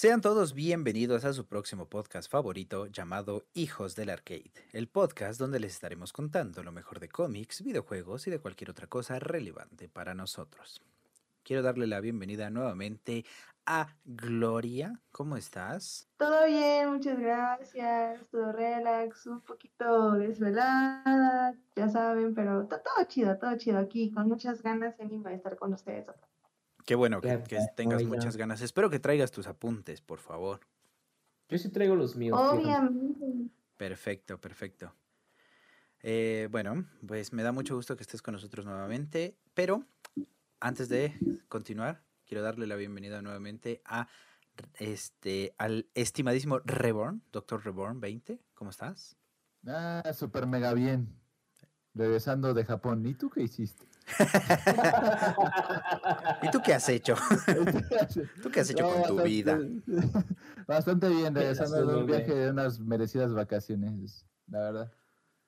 Sean 0.00 0.22
todos 0.22 0.54
bienvenidos 0.54 1.26
a 1.26 1.34
su 1.34 1.44
próximo 1.44 1.84
podcast 1.84 2.32
favorito 2.32 2.86
llamado 2.86 3.44
Hijos 3.52 3.94
del 3.96 4.08
Arcade, 4.08 4.50
el 4.72 4.88
podcast 4.88 5.38
donde 5.38 5.60
les 5.60 5.74
estaremos 5.74 6.14
contando 6.14 6.62
lo 6.62 6.72
mejor 6.72 7.00
de 7.00 7.10
cómics, 7.10 7.62
videojuegos 7.62 8.26
y 8.26 8.30
de 8.30 8.38
cualquier 8.38 8.70
otra 8.70 8.86
cosa 8.86 9.18
relevante 9.18 9.90
para 9.90 10.14
nosotros. 10.14 10.80
Quiero 11.42 11.60
darle 11.60 11.86
la 11.86 12.00
bienvenida 12.00 12.48
nuevamente 12.48 13.26
a 13.66 13.94
Gloria. 14.06 14.98
¿Cómo 15.12 15.36
estás? 15.36 16.08
Todo 16.16 16.46
bien, 16.46 16.94
muchas 16.94 17.18
gracias. 17.20 18.26
Todo 18.30 18.52
relax, 18.52 19.26
un 19.26 19.42
poquito 19.42 20.12
desvelada, 20.12 21.54
ya 21.76 21.90
saben, 21.90 22.34
pero 22.34 22.66
to- 22.68 22.80
todo 22.80 23.04
chido, 23.06 23.36
todo 23.36 23.54
chido 23.58 23.76
aquí, 23.76 24.10
con 24.10 24.28
muchas 24.28 24.62
ganas 24.62 24.94
y 24.98 25.02
ánimo 25.02 25.28
de 25.28 25.34
estar 25.34 25.58
con 25.58 25.74
ustedes. 25.74 26.06
Qué 26.84 26.94
bueno 26.94 27.20
que, 27.20 27.38
tengas 27.76 27.98
oiga. 28.02 28.08
muchas 28.08 28.36
ganas. 28.36 28.60
Espero 28.62 28.90
que 28.90 28.98
traigas 28.98 29.30
tus 29.30 29.46
apuntes, 29.46 30.00
por 30.00 30.18
favor. 30.18 30.60
Yo 31.48 31.58
sí 31.58 31.68
traigo 31.68 31.96
los 31.96 32.16
míos. 32.16 32.38
Obviamente. 32.40 33.50
Perfecto, 33.76 34.40
perfecto. 34.40 34.94
Eh, 36.02 36.48
bueno, 36.50 36.86
pues 37.06 37.32
me 37.32 37.42
da 37.42 37.52
mucho 37.52 37.74
gusto 37.76 37.96
que 37.96 38.02
estés 38.02 38.22
con 38.22 38.32
nosotros 38.32 38.64
nuevamente, 38.64 39.36
pero 39.54 39.84
antes 40.60 40.88
de 40.88 41.18
continuar, 41.48 42.02
quiero 42.24 42.42
darle 42.42 42.66
la 42.66 42.76
bienvenida 42.76 43.20
nuevamente 43.20 43.82
a 43.84 44.08
este 44.78 45.54
al 45.58 45.88
estimadísimo 45.94 46.60
Reborn, 46.60 47.22
Doctor 47.32 47.64
Reborn 47.64 48.00
20. 48.00 48.40
¿Cómo 48.54 48.70
estás? 48.70 49.16
Ah, 49.66 50.02
súper 50.14 50.46
mega 50.46 50.72
bien. 50.74 51.08
Regresando 51.94 52.54
de 52.54 52.64
Japón. 52.64 53.04
¿Y 53.06 53.14
tú 53.14 53.30
qué 53.30 53.42
hiciste? 53.42 53.86
¿Y 56.42 56.50
tú 56.50 56.60
qué 56.64 56.74
has 56.74 56.88
hecho? 56.88 57.14
¿Tú 58.42 58.50
qué 58.50 58.60
has 58.60 58.70
hecho 58.70 58.82
No, 58.84 58.90
con 58.92 59.02
tu 59.02 59.16
bastante- 59.16 59.28
vida? 59.28 59.58
Bastante 60.66 61.08
bien, 61.08 61.34
regresando 61.34 61.84
de 61.86 61.96
un 61.96 62.06
viaje 62.06 62.34
de 62.34 62.50
unas 62.50 62.78
merecidas 62.80 63.32
vacaciones, 63.34 64.26
la 64.46 64.60
verdad. 64.60 64.92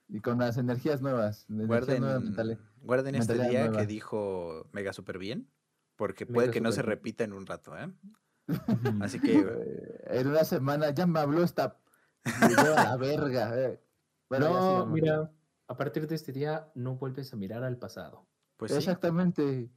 Y 0.09 0.19
con 0.19 0.37
las 0.39 0.57
energías 0.57 1.01
nuevas. 1.01 1.45
Guarden, 1.47 2.03
guarden 2.81 3.15
este 3.15 3.35
día 3.35 3.71
que 3.71 3.85
dijo 3.85 4.67
Mega 4.73 4.91
Super 4.91 5.17
bien, 5.17 5.49
porque 5.95 6.25
Mega 6.25 6.33
puede 6.35 6.51
que 6.51 6.59
no 6.61 6.71
se 6.73 6.81
repita 6.81 7.23
en 7.23 7.31
un 7.33 7.45
rato, 7.45 7.77
¿eh? 7.77 7.89
Así 9.01 9.19
que 9.21 9.39
Eh, 9.39 10.03
En 10.07 10.27
una 10.27 10.43
semana 10.43 10.89
ya 10.89 11.07
me 11.07 11.19
habló 11.21 11.41
esta. 11.43 11.77
Me 12.41 12.49
lleva 12.49 12.81
a 12.81 12.89
la 12.89 12.97
verga. 12.97 13.57
eh. 13.57 13.81
Bueno, 14.29 14.79
no, 14.79 14.85
mira, 14.87 15.31
a 15.67 15.77
partir 15.77 16.05
de 16.07 16.15
este 16.15 16.33
día 16.33 16.67
no 16.75 16.95
vuelves 16.97 17.31
a 17.31 17.37
mirar 17.37 17.63
al 17.63 17.77
pasado. 17.77 18.27
Pues 18.67 18.83
sí, 18.83 18.89
Exactamente. 18.89 19.69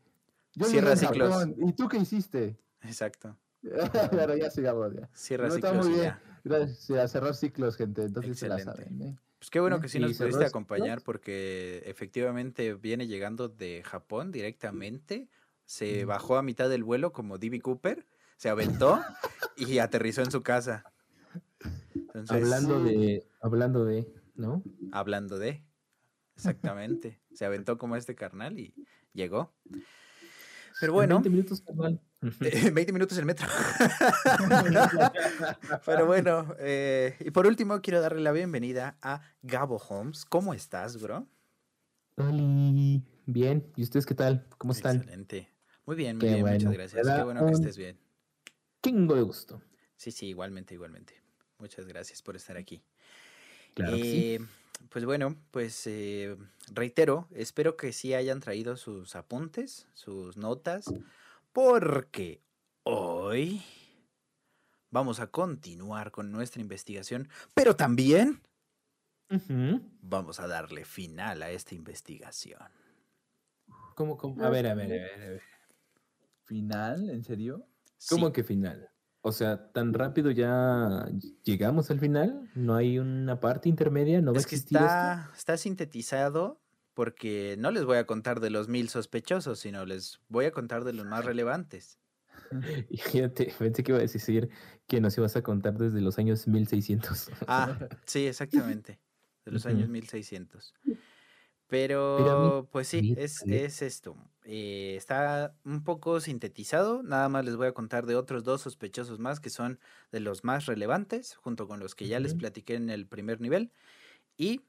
Yo 0.55 0.67
Cierra 0.67 0.97
ciclos. 0.97 1.33
Japón, 1.33 1.55
¿Y 1.67 1.73
tú 1.75 1.89
qué 1.89 1.99
hiciste? 1.99 2.59
exacto. 2.83 3.37
Pero 4.11 4.37
ya 4.37 4.51
sigamos 4.51 4.95
ya. 4.95 5.09
Cierra 5.13 5.49
No, 5.49 5.55
está 5.55 5.69
ciclos 5.71 5.87
muy 5.87 5.95
y 5.95 6.01
bien. 6.01 6.13
ya. 6.13 6.23
Gracias, 6.45 6.99
a 6.99 7.09
cerrar 7.09 7.35
ciclos, 7.35 7.77
gente. 7.77 8.05
Entonces 8.05 8.39
se 8.39 8.49
la 8.49 8.57
Excelente. 8.57 8.85
saben. 8.85 9.03
¿eh? 9.03 9.19
Pues 9.39 9.51
qué 9.51 9.61
bueno 9.61 9.81
que 9.81 9.89
sí 9.89 9.99
¿Y 9.99 10.01
nos 10.03 10.17
pudiste 10.17 10.45
acompañar 10.45 11.03
porque 11.03 11.83
efectivamente 11.87 12.75
viene 12.75 13.07
llegando 13.07 13.49
de 13.49 13.83
Japón 13.85 14.31
directamente. 14.33 15.29
Se 15.65 16.05
bajó 16.05 16.37
a 16.37 16.43
mitad 16.43 16.69
del 16.69 16.85
vuelo 16.85 17.13
como 17.13 17.39
D.B. 17.39 17.61
Cooper, 17.61 18.07
se 18.37 18.49
aventó 18.49 19.01
y 19.57 19.79
aterrizó 19.81 20.23
en 20.23 20.31
su 20.31 20.43
casa. 20.43 20.85
Entonces, 22.15 22.31
Hablando 22.31 22.83
de, 22.85 23.27
hablando 23.43 23.85
de, 23.85 24.09
¿no? 24.37 24.63
hablando 24.93 25.39
de, 25.39 25.66
exactamente, 26.37 27.21
se 27.33 27.45
aventó 27.45 27.79
como 27.79 27.97
este 27.97 28.15
carnal 28.15 28.59
y 28.59 28.75
llegó. 29.13 29.53
Pero 30.79 30.93
En 30.93 30.97
bueno, 30.97 31.15
20 31.17 31.31
minutos, 31.31 31.61
carnal. 31.63 32.01
eh, 32.41 32.71
20 32.71 32.93
minutos 32.93 33.17
el 33.19 33.25
metro. 33.25 33.49
Pero 35.87 36.07
bueno, 36.07 36.55
eh, 36.59 37.17
y 37.21 37.31
por 37.31 37.47
último 37.47 37.81
quiero 37.81 38.01
darle 38.01 38.21
la 38.21 38.33
bienvenida 38.33 38.99
a 39.03 39.23
Gabo 39.43 39.77
Holmes. 39.77 40.25
¿Cómo 40.25 40.55
estás, 40.55 41.01
bro? 41.01 41.27
Oli, 42.17 43.03
bien. 43.27 43.71
¿Y 43.77 43.83
ustedes 43.83 44.07
qué 44.07 44.15
tal? 44.15 44.47
¿Cómo 44.59 44.73
están? 44.73 44.97
Excelente. 44.97 45.49
Muy 45.87 45.97
bien, 45.97 46.19
muy 46.19 46.29
bien, 46.29 46.41
muchas 46.41 46.73
gracias. 46.73 47.07
Qué 47.07 47.23
bueno 47.23 47.47
que 47.47 47.53
estés 47.53 47.77
bien. 47.77 47.99
Chingo 48.83 49.15
de 49.15 49.23
gusto. 49.23 49.63
Sí, 49.97 50.11
sí, 50.11 50.27
igualmente, 50.27 50.75
igualmente. 50.75 51.15
Muchas 51.59 51.87
gracias 51.87 52.23
por 52.23 52.37
estar 52.37 52.57
aquí. 52.57 52.83
Claro 53.75 53.97
que 53.97 54.03
sí. 54.03 54.39
Pues 54.91 55.05
bueno, 55.05 55.37
pues 55.51 55.87
eh, 55.87 56.37
reitero, 56.73 57.29
espero 57.35 57.77
que 57.77 57.93
sí 57.93 58.15
hayan 58.15 58.41
traído 58.41 58.77
sus 58.77 59.17
apuntes, 59.17 59.89
sus 59.95 60.37
notas, 60.37 60.87
porque 61.53 62.43
hoy 62.85 63.63
vamos 64.91 65.21
a 65.21 65.29
continuar 65.29 66.11
con 66.11 66.31
nuestra 66.31 66.61
investigación, 66.61 67.29
pero 67.55 67.77
también 67.77 68.43
vamos 70.01 70.41
a 70.41 70.47
darle 70.47 70.85
final 70.85 71.43
a 71.43 71.51
esta 71.51 71.75
investigación. 71.75 72.71
¿Cómo, 73.95 74.17
cómo? 74.17 74.43
A 74.45 74.51
ver, 74.51 74.67
a 74.67 74.75
ver, 74.75 74.87
a 74.87 74.95
ver, 74.95 75.23
a 75.23 75.31
ver. 75.31 75.43
¿Final? 76.45 77.11
¿En 77.11 77.25
serio? 77.25 77.67
¿Cómo 78.09 78.27
Sí, 78.29 78.33
que 78.33 78.45
final? 78.45 78.89
O 79.27 79.33
sea, 79.33 79.73
tan 79.73 79.93
rápido 79.93 80.31
ya 80.31 81.05
llegamos 81.43 81.91
al 81.91 81.99
final. 81.99 82.49
¿No 82.55 82.77
hay 82.77 83.01
una 83.01 83.41
parte 83.41 83.69
intermedia? 83.69 84.23
¿No 84.23 84.33
va 84.33 84.39
a 84.39 84.41
es 84.41 84.47
que 84.47 84.55
esto? 84.55 84.79
está, 84.79 85.57
sintetizado 85.57 86.61
porque 86.95 87.57
no 87.59 87.73
les 87.73 87.85
voy 87.85 87.97
a 87.97 88.07
contar 88.07 88.39
de 88.39 88.51
los 88.51 88.69
mil 88.69 88.89
sospechosos, 88.89 89.59
sino 89.59 89.85
les 89.85 90.21
voy 90.29 90.45
a 90.45 90.53
contar 90.53 90.85
de 90.85 90.93
los 90.93 91.07
más 91.07 91.25
relevantes. 91.25 91.99
Y 92.89 92.99
fíjate, 92.99 93.53
pensé 93.59 93.83
que 93.83 93.91
iba 93.91 93.99
a 93.99 94.03
decir 94.03 94.49
que 94.87 95.01
nos 95.01 95.19
ibas 95.19 95.35
a 95.35 95.43
contar 95.43 95.77
desde 95.77 96.01
los 96.01 96.21
años 96.21 96.47
1600. 96.47 97.29
Ah, 97.49 97.77
sí, 98.05 98.29
exactamente. 98.29 99.01
De 99.45 99.51
los 99.51 99.67
años 99.67 99.85
Ujú. 99.85 99.93
1600. 99.93 100.73
Pero, 101.69 102.69
pues 102.71 102.89
sí, 102.89 103.15
es, 103.19 103.43
es 103.43 103.83
esto. 103.83 104.17
Eh, 104.45 104.95
está 104.97 105.57
un 105.65 105.83
poco 105.83 106.21
sintetizado. 106.21 107.03
Nada 107.03 107.29
más 107.29 107.45
les 107.45 107.57
voy 107.57 107.67
a 107.67 107.73
contar 107.73 108.07
de 108.07 108.15
otros 108.15 108.45
dos 108.45 108.61
sospechosos 108.61 109.19
más 109.19 109.41
que 109.41 109.51
son 109.51 109.81
de 110.13 110.21
los 110.21 110.45
más 110.45 110.67
relevantes, 110.67 111.35
junto 111.35 111.67
con 111.67 111.81
los 111.81 111.97
que 111.97 112.07
ya 112.07 112.21
les 112.21 112.35
platiqué 112.35 112.75
en 112.75 112.91
el 112.91 113.07
primer 113.09 113.41
nivel. 113.41 113.73
Y 114.37 114.63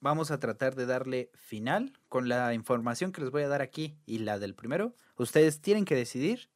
vamos 0.00 0.30
a 0.30 0.38
tratar 0.38 0.76
de 0.76 0.86
darle 0.86 1.30
final 1.34 1.98
con 2.08 2.28
la 2.28 2.54
información 2.54 3.10
que 3.10 3.22
les 3.22 3.30
voy 3.30 3.42
a 3.42 3.48
dar 3.48 3.62
aquí 3.62 3.98
y 4.06 4.18
la 4.18 4.38
del 4.38 4.54
primero. 4.54 4.94
Ustedes 5.16 5.60
tienen 5.60 5.84
que 5.84 5.96
decidir 5.96 6.50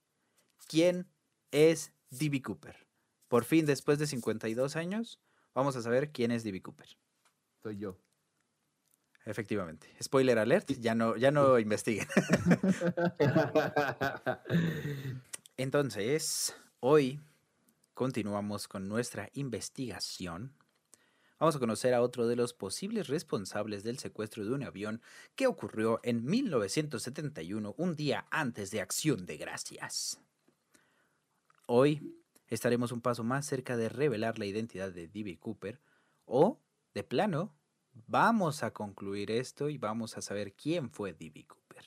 quién 0.68 1.08
es 1.50 1.92
D.B. 2.10 2.42
Cooper. 2.42 2.86
Por 3.26 3.44
fin, 3.44 3.66
después 3.66 3.98
de 3.98 4.06
52 4.06 4.76
años, 4.76 5.20
vamos 5.54 5.74
a 5.74 5.82
saber 5.82 6.12
quién 6.12 6.30
es 6.30 6.44
D.B. 6.44 6.62
Cooper. 6.62 6.96
Soy 7.62 7.78
yo. 7.78 7.98
Efectivamente. 9.24 9.88
Spoiler 10.02 10.38
alert, 10.38 10.72
ya 10.78 10.94
no, 10.94 11.16
ya 11.16 11.30
no 11.30 11.58
investiguen. 11.58 12.08
Entonces, 15.56 16.56
hoy 16.80 17.20
continuamos 17.94 18.66
con 18.66 18.88
nuestra 18.88 19.28
investigación. 19.34 20.54
Vamos 21.38 21.56
a 21.56 21.58
conocer 21.58 21.94
a 21.94 22.02
otro 22.02 22.26
de 22.26 22.36
los 22.36 22.54
posibles 22.54 23.08
responsables 23.08 23.82
del 23.82 23.98
secuestro 23.98 24.44
de 24.44 24.52
un 24.52 24.62
avión 24.62 25.02
que 25.36 25.46
ocurrió 25.46 26.00
en 26.02 26.24
1971, 26.24 27.74
un 27.76 27.96
día 27.96 28.26
antes 28.30 28.70
de 28.70 28.80
Acción 28.80 29.26
de 29.26 29.36
Gracias. 29.36 30.18
Hoy 31.66 32.16
estaremos 32.48 32.90
un 32.90 33.00
paso 33.00 33.22
más 33.22 33.46
cerca 33.46 33.76
de 33.76 33.88
revelar 33.88 34.38
la 34.38 34.46
identidad 34.46 34.92
de 34.92 35.08
D.B. 35.08 35.38
Cooper 35.38 35.80
o, 36.24 36.60
de 36.94 37.04
plano, 37.04 37.54
vamos 37.92 38.62
a 38.62 38.72
concluir 38.72 39.30
esto 39.30 39.68
y 39.68 39.78
vamos 39.78 40.16
a 40.16 40.22
saber 40.22 40.54
quién 40.54 40.90
fue 40.90 41.12
D.B. 41.12 41.46
Cooper. 41.46 41.84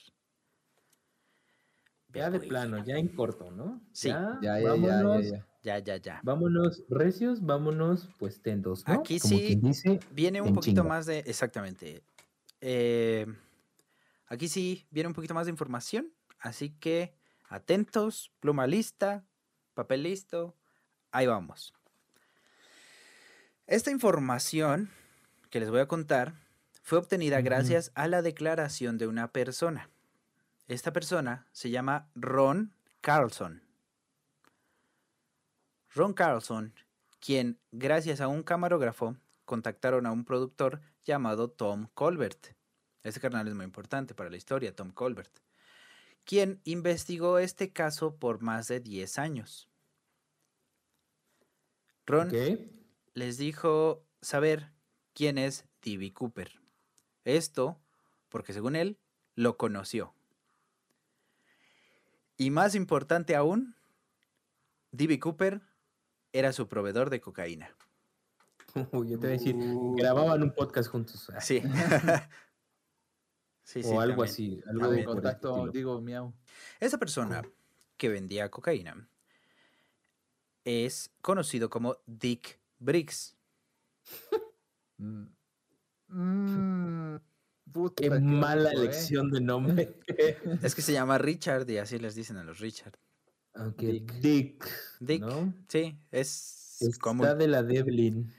ya 2.14 2.30
de 2.30 2.40
plano, 2.40 2.84
ya 2.84 2.98
en 2.98 3.08
corto, 3.10 3.52
¿no? 3.52 3.82
Sí. 3.92 4.10
Ya, 4.10 4.38
ya, 4.42 4.60
ya, 4.60 4.70
vámonos, 4.70 5.26
ya, 5.64 5.80
ya. 5.80 5.98
Ya. 5.98 6.22
Vámonos 6.24 6.84
recios, 6.90 7.42
vámonos 7.42 8.10
pues 8.20 8.42
tendos, 8.42 8.88
¿no? 8.88 8.94
Aquí 8.94 9.20
Como 9.20 9.36
sí 9.36 9.56
dice, 9.56 10.00
Viene 10.12 10.42
un 10.42 10.54
poquito 10.54 10.82
chinga. 10.82 10.90
más 10.90 11.06
de. 11.06 11.20
Exactamente. 11.20 12.04
Eh, 12.62 13.26
aquí 14.28 14.48
sí 14.48 14.86
viene 14.92 15.08
un 15.08 15.14
poquito 15.14 15.34
más 15.34 15.46
de 15.46 15.52
información. 15.52 16.14
Así 16.40 16.70
que 16.70 17.16
atentos, 17.48 18.32
pluma 18.40 18.68
lista, 18.68 19.26
papel 19.74 20.04
listo. 20.04 20.56
Ahí 21.12 21.28
vamos. 21.28 21.74
Esta 23.66 23.92
información 23.92 24.90
que 25.54 25.60
les 25.60 25.70
voy 25.70 25.82
a 25.82 25.88
contar 25.88 26.34
fue 26.82 26.98
obtenida 26.98 27.40
gracias 27.42 27.92
a 27.94 28.08
la 28.08 28.24
declaración 28.24 28.98
de 28.98 29.06
una 29.06 29.32
persona. 29.32 29.88
Esta 30.68 30.92
persona 30.92 31.46
se 31.52 31.70
llama 31.70 32.10
Ron 32.16 32.74
Carlson. 33.02 33.62
Ron 35.94 36.14
Carlson, 36.14 36.74
quien, 37.20 37.60
gracias 37.72 38.20
a 38.20 38.30
un 38.30 38.42
camarógrafo, 38.42 39.16
contactaron 39.46 40.08
a 40.08 40.12
un 40.12 40.26
productor 40.26 40.82
llamado 41.06 41.52
Tom 41.52 41.88
Colbert. 41.94 42.56
Este 43.04 43.20
canal 43.20 43.48
es 43.48 43.54
muy 43.54 43.66
importante 43.66 44.16
para 44.16 44.32
la 44.32 44.38
historia, 44.38 44.76
Tom 44.76 44.90
Colbert, 44.90 45.38
quien 46.24 46.62
investigó 46.64 47.38
este 47.38 47.72
caso 47.72 48.16
por 48.16 48.42
más 48.42 48.70
de 48.70 48.80
10 48.80 49.20
años. 49.20 49.70
Ron 52.08 52.32
les 53.14 53.38
dijo 53.38 54.04
saber 54.20 54.74
quién 55.14 55.38
es 55.38 55.66
D.B. 55.82 56.14
Cooper. 56.14 56.60
Esto 57.26 57.80
porque 58.30 58.54
según 58.54 58.76
él 58.76 58.98
lo 59.36 59.58
conoció. 59.58 60.14
Y 62.38 62.50
más 62.50 62.76
importante 62.76 63.36
aún, 63.36 63.76
D.B. 64.92 65.20
Cooper 65.20 65.62
era 66.32 66.52
su 66.52 66.68
proveedor 66.68 67.10
de 67.10 67.22
cocaína. 67.22 67.76
Uy, 68.92 69.10
yo 69.12 69.20
te 69.20 69.28
voy 69.28 69.36
a 69.36 69.40
decir, 69.40 69.56
Uh. 69.56 69.96
grababan 69.96 70.42
un 70.44 70.54
podcast 70.54 70.90
juntos. 70.90 71.30
ah, 71.34 71.42
Sí. 71.42 71.62
sí, 73.64 73.80
o 73.80 73.84
sí, 73.84 73.90
algo 73.98 74.24
también. 74.24 74.26
así. 74.30 74.62
Algo 74.68 74.94
el 74.94 75.06
contacto, 75.06 75.68
digo, 75.70 76.02
miau. 76.02 76.34
Esa 76.80 76.98
persona 76.98 77.44
que 77.98 78.10
vendía 78.10 78.50
cocaína 78.50 79.08
es 80.66 81.12
conocido 81.22 81.70
como 81.70 81.98
Dick 82.08 82.60
Briggs. 82.80 83.36
Mm. 86.08 87.18
Puta, 87.72 88.04
Qué 88.04 88.10
qué 88.10 88.20
mala 88.20 88.70
¿eh? 88.72 88.76
elección 88.76 89.32
de 89.32 89.42
nombre. 89.42 90.00
Es 90.64 90.76
que 90.76 90.82
se 90.82 90.94
llama 90.94 91.18
Richard 91.18 91.70
y 91.70 91.78
así 91.78 91.98
les 92.00 92.14
dicen 92.16 92.38
a 92.38 92.44
los 92.44 92.60
Richard. 92.60 92.94
Dick. 93.78 94.12
Dick. 94.20 94.66
Dick, 95.00 95.22
¿no? 95.22 95.54
sí, 95.68 95.98
es 96.12 96.78
Está 96.82 97.00
común. 97.00 97.38
de 97.38 97.48
la 97.48 97.64
Devlin. 97.64 98.34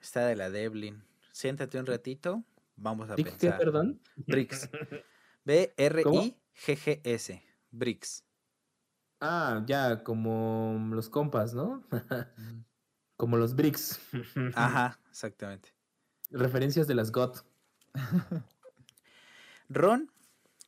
Está 0.00 0.26
de 0.26 0.36
la 0.36 0.50
Devlin. 0.50 1.02
Siéntate 1.32 1.78
un 1.78 1.86
ratito, 1.86 2.44
vamos 2.76 3.08
a 3.10 3.14
¿Dick 3.14 3.26
qué, 3.26 3.32
pensar. 3.48 3.58
perdón? 3.58 4.00
Briggs. 4.16 4.68
B-R-I-G-G-S. 5.44 7.42
Briggs. 7.70 8.24
Ah, 9.20 9.62
ya, 9.66 10.02
como 10.02 10.78
los 10.92 11.08
compas, 11.08 11.54
¿no? 11.54 11.86
como 13.16 13.36
los 13.36 13.54
Bricks. 13.54 14.00
Ajá, 14.54 15.00
exactamente. 15.08 15.75
Referencias 16.30 16.86
de 16.86 16.94
las 16.94 17.12
GOT. 17.12 17.44
Ron 19.68 20.10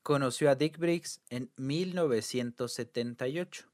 conoció 0.02 0.50
a 0.50 0.54
Dick 0.54 0.78
Briggs 0.78 1.20
en 1.30 1.50
1978. 1.56 3.64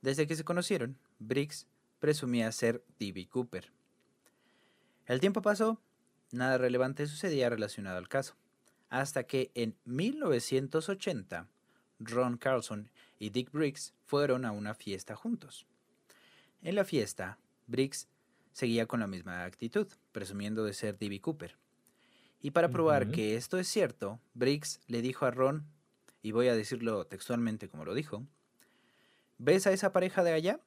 Desde 0.00 0.26
que 0.26 0.36
se 0.36 0.44
conocieron, 0.44 0.98
Briggs 1.18 1.66
presumía 1.98 2.50
ser 2.52 2.84
D.B. 2.98 3.28
Cooper. 3.28 3.72
El 5.06 5.20
tiempo 5.20 5.42
pasó, 5.42 5.80
nada 6.30 6.58
relevante 6.58 7.06
sucedía 7.06 7.48
relacionado 7.48 7.98
al 7.98 8.08
caso, 8.08 8.34
hasta 8.90 9.24
que 9.24 9.50
en 9.54 9.76
1980 9.84 11.48
Ron 11.98 12.36
Carlson 12.36 12.90
y 13.18 13.30
Dick 13.30 13.50
Briggs 13.52 13.94
fueron 14.04 14.44
a 14.44 14.52
una 14.52 14.74
fiesta 14.74 15.16
juntos. 15.16 15.66
En 16.62 16.74
la 16.74 16.84
fiesta, 16.84 17.38
Briggs 17.66 18.08
seguía 18.58 18.86
con 18.86 18.98
la 18.98 19.06
misma 19.06 19.44
actitud, 19.44 19.86
presumiendo 20.10 20.64
de 20.64 20.72
ser 20.72 20.98
D.B. 20.98 21.20
Cooper. 21.20 21.56
Y 22.42 22.50
para 22.50 22.68
probar 22.70 23.08
que 23.12 23.36
esto 23.36 23.56
es 23.56 23.68
cierto, 23.68 24.18
Briggs 24.34 24.80
le 24.88 25.00
dijo 25.00 25.26
a 25.26 25.30
Ron, 25.30 25.64
y 26.22 26.32
voy 26.32 26.48
a 26.48 26.56
decirlo 26.56 27.06
textualmente 27.06 27.68
como 27.68 27.84
lo 27.84 27.94
dijo, 27.94 28.26
¿ves 29.38 29.68
a 29.68 29.72
esa 29.72 29.92
pareja 29.92 30.24
de 30.24 30.32
allá? 30.32 30.60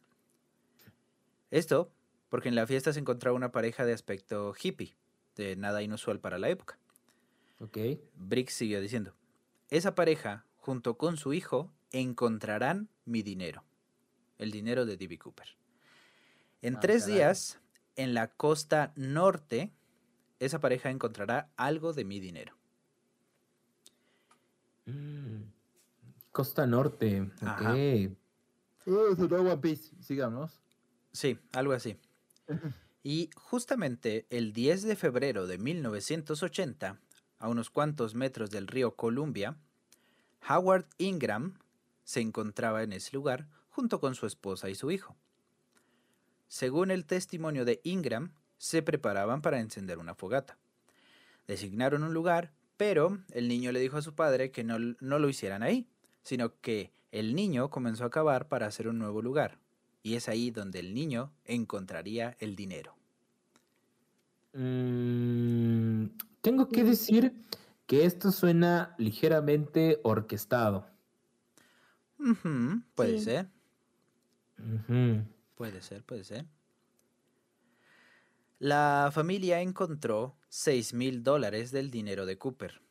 Esto 1.50 1.92
porque 2.30 2.48
en 2.48 2.56
la 2.56 2.66
fiesta 2.66 2.94
se 2.94 3.00
encontraba 3.02 3.36
una 3.36 3.52
pareja 3.52 3.86
de 3.86 3.92
aspecto 3.92 4.54
hippie, 4.62 4.96
de 5.36 5.58
nada 5.58 5.84
inusual 5.84 6.22
para 6.22 6.40
la 6.40 6.48
época. 6.48 6.80
Ok. 7.60 7.78
Briggs 8.16 8.54
siguió 8.54 8.80
diciendo, 8.80 9.14
esa 9.70 9.96
pareja, 9.96 10.46
junto 10.56 10.98
con 10.98 11.18
su 11.18 11.34
hijo, 11.34 11.74
encontrarán 11.92 12.88
mi 13.04 13.22
dinero, 13.22 13.66
el 14.38 14.52
dinero 14.52 14.86
de 14.86 14.96
D.B. 14.96 15.18
Cooper. 15.18 15.58
En 16.62 16.78
Ah, 16.78 16.80
tres 16.80 17.04
caray. 17.04 17.16
días, 17.18 17.60
en 18.02 18.14
la 18.14 18.28
costa 18.28 18.94
norte, 18.96 19.74
esa 20.40 20.60
pareja 20.60 20.90
encontrará 20.90 21.52
algo 21.56 21.94
de 21.94 22.06
mi 22.06 22.20
dinero. 22.20 22.56
Mm. 24.86 25.44
Costa 26.32 26.66
Norte. 26.66 27.22
Ok. 27.22 27.48
Ajá. 27.48 27.76
Uh, 28.86 29.16
sonó 29.16 29.42
One 29.42 29.58
Piece. 29.58 29.94
Sigamos. 30.02 30.60
Sí, 31.12 31.38
algo 31.52 31.74
así. 31.74 31.98
Y 33.04 33.30
justamente 33.36 34.26
el 34.30 34.54
10 34.54 34.84
de 34.84 34.96
febrero 34.96 35.46
de 35.46 35.58
1980, 35.58 37.00
a 37.40 37.48
unos 37.48 37.70
cuantos 37.70 38.16
metros 38.16 38.50
del 38.50 38.68
río 38.68 38.96
Columbia, 38.96 39.58
Howard 40.50 40.86
Ingram 40.98 41.58
se 42.04 42.22
encontraba 42.22 42.84
en 42.84 42.94
ese 42.94 43.16
lugar 43.16 43.48
junto 43.70 44.00
con 44.00 44.16
su 44.16 44.26
esposa 44.26 44.70
y 44.70 44.76
su 44.76 44.92
hijo. 44.92 45.16
Según 46.52 46.92
el 46.92 47.06
testimonio 47.06 47.64
de 47.64 47.80
Ingram, 47.86 48.34
se 48.58 48.82
preparaban 48.82 49.42
para 49.42 49.62
encender 49.62 50.00
una 50.00 50.16
fogata. 50.16 50.58
Designaron 51.48 52.04
un 52.04 52.14
lugar, 52.14 52.52
pero 52.76 53.20
el 53.32 53.48
niño 53.48 53.72
le 53.72 53.80
dijo 53.80 53.96
a 53.96 54.02
su 54.02 54.16
padre 54.16 54.52
que 54.52 54.66
no, 54.66 54.78
no 54.78 55.18
lo 55.18 55.30
hicieran 55.30 55.64
ahí, 55.64 55.88
sino 56.24 56.60
que 56.60 56.92
el 57.14 57.36
niño 57.36 57.70
comenzó 57.70 58.04
a 58.04 58.10
cavar 58.10 58.50
para 58.50 58.68
hacer 58.68 58.90
un 58.90 59.00
nuevo 59.00 59.22
lugar, 59.22 59.60
y 60.04 60.16
es 60.16 60.28
ahí 60.28 60.52
donde 60.52 60.80
el 60.80 60.94
niño 60.94 61.32
encontraría 61.46 62.36
el 62.42 62.58
dinero. 62.58 62.98
Mm, 64.54 66.08
tengo 66.42 66.68
que 66.68 66.84
decir 66.84 67.34
que 67.86 68.04
esto 68.04 68.30
suena 68.34 68.94
ligeramente 68.98 70.02
orquestado. 70.04 70.86
Puede 72.96 73.18
Sí. 73.20 73.26
ser. 73.26 73.48
Puede 75.62 75.84
ser, 75.84 76.04
puede 76.04 76.24
ser. 76.24 76.48
La 78.58 79.12
familia 79.14 79.62
encontró 79.62 80.36
6 80.50 80.96
mil 80.96 81.22
dólares 81.22 81.70
del 81.70 81.92
dinero 81.92 82.26
de 82.26 82.40
Cooper. 82.40 82.82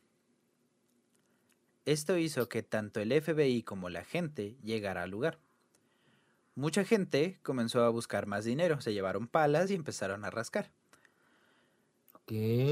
Esto 1.85 2.17
hizo 2.17 2.49
que 2.49 2.63
tanto 2.63 3.01
el 3.01 3.11
FBI 3.21 3.65
como 3.65 3.91
la 3.91 4.05
gente 4.05 4.57
llegara 4.63 5.03
al 5.03 5.11
lugar. 5.11 5.41
Mucha 6.55 6.85
gente 6.85 7.41
comenzó 7.43 7.83
a 7.83 7.89
buscar 7.89 8.27
más 8.27 8.45
dinero, 8.45 8.81
se 8.81 8.93
llevaron 8.93 9.27
palas 9.27 9.73
y 9.73 9.75
empezaron 9.75 10.25
a 10.25 10.31
rascar. 10.31 10.71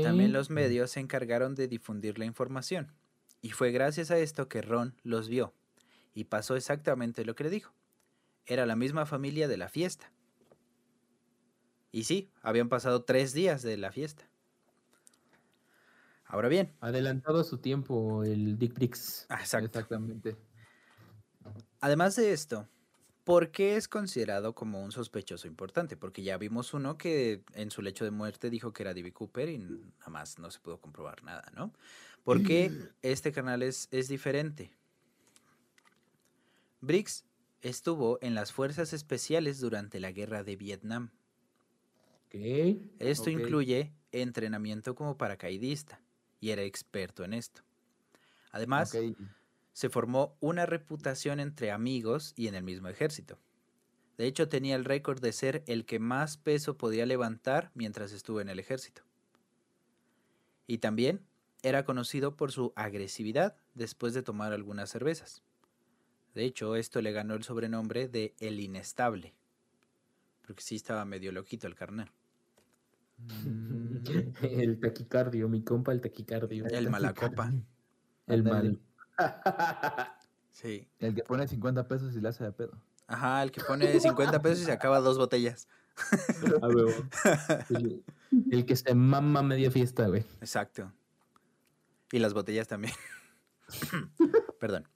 También 0.04 0.32
los 0.32 0.48
medios 0.48 0.92
se 0.92 1.00
encargaron 1.00 1.56
de 1.56 1.66
difundir 1.66 2.20
la 2.20 2.24
información. 2.24 2.92
Y 3.42 3.50
fue 3.50 3.72
gracias 3.72 4.12
a 4.12 4.18
esto 4.18 4.48
que 4.48 4.62
Ron 4.62 4.94
los 5.02 5.28
vio. 5.28 5.54
Y 6.14 6.26
pasó 6.26 6.54
exactamente 6.54 7.24
lo 7.24 7.34
que 7.34 7.42
le 7.42 7.50
dijo. 7.50 7.72
Era 8.48 8.64
la 8.64 8.76
misma 8.76 9.04
familia 9.04 9.46
de 9.46 9.58
la 9.58 9.68
fiesta. 9.68 10.10
Y 11.92 12.04
sí, 12.04 12.30
habían 12.42 12.68
pasado 12.68 13.04
tres 13.04 13.34
días 13.34 13.62
de 13.62 13.76
la 13.76 13.92
fiesta. 13.92 14.28
Ahora 16.24 16.48
bien, 16.48 16.72
Adelantado 16.80 17.40
a 17.40 17.44
su 17.44 17.58
tiempo 17.58 18.24
el 18.24 18.58
Dick 18.58 18.74
Briggs. 18.74 19.26
exacto. 19.30 19.66
Exactamente. 19.66 20.36
Además 21.80 22.16
de 22.16 22.32
esto, 22.32 22.66
¿por 23.24 23.50
qué 23.50 23.76
es 23.76 23.86
considerado 23.86 24.54
como 24.54 24.82
un 24.82 24.92
sospechoso 24.92 25.46
importante? 25.46 25.96
Porque 25.96 26.22
ya 26.22 26.38
vimos 26.38 26.72
uno 26.72 26.96
que 26.96 27.44
en 27.54 27.70
su 27.70 27.82
lecho 27.82 28.04
de 28.04 28.10
muerte 28.10 28.48
dijo 28.50 28.72
que 28.72 28.82
era 28.82 28.94
D.B. 28.94 29.12
Cooper 29.12 29.48
y 29.50 29.58
nada 29.58 30.10
más 30.10 30.38
no 30.38 30.50
se 30.50 30.60
pudo 30.60 30.80
comprobar 30.80 31.22
nada, 31.22 31.50
¿no? 31.54 31.72
¿Por 32.24 32.42
qué 32.42 32.72
este 33.02 33.30
canal 33.32 33.62
es, 33.62 33.88
es 33.90 34.08
diferente? 34.08 34.70
Briggs 36.80 37.27
estuvo 37.62 38.18
en 38.22 38.34
las 38.34 38.52
fuerzas 38.52 38.92
especiales 38.92 39.60
durante 39.60 40.00
la 40.00 40.12
guerra 40.12 40.44
de 40.44 40.56
Vietnam. 40.56 41.10
Esto 42.98 43.30
incluye 43.30 43.92
entrenamiento 44.12 44.94
como 44.94 45.16
paracaidista 45.16 46.00
y 46.40 46.50
era 46.50 46.62
experto 46.62 47.24
en 47.24 47.34
esto. 47.34 47.62
Además, 48.50 49.04
se 49.72 49.90
formó 49.90 50.36
una 50.40 50.66
reputación 50.66 51.40
entre 51.40 51.70
amigos 51.70 52.32
y 52.36 52.48
en 52.48 52.54
el 52.54 52.64
mismo 52.64 52.88
ejército. 52.88 53.38
De 54.16 54.26
hecho, 54.26 54.48
tenía 54.48 54.74
el 54.74 54.84
récord 54.84 55.20
de 55.20 55.32
ser 55.32 55.62
el 55.66 55.86
que 55.86 56.00
más 56.00 56.36
peso 56.36 56.76
podía 56.76 57.06
levantar 57.06 57.70
mientras 57.74 58.12
estuvo 58.12 58.40
en 58.40 58.48
el 58.48 58.58
ejército. 58.58 59.02
Y 60.66 60.78
también 60.78 61.24
era 61.62 61.84
conocido 61.84 62.36
por 62.36 62.52
su 62.52 62.72
agresividad 62.76 63.56
después 63.74 64.14
de 64.14 64.22
tomar 64.22 64.52
algunas 64.52 64.90
cervezas. 64.90 65.42
De 66.38 66.44
hecho, 66.44 66.76
esto 66.76 67.02
le 67.02 67.10
ganó 67.10 67.34
el 67.34 67.42
sobrenombre 67.42 68.06
de 68.06 68.32
El 68.38 68.60
Inestable, 68.60 69.34
porque 70.46 70.62
sí 70.62 70.76
estaba 70.76 71.04
medio 71.04 71.32
loquito 71.32 71.66
el 71.66 71.74
carnal. 71.74 72.12
Mm, 73.16 73.96
El 74.42 74.78
taquicardio, 74.78 75.48
mi 75.48 75.64
compa, 75.64 75.90
el 75.90 76.00
taquicardio. 76.00 76.66
El 76.66 76.90
Malacopa. 76.90 77.52
El 78.28 78.44
mal. 78.44 78.78
Sí. 80.50 80.86
El 81.00 81.16
que 81.16 81.24
pone 81.24 81.48
50 81.48 81.88
pesos 81.88 82.14
y 82.14 82.20
le 82.20 82.28
hace 82.28 82.44
de 82.44 82.52
pedo. 82.52 82.80
Ajá, 83.08 83.42
el 83.42 83.50
que 83.50 83.60
pone 83.60 83.98
50 83.98 84.40
pesos 84.40 84.60
y 84.60 84.64
se 84.66 84.70
acaba 84.70 85.00
dos 85.00 85.18
botellas. 85.18 85.66
A 86.62 86.68
huevo. 86.68 86.92
El, 87.70 88.04
el 88.52 88.64
que 88.64 88.76
se 88.76 88.94
mama 88.94 89.42
media 89.42 89.72
fiesta, 89.72 90.06
güey. 90.06 90.24
Exacto. 90.40 90.92
Y 92.12 92.20
las 92.20 92.32
botellas 92.32 92.68
también. 92.68 92.94
Perdón. 94.60 94.86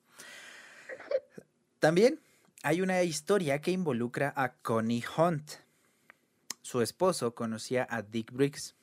También 1.82 2.20
hay 2.62 2.80
una 2.80 3.02
historia 3.02 3.60
que 3.60 3.72
involucra 3.72 4.32
a 4.36 4.52
Connie 4.54 5.02
Hunt. 5.16 5.50
su 6.60 6.80
esposo 6.80 7.34
conocía 7.34 7.88
a 7.90 8.02
Dick 8.02 8.30
Briggs. 8.30 8.76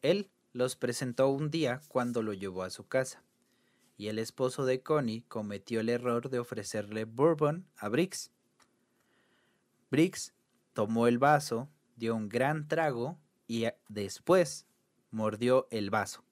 Él 0.00 0.30
los 0.54 0.74
presentó 0.74 1.28
un 1.28 1.50
día 1.50 1.82
cuando 1.88 2.22
lo 2.22 2.32
llevó 2.32 2.62
a 2.62 2.70
su 2.70 2.88
casa. 2.88 3.22
Y 3.98 4.06
el 4.08 4.18
esposo 4.18 4.64
de 4.64 4.82
Connie 4.82 5.24
cometió 5.28 5.80
el 5.80 5.90
error 5.90 6.30
de 6.30 6.38
ofrecerle 6.38 7.04
bourbon 7.04 7.66
a 7.76 7.90
Briggs. 7.90 8.30
Briggs 9.90 10.32
tomó 10.72 11.06
el 11.06 11.18
vaso, 11.18 11.68
dio 11.96 12.16
un 12.16 12.30
gran 12.30 12.66
trago 12.66 13.18
y 13.46 13.66
a- 13.66 13.76
después 13.88 14.64
mordió 15.10 15.68
el 15.70 15.90
vaso. 15.90 16.24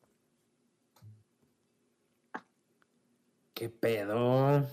¿Qué 3.53 3.69
pedo? 3.69 4.67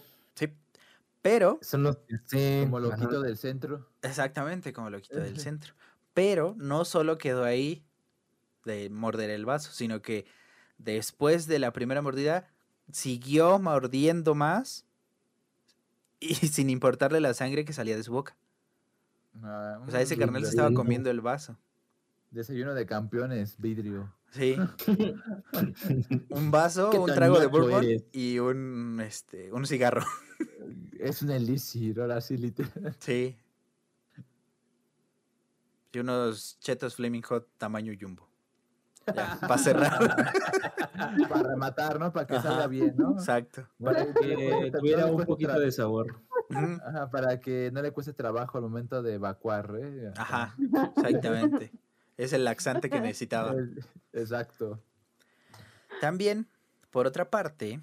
Sí. 1.23 1.29
Pero, 1.29 1.59
no 1.77 1.93
se 1.93 2.15
hace. 2.15 2.61
Como 2.65 2.77
Ajá. 2.79 2.87
loquito 2.97 3.21
del 3.21 3.37
centro. 3.37 3.89
exactamente 4.01 4.73
como 4.73 4.89
lo 4.89 4.99
quitó 4.99 5.19
del 5.19 5.39
centro. 5.39 5.73
Pero 6.13 6.53
no 6.57 6.83
solo 6.85 7.17
quedó 7.17 7.45
ahí 7.45 7.85
de 8.65 8.89
morder 8.89 9.29
el 9.29 9.45
vaso, 9.45 9.71
sino 9.71 10.01
que 10.01 10.25
después 10.77 11.47
de 11.47 11.59
la 11.59 11.71
primera 11.71 12.01
mordida 12.01 12.49
siguió 12.91 13.57
mordiendo 13.59 14.35
más 14.35 14.85
y 16.19 16.33
sin 16.47 16.69
importarle 16.69 17.21
la 17.21 17.33
sangre 17.33 17.63
que 17.65 17.73
salía 17.73 17.95
de 17.95 18.03
su 18.03 18.11
boca. 18.11 18.35
Ah, 19.41 19.79
O 19.87 19.89
sea, 19.91 20.01
ese 20.01 20.17
carnal 20.17 20.43
se 20.43 20.49
estaba 20.49 20.73
comiendo 20.73 21.09
el 21.09 21.21
vaso. 21.21 21.57
Desayuno 22.31 22.73
de 22.73 22.85
campeones, 22.85 23.55
vidrio. 23.57 24.13
Sí. 24.31 24.57
Un 26.29 26.51
vaso, 26.51 26.89
¿Qué 26.89 26.97
un 26.97 27.13
trago 27.13 27.39
de 27.39 27.45
bourbon 27.45 27.83
eres? 27.83 28.03
y 28.11 28.39
un, 28.39 28.99
este, 29.01 29.51
un 29.53 29.65
cigarro. 29.65 30.03
Es 31.03 31.21
un 31.21 31.31
elixir, 31.31 31.99
ahora 31.99 32.21
sí, 32.21 32.37
literal. 32.37 32.95
Sí. 32.99 33.37
Y 35.91 35.99
unos 35.99 36.57
chetos 36.61 36.95
Flaming 36.95 37.21
Hot 37.23 37.45
tamaño 37.57 37.93
jumbo. 37.99 38.27
Ya, 39.13 39.37
para 39.41 39.57
cerrar. 39.57 39.99
Para 41.27 41.49
rematar, 41.49 41.99
¿no? 41.99 42.13
Para 42.13 42.25
que 42.25 42.35
Ajá. 42.35 42.49
salga 42.49 42.67
bien, 42.67 42.95
¿no? 42.95 43.11
Exacto. 43.11 43.67
Para 43.83 44.05
que 44.13 44.71
tuviera 44.71 45.07
un 45.07 45.25
poquito 45.25 45.59
de 45.59 45.71
sabor. 45.73 46.21
Ajá, 46.49 47.09
para 47.09 47.39
que 47.39 47.69
no 47.73 47.81
le 47.81 47.91
cueste 47.91 48.13
trabajo 48.13 48.57
al 48.57 48.63
momento 48.63 49.01
de 49.01 49.15
evacuar, 49.15 49.75
¿eh? 49.81 50.13
Ajá, 50.15 50.55
exactamente. 50.95 51.71
Es 52.15 52.31
el 52.31 52.45
laxante 52.45 52.91
que 52.91 53.01
necesitaba. 53.01 53.55
Exacto. 54.13 54.79
También, 55.99 56.47
por 56.91 57.07
otra 57.07 57.31
parte, 57.31 57.81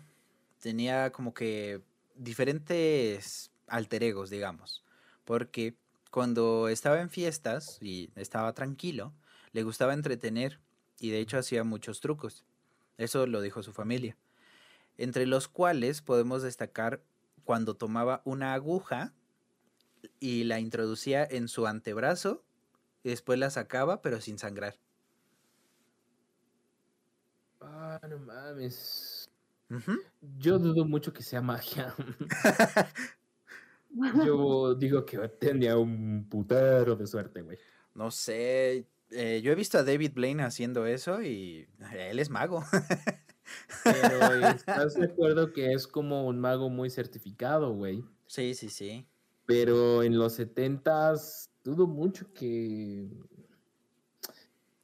tenía 0.60 1.10
como 1.10 1.34
que 1.34 1.82
diferentes 2.20 3.50
alter 3.66 4.04
egos, 4.04 4.30
digamos. 4.30 4.84
Porque 5.24 5.76
cuando 6.10 6.68
estaba 6.68 7.00
en 7.00 7.10
fiestas 7.10 7.78
y 7.80 8.10
estaba 8.14 8.52
tranquilo, 8.52 9.14
le 9.52 9.62
gustaba 9.62 9.94
entretener 9.94 10.60
y 10.98 11.10
de 11.10 11.20
hecho 11.20 11.38
hacía 11.38 11.64
muchos 11.64 12.00
trucos. 12.00 12.44
Eso 12.98 13.26
lo 13.26 13.40
dijo 13.40 13.62
su 13.62 13.72
familia. 13.72 14.16
Entre 14.98 15.26
los 15.26 15.48
cuales 15.48 16.02
podemos 16.02 16.42
destacar 16.42 17.02
cuando 17.44 17.74
tomaba 17.74 18.20
una 18.24 18.52
aguja 18.52 19.14
y 20.18 20.44
la 20.44 20.60
introducía 20.60 21.24
en 21.24 21.48
su 21.48 21.66
antebrazo 21.66 22.44
y 23.02 23.08
después 23.08 23.38
la 23.38 23.50
sacaba 23.50 24.02
pero 24.02 24.20
sin 24.20 24.38
sangrar. 24.38 24.76
Ah, 27.62 28.00
no 28.08 28.18
mames. 28.18 29.09
Yo 30.38 30.58
dudo 30.58 30.84
mucho 30.84 31.12
que 31.12 31.22
sea 31.22 31.40
magia. 31.40 31.94
Yo 34.24 34.74
digo 34.74 35.04
que 35.04 35.18
tenía 35.28 35.76
un 35.76 36.26
putero 36.28 36.96
de 36.96 37.06
suerte, 37.06 37.42
güey. 37.42 37.58
No 37.94 38.10
sé, 38.10 38.86
eh, 39.10 39.40
yo 39.42 39.50
he 39.50 39.54
visto 39.56 39.78
a 39.78 39.82
David 39.82 40.12
Blaine 40.14 40.42
haciendo 40.44 40.86
eso 40.86 41.22
y 41.22 41.68
él 41.92 42.18
es 42.20 42.30
mago. 42.30 42.64
Pero 43.82 44.34
estás 44.56 44.94
de 44.94 45.06
acuerdo 45.06 45.52
que 45.52 45.72
es 45.72 45.86
como 45.88 46.26
un 46.26 46.38
mago 46.38 46.70
muy 46.70 46.88
certificado, 46.90 47.74
güey. 47.74 48.04
sí, 48.26 48.54
sí, 48.54 48.68
sí. 48.70 49.06
Pero 49.46 50.04
en 50.04 50.16
los 50.16 50.34
setentas 50.34 51.50
dudo 51.64 51.88
mucho 51.88 52.32
que 52.32 53.08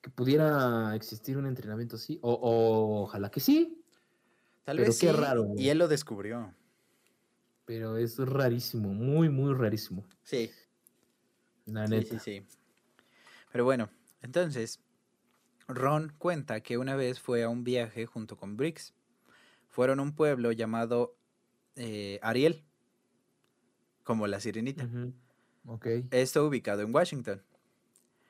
que 0.01 0.11
pudiera 0.11 0.95
existir 0.95 1.37
un 1.37 1.47
entrenamiento 1.47 1.97
así. 1.97 2.19
O, 2.23 2.33
o 2.33 3.03
ojalá 3.03 3.31
que 3.31 3.41
sí, 3.41 3.86
Tal 4.67 4.77
Pero 4.77 4.89
vez 4.89 4.99
qué 4.99 5.09
sí, 5.09 5.13
raro, 5.13 5.45
güey. 5.45 5.65
Y 5.65 5.71
él 5.71 5.79
lo 5.79 5.89
descubrió. 5.89 6.55
pero 7.65 7.97
es 7.99 8.19
rarísimo, 8.19 8.95
muy, 8.95 9.29
muy 9.29 9.55
rarísimo. 9.55 10.07
Sí, 10.23 10.51
La 11.67 11.87
sí, 11.87 11.91
neta. 11.95 12.19
sí, 12.19 12.41
sí. 12.43 12.47
Pero 13.53 13.65
bueno, 13.65 13.91
entonces, 14.23 14.81
Ron 15.69 16.13
cuenta 16.19 16.61
que 16.63 16.79
una 16.79 16.97
vez 16.97 17.21
fue 17.21 17.45
a 17.45 17.49
un 17.49 17.65
viaje 17.65 18.07
junto 18.07 18.37
con 18.37 18.57
Briggs. 18.57 18.95
Fueron 19.69 20.01
a 20.01 20.03
un 20.03 20.15
pueblo 20.15 20.53
llamado 20.53 21.17
eh, 21.77 22.21
Ariel, 22.23 22.65
como 24.05 24.27
la 24.27 24.41
sirenita. 24.41 24.85
Ujú. 24.85 25.13
Ok. 25.67 25.87
Esto 26.11 26.47
ubicado 26.47 26.83
en 26.83 26.95
Washington. 26.95 27.43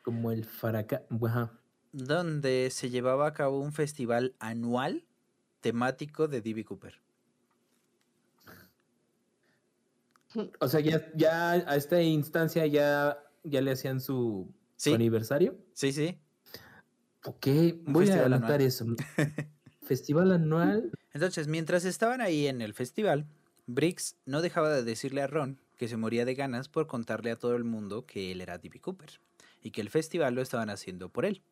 Como 0.03 0.31
el 0.33 0.45
faraca. 0.45 1.05
Ajá. 1.23 1.61
donde 1.93 2.69
se 2.71 2.91
llevaba 2.91 3.27
a 3.27 3.33
cabo 3.33 3.61
un 3.61 3.73
festival 3.73 4.37
anual 4.39 5.07
temático 5.67 6.29
de 6.29 6.41
D.B. 6.41 6.65
Cooper. 6.65 6.95
O 10.61 10.69
sea, 10.69 10.81
ya, 10.81 11.11
ya 11.15 11.53
a 11.53 11.77
esta 11.77 12.03
instancia 12.03 12.67
ya, 12.67 13.19
ya 13.43 13.61
le 13.63 13.71
hacían 13.73 14.01
su, 14.01 14.53
aniversario. 14.85 15.57
sí, 15.73 15.93
sí. 15.93 16.19
Ok, 17.25 17.47
voy 17.87 18.11
a 18.11 18.27
anual. 18.27 18.61
eso. 18.61 18.85
Festival 19.83 20.33
anual. 20.33 20.93
Entonces, 21.15 21.49
mientras 21.49 21.87
estaban 21.87 22.21
ahí 22.21 22.47
en 22.47 22.61
el 22.61 22.75
festival, 22.75 23.27
Briggs 23.67 24.17
no 24.27 24.43
dejaba 24.43 24.71
de 24.71 24.85
decirle 24.85 25.23
a 25.23 25.27
Ron 25.27 25.59
que 25.79 25.89
se 25.89 25.97
moría 25.97 26.27
de 26.27 26.35
ganas 26.35 26.69
por 26.69 26.87
contarle 26.87 27.31
a 27.31 27.39
todo 27.39 27.57
el 27.57 27.65
mundo 27.65 28.05
que 28.05 28.31
él 28.31 28.43
era 28.43 28.59
D.B. 28.59 28.79
Cooper 28.81 29.21
y 29.63 29.71
que 29.71 29.81
el 29.81 29.89
festival 29.91 30.35
lo 30.35 30.43
estaban 30.43 30.71
haciendo 30.71 31.09
por 31.09 31.25
él. 31.25 31.43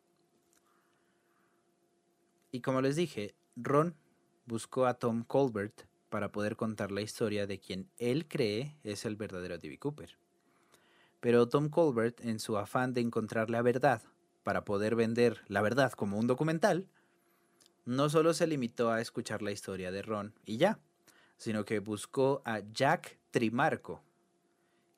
Y 2.51 2.61
como 2.61 2.81
les 2.81 2.95
dije, 2.95 3.35
Ron 3.55 3.95
buscó 4.45 4.85
a 4.85 4.95
Tom 4.95 5.23
Colbert 5.23 5.83
para 6.09 6.31
poder 6.31 6.55
contar 6.55 6.91
la 6.91 7.01
historia 7.01 7.47
de 7.47 7.59
quien 7.59 7.89
él 7.97 8.27
cree 8.27 8.77
es 8.83 9.05
el 9.05 9.15
verdadero 9.15 9.57
D.B. 9.57 9.79
Cooper. 9.79 10.17
Pero 11.19 11.47
Tom 11.47 11.69
Colbert, 11.69 12.23
en 12.23 12.39
su 12.39 12.57
afán 12.57 12.93
de 12.93 13.01
encontrar 13.01 13.49
la 13.49 13.61
verdad 13.61 14.01
para 14.43 14.63
poder 14.63 14.95
vender 14.95 15.41
la 15.47 15.61
verdad 15.61 15.91
como 15.93 16.19
un 16.19 16.27
documental, 16.27 16.87
no 17.85 18.09
solo 18.09 18.33
se 18.33 18.47
limitó 18.47 18.91
a 18.91 19.01
escuchar 19.01 19.41
la 19.41 19.51
historia 19.51 19.91
de 19.91 20.01
Ron 20.01 20.33
y 20.45 20.57
ya, 20.57 20.79
sino 21.37 21.65
que 21.65 21.79
buscó 21.79 22.41
a 22.45 22.59
Jack 22.59 23.17
Trimarco, 23.31 24.01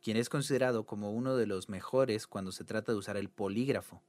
quien 0.01 0.17
es 0.17 0.29
considerado 0.29 0.85
como 0.85 1.11
uno 1.11 1.35
de 1.35 1.47
los 1.47 1.69
mejores 1.69 2.27
cuando 2.27 2.51
se 2.51 2.63
trata 2.63 2.91
de 2.91 2.97
usar 2.97 3.17
el 3.17 3.29
polígrafo. 3.29 4.01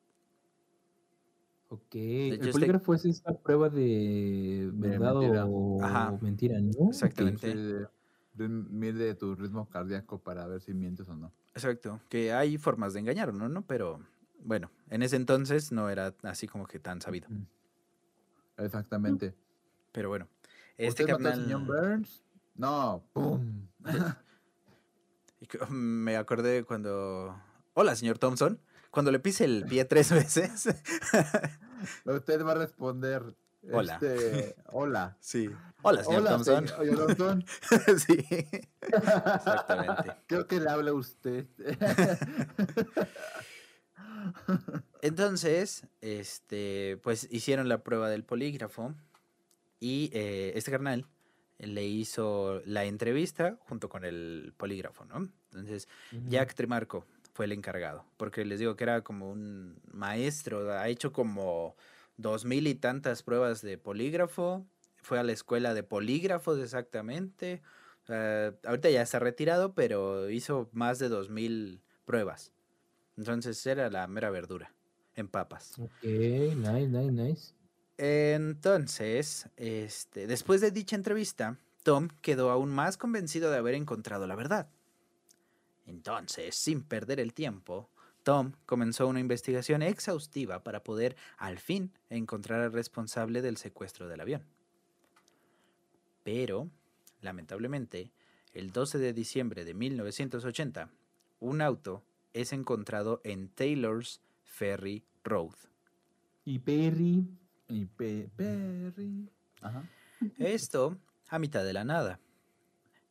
Ok. 1.71 1.95
hecho, 1.95 2.35
el 2.35 2.41
este- 2.41 2.53
polígrafo 2.53 2.95
es 2.95 3.05
esta 3.05 3.35
prueba 3.35 3.69
de 3.69 4.71
verdad 4.73 5.15
mentira. 5.15 5.47
o 5.47 5.83
Ajá. 5.83 6.19
mentira, 6.21 6.59
¿no? 6.61 6.89
Exactamente. 6.89 7.55
De- 7.55 8.49
mide 8.49 9.15
tu 9.15 9.35
ritmo 9.35 9.69
cardíaco 9.69 10.19
para 10.19 10.47
ver 10.47 10.61
si 10.61 10.73
mientes 10.73 11.09
o 11.09 11.15
no. 11.15 11.33
Exacto, 11.55 12.01
que 12.09 12.33
hay 12.33 12.57
formas 12.57 12.95
de 12.95 13.01
engañar, 13.01 13.35
¿no? 13.35 13.49
¿no? 13.49 13.63
Pero 13.63 14.01
bueno, 14.45 14.71
en 14.91 15.03
ese 15.03 15.17
entonces 15.17 15.73
no 15.73 15.91
era 15.91 16.15
así 16.23 16.47
como 16.47 16.67
que 16.67 16.79
tan 16.79 17.01
sabido. 17.03 17.29
Exactamente. 18.57 19.35
Pero 19.93 20.09
bueno, 20.09 20.29
este 20.77 21.03
¿Usted 21.03 21.15
mató 21.15 21.17
al 21.17 21.23
carnal... 21.25 21.45
señor 21.45 21.67
Burns? 21.67 22.23
No. 22.55 23.03
¡Pum! 23.13 23.67
Me 25.71 26.17
acordé 26.17 26.65
cuando... 26.65 27.37
Hola, 27.75 27.95
señor 27.97 28.19
Thompson. 28.19 28.61
Cuando 28.99 29.13
le 29.13 29.21
pise 29.21 29.45
el 29.45 29.65
pie 29.65 29.85
tres 29.85 30.11
veces. 30.13 30.75
Usted 32.05 32.45
va 32.45 32.51
a 32.51 32.55
responder. 32.57 33.33
Hola. 33.73 33.93
este, 33.95 34.57
hola. 34.73 35.17
sí. 35.21 35.49
Hola, 35.83 36.03
señor 36.03 36.23
Hola, 36.23 36.31
Thompson. 36.31 36.67
señor 36.67 37.15
Thompson. 37.15 37.45
sí. 38.01 38.27
Exactamente. 38.81 40.17
Creo 40.27 40.49
que 40.49 40.59
le 40.59 40.69
habla 40.69 40.93
usted. 40.95 41.47
Entonces, 45.01 45.87
este, 46.01 46.99
pues 47.05 47.29
hicieron 47.31 47.69
la 47.69 47.85
prueba 47.85 48.11
del 48.11 48.25
polígrafo 48.25 48.97
y 49.79 50.11
eh, 50.13 50.55
este 50.57 50.73
carnal 50.73 51.07
le 51.59 51.85
hizo 51.87 52.63
la 52.65 52.83
entrevista 52.83 53.61
junto 53.69 53.89
con 53.89 54.05
el 54.05 54.55
polígrafo, 54.57 55.05
¿no? 55.05 55.29
Entonces. 55.53 55.87
Jack 56.27 56.55
Trimarco 56.55 57.07
fue 57.39 57.45
el 57.45 57.53
encargado, 57.53 58.05
porque 58.17 58.45
les 58.45 58.59
digo 58.59 58.75
que 58.75 58.83
era 58.83 59.03
como 59.03 59.31
un 59.31 59.81
maestro, 59.93 60.73
ha 60.73 60.89
hecho 60.89 61.13
como 61.13 61.77
dos 62.17 62.45
mil 62.45 62.67
y 62.67 62.75
tantas 62.75 63.23
pruebas 63.23 63.63
de 63.63 63.79
polígrafo, 63.79 64.67
fue 64.97 65.21
a 65.21 65.23
la 65.23 65.31
escuela 65.31 65.73
de 65.73 65.85
polígrafos 65.85 66.59
exactamente, 66.59 67.63
eh, 68.09 68.51
ahorita 68.65 68.91
ya 68.91 69.03
está 69.03 69.21
retirado, 69.21 69.73
pero 69.73 70.29
hizo 70.31 70.69
más 70.73 70.99
de 70.99 71.09
dos 71.09 71.31
mil 71.31 71.81
pruebas 72.05 72.53
Entonces 73.17 73.65
era 73.67 73.89
la 73.89 74.09
mera 74.09 74.31
verdura 74.31 74.75
en 75.15 75.29
papas. 75.29 75.79
Ok, 75.79 76.03
nice, 76.03 76.89
nice, 76.89 77.13
nice. 77.13 77.55
Entonces, 77.99 79.49
este, 79.57 80.27
después 80.27 80.61
de 80.61 80.73
dicha 80.73 80.97
entrevista, 80.97 81.57
Tom 81.85 82.09
quedó 82.21 82.51
aún 82.51 82.71
más 82.71 82.97
convencido 82.97 83.51
de 83.53 83.59
haber 83.59 83.75
encontrado 83.75 84.27
la 84.27 84.35
verdad. 84.35 84.69
Entonces, 85.89 86.55
sin 86.55 86.83
perder 86.83 87.19
el 87.19 87.33
tiempo, 87.33 87.89
Tom 88.23 88.53
comenzó 88.67 89.09
una 89.09 89.21
investigación 89.21 89.83
exhaustiva 89.83 90.63
para 90.63 90.85
poder, 90.85 91.17
al 91.39 91.59
fin, 91.59 91.93
encontrar 92.11 92.61
al 92.61 92.73
responsable 92.73 93.41
del 93.43 93.57
secuestro 93.57 94.07
del 94.07 94.21
avión. 94.21 94.45
Pero, 96.25 96.69
lamentablemente, 97.23 98.13
el 98.53 98.71
12 98.71 98.99
de 98.99 99.13
diciembre 99.13 99.65
de 99.65 99.75
1980, 99.75 100.91
un 101.41 101.63
auto 101.63 102.05
es 102.35 102.53
encontrado 102.53 103.21
en 103.25 103.49
Taylor's 103.49 104.21
Ferry 104.43 105.05
Road. 105.25 105.55
Y 106.45 106.59
Perry. 106.59 107.25
Y 107.69 107.87
Pe- 107.87 108.29
Perry. 108.37 109.31
Ajá. 109.63 109.89
Esto 110.39 110.99
a 111.29 111.39
mitad 111.39 111.65
de 111.65 111.73
la 111.73 111.85
nada. 111.85 112.21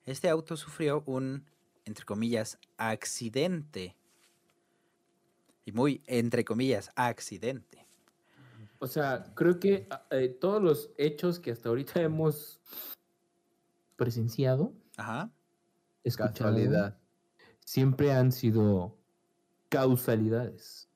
Este 0.06 0.30
auto 0.30 0.58
sufrió 0.58 1.04
un, 1.06 1.46
entre 1.88 2.06
comillas, 2.06 2.60
accidente. 2.78 3.96
Y 5.66 5.72
muy, 5.72 6.04
entre 6.06 6.44
comillas, 6.46 6.92
accidente. 6.96 7.88
O 8.80 8.88
sea, 8.88 9.34
creo 9.36 9.60
que 9.60 9.88
eh, 10.12 10.30
todos 10.30 10.62
los 10.62 10.92
hechos 10.98 11.40
que 11.40 11.52
hasta 11.52 11.70
ahorita 11.70 12.02
hemos 12.02 12.60
presenciado, 13.96 14.74
Ajá. 14.98 15.32
escuchado, 16.04 16.52
Casualidad. 16.54 16.98
siempre 17.66 18.12
han 18.12 18.32
sido 18.32 18.98
causalidades. 19.70 20.90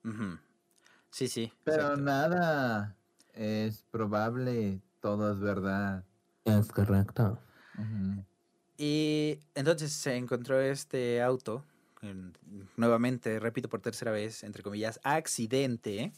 Sí, 1.10 1.28
sí. 1.28 1.52
Pero 1.64 1.84
exacto. 1.84 2.02
nada 2.04 2.98
es 3.34 3.84
probable, 3.84 4.82
todo 5.00 5.32
es 5.34 5.40
verdad. 5.40 6.06
Es 6.46 6.72
correcto. 6.72 7.42
Ujú. 7.78 8.26
Y 8.82 9.38
entonces 9.54 9.94
se 9.94 10.16
encontró 10.16 10.60
este 10.60 11.22
auto, 11.22 11.64
en- 12.02 12.34
nuevamente, 12.78 13.40
repito 13.40 13.70
por 13.70 13.80
tercera 13.80 14.10
vez, 14.12 14.44
entre 14.44 14.64
comillas, 14.64 15.00
accidente, 15.04 16.12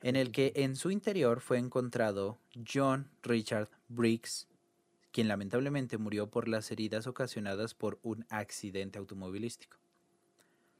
en 0.00 0.16
el 0.16 0.32
que 0.32 0.54
en 0.56 0.74
su 0.74 0.90
interior 0.90 1.42
fue 1.42 1.58
encontrado 1.58 2.38
John 2.66 3.10
Richard 3.22 3.68
Briggs, 3.88 4.48
quien 5.12 5.28
lamentablemente 5.28 5.98
murió 5.98 6.30
por 6.30 6.48
las 6.48 6.70
heridas 6.70 7.06
ocasionadas 7.06 7.74
por 7.74 7.98
un 8.02 8.24
accidente 8.30 8.98
automovilístico. 8.98 9.76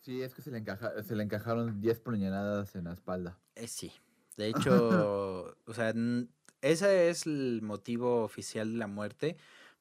Sí, 0.00 0.22
es 0.22 0.32
que 0.32 0.40
se 0.40 0.50
le, 0.50 0.56
encaja, 0.56 1.02
se 1.02 1.14
le 1.14 1.24
encajaron 1.24 1.82
10 1.82 2.00
puñaladas 2.00 2.74
en 2.74 2.84
la 2.84 2.94
espalda. 2.94 3.38
Eh, 3.56 3.68
sí, 3.68 3.92
de 4.38 4.48
hecho, 4.48 4.70
o 5.66 5.74
sea, 5.74 5.92
ese 6.62 7.10
es 7.10 7.26
el 7.26 7.60
motivo 7.62 8.24
oficial 8.24 8.72
de 8.72 8.78
la 8.78 8.86
muerte, 8.86 9.36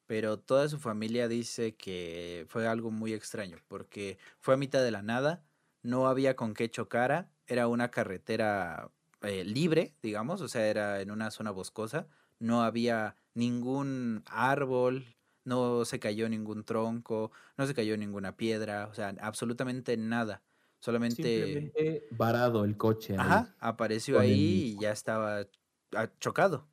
pero 0.06 0.38
toda 0.38 0.68
su 0.68 0.78
familia 0.78 1.28
dice 1.28 1.74
que 1.74 2.46
fue 2.48 2.66
algo 2.66 2.90
muy 2.90 3.12
extraño, 3.12 3.58
porque 3.68 4.18
fue 4.38 4.54
a 4.54 4.58
mitad 4.58 4.82
de 4.82 4.90
la 4.90 5.02
nada, 5.02 5.44
no 5.82 6.06
había 6.08 6.36
con 6.36 6.54
qué 6.54 6.70
chocara, 6.70 7.30
era 7.46 7.68
una 7.68 7.90
carretera 7.90 8.90
eh, 9.22 9.44
libre, 9.44 9.94
digamos, 10.02 10.40
o 10.40 10.48
sea, 10.48 10.66
era 10.66 11.00
en 11.00 11.10
una 11.10 11.30
zona 11.30 11.50
boscosa, 11.50 12.06
no 12.38 12.62
había 12.62 13.16
ningún 13.34 14.22
árbol, 14.26 15.06
no 15.44 15.84
se 15.84 15.98
cayó 15.98 16.28
ningún 16.28 16.64
tronco, 16.64 17.30
no 17.56 17.66
se 17.66 17.74
cayó 17.74 17.96
ninguna 17.96 18.36
piedra, 18.36 18.88
o 18.90 18.94
sea, 18.94 19.14
absolutamente 19.20 19.96
nada, 19.96 20.42
solamente... 20.78 21.22
Simplemente 21.22 22.08
varado 22.10 22.64
el 22.64 22.76
coche. 22.76 23.14
ahí. 23.14 23.18
Ajá, 23.20 23.54
apareció 23.60 24.16
el 24.16 24.22
ahí 24.22 24.74
y 24.76 24.80
ya 24.80 24.92
estaba 24.92 25.46
ah, 25.94 26.08
chocado. 26.20 26.68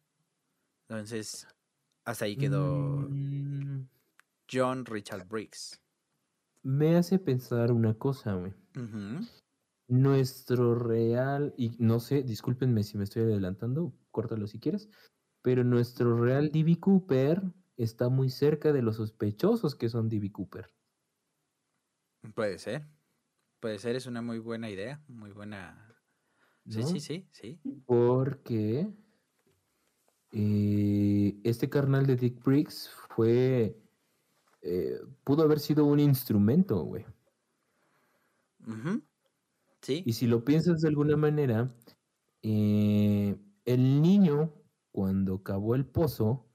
Entonces, 0.89 1.47
hasta 2.05 2.25
ahí 2.25 2.37
quedó 2.37 3.09
Mm, 3.09 3.87
John 4.51 4.85
Richard 4.85 5.25
Briggs. 5.27 5.81
me 6.63 6.95
hace 6.95 7.19
pensar 7.19 7.71
una 7.71 7.93
cosa, 7.93 8.33
güey. 8.33 8.53
Nuestro 9.89 10.73
real, 10.73 11.53
y 11.57 11.75
no 11.77 11.99
sé, 11.99 12.23
discúlpenme 12.23 12.81
si 12.83 12.97
me 12.97 13.03
estoy 13.03 13.23
adelantando, 13.23 13.93
córtalo 14.09 14.47
si 14.47 14.59
quieres, 14.59 14.89
pero 15.43 15.63
nuestro 15.63 16.17
real 16.23 16.51
D.B. 16.51 16.79
Cooper 16.79 17.43
está 17.77 18.09
muy 18.09 18.29
cerca 18.29 18.73
de 18.73 18.81
los 18.81 18.95
sospechosos 18.95 19.75
que 19.75 19.89
son 19.89 20.09
D.B. 20.09 20.31
Cooper. 20.31 20.67
Puede 22.35 22.57
ser. 22.59 22.87
Puede 23.59 23.79
ser, 23.79 23.95
es 23.95 24.05
una 24.07 24.21
muy 24.21 24.39
buena 24.39 24.69
idea, 24.69 25.03
muy 25.07 25.31
buena. 25.31 25.95
Sí, 26.69 26.81
¿no? 26.81 26.87
sí, 26.87 26.99
sí, 26.99 27.27
sí. 27.31 27.59
Porque 27.85 28.87
eh, 30.31 31.30
este 31.51 31.69
carnal 31.69 32.05
de 32.07 32.15
Dick 32.15 32.43
Briggs 32.43 32.89
fue. 33.15 33.77
eh, 34.61 34.99
pudo 35.23 35.43
haber 35.43 35.59
sido 35.59 35.85
un 35.85 35.99
instrumento, 35.99 36.83
güey. 36.83 37.05
Sí, 39.81 40.03
Y 40.05 40.13
si 40.13 40.27
lo 40.27 40.43
piensas 40.45 40.81
de 40.81 40.89
alguna 40.89 41.17
manera, 41.17 41.75
eh, 42.43 43.37
el 43.65 44.01
niño, 44.01 44.53
cuando 44.91 45.43
cavó 45.43 45.75
el 45.75 45.85
pozo, 45.85 46.45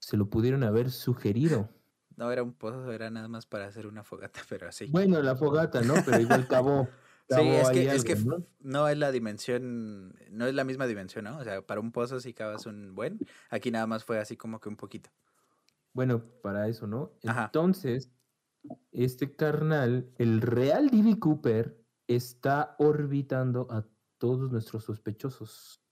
se 0.00 0.16
lo 0.16 0.28
pudieron 0.30 0.64
haber 0.64 0.90
sugerido. 0.90 1.70
no 2.16 2.32
era 2.32 2.42
un 2.42 2.52
pozo, 2.54 2.90
era 2.92 3.10
nada 3.10 3.28
más 3.28 3.46
para 3.46 3.66
hacer 3.66 3.86
una 3.86 4.02
fogata, 4.04 4.40
pero 4.48 4.70
sí. 4.72 4.86
Bueno, 4.90 5.22
la 5.22 5.36
fogata, 5.36 5.82
¿no? 5.82 5.94
Pero 6.04 6.20
igual 6.20 6.46
cavó. 6.48 6.88
Sí, 7.28 7.48
es 7.48 7.68
que, 7.70 7.90
es 7.90 8.04
que 8.04 8.12
algo, 8.14 8.38
¿no? 8.38 8.46
no 8.60 8.88
es 8.88 8.96
la 8.96 9.12
dimensión, 9.12 10.14
no 10.30 10.46
es 10.46 10.54
la 10.54 10.64
misma 10.64 10.86
dimensión, 10.86 11.24
¿no? 11.24 11.38
O 11.38 11.44
sea, 11.44 11.60
para 11.62 11.80
un 11.80 11.92
pozo 11.92 12.20
si 12.20 12.32
cavas 12.32 12.64
un 12.64 12.94
buen, 12.94 13.18
aquí 13.50 13.70
nada 13.70 13.86
más 13.86 14.04
fue 14.04 14.18
así 14.18 14.36
como 14.36 14.60
que 14.60 14.68
un 14.68 14.76
poquito. 14.76 15.10
Bueno, 15.92 16.24
para 16.42 16.68
eso, 16.68 16.86
¿no? 16.86 17.12
Ajá. 17.26 17.46
Entonces, 17.46 18.10
este 18.92 19.34
carnal, 19.36 20.10
el 20.16 20.40
real 20.40 20.88
D.B. 20.88 21.18
Cooper, 21.18 21.84
está 22.06 22.74
orbitando 22.78 23.66
a 23.70 23.86
todos 24.16 24.50
nuestros 24.50 24.84
sospechosos. 24.84 25.82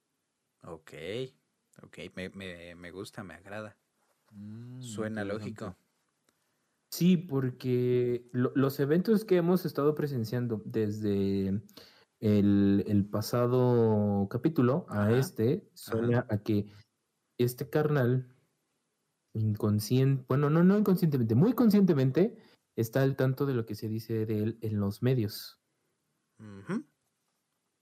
Ok, 0.63 0.93
ok, 1.83 1.99
me, 2.15 2.31
me, 2.31 2.75
me 2.75 2.91
gusta, 2.91 3.23
me 3.23 3.35
agrada. 3.35 3.77
Mm, 4.33 4.81
Suena 4.81 5.25
lógico. 5.25 5.77
Sí, 6.91 7.17
porque 7.17 8.29
lo- 8.33 8.53
los 8.55 8.81
eventos 8.81 9.25
que 9.25 9.37
hemos 9.37 9.67
estado 9.67 9.95
presenciando 9.95 10.63
desde 10.65 11.63
el, 12.21 12.85
el 12.87 13.05
pasado 13.11 14.29
capítulo 14.31 14.87
a 14.91 15.13
Ajá, 15.13 15.21
este, 15.21 15.71
suena 15.75 16.27
a 16.31 16.39
que 16.43 16.67
este 17.39 17.71
carnal 17.71 18.37
inconsciente, 19.35 20.25
bueno, 20.29 20.51
no, 20.51 20.65
no 20.65 20.79
inconscientemente, 20.79 21.35
muy 21.37 21.53
conscientemente 21.55 22.37
está 22.77 23.03
al 23.03 23.17
tanto 23.17 23.47
de 23.47 23.55
lo 23.55 23.67
que 23.67 23.75
se 23.77 23.89
dice 23.89 24.27
de 24.27 24.43
él 24.43 24.59
en 24.63 24.81
los 24.81 25.03
medios. 25.03 25.61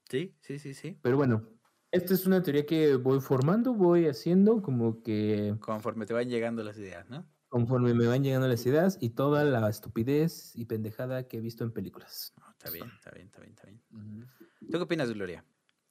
Sí, 0.09 0.37
sí, 0.41 0.59
sí, 0.59 0.75
sí. 0.75 1.01
Pero 1.03 1.17
bueno, 1.17 1.49
esta 1.93 2.15
es 2.15 2.27
una 2.27 2.43
teoría 2.43 2.67
que 2.67 2.97
voy 2.97 3.21
formando, 3.21 3.75
voy 3.75 4.07
haciendo 4.07 4.63
como 4.63 5.03
que 5.03 5.57
Conforme 5.61 6.07
te 6.07 6.15
van 6.15 6.29
llegando 6.29 6.63
las 6.63 6.79
ideas, 6.79 7.09
¿no? 7.09 7.34
Conforme 7.55 7.95
me 7.95 8.09
van 8.09 8.25
llegando 8.25 8.49
las 8.49 8.67
ideas 8.67 8.99
y 9.01 9.11
toda 9.11 9.45
la 9.45 9.69
estupidez 9.69 10.57
y 10.57 10.65
pendejada 10.65 11.29
que 11.29 11.37
he 11.37 11.41
visto 11.41 11.63
en 11.63 11.73
películas. 11.73 12.35
No, 12.37 12.51
está 12.51 12.69
bien, 12.69 12.91
está 12.97 13.13
bien, 13.13 13.27
está 13.29 13.41
bien, 13.43 13.53
está 13.53 13.67
bien. 13.69 13.83
Ujú. 13.93 14.27
¿Tú 14.73 14.73
qué 14.73 14.83
opinas, 14.83 15.13
Gloria? 15.13 15.45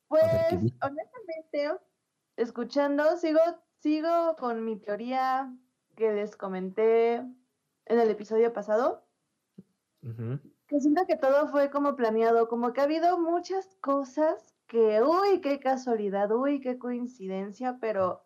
Pues, 0.09 0.25
honestamente, 0.81 1.79
escuchando, 2.35 3.15
sigo, 3.15 3.39
sigo 3.79 4.35
con 4.37 4.65
mi 4.65 4.75
teoría 4.75 5.55
que 5.95 6.11
les 6.11 6.35
comenté 6.35 7.13
en 7.13 7.99
el 7.99 8.09
episodio 8.09 8.51
pasado, 8.51 9.07
que 10.67 10.81
siento 10.81 11.07
que 11.07 11.15
todo 11.15 11.47
fue 11.47 11.71
como 11.71 11.95
planeado, 11.95 12.49
como 12.49 12.73
que 12.73 12.81
ha 12.81 12.83
habido 12.83 13.17
muchas 13.17 13.77
cosas 13.79 14.53
que, 14.67 15.01
uy, 15.01 15.39
qué 15.39 15.61
casualidad, 15.61 16.29
uy, 16.35 16.59
qué 16.59 16.77
coincidencia, 16.77 17.77
pero, 17.79 18.22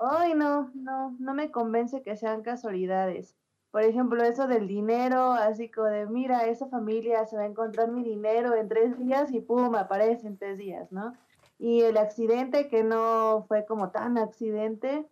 ay, 0.00 0.34
no, 0.34 0.70
no, 0.74 1.16
no 1.18 1.34
me 1.34 1.50
convence 1.50 2.02
que 2.02 2.16
sean 2.16 2.42
casualidades. 2.42 3.36
Por 3.70 3.82
ejemplo, 3.82 4.24
eso 4.24 4.48
del 4.48 4.66
dinero, 4.66 5.32
así 5.32 5.68
como 5.68 5.86
de, 5.86 6.06
mira, 6.06 6.46
esa 6.46 6.66
familia 6.68 7.24
se 7.26 7.36
va 7.36 7.42
a 7.42 7.46
encontrar 7.46 7.90
mi 7.92 8.02
dinero 8.02 8.56
en 8.56 8.68
tres 8.68 8.98
días 8.98 9.32
y 9.32 9.40
pum, 9.40 9.74
aparece 9.76 10.26
en 10.26 10.38
tres 10.38 10.58
días, 10.58 10.90
¿no? 10.90 11.14
Y 11.58 11.82
el 11.82 11.96
accidente 11.96 12.68
que 12.68 12.82
no 12.82 13.44
fue 13.46 13.64
como 13.66 13.90
tan 13.90 14.18
accidente. 14.18 15.06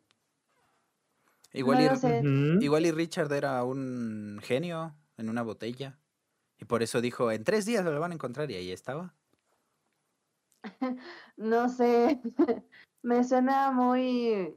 Igual, 1.52 1.78
no 1.78 1.84
y, 1.84 1.88
lo 1.88 1.96
sé. 1.96 2.20
Ujú. 2.20 2.60
igual 2.60 2.86
y 2.86 2.90
Richard 2.90 3.32
era 3.32 3.62
un 3.62 4.40
genio 4.42 4.94
en 5.18 5.28
una 5.28 5.42
botella. 5.42 5.98
Y 6.58 6.64
por 6.64 6.82
eso 6.82 7.00
dijo, 7.00 7.30
en 7.30 7.44
tres 7.44 7.64
días 7.64 7.84
lo 7.84 8.00
van 8.00 8.10
a 8.10 8.14
encontrar 8.14 8.50
y 8.50 8.56
ahí 8.56 8.72
estaba. 8.72 9.14
No 11.36 11.68
sé, 11.68 12.20
me 13.02 13.22
suena 13.22 13.70
muy, 13.70 14.56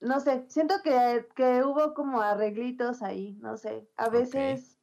no 0.00 0.20
sé, 0.20 0.44
siento 0.48 0.74
que, 0.82 1.26
que 1.34 1.64
hubo 1.64 1.94
como 1.94 2.20
arreglitos 2.20 3.02
ahí, 3.02 3.38
no 3.40 3.56
sé, 3.56 3.88
a 3.96 4.08
veces 4.08 4.76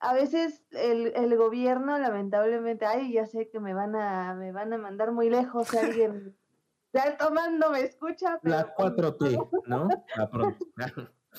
a 0.00 0.14
veces 0.14 0.64
el, 0.70 1.12
el 1.16 1.36
gobierno, 1.36 1.98
lamentablemente, 1.98 2.86
ay, 2.86 3.12
ya 3.12 3.26
sé 3.26 3.48
que 3.48 3.60
me 3.60 3.74
van 3.74 3.96
a, 3.96 4.34
me 4.34 4.52
van 4.52 4.72
a 4.72 4.78
mandar 4.78 5.12
muy 5.12 5.28
lejos 5.28 5.68
si 5.68 5.78
alguien 5.78 6.36
de 6.92 7.00
alto 7.00 7.30
mando 7.32 7.70
me 7.70 7.82
escucha. 7.82 8.38
Pero 8.42 8.56
La 8.56 8.74
4T, 8.74 9.50
¿no? 9.66 9.88
La 10.16 10.30
pronto. 10.30 10.66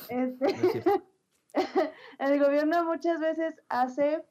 este, 0.10 0.84
el 2.20 2.40
gobierno 2.40 2.84
muchas 2.84 3.20
veces 3.20 3.62
hace 3.70 4.26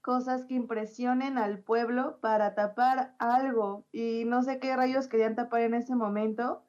cosas 0.00 0.44
que 0.44 0.54
impresionen 0.54 1.38
al 1.38 1.60
pueblo 1.60 2.18
para 2.20 2.56
tapar 2.56 3.14
algo 3.20 3.86
y 3.92 4.24
no 4.26 4.42
sé 4.42 4.58
qué 4.58 4.74
rayos 4.74 5.06
querían 5.06 5.36
tapar 5.36 5.60
en 5.60 5.74
ese 5.74 5.94
momento 5.94 6.64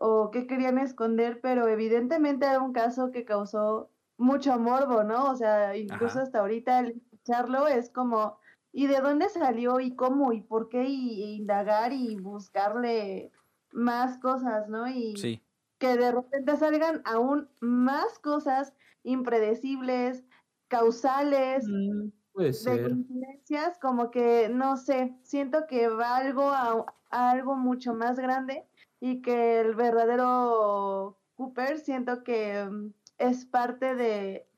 o 0.00 0.30
qué 0.30 0.46
querían 0.46 0.78
esconder, 0.78 1.40
pero 1.40 1.68
evidentemente 1.68 2.46
era 2.46 2.60
un 2.60 2.72
caso 2.72 3.10
que 3.10 3.24
causó 3.24 3.90
mucho 4.16 4.58
morbo, 4.58 5.04
¿no? 5.04 5.30
O 5.30 5.36
sea, 5.36 5.76
incluso 5.76 6.20
Ajá. 6.20 6.22
hasta 6.22 6.40
ahorita 6.40 6.78
al 6.78 6.90
escucharlo 6.90 7.66
es 7.68 7.90
como, 7.90 8.38
¿y 8.72 8.86
de 8.86 9.00
dónde 9.00 9.28
salió 9.28 9.80
y 9.80 9.96
cómo 9.96 10.32
y 10.32 10.42
por 10.42 10.68
qué? 10.68 10.84
Y, 10.84 11.22
y 11.24 11.36
indagar 11.36 11.92
y 11.92 12.16
buscarle 12.16 13.32
más 13.72 14.18
cosas, 14.18 14.68
¿no? 14.68 14.88
Y 14.88 15.30
Sí, 15.30 15.42
que 15.78 15.96
de 15.96 16.12
repente 16.12 16.56
salgan 16.56 17.02
aún 17.04 17.50
más 17.60 18.18
cosas 18.18 18.74
impredecibles, 19.02 20.24
causales, 20.68 21.72
Mm, 21.72 22.10
Puede 22.32 22.52
de 22.58 22.80
coincidencias, 22.82 23.78
como 23.78 24.10
que, 24.10 24.48
no 24.48 24.76
sé, 24.76 25.16
siento 25.22 25.66
que 25.68 25.88
va 25.88 26.16
algo 26.16 26.50
a, 26.50 26.86
a 27.10 27.30
algo 27.30 27.56
mucho 27.56 27.94
más 27.94 28.18
grande 28.18 28.67
y 29.00 29.22
que 29.22 29.60
el 29.60 29.74
verdadero 29.74 31.18
Cooper 31.34 31.78
siento 31.78 32.24
que 32.24 32.64
mm, 32.64 32.92
es 33.18 33.44
parte 33.46 33.94
de, 33.94 34.48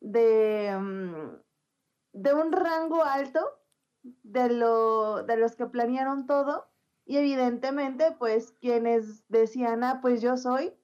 mm, 0.00 1.36
de 2.12 2.34
un 2.34 2.52
rango 2.52 3.04
alto 3.04 3.40
de, 4.02 4.50
lo, 4.50 5.22
de 5.22 5.36
los 5.36 5.56
que 5.56 5.66
planearon 5.66 6.26
todo 6.26 6.68
y 7.04 7.16
evidentemente 7.16 8.12
pues 8.18 8.52
quienes 8.52 9.26
decían, 9.28 9.82
ah, 9.84 10.00
pues 10.02 10.20
yo 10.20 10.36
soy 10.36 10.74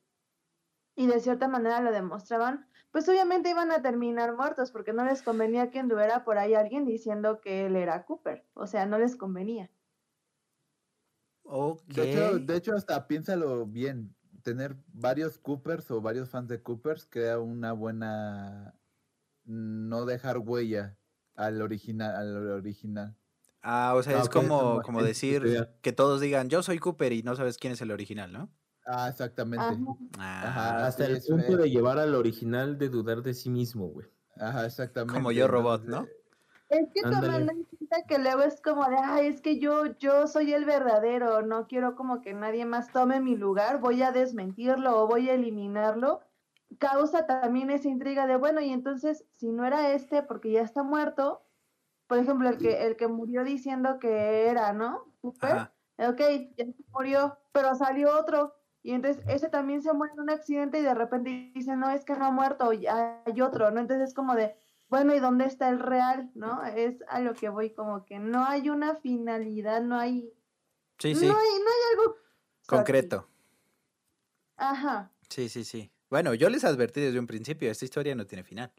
y 0.94 1.06
de 1.06 1.20
cierta 1.20 1.48
manera 1.48 1.80
lo 1.80 1.92
demostraban, 1.92 2.66
pues 2.90 3.08
obviamente 3.08 3.50
iban 3.50 3.70
a 3.70 3.82
terminar 3.82 4.34
muertos 4.34 4.72
porque 4.72 4.94
no 4.94 5.04
les 5.04 5.22
convenía 5.22 5.70
que 5.70 5.78
anduviera 5.78 6.24
por 6.24 6.38
ahí 6.38 6.54
alguien 6.54 6.86
diciendo 6.86 7.40
que 7.42 7.66
él 7.66 7.76
era 7.76 8.06
Cooper, 8.06 8.46
o 8.54 8.66
sea, 8.66 8.86
no 8.86 8.98
les 8.98 9.16
convenía. 9.16 9.70
De 11.86 12.10
hecho, 12.10 12.38
de 12.38 12.56
hecho, 12.56 12.74
hasta 12.74 13.06
piénsalo 13.06 13.66
bien. 13.66 14.14
Tener 14.42 14.76
varios 14.88 15.38
Coopers 15.38 15.90
o 15.90 16.00
varios 16.00 16.30
fans 16.30 16.48
de 16.48 16.62
Coopers 16.62 17.06
crea 17.06 17.38
una 17.40 17.72
buena. 17.72 18.78
No 19.44 20.06
dejar 20.06 20.38
huella 20.38 20.98
al 21.34 21.62
original. 21.62 22.14
Al 22.16 22.48
original. 22.50 23.16
Ah, 23.62 23.94
o 23.96 24.02
sea, 24.02 24.18
Ah, 24.18 24.22
es 24.22 24.28
como, 24.28 24.80
como 24.82 25.02
decir 25.02 25.68
que 25.82 25.92
todos 25.92 26.20
digan, 26.20 26.48
yo 26.48 26.62
soy 26.62 26.78
Cooper 26.78 27.12
y 27.12 27.22
no 27.22 27.34
sabes 27.36 27.58
quién 27.58 27.72
es 27.72 27.80
el 27.80 27.90
original, 27.90 28.32
¿no? 28.32 28.52
Ah, 28.86 29.08
exactamente. 29.08 29.64
Ajá. 29.64 29.76
Ah, 30.18 30.48
Ajá. 30.48 30.86
Hasta 30.86 31.06
sí, 31.06 31.12
el 31.12 31.22
punto 31.22 31.52
es. 31.52 31.58
de 31.58 31.70
llevar 31.70 31.98
al 31.98 32.14
original 32.14 32.78
de 32.78 32.88
dudar 32.88 33.22
de 33.22 33.34
sí 33.34 33.50
mismo, 33.50 33.88
güey. 33.88 34.06
Ajá, 34.36 34.64
exactamente. 34.66 35.14
Como 35.14 35.32
yo, 35.32 35.48
robot, 35.48 35.84
¿no? 35.84 36.06
Es 36.68 36.88
que 36.92 37.00
Ándale. 37.04 37.26
tomando 37.26 37.52
en 37.52 37.64
cuenta 37.64 38.02
que 38.08 38.18
luego 38.18 38.42
es 38.42 38.60
como 38.60 38.84
de, 38.88 38.96
ay, 38.96 39.28
es 39.28 39.40
que 39.40 39.58
yo, 39.60 39.86
yo 39.98 40.26
soy 40.26 40.52
el 40.52 40.64
verdadero, 40.64 41.42
no 41.42 41.66
quiero 41.68 41.94
como 41.94 42.20
que 42.20 42.34
nadie 42.34 42.64
más 42.64 42.90
tome 42.90 43.20
mi 43.20 43.36
lugar, 43.36 43.80
voy 43.80 44.02
a 44.02 44.10
desmentirlo 44.10 45.02
o 45.02 45.06
voy 45.06 45.30
a 45.30 45.34
eliminarlo, 45.34 46.20
causa 46.78 47.26
también 47.26 47.70
esa 47.70 47.88
intriga 47.88 48.26
de, 48.26 48.36
bueno, 48.36 48.60
y 48.60 48.72
entonces, 48.72 49.24
si 49.36 49.52
no 49.52 49.64
era 49.64 49.92
este, 49.92 50.22
porque 50.24 50.50
ya 50.50 50.62
está 50.62 50.82
muerto, 50.82 51.42
por 52.08 52.18
ejemplo, 52.18 52.48
el 52.48 52.58
que, 52.58 52.86
el 52.86 52.96
que 52.96 53.08
murió 53.08 53.44
diciendo 53.44 53.98
que 54.00 54.48
era, 54.48 54.72
¿no? 54.72 55.12
Cooper, 55.20 55.70
ok, 55.98 56.20
ya 56.56 56.64
se 56.66 56.84
murió, 56.92 57.38
pero 57.52 57.74
salió 57.74 58.18
otro. 58.18 58.54
Y 58.82 58.92
entonces 58.92 59.24
ese 59.28 59.48
también 59.48 59.82
se 59.82 59.92
muere 59.92 60.14
en 60.14 60.20
un 60.20 60.30
accidente 60.30 60.78
y 60.78 60.82
de 60.82 60.94
repente 60.94 61.50
dicen, 61.54 61.80
no, 61.80 61.90
es 61.90 62.04
que 62.04 62.14
no 62.14 62.26
ha 62.26 62.30
muerto, 62.30 62.72
y 62.72 62.86
hay 62.86 63.40
otro, 63.40 63.70
¿no? 63.72 63.80
Entonces 63.80 64.08
es 64.10 64.14
como 64.14 64.34
de, 64.36 64.56
bueno, 64.88 65.14
¿y 65.14 65.20
dónde 65.20 65.46
está 65.46 65.68
el 65.68 65.78
real? 65.78 66.30
¿No? 66.34 66.64
Es 66.64 67.02
a 67.08 67.20
lo 67.20 67.34
que 67.34 67.48
voy, 67.48 67.70
como 67.70 68.04
que 68.04 68.18
no 68.18 68.44
hay 68.44 68.68
una 68.68 68.94
finalidad, 68.96 69.82
no 69.82 69.98
hay, 69.98 70.32
Sí, 70.98 71.14
sí, 71.14 71.26
no 71.26 71.36
hay, 71.36 71.48
no 71.58 71.70
hay 71.70 71.98
algo 71.98 72.16
concreto. 72.66 73.28
Ajá. 74.56 75.12
Sí, 75.28 75.48
sí, 75.48 75.64
sí. 75.64 75.90
Bueno, 76.08 76.34
yo 76.34 76.48
les 76.48 76.64
advertí 76.64 77.00
desde 77.00 77.18
un 77.18 77.26
principio, 77.26 77.70
esta 77.70 77.84
historia 77.84 78.14
no 78.14 78.26
tiene 78.26 78.44
final. 78.44 78.72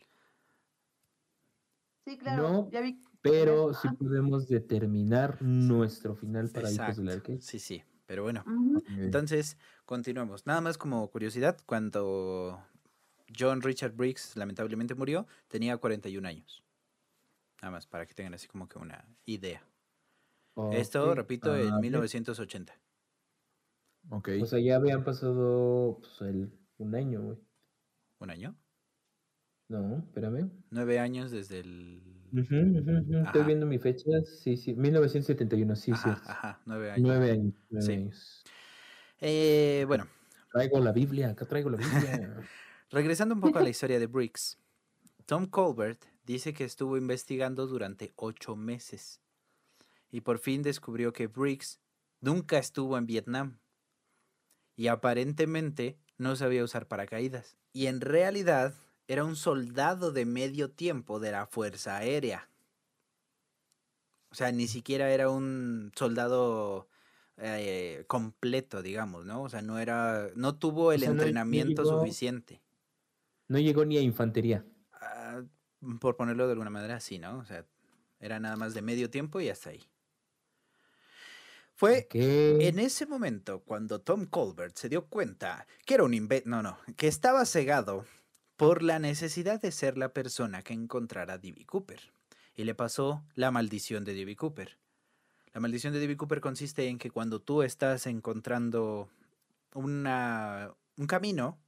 Sí, 2.05 2.17
claro. 2.17 2.43
No, 2.43 2.71
ya 2.71 2.81
vi. 2.81 3.01
Pero 3.21 3.73
sí 3.73 3.89
podemos 3.89 4.47
determinar 4.47 5.41
nuestro 5.41 6.15
final 6.15 6.49
para 6.49 6.71
hijos 6.71 6.97
del 6.97 7.09
Exacto. 7.09 7.37
Sí, 7.41 7.59
sí. 7.59 7.83
Pero 8.05 8.23
bueno, 8.23 8.45
entonces 8.97 9.57
continuemos. 9.85 10.45
Nada 10.45 10.61
más 10.61 10.77
como 10.77 11.05
curiosidad, 11.09 11.57
cuando 11.65 12.63
John 13.37 13.61
Richard 13.61 13.93
Briggs 13.93 14.35
lamentablemente 14.35 14.95
murió, 14.95 15.27
tenía 15.47 15.77
41 15.77 16.27
años. 16.27 16.63
Nada 17.61 17.71
más 17.71 17.87
para 17.87 18.05
que 18.05 18.13
tengan 18.13 18.33
así 18.35 18.47
como 18.47 18.67
que 18.67 18.77
una 18.77 19.03
idea. 19.25 19.63
Esto, 20.73 21.13
repito, 21.13 21.55
en 21.55 21.69
ver, 21.71 21.81
1980. 21.81 22.73
Ok. 24.09 24.29
O 24.41 24.45
sea, 24.45 24.59
ya 24.59 24.77
habían 24.77 25.03
pasado 25.03 25.99
pues, 26.01 26.21
el- 26.21 26.51
un 26.77 26.95
año, 26.95 27.21
güey. 27.21 27.37
¿Un 28.19 28.29
año? 28.31 28.55
No, 29.69 29.97
espérame. 29.99 30.49
Nueve 30.71 30.99
años 30.99 31.29
desde 31.31 31.59
el... 31.59 32.01
Estoy 32.33 33.21
Ajá. 33.25 33.43
viendo 33.45 33.65
mi 33.65 33.77
fecha. 33.79 34.09
Sí, 34.25 34.57
sí. 34.57 34.73
1971, 34.73 35.75
sí, 35.75 35.91
ajá, 35.91 36.15
sí. 36.15 36.21
ajá, 36.29 36.61
nueve 36.65 36.91
años. 36.91 37.07
Nueve 37.07 37.31
años. 37.31 37.53
nueve 37.69 37.85
Sí. 37.85 37.93
años. 37.93 38.43
Eh, 39.19 39.83
bueno, 39.87 40.07
Traigo 40.51 40.79
la 40.79 40.91
Biblia, 40.91 41.29
acá 41.29 41.45
traigo 41.45 41.69
la 41.69 41.77
Biblia. 41.77 41.89
regresando 42.89 43.35
un 43.35 43.41
poco 43.41 43.59
a 43.59 43.63
la 43.63 43.69
historia 43.69 43.99
de 43.99 44.07
Briggs. 44.07 44.57
Tom 45.25 45.45
Colbert 45.45 46.05
dice 46.23 46.53
que 46.53 46.63
estuvo 46.63 46.97
investigando 46.97 47.67
durante 47.67 48.13
ocho 48.15 48.55
meses 48.55 49.21
y 50.09 50.21
por 50.21 50.39
fin 50.39 50.63
descubrió 50.63 51.11
que 51.13 51.27
Briggs 51.27 51.79
nunca 52.21 52.57
estuvo 52.57 52.97
en 52.97 53.05
Vietnam 53.05 53.59
y 54.75 54.87
aparentemente 54.87 55.97
no 56.17 56.35
sabía 56.35 56.63
usar 56.63 56.87
paracaídas. 56.87 57.57
Y 57.73 57.87
en 57.87 57.99
realidad 58.01 58.73
era 59.07 59.23
un 59.23 59.35
soldado 59.35 60.11
de 60.11 60.25
medio 60.25 60.71
tiempo 60.71 61.19
de 61.19 61.31
la 61.31 61.47
Fuerza 61.47 61.97
Aérea. 61.97 62.49
O 64.29 64.35
sea, 64.35 64.51
ni 64.51 64.67
siquiera 64.67 65.09
era 65.11 65.29
un 65.29 65.91
soldado 65.95 66.89
eh, 67.37 68.03
completo, 68.07 68.81
digamos, 68.81 69.25
¿no? 69.25 69.43
O 69.43 69.49
sea, 69.49 69.61
no 69.61 69.79
era, 69.79 70.29
no 70.35 70.57
tuvo 70.57 70.91
el 70.91 70.99
sea, 70.99 71.09
no- 71.09 71.15
no 71.15 71.21
entrenamiento 71.21 71.85
suficiente. 71.85 72.61
No 73.47 73.59
llegó 73.59 73.85
ni 73.85 73.97
a 73.97 74.01
infantería. 74.01 74.65
Ah, 74.93 75.41
por 75.99 76.15
ponerlo 76.17 76.45
de 76.47 76.53
alguna 76.53 76.69
manera, 76.69 76.99
sí, 76.99 77.19
¿no? 77.19 77.37
O 77.39 77.45
sea, 77.45 77.65
era 78.19 78.39
nada 78.39 78.55
más 78.55 78.73
de 78.73 78.81
medio 78.81 79.09
tiempo 79.09 79.39
y 79.39 79.49
hasta 79.49 79.69
ahí. 79.69 79.87
Fue 81.75 82.07
en 82.11 82.79
ese 82.79 83.05
momento 83.05 83.61
cuando 83.63 84.01
Tom 84.01 84.25
Colbert 84.25 84.75
se 84.75 84.89
dio 84.89 85.05
cuenta 85.05 85.67
que 85.85 85.93
era 85.93 86.03
un 86.03 86.13
inve- 86.13 86.43
no, 86.45 86.63
no, 86.63 86.79
que 86.95 87.07
estaba 87.07 87.45
cegado 87.45 88.05
por 88.55 88.81
la 88.81 88.97
necesidad 88.97 89.61
de 89.61 89.71
ser 89.71 89.95
la 89.95 90.11
persona 90.11 90.63
que 90.63 90.73
encontrara 90.73 91.33
a 91.33 91.37
D.B. 91.37 91.65
Cooper. 91.67 92.11
Y 92.55 92.63
le 92.63 92.73
pasó 92.73 93.23
la 93.35 93.51
maldición 93.51 94.03
de 94.05 94.15
D.B. 94.15 94.35
Cooper. 94.35 94.79
La 95.53 95.59
maldición 95.59 95.93
de 95.93 95.99
D.B. 95.99 96.17
Cooper 96.17 96.41
consiste 96.41 96.87
en 96.87 96.97
que 96.97 97.11
cuando 97.11 97.39
tú 97.39 97.61
estás 97.61 98.07
encontrando 98.07 99.09
una, 99.75 100.73
un 100.97 101.05
camino, 101.05 101.59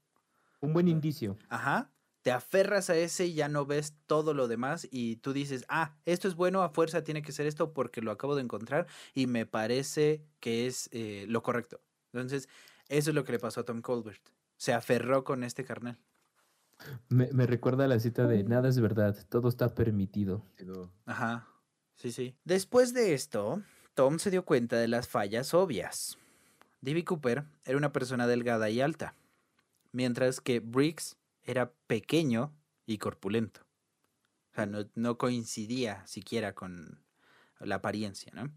Un 0.61 0.73
buen 0.73 0.87
indicio. 0.87 1.37
Ajá. 1.49 1.91
Te 2.21 2.31
aferras 2.31 2.89
a 2.89 2.97
ese 2.97 3.27
y 3.27 3.33
ya 3.33 3.47
no 3.47 3.65
ves 3.65 3.95
todo 4.05 4.33
lo 4.33 4.47
demás 4.47 4.87
y 4.91 5.17
tú 5.17 5.31
dices, 5.31 5.65
ah, 5.69 5.95
esto 6.05 6.27
es 6.27 6.35
bueno, 6.35 6.63
a 6.63 6.69
fuerza 6.69 7.03
tiene 7.03 7.21
que 7.21 7.31
ser 7.31 7.45
esto 7.45 7.73
porque 7.73 8.01
lo 8.01 8.11
acabo 8.11 8.35
de 8.35 8.41
encontrar 8.41 8.87
y 9.13 9.27
me 9.27 9.45
parece 9.45 10.25
que 10.41 10.67
es 10.67 10.89
eh, 10.91 11.25
lo 11.29 11.41
correcto. 11.43 11.81
Entonces, 12.11 12.49
eso 12.89 13.11
es 13.11 13.15
lo 13.15 13.23
que 13.23 13.31
le 13.31 13.39
pasó 13.39 13.61
a 13.61 13.65
Tom 13.65 13.81
Colbert. 13.81 14.21
Se 14.57 14.73
aferró 14.73 15.23
con 15.23 15.43
este 15.43 15.63
carnal. 15.63 15.97
Me, 17.07 17.29
me 17.31 17.45
recuerda 17.45 17.85
a 17.85 17.87
la 17.87 17.99
cita 17.99 18.27
de 18.27 18.43
nada 18.43 18.67
es 18.67 18.79
verdad, 18.79 19.17
todo 19.29 19.47
está 19.47 19.73
permitido. 19.73 20.45
Ajá. 21.05 21.47
Sí, 21.95 22.11
sí. 22.11 22.35
Después 22.45 22.93
de 22.93 23.13
esto, 23.13 23.61
Tom 23.93 24.19
se 24.19 24.31
dio 24.31 24.45
cuenta 24.45 24.77
de 24.77 24.87
las 24.87 25.07
fallas 25.07 25.53
obvias. 25.53 26.17
D.B. 26.81 27.03
Cooper 27.03 27.43
era 27.65 27.77
una 27.77 27.91
persona 27.91 28.25
delgada 28.27 28.69
y 28.69 28.79
alta, 28.79 29.15
mientras 29.91 30.41
que 30.41 30.59
Briggs 30.59 31.17
era 31.43 31.71
pequeño 31.87 32.55
y 32.85 32.97
corpulento. 32.97 33.61
O 34.51 34.55
sea, 34.55 34.65
no, 34.65 34.89
no 34.95 35.17
coincidía 35.17 36.05
siquiera 36.07 36.53
con 36.53 37.03
la 37.59 37.75
apariencia, 37.75 38.31
¿no? 38.33 38.51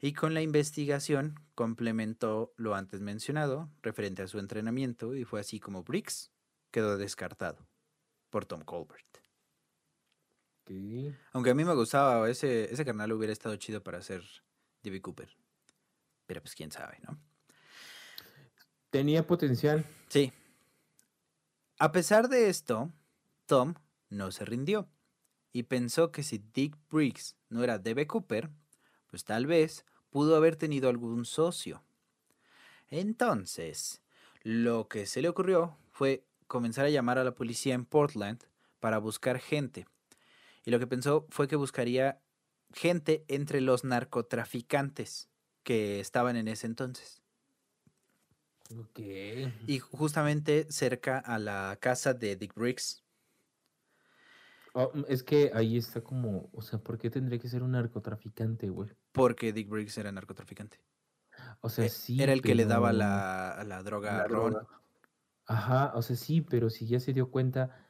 Y 0.00 0.14
con 0.14 0.34
la 0.34 0.42
investigación 0.42 1.38
complementó 1.54 2.52
lo 2.56 2.74
antes 2.74 3.00
mencionado 3.00 3.70
referente 3.82 4.22
a 4.22 4.26
su 4.26 4.38
entrenamiento 4.40 5.14
y 5.14 5.24
fue 5.24 5.40
así 5.40 5.60
como 5.60 5.84
Briggs 5.84 6.32
quedó 6.72 6.96
descartado 6.96 7.68
por 8.30 8.46
Tom 8.46 8.62
Colbert. 8.62 9.06
Aunque 11.32 11.50
a 11.50 11.54
mí 11.54 11.64
me 11.64 11.74
gustaba, 11.74 12.28
ese, 12.30 12.72
ese 12.72 12.84
carnal 12.84 13.12
hubiera 13.12 13.32
estado 13.32 13.56
chido 13.56 13.82
para 13.82 14.00
ser 14.02 14.22
D.B. 14.82 15.00
Cooper. 15.02 15.36
Pero 16.26 16.40
pues 16.40 16.54
quién 16.54 16.72
sabe, 16.72 16.98
¿no? 17.06 17.18
Tenía 18.90 19.26
potencial. 19.26 19.84
Sí. 20.08 20.32
A 21.82 21.90
pesar 21.90 22.28
de 22.28 22.48
esto, 22.48 22.92
Tom 23.46 23.74
no 24.08 24.30
se 24.30 24.44
rindió 24.44 24.88
y 25.52 25.64
pensó 25.64 26.12
que 26.12 26.22
si 26.22 26.38
Dick 26.38 26.78
Briggs 26.88 27.34
no 27.48 27.64
era 27.64 27.80
D.B. 27.80 28.06
Cooper, 28.06 28.50
pues 29.08 29.24
tal 29.24 29.46
vez 29.46 29.84
pudo 30.08 30.36
haber 30.36 30.54
tenido 30.54 30.88
algún 30.88 31.24
socio. 31.24 31.82
Entonces, 32.88 34.00
lo 34.44 34.86
que 34.86 35.06
se 35.06 35.22
le 35.22 35.28
ocurrió 35.28 35.76
fue 35.90 36.24
comenzar 36.46 36.84
a 36.84 36.90
llamar 36.90 37.18
a 37.18 37.24
la 37.24 37.34
policía 37.34 37.74
en 37.74 37.84
Portland 37.84 38.44
para 38.78 38.98
buscar 38.98 39.40
gente. 39.40 39.88
Y 40.64 40.70
lo 40.70 40.78
que 40.78 40.86
pensó 40.86 41.26
fue 41.30 41.48
que 41.48 41.56
buscaría 41.56 42.20
gente 42.72 43.24
entre 43.26 43.60
los 43.60 43.82
narcotraficantes 43.82 45.28
que 45.64 45.98
estaban 45.98 46.36
en 46.36 46.46
ese 46.46 46.68
entonces. 46.68 47.21
Ok. 48.78 48.98
Y 49.66 49.78
justamente 49.80 50.66
cerca 50.70 51.18
a 51.18 51.38
la 51.38 51.76
casa 51.80 52.14
de 52.14 52.36
Dick 52.36 52.54
Briggs. 52.54 53.04
Oh, 54.74 54.90
mm, 54.94 55.04
es 55.08 55.22
que 55.22 55.50
ahí 55.54 55.76
está 55.76 56.00
como, 56.02 56.48
o 56.52 56.62
sea, 56.62 56.78
¿por 56.78 56.98
qué 56.98 57.10
tendría 57.10 57.38
que 57.38 57.48
ser 57.48 57.62
un 57.62 57.72
narcotraficante, 57.72 58.70
güey? 58.70 58.90
Porque 59.12 59.52
Dick 59.52 59.68
Briggs 59.68 59.98
era 59.98 60.10
narcotraficante. 60.12 60.80
O 61.60 61.68
sea, 61.68 61.84
E- 61.84 61.90
sí. 61.90 62.22
era 62.22 62.32
el 62.32 62.40
que 62.42 62.54
le 62.54 62.64
daba 62.64 62.92
la, 62.92 63.62
la 63.66 63.82
droga 63.82 64.16
La 64.16 64.22
a 64.22 64.28
Ron. 64.28 64.52
droga. 64.52 64.68
Ajá, 65.46 65.92
o 65.94 66.02
sea, 66.02 66.16
sí, 66.16 66.40
pero 66.40 66.70
si 66.70 66.86
ya 66.86 67.00
se 67.00 67.12
dio 67.12 67.30
cuenta 67.30 67.86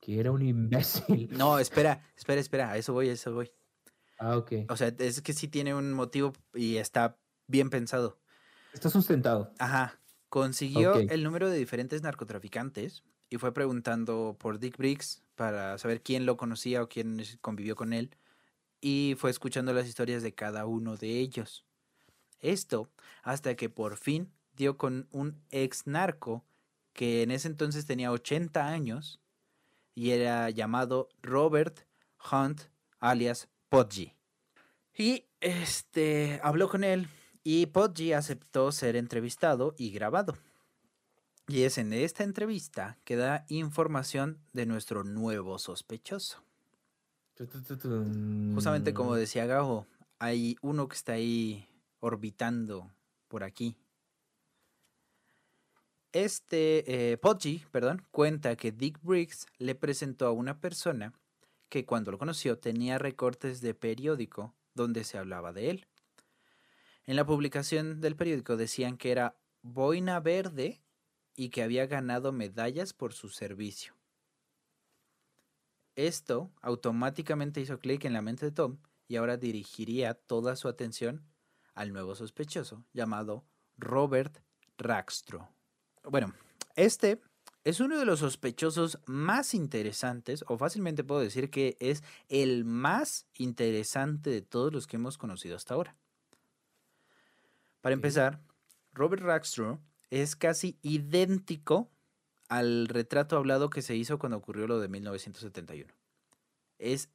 que 0.00 0.20
era 0.20 0.30
un 0.30 0.42
imbécil. 0.42 1.28
No, 1.36 1.58
espera, 1.58 2.02
espera, 2.16 2.40
espera. 2.40 2.70
A 2.70 2.76
eso 2.76 2.92
voy, 2.92 3.08
a 3.08 3.12
eso 3.12 3.32
voy. 3.32 3.50
Ah, 4.18 4.36
ok. 4.36 4.52
O 4.68 4.76
sea, 4.76 4.88
es 4.98 5.22
que 5.22 5.32
sí 5.32 5.48
tiene 5.48 5.74
un 5.74 5.92
motivo 5.92 6.32
y 6.54 6.76
está 6.76 7.18
bien 7.48 7.70
pensado. 7.70 8.20
Está 8.72 8.88
sustentado. 8.90 9.52
Ajá. 9.58 9.98
Consiguió 10.32 10.94
el 10.94 11.24
número 11.24 11.50
de 11.50 11.58
diferentes 11.58 12.00
narcotraficantes 12.00 13.04
y 13.28 13.36
fue 13.36 13.52
preguntando 13.52 14.34
por 14.40 14.58
Dick 14.58 14.78
Briggs 14.78 15.22
para 15.34 15.76
saber 15.76 16.00
quién 16.00 16.24
lo 16.24 16.38
conocía 16.38 16.82
o 16.82 16.88
quién 16.88 17.22
convivió 17.42 17.76
con 17.76 17.92
él. 17.92 18.16
Y 18.80 19.14
fue 19.18 19.28
escuchando 19.30 19.74
las 19.74 19.86
historias 19.86 20.22
de 20.22 20.32
cada 20.32 20.64
uno 20.64 20.96
de 20.96 21.18
ellos. 21.18 21.66
Esto 22.40 22.88
hasta 23.22 23.56
que 23.56 23.68
por 23.68 23.98
fin 23.98 24.32
dio 24.56 24.78
con 24.78 25.06
un 25.10 25.38
ex 25.50 25.86
narco 25.86 26.46
que 26.94 27.22
en 27.22 27.30
ese 27.30 27.48
entonces 27.48 27.84
tenía 27.84 28.10
80 28.10 28.66
años 28.66 29.20
y 29.94 30.12
era 30.12 30.48
llamado 30.48 31.10
Robert 31.20 31.80
Hunt 32.32 32.62
alias 33.00 33.50
Podgy. 33.68 34.14
Y 34.96 35.26
este 35.40 36.40
habló 36.42 36.70
con 36.70 36.84
él 36.84 37.06
y 37.44 37.66
Podgy 37.66 38.12
aceptó 38.12 38.72
ser 38.72 38.96
entrevistado 38.96 39.74
y 39.76 39.90
grabado. 39.90 40.36
Y 41.48 41.62
es 41.62 41.78
en 41.78 41.92
esta 41.92 42.24
entrevista 42.24 42.98
que 43.04 43.16
da 43.16 43.44
información 43.48 44.38
de 44.52 44.66
nuestro 44.66 45.04
nuevo 45.04 45.58
sospechoso. 45.58 46.42
Justamente 48.54 48.94
como 48.94 49.14
decía 49.14 49.46
Gajo, 49.46 49.86
hay 50.18 50.56
uno 50.62 50.86
que 50.86 50.94
está 50.94 51.12
ahí 51.14 51.68
orbitando 52.00 52.90
por 53.28 53.42
aquí. 53.42 53.76
Este, 56.12 57.12
eh, 57.12 57.16
Podgy, 57.16 57.64
perdón, 57.70 58.06
cuenta 58.10 58.54
que 58.54 58.70
Dick 58.70 59.00
Briggs 59.02 59.46
le 59.58 59.74
presentó 59.74 60.26
a 60.26 60.32
una 60.32 60.60
persona 60.60 61.12
que 61.70 61.86
cuando 61.86 62.10
lo 62.12 62.18
conoció 62.18 62.58
tenía 62.58 62.98
recortes 62.98 63.62
de 63.62 63.72
periódico 63.72 64.54
donde 64.74 65.04
se 65.04 65.16
hablaba 65.16 65.52
de 65.52 65.70
él. 65.70 65.86
En 67.06 67.16
la 67.16 67.26
publicación 67.26 68.00
del 68.00 68.16
periódico 68.16 68.56
decían 68.56 68.96
que 68.96 69.10
era 69.10 69.36
boina 69.62 70.20
verde 70.20 70.82
y 71.34 71.48
que 71.48 71.62
había 71.62 71.86
ganado 71.86 72.32
medallas 72.32 72.92
por 72.92 73.12
su 73.12 73.28
servicio. 73.28 73.96
Esto 75.96 76.52
automáticamente 76.62 77.60
hizo 77.60 77.78
clic 77.78 78.04
en 78.04 78.12
la 78.12 78.22
mente 78.22 78.46
de 78.46 78.52
Tom 78.52 78.78
y 79.08 79.16
ahora 79.16 79.36
dirigiría 79.36 80.14
toda 80.14 80.56
su 80.56 80.68
atención 80.68 81.26
al 81.74 81.92
nuevo 81.92 82.14
sospechoso 82.14 82.84
llamado 82.92 83.44
Robert 83.76 84.38
Rackstraw. 84.78 85.48
Bueno, 86.04 86.32
este 86.76 87.20
es 87.64 87.80
uno 87.80 87.98
de 87.98 88.04
los 88.04 88.20
sospechosos 88.20 88.98
más 89.06 89.54
interesantes, 89.54 90.44
o 90.48 90.56
fácilmente 90.56 91.04
puedo 91.04 91.20
decir 91.20 91.50
que 91.50 91.76
es 91.78 92.02
el 92.28 92.64
más 92.64 93.26
interesante 93.34 94.30
de 94.30 94.42
todos 94.42 94.72
los 94.72 94.86
que 94.86 94.96
hemos 94.96 95.18
conocido 95.18 95.56
hasta 95.56 95.74
ahora. 95.74 95.96
Para 97.82 97.94
empezar, 97.94 98.40
Robert 98.94 99.22
Rackstraw 99.22 99.78
es 100.08 100.36
casi 100.36 100.78
idéntico 100.82 101.90
al 102.48 102.88
retrato 102.88 103.36
hablado 103.36 103.70
que 103.70 103.82
se 103.82 103.96
hizo 103.96 104.18
cuando 104.18 104.38
ocurrió 104.38 104.66
lo 104.66 104.78
de 104.78 104.88
1971. 104.88 105.92
Es 106.78 107.10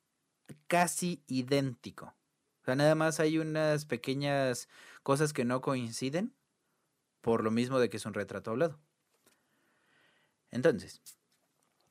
casi 0.67 1.23
idéntico. 1.27 2.15
O 2.61 2.65
sea, 2.65 2.75
nada 2.75 2.95
más 2.95 3.19
hay 3.19 3.37
unas 3.37 3.85
pequeñas 3.85 4.67
cosas 5.03 5.31
que 5.31 5.45
no 5.45 5.61
coinciden 5.61 6.33
por 7.21 7.43
lo 7.43 7.51
mismo 7.51 7.79
de 7.79 7.89
que 7.89 7.97
es 7.97 8.05
un 8.05 8.13
retrato 8.13 8.51
hablado. 8.51 8.79
Entonces, 10.51 11.01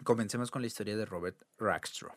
comencemos 0.04 0.50
con 0.50 0.62
la 0.62 0.66
historia 0.66 0.96
de 0.96 1.06
Robert 1.06 1.42
Rackstraw. 1.58 2.12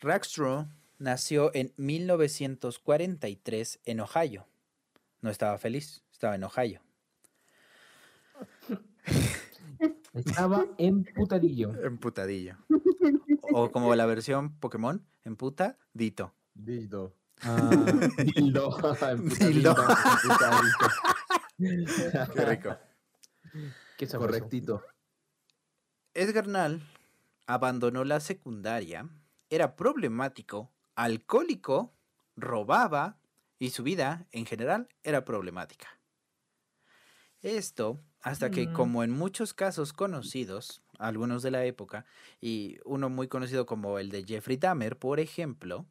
Rackstraw 0.00 0.68
nació 0.98 1.54
en 1.54 1.72
1943 1.76 3.80
en 3.84 4.00
Ohio. 4.00 4.46
No 5.22 5.30
estaba 5.30 5.56
feliz, 5.56 6.04
estaba 6.12 6.34
en 6.34 6.44
Ohio. 6.44 6.82
Estaba 10.14 10.66
emputadillo. 10.78 11.70
Emputadillo. 11.82 12.56
O 13.54 13.70
como 13.70 13.94
la 13.94 14.06
versión 14.06 14.58
Pokémon, 14.60 15.04
emputadito. 15.24 16.32
Dildo. 16.54 17.14
Ah, 17.42 17.70
dildo. 18.34 18.78
Qué 22.34 22.44
rico. 22.46 22.78
Qué. 23.98 24.06
Correctito. 24.06 24.82
Edgar 26.14 26.46
Nall 26.46 26.82
abandonó 27.46 28.04
la 28.04 28.20
secundaria, 28.20 29.06
era 29.50 29.76
problemático, 29.76 30.72
alcohólico, 30.94 31.92
robaba 32.36 33.18
y 33.62 33.70
su 33.70 33.84
vida 33.84 34.26
en 34.32 34.44
general 34.44 34.88
era 35.04 35.24
problemática. 35.24 36.00
Esto 37.42 38.00
hasta 38.20 38.50
que, 38.50 38.70
Mm. 38.70 38.72
como 38.72 39.02
en 39.02 39.10
muchos 39.10 39.52
casos 39.52 39.92
conocidos, 39.92 40.82
algunos 40.98 41.42
de 41.42 41.50
la 41.50 41.64
época, 41.64 42.06
y 42.40 42.78
uno 42.84 43.10
muy 43.10 43.26
conocido 43.28 43.66
como 43.66 43.98
el 43.98 44.10
de 44.10 44.24
Jeffrey 44.24 44.56
Dahmer, 44.56 44.98
por 44.98 45.18
ejemplo, 45.18 45.86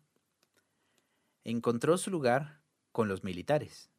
encontró 1.44 2.00
su 2.00 2.10
lugar 2.10 2.64
con 2.92 3.08
los 3.08 3.24
militares. 3.24 3.92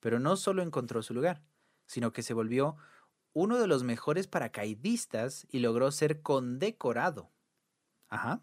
Pero 0.00 0.18
no 0.18 0.36
solo 0.36 0.62
encontró 0.62 1.02
su 1.02 1.14
lugar, 1.14 1.44
sino 1.86 2.12
que 2.12 2.22
se 2.22 2.34
volvió 2.34 2.76
uno 3.32 3.58
de 3.58 3.66
los 3.66 3.84
mejores 3.84 4.26
paracaidistas 4.28 5.46
y 5.50 5.60
logró 5.60 5.90
ser 5.92 6.22
condecorado. 6.22 7.32
Ajá. 8.08 8.42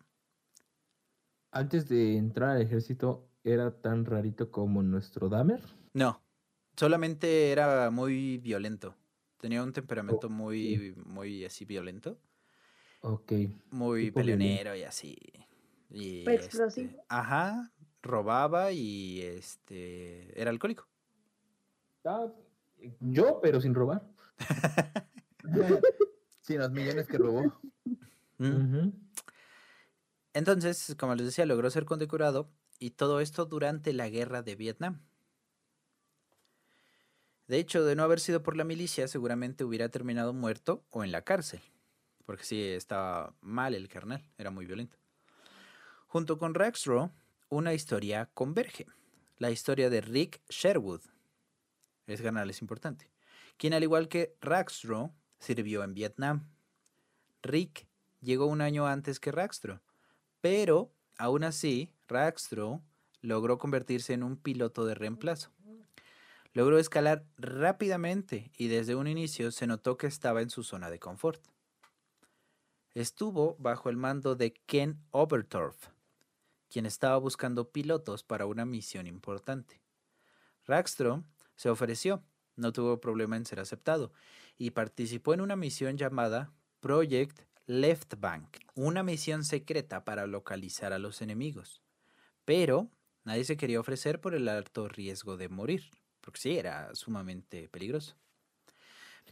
Antes 1.52 1.88
de 1.88 2.18
entrar 2.18 2.50
al 2.58 2.62
ejército, 2.64 3.30
¿era 3.44 3.72
tan 3.72 4.06
rarito 4.06 4.52
como 4.52 4.82
nuestro 4.84 5.30
Dahmer? 5.30 5.62
No, 5.94 6.22
solamente 6.78 7.52
era 7.52 7.90
muy 7.92 8.38
violento. 8.38 8.96
Tenía 9.40 9.62
un 9.64 9.74
temperamento 9.74 10.30
muy, 10.30 10.96
muy 11.06 11.44
así 11.46 11.66
violento. 11.66 12.18
Ok. 13.02 13.34
Muy 13.72 14.12
peleonero 14.12 14.76
y 14.76 14.84
así. 14.84 15.18
Y, 15.90 16.24
Fue 16.24 16.36
este, 16.36 16.46
explosivo. 16.46 17.06
ajá, 17.10 17.72
robaba 18.02 18.72
y 18.72 19.22
este 19.22 20.40
era 20.40 20.50
alcohólico. 20.50 20.88
Ah, 22.06 22.28
yo, 23.00 23.40
pero 23.42 23.62
sin 23.62 23.74
robar. 23.74 24.08
Sí, 26.42 26.58
los 26.58 26.72
millones 26.72 27.08
que 27.08 27.18
robó. 27.18 27.62
Mm. 28.38 28.90
Entonces, 30.34 30.96
como 31.00 31.16
les 31.16 31.28
decía, 31.28 31.46
logró 31.46 31.70
ser 31.70 31.86
condecorado 31.86 32.50
y 32.84 32.92
todo 32.92 33.22
esto 33.22 33.46
durante 33.46 33.94
la 33.94 34.10
guerra 34.10 34.42
de 34.42 34.56
Vietnam. 34.56 35.00
De 37.48 37.58
hecho, 37.58 37.86
de 37.86 37.96
no 37.96 38.04
haber 38.04 38.20
sido 38.20 38.44
por 38.44 38.58
la 38.58 38.66
milicia, 38.66 39.08
seguramente 39.08 39.64
hubiera 39.64 39.88
terminado 39.88 40.34
muerto 40.34 40.84
o 40.90 41.06
en 41.06 41.14
la 41.14 41.22
cárcel, 41.22 41.62
porque 42.26 42.44
sí 42.44 42.62
estaba 42.62 43.36
mal 43.40 43.74
el 43.74 43.88
carnal, 43.88 44.30
era 44.38 44.52
muy 44.52 44.66
violento. 44.66 44.98
Junto 46.08 46.38
con 46.38 46.56
Rackstraw, 46.56 47.10
una 47.48 47.74
historia 47.74 48.30
converge, 48.34 48.86
la 49.38 49.50
historia 49.50 49.90
de 49.90 50.02
Rick 50.02 50.42
Sherwood. 50.50 51.04
Es 52.06 52.22
carnal, 52.22 52.50
es 52.50 52.62
importante. 52.62 53.10
Quien 53.56 53.74
al 53.74 53.84
igual 53.84 54.10
que 54.10 54.36
Rackstraw, 54.42 55.14
sirvió 55.40 55.86
en 55.86 55.94
Vietnam. 55.94 56.50
Rick 57.44 57.88
llegó 58.20 58.46
un 58.46 58.60
año 58.60 58.88
antes 58.88 59.22
que 59.22 59.32
Rackstraw, 59.32 59.80
pero 60.42 60.94
aún 61.18 61.44
así 61.44 61.92
Rackstraw 62.08 62.82
logró 63.22 63.58
convertirse 63.58 64.14
en 64.14 64.24
un 64.24 64.38
piloto 64.38 64.86
de 64.86 64.96
reemplazo. 64.96 65.50
Logró 66.54 66.78
escalar 66.78 67.26
rápidamente 67.38 68.52
y 68.58 68.68
desde 68.68 68.96
un 68.96 69.08
inicio 69.08 69.52
se 69.52 69.66
notó 69.66 69.98
que 69.98 70.08
estaba 70.08 70.42
en 70.42 70.50
su 70.50 70.64
zona 70.64 70.92
de 70.92 71.00
confort. 71.00 71.42
Estuvo 72.94 73.56
bajo 73.58 73.90
el 73.90 73.98
mando 73.98 74.36
de 74.36 74.54
Ken 74.68 75.00
Obertorf, 75.10 75.88
quien 76.70 76.86
estaba 76.86 77.18
buscando 77.18 77.72
pilotos 77.72 78.24
para 78.24 78.46
una 78.46 78.66
misión 78.66 79.08
importante. 79.08 79.82
Rackstraw 80.66 81.24
se 81.56 81.70
ofreció, 81.70 82.24
no 82.56 82.72
tuvo 82.72 83.02
problema 83.02 83.36
en 83.36 83.46
ser 83.46 83.60
aceptado, 83.60 84.12
y 84.58 84.72
participó 84.72 85.34
en 85.34 85.42
una 85.42 85.56
misión 85.56 85.98
llamada 85.98 86.52
Project 86.82 87.42
Left 87.66 88.16
Bank, 88.20 88.58
una 88.76 89.04
misión 89.04 89.46
secreta 89.46 90.04
para 90.04 90.28
localizar 90.28 90.92
a 90.92 91.00
los 91.00 91.22
enemigos. 91.22 91.82
Pero 92.44 92.92
nadie 93.24 93.46
se 93.46 93.56
quería 93.56 93.80
ofrecer 93.80 94.20
por 94.20 94.36
el 94.36 94.50
alto 94.50 94.90
riesgo 94.90 95.38
de 95.38 95.48
morir, 95.48 95.90
porque 96.20 96.42
sí, 96.42 96.58
era 96.58 96.94
sumamente 96.94 97.70
peligroso. 97.70 98.18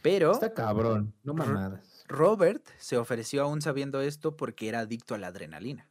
Pero 0.00 0.32
Está 0.32 0.54
cabrón, 0.54 1.14
no 1.22 1.34
mamadas. 1.34 2.04
Robert 2.08 2.66
se 2.78 2.96
ofreció 2.96 3.42
aún 3.42 3.60
sabiendo 3.60 4.00
esto 4.00 4.36
porque 4.36 4.68
era 4.68 4.80
adicto 4.80 5.14
a 5.14 5.18
la 5.18 5.26
adrenalina. 5.26 5.90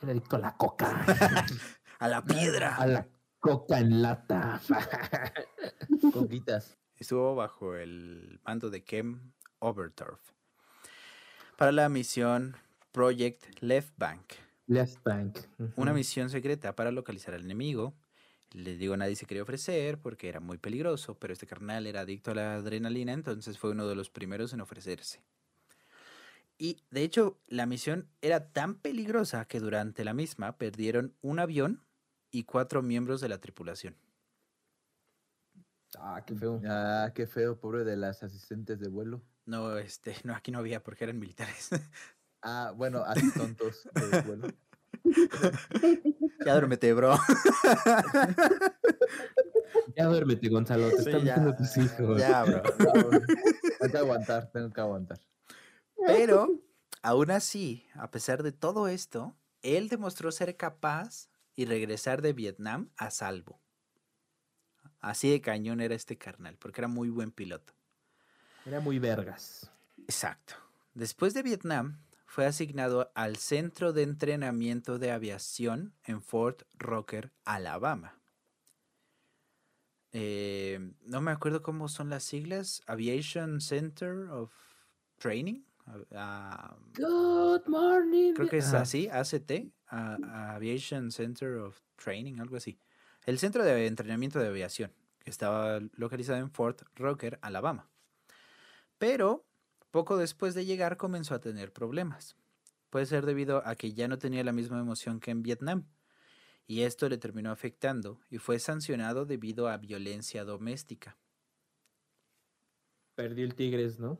Era 0.00 0.10
adicto 0.10 0.36
a 0.36 0.38
la 0.38 0.56
coca. 0.56 1.04
¡A 1.98 2.08
la 2.08 2.24
piedra! 2.24 2.76
a 2.76 2.86
la 2.86 3.08
coca 3.38 3.78
en 3.78 4.00
lata. 4.00 4.60
Coquitas. 6.12 6.78
Estuvo 6.96 7.34
bajo 7.34 7.74
el 7.76 8.40
mando 8.44 8.70
de 8.70 8.84
Kem 8.84 9.33
Obertorf 9.64 10.20
para 11.56 11.72
la 11.72 11.88
misión 11.88 12.56
Project 12.92 13.60
Left 13.60 13.94
Bank, 13.96 14.34
Left 14.66 15.02
Bank. 15.02 15.38
una 15.76 15.94
misión 15.94 16.28
secreta 16.28 16.76
para 16.76 16.90
localizar 16.90 17.34
al 17.34 17.44
enemigo. 17.44 17.94
Les 18.52 18.78
digo, 18.78 18.96
nadie 18.96 19.16
se 19.16 19.26
quería 19.26 19.42
ofrecer 19.42 19.98
porque 19.98 20.28
era 20.28 20.40
muy 20.40 20.58
peligroso, 20.58 21.18
pero 21.18 21.32
este 21.32 21.46
carnal 21.46 21.86
era 21.86 22.00
adicto 22.00 22.32
a 22.32 22.34
la 22.34 22.54
adrenalina, 22.56 23.12
entonces 23.12 23.58
fue 23.58 23.70
uno 23.70 23.88
de 23.88 23.94
los 23.94 24.10
primeros 24.10 24.52
en 24.52 24.60
ofrecerse. 24.60 25.22
Y 26.58 26.82
de 26.90 27.02
hecho, 27.02 27.38
la 27.48 27.66
misión 27.66 28.08
era 28.20 28.52
tan 28.52 28.76
peligrosa 28.76 29.46
que 29.46 29.60
durante 29.60 30.04
la 30.04 30.14
misma 30.14 30.56
perdieron 30.56 31.14
un 31.20 31.40
avión 31.40 31.82
y 32.30 32.44
cuatro 32.44 32.82
miembros 32.82 33.20
de 33.20 33.28
la 33.28 33.38
tripulación. 33.38 33.96
Ah, 35.98 36.22
qué 36.26 36.34
feo. 36.34 36.60
Ah, 36.66 37.10
qué 37.14 37.26
feo, 37.26 37.58
pobre 37.58 37.84
de 37.84 37.96
las 37.96 38.22
asistentes 38.22 38.78
de 38.78 38.88
vuelo. 38.88 39.22
No, 39.46 39.78
este, 39.78 40.16
no, 40.24 40.34
aquí 40.34 40.50
no 40.50 40.58
había 40.58 40.82
porque 40.82 41.04
eran 41.04 41.18
militares. 41.18 41.70
Ah, 42.42 42.72
bueno, 42.74 43.02
así 43.06 43.30
tontos 43.32 43.88
vuelo. 44.26 44.48
ya 46.44 46.52
duérmete, 46.52 46.92
bro. 46.92 47.16
Ya 49.96 50.06
duérmete, 50.06 50.48
Gonzalo. 50.48 50.88
Te 50.90 51.02
Sí, 51.02 51.10
están 51.10 51.24
ya, 51.24 51.34
viendo 51.34 51.54
tus 51.56 51.76
hijos. 51.76 52.20
Ya, 52.20 52.42
bro. 52.44 52.62
Tengo 52.62 53.92
que 53.92 53.98
aguantar, 53.98 54.50
tengo 54.50 54.72
que 54.72 54.80
aguantar. 54.80 55.20
Pero, 56.06 56.48
aún 57.02 57.30
así, 57.30 57.86
a 57.94 58.10
pesar 58.10 58.42
de 58.42 58.50
todo 58.50 58.88
esto, 58.88 59.36
él 59.62 59.88
demostró 59.88 60.32
ser 60.32 60.56
capaz 60.56 61.28
y 61.54 61.64
regresar 61.66 62.22
de 62.22 62.32
Vietnam 62.32 62.90
a 62.96 63.10
salvo. 63.10 63.60
Así 65.00 65.30
de 65.30 65.40
cañón 65.40 65.80
era 65.80 65.94
este 65.94 66.18
carnal, 66.18 66.56
porque 66.58 66.80
era 66.80 66.88
muy 66.88 67.08
buen 67.10 67.30
piloto. 67.30 67.74
Era 68.66 68.80
muy 68.80 68.98
vergas. 68.98 69.70
Exacto. 69.98 70.54
Después 70.94 71.34
de 71.34 71.42
Vietnam, 71.42 71.98
fue 72.26 72.46
asignado 72.46 73.10
al 73.14 73.36
Centro 73.36 73.92
de 73.92 74.02
Entrenamiento 74.02 74.98
de 74.98 75.10
Aviación 75.12 75.92
en 76.04 76.22
Fort 76.22 76.62
Rocker, 76.74 77.32
Alabama. 77.44 78.18
Eh, 80.12 80.92
no 81.02 81.20
me 81.20 81.32
acuerdo 81.32 81.62
cómo 81.62 81.88
son 81.88 82.08
las 82.10 82.22
siglas. 82.22 82.82
Aviation 82.86 83.60
Center 83.60 84.28
of 84.30 84.52
Training. 85.18 85.62
Good 86.96 87.66
morning. 87.66 88.32
Creo 88.34 88.48
que 88.48 88.58
es 88.58 88.72
así, 88.72 89.08
ACT, 89.08 89.72
a- 89.88 90.54
Aviation 90.54 91.10
Center 91.12 91.56
of 91.56 91.78
Training, 91.96 92.38
algo 92.40 92.56
así. 92.56 92.78
El 93.26 93.38
centro 93.38 93.64
de 93.64 93.86
entrenamiento 93.86 94.38
de 94.38 94.48
aviación, 94.48 94.92
que 95.18 95.30
estaba 95.30 95.80
localizado 95.94 96.38
en 96.38 96.50
Fort 96.50 96.82
Rocker, 96.94 97.38
Alabama. 97.42 97.88
Pero 98.98 99.46
poco 99.90 100.16
después 100.16 100.54
de 100.54 100.64
llegar 100.64 100.96
comenzó 100.96 101.34
a 101.34 101.40
tener 101.40 101.72
problemas. 101.72 102.36
Puede 102.90 103.06
ser 103.06 103.26
debido 103.26 103.66
a 103.66 103.74
que 103.76 103.92
ya 103.92 104.08
no 104.08 104.18
tenía 104.18 104.44
la 104.44 104.52
misma 104.52 104.78
emoción 104.80 105.20
que 105.20 105.30
en 105.30 105.42
Vietnam. 105.42 105.86
Y 106.66 106.82
esto 106.82 107.08
le 107.08 107.18
terminó 107.18 107.50
afectando 107.50 108.20
y 108.30 108.38
fue 108.38 108.58
sancionado 108.58 109.26
debido 109.26 109.68
a 109.68 109.76
violencia 109.76 110.44
doméstica. 110.44 111.16
Perdió 113.14 113.44
el 113.44 113.54
Tigres, 113.54 113.98
¿no? 113.98 114.18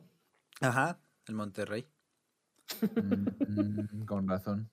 Ajá, 0.61 0.99
el 1.27 1.35
Monterrey. 1.35 1.87
Mm, 2.81 4.01
mm, 4.01 4.05
con 4.05 4.27
razón. 4.27 4.69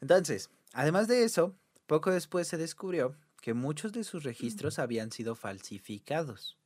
Entonces, 0.00 0.50
además 0.72 1.08
de 1.08 1.24
eso, 1.24 1.56
poco 1.86 2.10
después 2.10 2.48
se 2.48 2.56
descubrió 2.56 3.16
que 3.40 3.54
muchos 3.54 3.92
de 3.92 4.04
sus 4.04 4.24
registros 4.24 4.78
habían 4.78 5.10
sido 5.10 5.34
falsificados. 5.34 6.58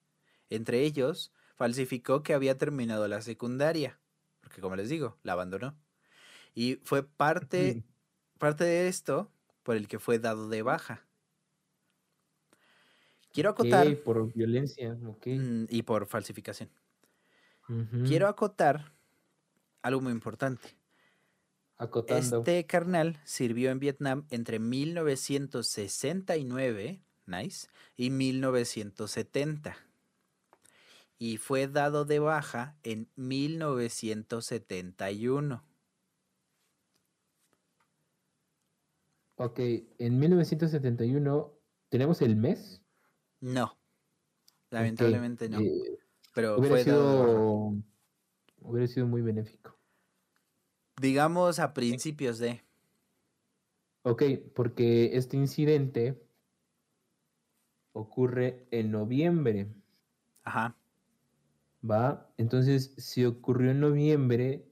Entre 0.48 0.82
ellos, 0.82 1.32
falsificó 1.56 2.22
que 2.22 2.34
había 2.34 2.58
terminado 2.58 3.06
la 3.08 3.22
secundaria, 3.22 4.00
porque 4.40 4.60
como 4.60 4.76
les 4.76 4.88
digo, 4.88 5.18
la 5.22 5.32
abandonó. 5.34 5.78
Y 6.54 6.76
fue 6.84 7.02
parte, 7.04 7.84
parte 8.38 8.64
de 8.64 8.88
esto 8.88 9.32
por 9.62 9.76
el 9.76 9.86
que 9.88 9.98
fue 10.00 10.18
dado 10.18 10.48
de 10.48 10.62
baja. 10.62 11.06
Quiero 13.32 13.50
acotar, 13.50 13.86
Ok, 13.86 14.02
por 14.04 14.32
violencia, 14.32 14.98
ok. 15.06 15.26
mm, 15.26 15.64
y 15.68 15.82
por 15.82 16.06
falsificación. 16.06 16.70
Quiero 18.02 18.28
acotar 18.28 18.92
algo 19.82 20.00
muy 20.02 20.12
importante. 20.12 20.76
Acotando. 21.84 22.38
Este 22.38 22.66
carnal 22.66 23.20
sirvió 23.24 23.70
en 23.70 23.78
Vietnam 23.78 24.26
entre 24.30 24.58
1969, 24.58 27.02
nice, 27.26 27.68
y 27.96 28.10
1970. 28.10 29.76
Y 31.22 31.36
fue 31.36 31.68
dado 31.68 32.04
de 32.04 32.18
baja 32.18 32.76
en 32.82 33.08
1971. 33.14 35.62
Ok, 39.36 39.60
en 39.98 40.18
1971, 40.18 41.52
¿tenemos 41.90 42.22
el 42.22 42.34
mes? 42.34 42.82
No. 43.38 43.78
Lamentablemente 44.70 45.48
no. 45.48 45.60
Eh, 45.60 46.00
Pero 46.34 46.58
hubiera, 46.58 46.74
fue 46.74 46.82
sido, 46.82 47.72
hubiera 48.62 48.88
sido 48.88 49.06
muy 49.06 49.22
benéfico. 49.22 49.78
Digamos 51.00 51.60
a 51.60 51.72
principios 51.72 52.40
de. 52.40 52.64
Ok, 54.02 54.24
porque 54.56 55.16
este 55.16 55.36
incidente 55.36 56.20
ocurre 57.92 58.66
en 58.72 58.90
noviembre, 58.90 59.68
Ajá. 60.42 60.76
¿Va? 61.88 62.32
Entonces, 62.38 62.94
si 62.96 63.24
ocurrió 63.24 63.70
en 63.70 63.80
noviembre, 63.80 64.66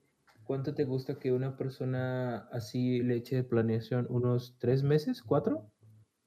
¿cuánto 0.44 0.74
te 0.74 0.84
gusta 0.84 1.18
que 1.18 1.32
una 1.32 1.56
persona 1.56 2.48
así 2.52 3.00
le 3.02 3.16
eche 3.16 3.36
de 3.36 3.44
planeación? 3.44 4.06
¿Unos 4.10 4.56
tres 4.58 4.82
meses? 4.82 5.22
¿Cuatro? 5.22 5.70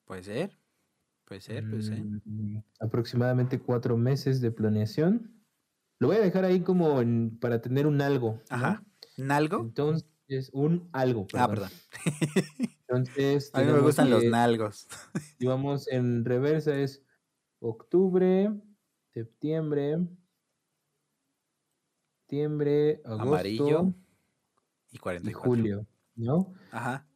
Puede 0.06 0.24
ser. 0.24 0.60
Puede 1.26 1.42
ser, 1.42 1.68
puede 1.70 1.82
ser. 1.82 2.00
Mm, 2.26 2.64
aproximadamente 2.80 3.60
cuatro 3.60 3.98
meses 3.98 4.42
de 4.42 4.52
planeación. 4.52 5.44
Lo 6.00 6.08
voy 6.08 6.18
a 6.18 6.22
dejar 6.22 6.46
ahí 6.46 6.62
como 6.62 7.02
en- 7.02 7.38
para 7.40 7.62
tener 7.62 7.88
un 7.88 8.02
algo. 8.02 8.42
Ajá. 8.50 8.84
¿Nalgo? 9.18 9.62
Entonces, 9.62 10.50
un 10.52 10.90
algo. 10.92 11.28
Ah, 11.34 11.48
perdón. 11.48 11.70
Entonces, 12.88 13.52
A 13.54 13.62
mí 13.62 13.72
me 13.72 13.80
gustan 13.80 14.10
los 14.10 14.24
nalgos. 14.26 14.88
Si 15.38 15.46
vamos 15.46 15.88
en 15.88 16.26
reversa 16.26 16.76
es 16.78 17.04
octubre, 17.60 18.52
septiembre, 19.14 20.00
septiembre, 22.34 23.02
agosto 23.06 23.24
Amarillo 23.24 23.94
y 24.92 24.96
y 24.96 25.00
44. 25.00 25.40
julio, 25.42 25.88
¿no? 26.16 26.54
Ajá. 26.72 27.08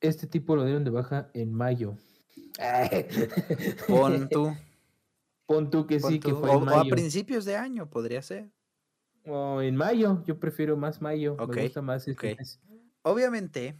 Este 0.00 0.26
tipo 0.26 0.54
lo 0.56 0.64
dieron 0.64 0.84
de 0.84 0.90
baja 0.90 1.30
en 1.34 1.52
mayo. 1.52 1.96
Pon 3.88 4.28
tú. 4.28 4.52
Pon 5.46 5.70
tú 5.70 5.86
que 5.86 5.98
pon 5.98 6.12
sí, 6.12 6.20
que 6.20 6.32
fue 6.34 6.50
o, 6.50 6.62
en 6.62 6.68
o 6.68 6.72
a 6.72 6.76
mayo. 6.78 6.90
principios 6.94 7.44
de 7.44 7.56
año 7.56 7.90
podría 7.90 8.22
ser. 8.22 8.50
O 9.26 9.60
en 9.60 9.76
mayo, 9.76 10.22
yo 10.24 10.38
prefiero 10.38 10.76
más 10.76 11.02
mayo. 11.02 11.36
Ok, 11.38 11.56
Me 11.56 11.64
gusta 11.64 11.82
más 11.82 12.06
este 12.08 12.32
ok. 12.32 12.38
mes. 12.38 12.60
Obviamente, 13.02 13.76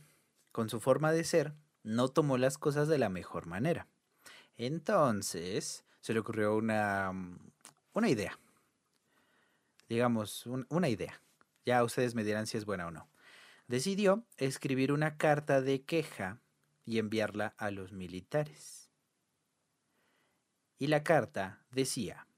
con 0.51 0.69
su 0.69 0.81
forma 0.81 1.13
de 1.13 1.25
ser, 1.25 1.55
no 1.83 2.09
tomó 2.09 2.37
las 2.37 2.59
cosas 2.59 2.89
de 2.89 2.99
la 2.99 3.09
mejor 3.09 3.47
manera. 3.47 3.89
Entonces, 4.57 5.85
se 6.01 6.13
le 6.13 6.21
ocurrió 6.21 6.57
una, 6.57 7.13
mm, 7.13 7.39
una 7.95 8.09
idea. 8.09 8.39
Digamos, 9.93 10.47
un- 10.47 10.67
una 10.71 10.89
idea. 10.89 11.23
Ya 11.67 11.85
ustedes 11.85 12.15
me 12.15 12.25
dirán 12.25 12.47
si 12.47 12.57
es 12.59 12.65
buena 12.65 12.87
o 12.89 12.91
no. 12.91 13.11
Decidió 13.69 14.27
escribir 14.39 14.93
una 14.93 15.19
carta 15.19 15.61
de 15.63 15.85
queja 15.85 16.43
y 16.85 16.99
enviarla 16.99 17.55
a 17.59 17.71
los 17.73 17.93
militares. 17.93 18.91
Y 20.79 20.89
la 20.89 21.03
carta 21.03 21.65
decía, 21.71 22.29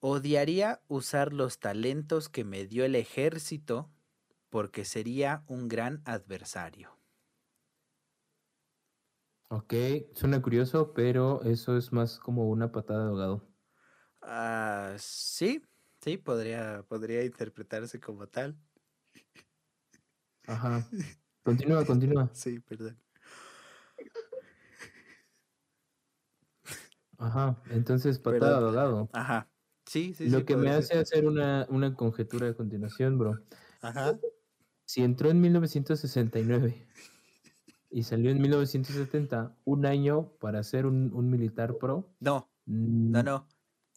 odiaría 0.00 0.82
usar 0.88 1.32
los 1.32 1.60
talentos 1.60 2.28
que 2.28 2.42
me 2.44 2.66
dio 2.66 2.84
el 2.84 2.96
ejército 2.96 3.92
porque 4.50 4.84
sería 4.84 5.44
un 5.46 5.68
gran 5.68 6.02
adversario. 6.04 6.98
Ok, 9.50 9.74
suena 10.14 10.40
curioso, 10.40 10.94
pero 10.94 11.42
eso 11.42 11.76
es 11.76 11.92
más 11.92 12.18
como 12.18 12.48
una 12.48 12.72
patada 12.72 13.00
de 13.04 13.08
ahogado. 13.10 13.48
Ah, 14.22 14.96
sí, 14.98 15.62
sí, 16.00 16.16
podría, 16.18 16.84
podría 16.88 17.24
interpretarse 17.24 18.00
como 18.00 18.26
tal. 18.28 18.56
Ajá. 20.46 20.88
Continúa, 21.44 21.84
continúa. 21.86 22.30
Sí, 22.34 22.60
perdón. 22.60 23.00
Ajá. 27.16 27.60
Entonces, 27.70 28.18
patada 28.18 28.60
de 28.60 28.66
ahogado. 28.66 29.08
Ajá. 29.12 29.50
Sí, 29.86 30.12
sí, 30.14 30.28
Lo 30.28 30.40
sí, 30.40 30.44
que 30.44 30.56
me 30.56 30.70
hace 30.70 30.88
ser. 30.88 30.98
hacer 30.98 31.26
una, 31.26 31.66
una 31.70 31.94
conjetura 31.94 32.48
a 32.48 32.54
continuación, 32.54 33.18
bro. 33.18 33.32
Ajá. 33.80 34.18
Si 34.84 35.02
entró 35.02 35.30
en 35.30 35.40
1969 35.40 36.86
y 37.90 38.02
salió 38.02 38.30
en 38.30 38.40
1970, 38.40 39.56
un 39.64 39.86
año 39.86 40.32
para 40.40 40.62
ser 40.62 40.86
un, 40.86 41.12
un 41.14 41.30
militar 41.30 41.78
pro. 41.78 42.14
No, 42.20 42.50
no, 42.66 43.22
no. 43.22 43.48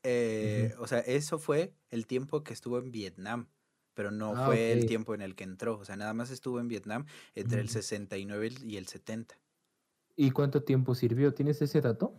Eh, 0.03 0.73
O 0.79 0.87
sea, 0.87 0.99
eso 0.99 1.37
fue 1.39 1.73
el 1.89 2.07
tiempo 2.07 2.43
que 2.43 2.53
estuvo 2.53 2.77
en 2.79 2.91
Vietnam, 2.91 3.47
pero 3.93 4.11
no 4.11 4.33
Ah, 4.35 4.45
fue 4.45 4.71
el 4.71 4.85
tiempo 4.85 5.13
en 5.13 5.21
el 5.21 5.35
que 5.35 5.43
entró. 5.43 5.77
O 5.77 5.85
sea, 5.85 5.95
nada 5.95 6.13
más 6.13 6.31
estuvo 6.31 6.59
en 6.59 6.67
Vietnam 6.67 7.05
entre 7.35 7.59
el 7.59 7.65
Ujú. 7.67 7.73
69 7.73 8.49
y 8.63 8.77
el 8.77 8.87
70. 8.87 9.39
¿Y 10.15 10.31
cuánto 10.31 10.63
tiempo 10.63 10.95
sirvió? 10.95 11.33
¿Tienes 11.33 11.61
ese 11.61 11.81
dato? 11.81 12.13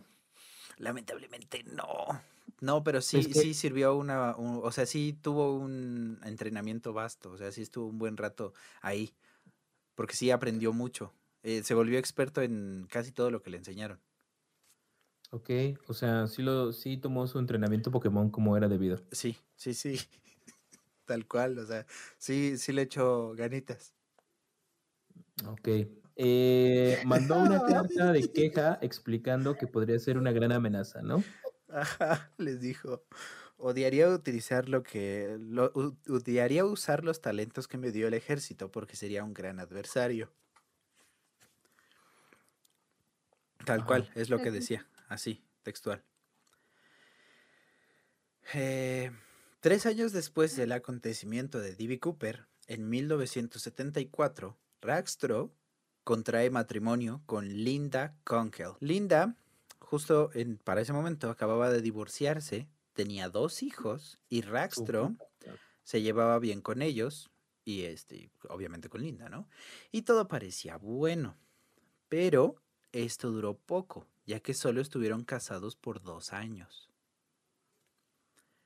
Lamentablemente 0.77 1.63
no. 1.63 2.21
No, 2.61 2.83
pero 2.83 3.01
sí, 3.01 3.17
Es 3.19 3.27
que- 3.27 3.33
sí 3.41 3.53
sirvió 3.53 3.95
una, 3.95 4.35
un- 4.35 4.61
o 4.63 4.71
sea, 4.71 4.85
sí 4.85 5.17
tuvo 5.21 5.55
un 5.55 6.19
entrenamiento 6.23 6.93
vasto, 6.93 7.31
o 7.31 7.37
sea, 7.37 7.51
sí 7.51 7.61
estuvo 7.61 7.87
un 7.87 7.97
buen 7.99 8.17
rato 8.17 8.53
ahí, 8.81 9.13
porque 9.95 10.15
sí 10.15 10.31
aprendió 10.31 10.73
mucho. 10.73 11.13
Eh, 11.43 11.63
se 11.63 11.73
volvió 11.73 11.99
experto 11.99 12.41
en 12.41 12.87
casi 12.89 13.11
todo 13.11 13.29
lo 13.31 13.41
que 13.41 13.49
le 13.49 13.57
enseñaron. 13.57 13.99
Ok, 15.33 15.49
o 15.87 15.95
sea, 15.95 16.27
sí, 16.27 16.43
lo, 16.43 16.71
sí 16.73 16.95
tomó 16.97 17.25
su 17.25 17.39
entrenamiento 17.39 17.89
Pokémon 17.89 18.29
como 18.29 18.55
era 18.55 18.67
debido. 18.67 19.01
Sí, 19.11 19.35
sí, 19.55 19.73
sí. 19.73 19.99
Tal 21.05 21.25
cual, 21.25 21.57
o 21.57 21.65
sea, 21.65 21.87
sí, 22.19 22.55
sí 22.59 22.71
le 22.71 22.83
echó 22.83 23.33
ganitas. 23.33 23.95
Ok. 25.47 25.69
Eh, 26.17 27.01
mandó 27.03 27.39
una 27.39 27.63
carta 27.65 28.11
de 28.11 28.31
queja 28.31 28.77
explicando 28.83 29.57
que 29.57 29.65
podría 29.65 29.97
ser 29.97 30.19
una 30.19 30.31
gran 30.31 30.51
amenaza, 30.51 31.01
¿no? 31.01 31.23
Ajá, 31.67 32.31
les 32.37 32.61
dijo. 32.61 33.03
Odiaría 33.57 34.09
utilizar 34.09 34.69
lo 34.69 34.83
que. 34.83 35.35
Lo, 35.39 35.73
odiaría 36.09 36.63
usar 36.63 37.03
los 37.03 37.21
talentos 37.21 37.67
que 37.67 37.79
me 37.79 37.91
dio 37.91 38.07
el 38.07 38.13
ejército 38.13 38.71
porque 38.71 38.95
sería 38.95 39.23
un 39.23 39.33
gran 39.33 39.59
adversario. 39.59 40.29
Tal 43.65 43.79
Ajá. 43.79 43.87
cual, 43.87 44.11
es 44.13 44.29
lo 44.29 44.39
que 44.39 44.51
decía, 44.51 44.85
así, 45.13 45.43
textual. 45.63 46.03
Eh, 48.53 49.11
tres 49.61 49.85
años 49.85 50.11
después 50.11 50.55
del 50.55 50.71
acontecimiento 50.71 51.59
de 51.59 51.75
D.B. 51.75 51.99
Cooper, 51.99 52.47
en 52.67 52.89
1974, 52.89 54.57
Rackstraw 54.81 55.53
contrae 56.03 56.49
matrimonio 56.49 57.21
con 57.25 57.47
Linda 57.47 58.15
Kunkel. 58.25 58.73
Linda, 58.79 59.35
justo 59.79 60.29
en, 60.33 60.57
para 60.57 60.81
ese 60.81 60.93
momento, 60.93 61.29
acababa 61.29 61.69
de 61.69 61.81
divorciarse, 61.81 62.67
tenía 62.93 63.29
dos 63.29 63.63
hijos 63.63 64.19
y 64.29 64.41
Rackstraw 64.41 65.15
se 65.83 66.01
llevaba 66.01 66.39
bien 66.39 66.61
con 66.61 66.81
ellos 66.81 67.31
y 67.65 67.83
este, 67.83 68.29
obviamente 68.49 68.89
con 68.89 69.01
Linda, 69.01 69.29
¿no? 69.29 69.47
Y 69.91 70.01
todo 70.03 70.27
parecía 70.27 70.77
bueno, 70.77 71.37
pero 72.09 72.61
esto 72.91 73.31
duró 73.31 73.57
poco, 73.57 74.07
ya 74.25 74.39
que 74.41 74.53
solo 74.53 74.81
estuvieron 74.81 75.23
casados 75.25 75.75
por 75.75 76.01
dos 76.01 76.31
años. 76.33 76.89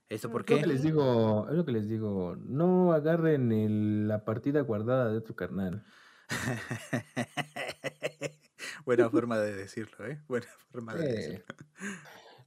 ¿Esto 0.09 0.29
por 0.29 0.41
Es 0.41 0.45
Es 0.45 0.49
lo 0.49 0.55
qué? 0.57 0.61
que 0.61 0.67
les 0.67 0.83
digo, 0.83 1.47
es 1.49 1.55
lo 1.55 1.65
que 1.65 1.71
les 1.71 1.89
digo, 1.89 2.35
no 2.37 2.93
agarren 2.93 3.51
el- 3.51 4.07
la 4.07 4.23
partida 4.25 4.61
guardada 4.61 5.11
de 5.11 5.17
otro 5.17 5.35
carnal. 5.35 5.85
Buena 8.85 9.09
forma 9.09 9.37
de 9.39 9.55
decirlo, 9.55 10.05
¿eh? 10.07 10.21
Buena 10.27 10.47
forma 10.71 10.95
de 10.95 11.03
Eh, 11.03 11.07
decirlo. 11.07 11.45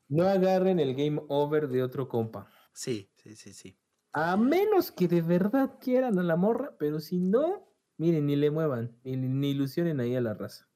no 0.09 0.29
agarren 0.29 0.79
el 0.79 0.95
game 0.95 1.21
over 1.29 1.69
de 1.69 1.83
otro 1.83 2.07
compa. 2.07 2.49
Sí, 2.73 3.13
sí, 3.17 3.35
sí, 3.37 3.53
sí. 3.55 3.81
A 4.13 4.37
menos 4.37 4.93
que 4.93 5.09
de 5.09 5.21
verdad 5.21 5.79
quieran 5.81 6.17
a 6.21 6.23
la 6.23 6.37
morra, 6.37 6.77
pero 6.79 7.01
si 7.01 7.19
no, 7.19 7.75
miren, 7.97 8.27
ni 8.27 8.37
le 8.37 8.53
muevan, 8.53 9.01
ni, 9.03 9.17
ni 9.17 9.51
ilusionen 9.51 9.99
ahí 9.99 10.15
a 10.15 10.21
la 10.21 10.35
raza. 10.35 10.71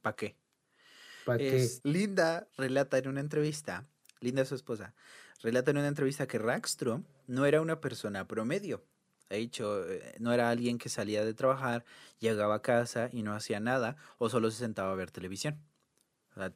¿Para 0.00 0.16
qué? 0.16 0.41
Linda 1.84 2.48
relata 2.56 2.98
en 2.98 3.08
una 3.08 3.20
entrevista, 3.20 3.86
Linda 4.20 4.44
su 4.44 4.54
esposa, 4.54 4.94
relata 5.42 5.70
en 5.70 5.78
una 5.78 5.88
entrevista 5.88 6.26
que 6.26 6.38
Rackstrom 6.38 7.04
no 7.26 7.46
era 7.46 7.60
una 7.60 7.80
persona 7.80 8.26
promedio. 8.26 8.84
Ha 9.30 9.34
dicho, 9.36 9.88
eh, 9.90 10.14
no 10.18 10.32
era 10.32 10.50
alguien 10.50 10.78
que 10.78 10.88
salía 10.88 11.24
de 11.24 11.32
trabajar, 11.34 11.84
llegaba 12.18 12.56
a 12.56 12.62
casa 12.62 13.08
y 13.12 13.22
no 13.22 13.34
hacía 13.34 13.60
nada 13.60 13.96
o 14.18 14.28
solo 14.28 14.50
se 14.50 14.58
sentaba 14.58 14.92
a 14.92 14.96
ver 14.96 15.10
televisión. 15.10 15.62
O 16.32 16.34
sea, 16.34 16.52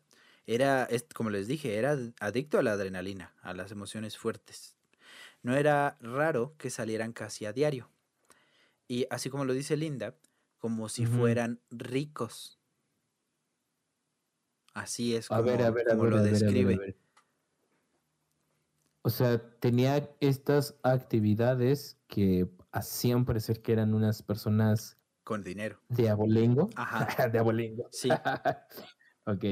era, 0.47 0.89
como 1.15 1.31
les 1.31 1.47
dije, 1.49 1.77
era 1.77 1.93
ad- 1.93 2.13
adicto 2.21 2.59
a 2.59 2.63
la 2.63 2.73
adrenalina, 2.73 3.35
a 3.41 3.55
las 3.55 3.73
emociones 3.73 4.17
fuertes. 4.19 4.77
No 5.43 5.57
era 5.57 5.97
raro 6.01 6.55
que 6.59 6.71
salieran 6.71 7.13
casi 7.13 7.47
a 7.47 7.53
diario. 7.53 7.91
Y 8.89 9.07
así 9.11 9.31
como 9.31 9.45
lo 9.45 9.55
dice 9.55 9.77
Linda, 9.77 10.15
como 10.59 10.89
si 10.89 11.07
fueran 11.07 11.61
ricos. 11.71 12.56
Así 14.77 15.17
es 15.17 15.29
como, 15.29 15.41
a 15.41 15.43
ver, 15.43 15.63
a 15.63 15.69
como 15.69 16.03
ver, 16.03 16.13
lo 16.13 16.19
a 16.19 16.23
ver, 16.23 16.33
describe. 16.33 16.95
O 19.01 19.09
sea, 19.09 19.41
tenía 19.59 20.15
estas 20.21 20.79
actividades 20.83 21.99
que 22.09 22.51
hacían 22.73 23.25
parecer 23.25 23.63
que 23.63 23.73
eran 23.73 23.95
unas 23.95 24.23
personas 24.23 24.99
Con 25.25 25.43
dinero. 25.43 25.81
de 25.89 26.11
abolengo. 26.11 26.69
Ajá. 26.77 27.07
de 27.33 27.39
abolengo. 27.39 27.89
Sí, 27.91 28.11
ok. 29.25 29.45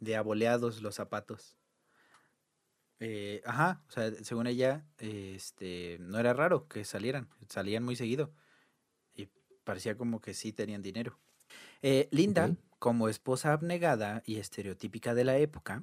de 0.00 0.16
aboleados 0.16 0.82
los 0.82 0.96
zapatos. 0.96 1.56
Eh, 2.98 3.42
ajá, 3.44 3.84
o 3.88 3.92
sea, 3.92 4.10
según 4.24 4.48
ella, 4.48 4.88
este, 4.98 5.98
no 6.00 6.18
era 6.18 6.32
raro 6.32 6.66
que 6.66 6.84
salieran, 6.84 7.28
salían 7.48 7.84
muy 7.84 7.94
seguido. 7.94 8.34
Y 9.14 9.30
parecía 9.62 9.96
como 9.96 10.20
que 10.20 10.34
sí 10.34 10.52
tenían 10.52 10.82
dinero. 10.82 11.20
Eh, 11.82 12.08
Linda, 12.12 12.54
como 12.78 13.08
esposa 13.08 13.52
abnegada 13.52 14.22
y 14.24 14.36
estereotípica 14.36 15.14
de 15.14 15.24
la 15.24 15.36
época, 15.38 15.82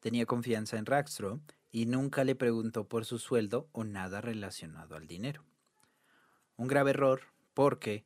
tenía 0.00 0.26
confianza 0.26 0.76
en 0.76 0.84
Rackstraw 0.84 1.40
y 1.72 1.86
nunca 1.86 2.24
le 2.24 2.34
preguntó 2.34 2.86
por 2.88 3.06
su 3.06 3.18
sueldo 3.18 3.68
o 3.72 3.84
nada 3.84 4.20
relacionado 4.20 4.96
al 4.96 5.06
dinero. 5.06 5.42
Un 6.56 6.68
grave 6.68 6.90
error 6.90 7.22
porque 7.54 8.04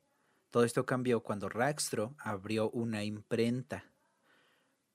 todo 0.49 0.63
esto 0.63 0.85
cambió 0.85 1.23
cuando 1.23 1.49
Rackstraw 1.49 2.15
abrió 2.17 2.69
una 2.69 3.03
imprenta. 3.03 3.83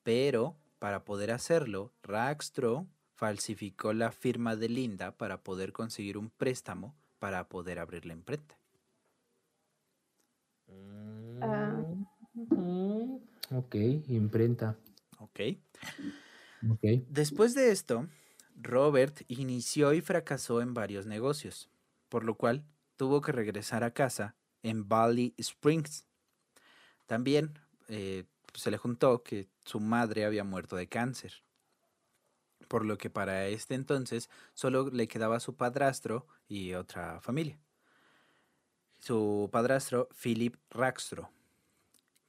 Pero 0.01 0.55
para 0.79 1.03
poder 1.03 1.29
hacerlo, 1.29 1.93
Rackstraw 2.01 2.87
falsificó 3.13 3.93
la 3.93 4.11
firma 4.11 4.55
de 4.55 4.67
Linda 4.67 5.11
para 5.11 5.43
poder 5.43 5.73
conseguir 5.73 6.17
un 6.17 6.31
préstamo 6.31 6.95
para 7.19 7.47
poder 7.49 7.77
abrir 7.77 8.07
la 8.07 8.13
imprenta. 8.13 8.57
Ah. 10.67 11.20
Mm, 12.33 13.17
Ok, 13.53 13.75
imprenta. 14.07 14.77
¿Ok? 15.19 15.39
Ok. 16.69 16.83
Después 17.09 17.53
de 17.53 17.71
esto, 17.71 18.07
Robert 18.55 19.23
inició 19.27 19.93
y 19.93 20.01
fracasó 20.01 20.61
en 20.61 20.73
varios 20.73 21.05
negocios, 21.05 21.69
por 22.07 22.23
lo 22.23 22.35
cual 22.35 22.63
tuvo 22.95 23.19
que 23.19 23.33
regresar 23.33 23.83
a 23.83 23.91
casa 23.93 24.35
en 24.63 24.87
Valley 24.87 25.33
Springs. 25.37 26.05
También 27.07 27.59
eh, 27.89 28.23
se 28.53 28.71
le 28.71 28.77
juntó 28.77 29.21
que 29.23 29.49
su 29.65 29.81
madre 29.81 30.23
había 30.23 30.45
muerto 30.45 30.77
de 30.77 30.87
cáncer, 30.87 31.43
por 32.69 32.85
lo 32.85 32.97
que 32.97 33.09
para 33.09 33.47
este 33.47 33.75
entonces 33.75 34.29
solo 34.53 34.89
le 34.89 35.09
quedaba 35.09 35.41
su 35.41 35.55
padrastro 35.55 36.25
y 36.47 36.73
otra 36.73 37.19
familia. 37.19 37.59
Su 38.99 39.49
padrastro, 39.51 40.07
Philip 40.23 40.55
Rackstraw, 40.69 41.27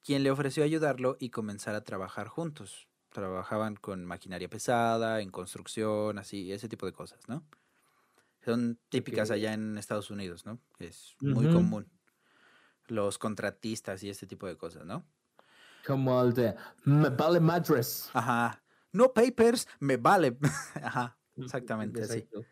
quien 0.05 0.23
le 0.23 0.31
ofreció 0.31 0.65
ayudarlo 0.65 1.17
y 1.21 1.31
comenzar 1.31 1.75
a 1.75 1.85
trabajar 1.85 2.29
juntos. 2.29 2.89
Trabajaban 3.11 3.77
con 3.77 4.05
maquinaria 4.05 4.49
pesada, 4.49 5.21
en 5.21 5.31
construcción, 5.31 6.19
así, 6.19 6.53
ese 6.53 6.69
tipo 6.69 6.87
de 6.87 6.93
cosas, 6.93 7.29
¿no? 7.29 7.47
Son 8.45 8.81
típicas 8.91 9.31
Ok. 9.31 9.33
allá 9.33 9.55
en 9.55 9.79
Estados 9.79 10.11
Unidos, 10.11 10.47
¿no? 10.47 10.61
Es 10.79 11.17
muy 11.27 11.49
Ujú. 11.49 11.49
común. 11.49 11.91
Los 12.89 13.19
contratistas 13.19 14.03
y 14.05 14.11
este 14.11 14.27
tipo 14.27 14.47
de 14.47 14.57
cosas, 14.59 14.85
¿no? 14.87 15.07
Como 15.87 16.21
el 16.23 16.33
de 16.35 16.55
Me 16.85 17.11
vale 17.11 17.39
madres. 17.41 18.11
Ajá. 18.15 18.63
No 18.93 19.13
papers, 19.13 19.67
me 19.81 19.97
vale. 19.97 20.37
Ajá. 20.83 21.19
Exactamente 21.37 22.03
así. 22.05 22.29
Exacto. 22.29 22.47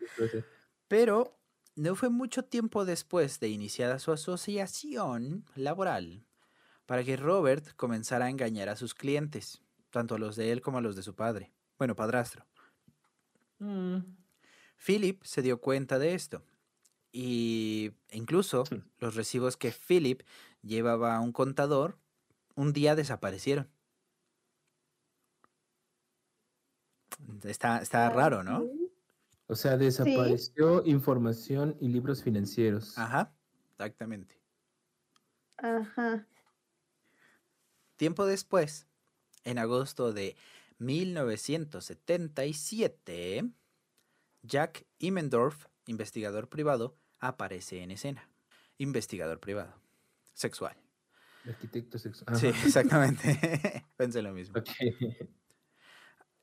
Pero 0.91 1.41
no 1.77 1.95
fue 1.95 2.11
mucho 2.11 2.45
tiempo 2.45 2.85
después 2.85 3.39
de 3.39 3.49
iniciada 3.49 4.01
su 4.01 4.11
asociación 4.11 5.47
laboral 5.55 6.27
para 6.91 7.05
que 7.05 7.17
Robert 7.17 7.77
comenzara 7.77 8.25
a 8.25 8.31
engañar 8.31 8.69
a 8.69 8.75
sus 8.75 8.95
clientes, 8.95 9.63
tanto 9.91 10.17
a 10.17 10.19
los 10.19 10.35
de 10.35 10.51
él 10.51 10.61
como 10.61 10.79
a 10.79 10.81
los 10.81 10.97
de 10.97 11.05
su 11.05 11.15
padre. 11.15 11.53
Bueno, 11.79 11.95
padrastro. 11.95 12.49
Mm, 13.61 13.99
Philip 14.77 15.23
se 15.25 15.43
dio 15.43 15.61
cuenta 15.61 15.99
de 15.99 16.15
esto. 16.15 16.45
Y 17.13 17.93
incluso 18.13 18.65
Sí. 18.69 18.83
los 18.99 19.17
recibos 19.17 19.57
que 19.57 19.73
Philip 19.73 20.23
llevaba 20.63 21.17
a 21.17 21.21
un 21.21 21.33
contador 21.33 21.99
un 22.57 22.73
día 22.73 22.97
desaparecieron. 22.97 23.71
Está, 27.45 27.79
está 27.81 28.09
raro, 28.11 28.43
¿no? 28.43 28.71
O 29.49 29.55
sea, 29.55 29.77
desapareció 29.77 30.83
información 30.87 31.77
y 31.81 31.89
libros 31.89 32.23
financieros. 32.23 32.97
Ajá, 32.97 33.35
exactamente. 33.73 34.41
Ajá. 35.59 36.27
Tiempo 38.01 38.25
después, 38.25 38.89
en 39.45 39.59
agosto 39.59 40.15
de 40.15 40.35
1977, 40.79 43.45
Jack 44.41 44.87
Immendorf, 44.99 45.67
investigador 45.85 46.49
privado, 46.49 46.97
aparece 47.19 47.83
en 47.83 47.91
escena. 47.91 48.27
Investigador 48.79 49.39
privado. 49.39 49.79
Sexual. 50.33 50.79
Arquitecto 51.47 51.99
sexual. 51.99 52.35
Sí, 52.39 52.47
exactamente. 52.47 53.85
Pensé 53.99 54.23
lo 54.23 54.33
mismo. 54.33 54.59
Ok. 54.59 54.71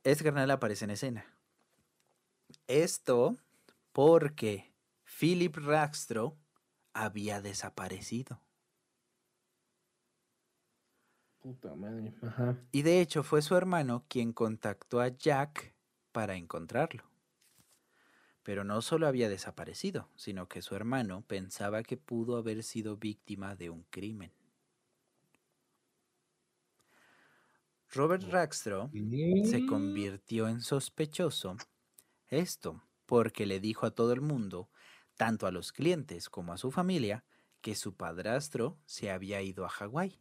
Este 0.04 0.24
carnal 0.24 0.52
aparece 0.52 0.86
en 0.86 0.92
escena. 0.92 1.26
Esto 2.68 3.36
porque 3.94 4.76
Philip 5.20 5.58
Rackstro 5.58 6.38
había 6.94 7.42
desaparecido. 7.42 8.44
Puta 11.48 11.76
madre. 11.76 12.14
Ajá. 12.22 12.58
Y 12.74 12.82
de 12.82 13.00
hecho 13.00 13.24
fue 13.24 13.42
su 13.42 13.56
hermano 13.56 14.04
quien 14.10 14.34
contactó 14.34 15.00
a 15.00 15.08
Jack 15.08 15.74
para 16.12 16.36
encontrarlo. 16.36 17.06
Pero 18.44 18.66
no 18.66 18.82
solo 18.82 19.08
había 19.08 19.30
desaparecido, 19.30 20.10
sino 20.18 20.50
que 20.50 20.62
su 20.62 20.76
hermano 20.76 21.24
pensaba 21.26 21.84
que 21.84 21.96
pudo 21.96 22.36
haber 22.36 22.64
sido 22.64 22.98
víctima 22.98 23.56
de 23.56 23.70
un 23.70 23.84
crimen. 23.84 24.34
Robert 27.94 28.24
Rackstro 28.24 28.92
se 29.46 29.66
convirtió 29.66 30.50
en 30.50 30.60
sospechoso. 30.60 31.56
Esto 32.28 32.84
porque 33.06 33.46
le 33.46 33.62
dijo 33.62 33.86
a 33.86 33.92
todo 33.92 34.12
el 34.12 34.20
mundo, 34.20 34.70
tanto 35.16 35.48
a 35.48 35.52
los 35.52 35.72
clientes 35.72 36.28
como 36.28 36.52
a 36.52 36.58
su 36.58 36.72
familia, 36.72 37.24
que 37.62 37.74
su 37.74 37.96
padrastro 37.96 38.78
se 38.86 39.12
había 39.12 39.42
ido 39.42 39.64
a 39.64 39.70
Hawái. 39.70 40.20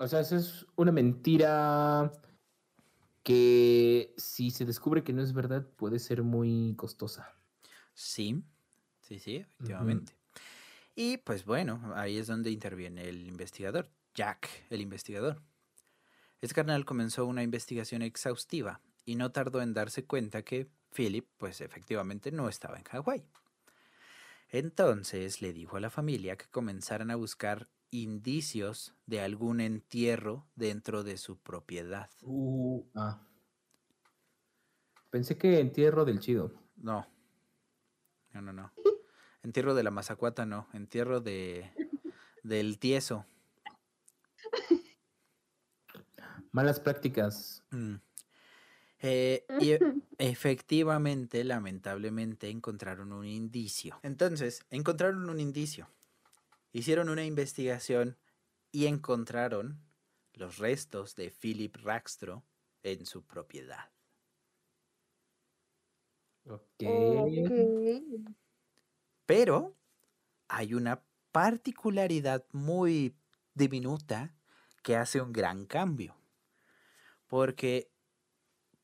O 0.00 0.08
sea, 0.08 0.20
eso 0.20 0.34
es 0.36 0.66
una 0.76 0.92
mentira 0.92 2.10
que 3.22 4.14
si 4.16 4.50
se 4.50 4.64
descubre 4.64 5.04
que 5.04 5.12
no 5.12 5.20
es 5.22 5.34
verdad 5.34 5.66
puede 5.76 5.98
ser 5.98 6.22
muy 6.22 6.72
costosa. 6.78 7.34
Sí, 7.92 8.42
sí, 9.02 9.18
sí, 9.18 9.36
efectivamente. 9.36 10.16
Y 10.94 11.18
pues 11.18 11.44
bueno, 11.44 11.92
ahí 11.96 12.16
es 12.16 12.28
donde 12.28 12.50
interviene 12.50 13.10
el 13.10 13.28
investigador, 13.28 13.90
Jack, 14.14 14.48
el 14.70 14.80
investigador. 14.80 15.42
Este 16.40 16.54
carnal 16.54 16.86
comenzó 16.86 17.26
una 17.26 17.42
investigación 17.42 18.00
exhaustiva 18.00 18.80
y 19.04 19.16
no 19.16 19.32
tardó 19.32 19.60
en 19.60 19.74
darse 19.74 20.06
cuenta 20.06 20.40
que 20.40 20.66
Philip, 20.94 21.26
pues 21.36 21.60
efectivamente 21.60 22.32
no 22.32 22.48
estaba 22.48 22.78
en 22.78 22.84
Hawái. 22.84 23.22
Entonces 24.48 25.42
le 25.42 25.52
dijo 25.52 25.76
a 25.76 25.80
la 25.80 25.90
familia 25.90 26.38
que 26.38 26.46
comenzaran 26.46 27.10
a 27.10 27.16
buscar 27.16 27.68
indicios 27.90 28.94
de 29.06 29.20
algún 29.20 29.60
entierro 29.60 30.46
dentro 30.54 31.02
de 31.02 31.16
su 31.16 31.38
propiedad. 31.38 32.10
Uh, 32.22 32.84
ah. 32.94 33.20
Pensé 35.10 35.36
que 35.36 35.60
entierro 35.60 36.04
del 36.04 36.20
chido. 36.20 36.52
No, 36.76 37.06
no, 38.32 38.42
no, 38.42 38.52
no. 38.52 38.72
Entierro 39.42 39.74
de 39.74 39.82
la 39.82 39.90
mazacuata, 39.90 40.44
no. 40.44 40.68
Entierro 40.74 41.20
de 41.20 41.72
del 42.42 42.78
tieso. 42.78 43.26
Malas 46.52 46.80
prácticas. 46.80 47.62
Mm. 47.70 47.94
Eh, 49.02 49.46
y 49.60 49.70
e- 49.70 49.80
efectivamente, 50.18 51.42
lamentablemente, 51.44 52.50
encontraron 52.50 53.12
un 53.12 53.24
indicio. 53.24 53.98
Entonces, 54.02 54.64
encontraron 54.70 55.30
un 55.30 55.40
indicio. 55.40 55.88
Hicieron 56.72 57.08
una 57.08 57.24
investigación 57.24 58.18
y 58.70 58.86
encontraron 58.86 59.82
los 60.32 60.58
restos 60.58 61.16
de 61.16 61.30
Philip 61.30 61.76
Rackstro 61.76 62.44
en 62.82 63.06
su 63.06 63.26
propiedad. 63.26 63.90
Ok. 66.44 66.82
Ok. 67.44 67.52
Pero 69.26 69.76
hay 70.48 70.74
una 70.74 71.04
particularidad 71.32 72.46
muy 72.52 73.16
diminuta 73.54 74.34
que 74.82 74.96
hace 74.96 75.20
un 75.20 75.32
gran 75.32 75.66
cambio. 75.66 76.16
Porque, 77.26 77.92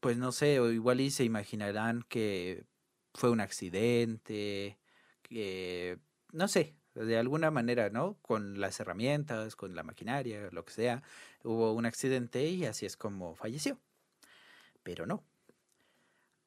pues 0.00 0.16
no 0.18 0.30
sé, 0.30 0.60
o 0.60 0.70
igual 0.70 1.00
y 1.00 1.10
se 1.10 1.24
imaginarán 1.24 2.02
que 2.08 2.66
fue 3.14 3.30
un 3.30 3.40
accidente, 3.40 4.78
que, 5.22 5.98
no 6.32 6.46
sé, 6.46 6.76
de 6.96 7.18
alguna 7.18 7.50
manera, 7.50 7.90
¿no? 7.90 8.16
Con 8.22 8.60
las 8.60 8.80
herramientas, 8.80 9.56
con 9.56 9.74
la 9.74 9.82
maquinaria, 9.82 10.48
lo 10.50 10.64
que 10.64 10.72
sea, 10.72 11.02
hubo 11.44 11.72
un 11.72 11.86
accidente 11.86 12.48
y 12.48 12.64
así 12.64 12.86
es 12.86 12.96
como 12.96 13.34
falleció. 13.34 13.78
Pero 14.82 15.06
no. 15.06 15.22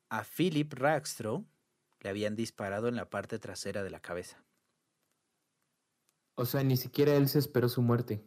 A 0.10 0.24
Philip 0.24 0.74
Rackstro 0.74 1.46
le 2.02 2.10
habían 2.10 2.36
disparado 2.36 2.88
en 2.88 2.96
la 2.96 3.10
parte 3.10 3.40
trasera 3.40 3.84
de 3.84 3.90
la 3.90 4.00
cabeza. 4.00 4.44
O 6.36 6.46
sea, 6.46 6.64
ni 6.64 6.78
siquiera 6.78 7.16
él 7.16 7.28
se 7.28 7.40
esperó 7.40 7.70
su 7.70 7.82
muerte. 7.82 8.24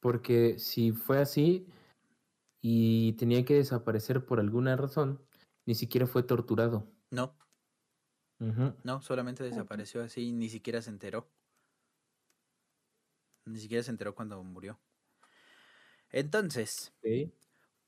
Porque 0.00 0.58
si 0.58 0.92
fue 0.92 1.18
así 1.18 1.66
y 2.62 3.12
tenía 3.14 3.44
que 3.44 3.54
desaparecer 3.54 4.24
por 4.24 4.40
alguna 4.40 4.76
razón, 4.76 5.22
ni 5.66 5.74
siquiera 5.74 6.06
fue 6.06 6.22
torturado. 6.22 6.90
No, 7.10 7.36
No, 8.40 9.02
solamente 9.02 9.44
desapareció 9.44 10.02
así 10.02 10.28
y 10.28 10.32
ni 10.32 10.48
siquiera 10.48 10.80
se 10.80 10.90
enteró. 10.90 11.28
Ni 13.44 13.60
siquiera 13.60 13.82
se 13.82 13.90
enteró 13.90 14.14
cuando 14.14 14.42
murió. 14.42 14.80
Entonces, 16.10 16.92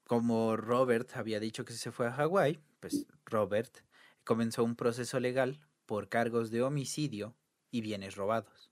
como 0.05 0.57
Robert 0.57 1.17
había 1.17 1.41
dicho 1.41 1.65
que 1.65 1.73
se 1.73 1.91
fue 1.91 2.07
a 2.07 2.13
Hawái, 2.13 2.61
pues 2.81 3.07
Robert 3.25 3.79
comenzó 4.25 4.63
un 4.65 4.77
proceso 4.77 5.19
legal 5.21 5.67
por 5.87 6.09
cargos 6.09 6.51
de 6.51 6.63
homicidio 6.63 7.35
y 7.71 7.81
bienes 7.81 8.17
robados. 8.17 8.71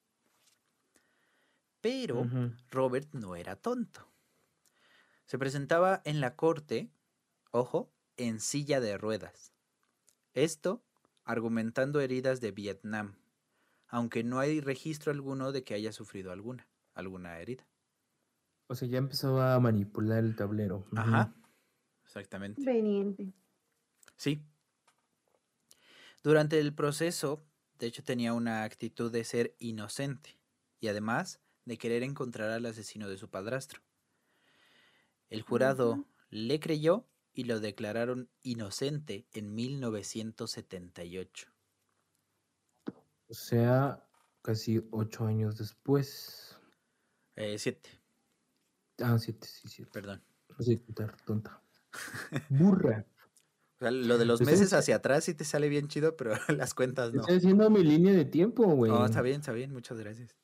Pero. 1.80 2.28
Robert 2.70 3.08
no 3.14 3.36
era 3.36 3.56
tonto. 3.56 4.06
Se 5.24 5.38
presentaba 5.38 6.02
en 6.04 6.20
la 6.20 6.36
corte, 6.36 6.90
ojo, 7.52 7.92
en 8.16 8.40
silla 8.40 8.80
de 8.80 8.98
ruedas. 8.98 9.54
Esto 10.34 10.84
argumentando 11.30 12.00
heridas 12.00 12.40
de 12.40 12.50
Vietnam, 12.50 13.14
aunque 13.86 14.24
no 14.24 14.40
hay 14.40 14.60
registro 14.60 15.12
alguno 15.12 15.52
de 15.52 15.62
que 15.62 15.74
haya 15.74 15.92
sufrido 15.92 16.32
alguna, 16.32 16.68
alguna 16.92 17.38
herida. 17.38 17.66
O 18.66 18.74
sea, 18.74 18.88
ya 18.88 18.98
empezaba 18.98 19.54
a 19.54 19.60
manipular 19.60 20.24
el 20.24 20.34
tablero. 20.34 20.86
Ajá, 20.96 21.32
exactamente. 22.04 22.56
Conveniente. 22.56 23.32
Sí. 24.16 24.42
Durante 26.22 26.58
el 26.58 26.74
proceso, 26.74 27.44
de 27.78 27.86
hecho, 27.86 28.02
tenía 28.02 28.34
una 28.34 28.64
actitud 28.64 29.10
de 29.10 29.24
ser 29.24 29.54
inocente 29.58 30.38
y 30.80 30.88
además 30.88 31.40
de 31.64 31.78
querer 31.78 32.02
encontrar 32.02 32.50
al 32.50 32.66
asesino 32.66 33.08
de 33.08 33.18
su 33.18 33.30
padrastro. 33.30 33.80
El 35.28 35.42
jurado 35.42 36.06
le 36.28 36.58
creyó 36.58 37.06
y 37.32 37.44
lo 37.44 37.60
declararon 37.60 38.30
inocente 38.42 39.26
en 39.32 39.54
1978. 39.54 41.48
O 43.28 43.34
sea, 43.34 44.04
casi 44.42 44.82
ocho 44.90 45.24
años 45.26 45.56
después. 45.58 46.58
Eh, 47.36 47.58
siete, 47.58 47.90
Ah, 49.02 49.18
siete, 49.18 49.46
sí, 49.46 49.68
siete. 49.68 49.90
perdón. 49.92 50.22
No 50.48 50.64
sé 50.64 50.76
tonta. 51.24 51.62
Burra. 52.50 53.06
O 53.76 53.78
sea, 53.78 53.90
lo 53.90 54.18
de 54.18 54.26
los 54.26 54.40
meses 54.42 54.72
haci- 54.72 54.78
hacia 54.78 54.96
atrás 54.96 55.24
sí 55.24 55.34
te 55.34 55.44
sale 55.44 55.68
bien 55.68 55.88
chido, 55.88 56.16
pero 56.16 56.32
las 56.48 56.74
cuentas 56.74 57.14
no. 57.14 57.20
Estoy 57.22 57.36
haciendo 57.38 57.70
mi 57.70 57.82
línea 57.82 58.12
de 58.12 58.24
tiempo, 58.26 58.64
güey. 58.74 58.92
No, 58.92 59.06
está 59.06 59.22
bien, 59.22 59.40
está 59.40 59.52
bien, 59.52 59.72
muchas 59.72 59.98
gracias. 59.98 60.36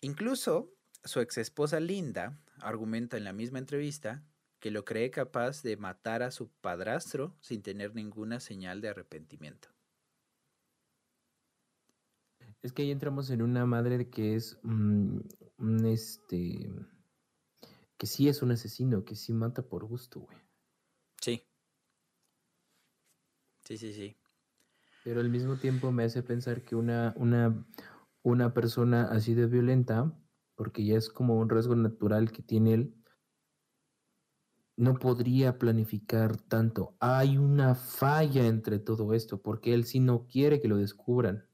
Incluso 0.00 0.74
su 1.02 1.20
ex 1.20 1.38
esposa 1.38 1.80
Linda 1.80 2.38
argumenta 2.60 3.16
en 3.16 3.24
la 3.24 3.32
misma 3.32 3.58
entrevista 3.58 4.24
que 4.60 4.70
lo 4.70 4.84
cree 4.84 5.10
capaz 5.10 5.62
de 5.62 5.76
matar 5.76 6.22
a 6.22 6.30
su 6.30 6.48
padrastro 6.48 7.36
sin 7.40 7.62
tener 7.62 7.94
ninguna 7.94 8.40
señal 8.40 8.80
de 8.80 8.88
arrepentimiento. 8.88 9.68
Es 12.62 12.72
que 12.72 12.82
ahí 12.82 12.90
entramos 12.90 13.30
en 13.30 13.42
una 13.42 13.66
madre 13.66 14.10
que 14.10 14.34
es 14.34 14.58
mm, 14.62 15.18
un 15.58 15.86
este 15.86 16.70
que 17.98 18.06
sí 18.06 18.28
es 18.28 18.42
un 18.42 18.52
asesino, 18.52 19.04
que 19.04 19.16
sí 19.16 19.32
mata 19.32 19.62
por 19.62 19.84
gusto, 19.84 20.20
güey. 20.20 20.38
Sí. 21.20 21.42
Sí, 23.64 23.76
sí, 23.76 23.92
sí. 23.92 24.16
Pero 25.04 25.20
al 25.20 25.28
mismo 25.28 25.56
tiempo 25.56 25.90
me 25.90 26.04
hace 26.04 26.22
pensar 26.22 26.62
que 26.62 26.76
una, 26.76 27.12
una, 27.16 27.66
una 28.22 28.54
persona 28.54 29.08
así 29.10 29.34
de 29.34 29.46
violenta, 29.46 30.16
porque 30.54 30.84
ya 30.84 30.96
es 30.96 31.08
como 31.08 31.38
un 31.38 31.48
rasgo 31.48 31.74
natural 31.74 32.30
que 32.30 32.42
tiene 32.42 32.74
él, 32.74 32.97
no 34.78 34.94
podría 34.94 35.58
planificar 35.58 36.40
tanto. 36.40 36.96
Hay 37.00 37.36
una 37.36 37.74
falla 37.74 38.46
entre 38.46 38.78
todo 38.78 39.12
esto, 39.12 39.42
porque 39.42 39.74
él 39.74 39.84
sí 39.84 39.98
no 39.98 40.26
quiere 40.26 40.60
que 40.60 40.68
lo 40.68 40.76
descubran. 40.76 41.46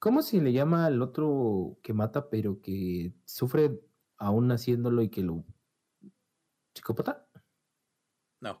¿Cómo 0.00 0.22
se 0.22 0.40
le 0.40 0.52
llama 0.52 0.86
al 0.86 1.00
otro 1.00 1.78
que 1.82 1.92
mata, 1.92 2.28
pero 2.30 2.60
que 2.60 3.14
sufre 3.24 3.80
aún 4.16 4.50
haciéndolo 4.50 5.02
y 5.02 5.08
que 5.08 5.22
lo... 5.22 5.44
¿Psicópata? 6.74 7.28
No. 8.40 8.60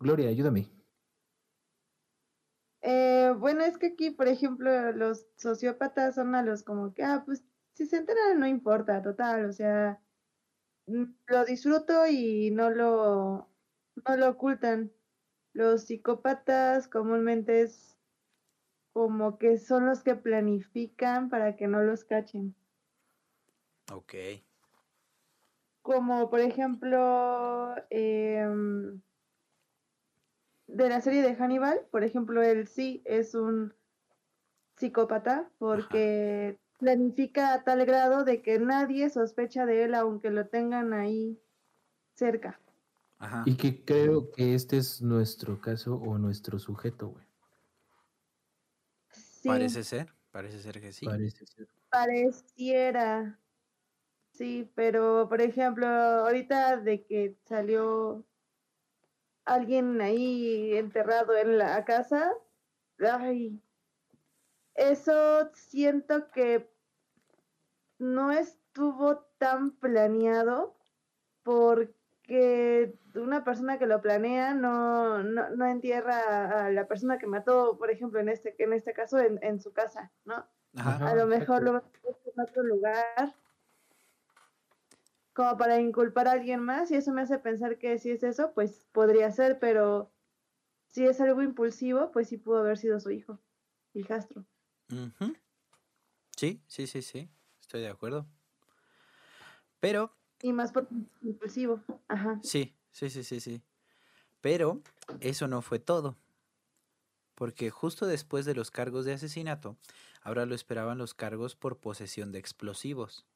Gloria, 0.00 0.28
ayúdame. 0.28 0.68
Eh, 2.82 3.32
bueno, 3.38 3.64
es 3.64 3.78
que 3.78 3.88
aquí, 3.88 4.10
por 4.10 4.26
ejemplo, 4.26 4.92
los 4.92 5.26
sociópatas 5.36 6.16
son 6.16 6.34
a 6.34 6.42
los 6.42 6.64
como 6.64 6.94
que, 6.94 7.04
ah, 7.04 7.22
pues 7.24 7.44
si 7.74 7.86
se 7.86 7.98
enteran 7.98 8.40
no 8.40 8.46
importa, 8.46 9.02
total, 9.02 9.46
o 9.46 9.52
sea, 9.52 10.00
lo 10.86 11.44
disfruto 11.44 12.06
y 12.06 12.50
no 12.50 12.70
lo, 12.70 13.48
no 14.06 14.16
lo 14.16 14.30
ocultan. 14.30 14.92
Los 15.52 15.86
psicópatas 15.86 16.88
comúnmente 16.88 17.62
es 17.62 17.96
como 18.92 19.38
que 19.38 19.58
son 19.58 19.86
los 19.86 20.02
que 20.02 20.14
planifican 20.14 21.28
para 21.28 21.56
que 21.56 21.66
no 21.66 21.82
los 21.82 22.04
cachen. 22.04 22.54
Ok. 23.92 24.14
Como 25.82 26.30
por 26.30 26.40
ejemplo, 26.40 27.74
em, 27.90 29.00
de 30.66 30.88
la 30.88 31.00
serie 31.00 31.22
de 31.22 31.34
Hannibal, 31.36 31.86
por 31.90 32.04
ejemplo, 32.04 32.42
él 32.42 32.66
sí 32.66 33.02
es 33.04 33.34
un 33.34 33.74
psicópata 34.76 35.50
porque 35.58 36.58
planifica 36.78 37.54
a 37.54 37.64
tal 37.64 37.84
grado 37.86 38.24
de 38.24 38.42
que 38.42 38.58
nadie 38.58 39.10
sospecha 39.10 39.66
de 39.66 39.84
él 39.84 39.94
aunque 39.94 40.30
lo 40.30 40.46
tengan 40.46 40.92
ahí 40.92 41.40
cerca. 42.14 42.60
Ajá. 43.18 43.44
Y 43.46 43.56
que 43.56 43.84
creo 43.84 44.30
que 44.30 44.54
este 44.54 44.76
es 44.76 45.00
nuestro 45.00 45.60
caso 45.60 45.96
o 45.96 46.18
nuestro 46.18 46.58
sujeto, 46.58 47.08
güey. 47.08 47.24
Sí, 49.10 49.48
Parece 49.48 49.84
ser, 49.84 50.12
parece 50.30 50.60
ser 50.60 50.80
que 50.80 50.92
sí. 50.92 51.06
Parece 51.06 51.46
ser. 51.46 51.68
pareciera. 51.88 53.38
Sí, 54.32 54.70
pero 54.74 55.28
por 55.30 55.40
ejemplo, 55.40 55.86
ahorita 55.86 56.76
de 56.76 57.04
que 57.04 57.36
salió 57.44 58.26
alguien 59.46 60.00
ahí 60.00 60.74
enterrado 60.76 61.36
en 61.36 61.56
la 61.56 61.84
casa, 61.84 62.32
ay, 62.98 63.62
eso 64.76 65.50
siento 65.54 66.30
que 66.30 66.70
no 67.98 68.30
estuvo 68.32 69.18
tan 69.38 69.72
planeado 69.72 70.76
porque 71.42 72.98
una 73.14 73.44
persona 73.44 73.78
que 73.78 73.86
lo 73.86 74.00
planea 74.00 74.54
no, 74.54 75.22
no, 75.22 75.50
no 75.50 75.66
entierra 75.66 76.66
a, 76.66 76.70
la 76.70 76.86
persona 76.86 77.18
que 77.18 77.26
mató, 77.26 77.78
por 77.78 77.90
ejemplo, 77.90 78.20
en 78.20 78.28
este, 78.28 78.54
en 78.62 78.72
este 78.72 78.92
caso, 78.92 79.18
en, 79.18 79.38
en 79.42 79.60
su 79.60 79.72
casa, 79.72 80.12
¿no? 80.24 80.46
Ajá. 80.76 81.10
A 81.10 81.14
lo 81.14 81.26
mejor 81.26 81.62
lo 81.62 81.72
va 81.74 81.78
a 81.78 81.82
hacer 81.82 82.32
en 82.34 82.40
otro 82.40 82.62
lugar 82.62 83.34
como 85.36 85.56
para 85.58 85.78
inculpar 85.78 86.28
a 86.28 86.32
alguien 86.32 86.60
más 86.60 86.90
y 86.90 86.96
eso 86.96 87.12
me 87.12 87.20
hace 87.20 87.38
pensar 87.38 87.76
que 87.76 87.98
si 87.98 88.10
es 88.10 88.22
eso, 88.22 88.52
pues 88.54 88.86
podría 88.92 89.30
ser, 89.30 89.58
pero 89.58 90.10
si 90.88 91.06
es 91.06 91.20
algo 91.20 91.42
impulsivo, 91.42 92.10
pues 92.10 92.28
sí 92.28 92.38
pudo 92.38 92.58
haber 92.58 92.78
sido 92.78 92.98
su 93.00 93.10
hijo, 93.10 93.38
hijastro. 93.92 94.46
Ujú. 94.90 95.34
Sí, 96.36 96.62
sí, 96.66 96.86
sí, 96.86 97.02
sí. 97.02 97.28
Estoy 97.60 97.80
de 97.80 97.88
acuerdo. 97.88 98.26
Pero 99.80 100.12
Y 100.42 100.52
más 100.52 100.72
por 100.72 100.88
impulsivo. 101.22 101.82
Ajá. 102.08 102.38
Sí, 102.42 102.74
sí, 102.92 103.10
sí, 103.10 103.24
sí, 103.24 103.40
sí. 103.40 103.62
Pero 104.40 104.82
eso 105.20 105.48
no 105.48 105.62
fue 105.62 105.78
todo. 105.78 106.16
Porque 107.34 107.70
justo 107.70 108.06
después 108.06 108.44
de 108.46 108.54
los 108.54 108.70
cargos 108.70 109.04
de 109.04 109.12
asesinato, 109.12 109.76
ahora 110.22 110.46
lo 110.46 110.54
esperaban 110.54 110.98
los 110.98 111.14
cargos 111.14 111.54
por 111.56 111.78
posesión 111.78 112.32
de 112.32 112.38
explosivos. 112.38 113.26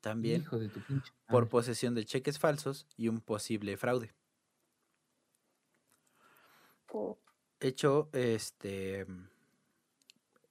También 0.00 0.42
Hijo 0.42 0.58
de 0.58 0.68
tu 0.68 0.80
pinche. 0.82 1.12
por 1.28 1.48
posesión 1.48 1.94
de 1.94 2.04
cheques 2.04 2.38
falsos 2.38 2.86
y 2.96 3.08
un 3.08 3.20
posible 3.20 3.76
fraude. 3.76 4.14
O- 6.92 7.18
Hecho, 7.60 8.10
este 8.12 9.06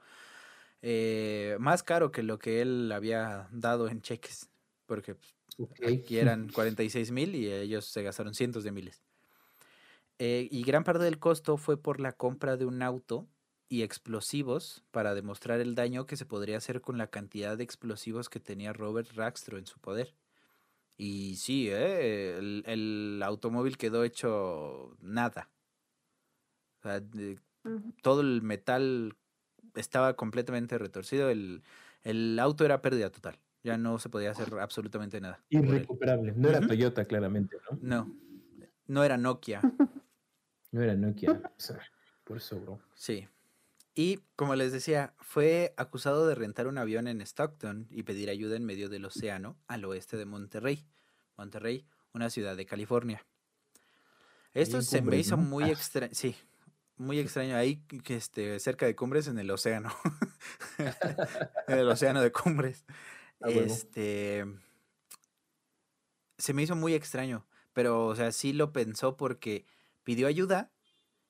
Eh, 0.82 1.56
más 1.60 1.82
caro 1.82 2.10
que 2.12 2.22
lo 2.22 2.38
que 2.38 2.60
él 2.62 2.90
había 2.92 3.48
dado 3.52 3.88
en 3.88 4.02
cheques. 4.02 4.50
Porque 4.86 5.14
pues. 5.16 5.34
Aquí 5.84 6.18
eran 6.18 6.48
46 6.48 7.10
mil 7.12 7.34
y 7.34 7.52
ellos 7.52 7.86
se 7.86 8.02
gastaron 8.02 8.34
cientos 8.34 8.64
de 8.64 8.72
miles. 8.72 9.02
Eh, 10.18 10.48
y 10.50 10.62
gran 10.62 10.84
parte 10.84 11.02
del 11.04 11.18
costo 11.18 11.56
fue 11.56 11.80
por 11.82 12.00
la 12.00 12.12
compra 12.12 12.56
de 12.56 12.64
un 12.66 12.82
auto 12.82 13.28
y 13.68 13.82
explosivos 13.82 14.84
para 14.90 15.14
demostrar 15.14 15.60
el 15.60 15.74
daño 15.74 16.06
que 16.06 16.16
se 16.16 16.26
podría 16.26 16.58
hacer 16.58 16.80
con 16.80 16.98
la 16.98 17.08
cantidad 17.08 17.56
de 17.56 17.64
explosivos 17.64 18.28
que 18.28 18.38
tenía 18.40 18.72
Robert 18.72 19.10
Rackstro 19.14 19.58
en 19.58 19.66
su 19.66 19.80
poder. 19.80 20.14
Y 20.98 21.36
sí, 21.36 21.68
eh, 21.70 22.38
el, 22.38 22.64
el 22.66 23.22
automóvil 23.24 23.78
quedó 23.78 24.04
hecho 24.04 24.96
nada. 25.00 25.50
O 26.78 26.82
sea, 26.82 27.00
de- 27.00 27.40
Ujú. 27.64 27.92
todo 28.02 28.20
el 28.22 28.42
metal 28.42 29.16
estaba 29.74 30.14
completamente 30.14 30.78
retorcido. 30.78 31.30
El, 31.30 31.62
el 32.02 32.38
auto 32.38 32.64
era 32.64 32.82
pérdida 32.82 33.10
total. 33.10 33.38
Ya 33.64 33.76
no 33.76 33.98
se 33.98 34.08
podía 34.08 34.32
hacer 34.32 34.52
absolutamente 34.58 35.20
nada. 35.20 35.44
Irrecuperable. 35.48 36.32
No 36.36 36.48
era. 36.48 36.60
Toyota, 36.66 37.04
claramente, 37.04 37.56
¿no? 37.70 37.78
No, 37.80 38.16
no 38.86 39.04
era 39.04 39.16
Nokia. 39.16 39.60
No 40.72 40.80
era 40.82 40.94
Nokia. 40.96 41.32
o 41.32 41.60
sea, 41.60 41.78
por 42.24 42.38
eso, 42.38 42.58
bro. 42.58 42.80
Sí. 42.94 43.28
Y 43.94 44.20
como 44.36 44.54
les 44.54 44.72
decía, 44.72 45.12
fue 45.18 45.74
acusado 45.76 46.26
de 46.26 46.34
rentar 46.34 46.66
un 46.66 46.78
avión 46.78 47.06
en 47.08 47.20
Stockton 47.20 47.88
y 47.90 48.04
pedir 48.04 48.30
ayuda 48.30 48.56
en 48.56 48.64
medio 48.64 48.88
del 48.88 49.04
océano 49.04 49.58
al 49.66 49.84
oeste 49.84 50.16
de 50.16 50.24
Monterrey. 50.24 50.86
Monterrey, 51.36 51.86
una 52.14 52.30
ciudad 52.30 52.56
de 52.56 52.64
California. 52.64 53.22
Esto 54.54 54.80
se 54.80 55.02
me 55.02 55.18
hizo 55.18 55.36
muy 55.36 55.64
Ah. 55.64 55.68
extraño. 55.72 56.14
Sí, 56.14 56.34
muy 56.96 57.18
extraño 57.18 57.56
ahí, 57.56 57.76
que 58.04 58.16
este, 58.16 58.58
cerca 58.60 58.86
de 58.86 58.94
Cumbres, 58.94 59.26
en 59.26 59.38
el 59.38 59.50
océano. 59.50 59.94
en 60.78 61.78
el 61.78 61.88
océano 61.88 62.20
de 62.20 62.32
Cumbres. 62.32 62.84
Este. 63.40 64.44
Se 66.38 66.54
me 66.54 66.62
hizo 66.62 66.76
muy 66.76 66.94
extraño. 66.94 67.46
Pero, 67.72 68.06
o 68.06 68.14
sea, 68.14 68.32
sí 68.32 68.52
lo 68.52 68.72
pensó 68.72 69.16
porque 69.16 69.64
pidió 70.04 70.26
ayuda. 70.26 70.70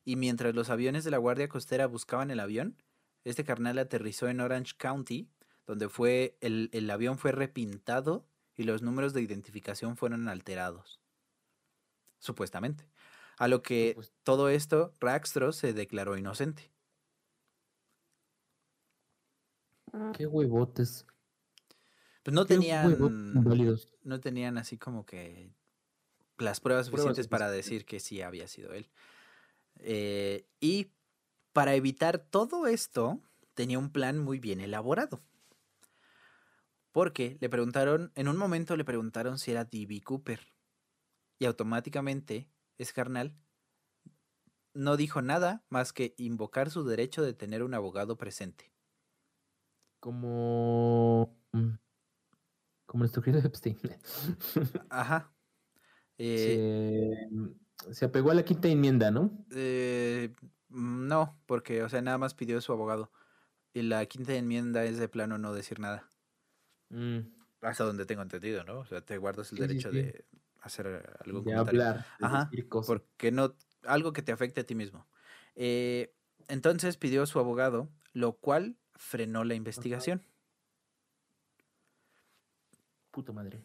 Y 0.04 0.16
mientras 0.16 0.54
los 0.54 0.68
aviones 0.70 1.04
de 1.04 1.12
la 1.12 1.18
Guardia 1.18 1.48
Costera 1.48 1.86
buscaban 1.86 2.30
el 2.30 2.40
avión, 2.40 2.76
este 3.24 3.44
carnal 3.44 3.78
aterrizó 3.78 4.28
en 4.28 4.40
Orange 4.40 4.74
County, 4.76 5.30
donde 5.66 5.88
fue. 5.88 6.36
El, 6.40 6.70
el 6.72 6.90
avión 6.90 7.18
fue 7.18 7.32
repintado 7.32 8.26
y 8.56 8.64
los 8.64 8.82
números 8.82 9.14
de 9.14 9.22
identificación 9.22 9.96
fueron 9.96 10.28
alterados. 10.28 11.00
Supuestamente. 12.18 12.91
A 13.43 13.49
lo 13.49 13.61
que 13.61 13.95
Supuest- 13.97 14.12
todo 14.22 14.49
esto, 14.51 14.95
Rackstro 15.01 15.51
se 15.51 15.72
declaró 15.72 16.16
inocente. 16.16 16.70
Qué 20.16 20.26
huevotes. 20.26 21.05
Pues 22.22 22.32
no 22.32 22.47
qué 22.47 22.55
tenían. 22.55 23.90
no 24.05 24.20
tenían 24.20 24.59
así 24.59 24.78
como 24.78 25.05
que 25.05 25.51
las 26.38 26.61
pruebas 26.61 26.88
Pruebas 26.88 27.16
suficientes 27.16 27.26
para 27.26 27.51
decir 27.51 27.84
que 27.84 27.99
sí 27.99 28.22
había 28.22 28.47
sido 28.47 28.74
él. 28.74 28.88
Eh, 29.80 30.47
y 30.61 30.93
para 31.53 31.74
evitar 31.74 32.20
todo 32.20 32.68
esto, 32.68 33.20
tenía 33.55 33.80
un 33.80 33.90
plan 33.90 34.20
muy 34.20 34.38
bien 34.38 34.61
elaborado. 34.61 35.20
Porque 36.93 37.38
le 37.40 37.49
preguntaron, 37.49 38.12
en 38.14 38.28
un 38.28 38.36
momento 38.36 38.76
le 38.76 38.84
preguntaron 38.84 39.40
si 39.40 39.51
era 39.51 39.64
D.B. 39.64 40.01
Cooper. 40.03 40.47
Y 41.40 41.47
automáticamente, 41.47 42.51
ese 42.79 42.93
carnal 42.93 43.37
no 44.75 44.99
dijo 44.99 45.23
nada 45.23 45.64
más 45.70 45.95
que 45.95 46.14
invocar 46.18 46.70
su 46.70 46.85
derecho 46.85 47.23
de 47.23 47.33
tener 47.33 47.62
un 47.62 47.73
abogado 47.73 48.18
presente. 48.18 48.75
Como. 50.01 51.39
mm, 51.53 51.79
Como 52.87 53.03
nuestro 53.03 53.23
querido 53.23 53.43
Epstein. 53.47 53.79
Ajá. 54.89 55.35
Eh, 56.18 57.09
se, 57.79 57.95
se 57.95 58.05
apegó 58.05 58.31
a 58.31 58.35
la 58.35 58.45
quinta 58.45 58.68
enmienda, 58.68 59.11
¿no? 59.11 59.47
Eh, 59.51 60.33
mm, 60.68 61.07
no, 61.09 61.43
porque, 61.47 61.83
o 61.83 61.89
sea, 61.89 62.03
nada 62.03 62.18
más 62.18 62.35
pidió 62.35 62.61
su 62.61 62.73
abogado. 62.73 63.12
Y 63.75 63.83
la 63.83 64.07
quinta 64.07 64.35
enmienda 64.35 64.85
es 64.85 64.99
de 64.99 65.09
plano 65.09 65.39
no 65.39 65.55
decir 65.55 65.81
nada. 65.81 66.09
Mm, 66.91 67.33
Hasta 67.62 67.85
donde 67.85 68.07
tengo 68.07 68.23
entendido, 68.23 68.64
¿no? 68.64 68.81
O 68.81 68.87
sea, 68.87 69.01
te 69.05 69.18
guardas 69.18 69.53
el 69.53 69.59
Sí, 69.59 69.68
sí, 69.68 69.68
derecho 69.68 69.91
sí. 69.91 69.97
de 69.97 70.27
hacer 70.62 70.86
algún 71.24 71.44
de 71.44 71.44
comentario. 71.44 71.82
hablar, 71.82 72.06
de 72.18 72.26
Ajá, 72.26 72.48
decir 72.50 72.68
cosas. 72.68 72.86
Porque 72.86 73.32
no, 73.32 73.54
algo 73.84 74.12
que 74.12 74.22
te 74.22 74.32
afecte 74.32 74.62
a 74.62 74.64
ti 74.64 74.74
mismo. 74.74 75.06
Eh, 75.54 76.14
entonces 76.48 76.96
pidió 76.96 77.26
su 77.26 77.38
abogado, 77.38 77.90
lo 78.12 78.38
cual 78.38 78.76
frenó 78.94 79.44
la 79.44 79.54
investigación. 79.54 80.22
Puta 83.10 83.32
madre. 83.32 83.62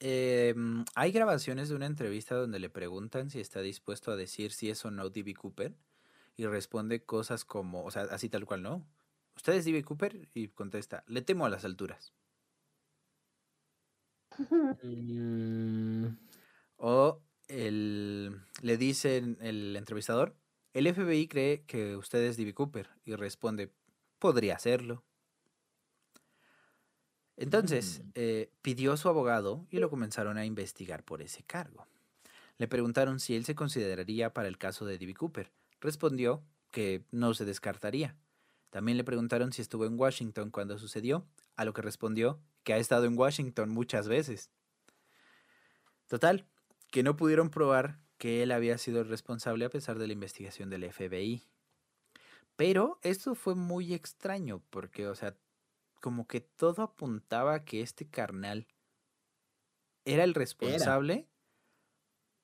Eh, 0.00 0.54
mm, 0.56 0.82
hay 0.94 1.12
grabaciones 1.12 1.68
de 1.68 1.76
una 1.76 1.86
entrevista 1.86 2.34
donde 2.34 2.58
le 2.58 2.70
preguntan 2.70 3.30
si 3.30 3.40
está 3.40 3.60
dispuesto 3.60 4.10
a 4.10 4.16
decir 4.16 4.52
si 4.52 4.70
es 4.70 4.84
o 4.84 4.90
no 4.90 5.10
D.B. 5.10 5.34
Cooper 5.34 5.76
y 6.36 6.46
responde 6.46 7.04
cosas 7.04 7.44
como, 7.44 7.84
o 7.84 7.90
sea, 7.90 8.02
así 8.04 8.28
tal 8.28 8.46
cual, 8.46 8.62
¿no? 8.62 8.86
¿Usted 9.36 9.54
es 9.54 9.64
D.B. 9.64 9.84
Cooper? 9.84 10.28
Y 10.34 10.48
contesta, 10.48 11.04
le 11.06 11.22
temo 11.22 11.46
a 11.46 11.50
las 11.50 11.64
alturas. 11.64 12.12
O 16.84 17.22
el, 17.46 18.40
le 18.60 18.76
dice 18.76 19.16
el- 19.18 19.36
el 19.40 19.76
entrevistador, 19.76 20.34
el 20.72 20.88
FBI 20.88 21.28
cree 21.28 21.62
que 21.64 21.96
usted 21.96 22.20
es 22.24 22.36
D.B. 22.36 22.54
Cooper 22.54 22.90
y 23.04 23.14
responde, 23.14 23.70
podría 24.18 24.58
serlo. 24.58 25.04
Entonces, 27.36 28.00
Mm. 28.04 28.10
eh, 28.16 28.50
pidió 28.62 28.92
a 28.92 28.96
su 28.96 29.08
abogado 29.08 29.64
y 29.70 29.78
lo 29.78 29.90
comenzaron 29.90 30.38
a 30.38 30.44
investigar 30.44 31.04
por 31.04 31.22
ese 31.22 31.44
cargo. 31.44 31.86
Le 32.58 32.66
preguntaron 32.66 33.20
si 33.20 33.36
él 33.36 33.44
se 33.44 33.54
consideraría 33.54 34.32
para 34.34 34.48
el 34.48 34.58
caso 34.58 34.84
de 34.84 34.98
D.B. 34.98 35.14
Cooper. 35.14 35.52
Respondió 35.80 36.42
que 36.72 37.04
no 37.12 37.32
se 37.34 37.44
descartaría. 37.44 38.16
También 38.70 38.96
le 38.98 39.04
preguntaron 39.04 39.52
si 39.52 39.62
estuvo 39.62 39.86
en 39.86 39.96
Washington 39.98 40.50
cuando 40.50 40.78
sucedió, 40.80 41.28
a 41.54 41.64
lo 41.64 41.74
que 41.74 41.82
respondió 41.82 42.40
que 42.64 42.72
ha 42.72 42.78
estado 42.78 43.04
en 43.04 43.16
Washington 43.16 43.70
muchas 43.70 44.08
veces. 44.08 44.50
Total, 46.08 46.44
que 46.92 47.02
no 47.02 47.16
pudieron 47.16 47.48
probar 47.48 47.98
que 48.18 48.42
él 48.42 48.52
había 48.52 48.76
sido 48.76 49.00
el 49.00 49.08
responsable 49.08 49.64
a 49.64 49.70
pesar 49.70 49.98
de 49.98 50.06
la 50.06 50.12
investigación 50.12 50.68
del 50.68 50.84
FBI. 50.92 51.42
Pero 52.54 53.00
esto 53.02 53.34
fue 53.34 53.54
muy 53.54 53.94
extraño 53.94 54.62
porque, 54.68 55.08
o 55.08 55.14
sea, 55.14 55.34
como 56.02 56.28
que 56.28 56.42
todo 56.42 56.82
apuntaba 56.82 57.54
a 57.54 57.64
que 57.64 57.80
este 57.80 58.06
carnal 58.06 58.68
era 60.04 60.22
el 60.22 60.34
responsable, 60.34 61.26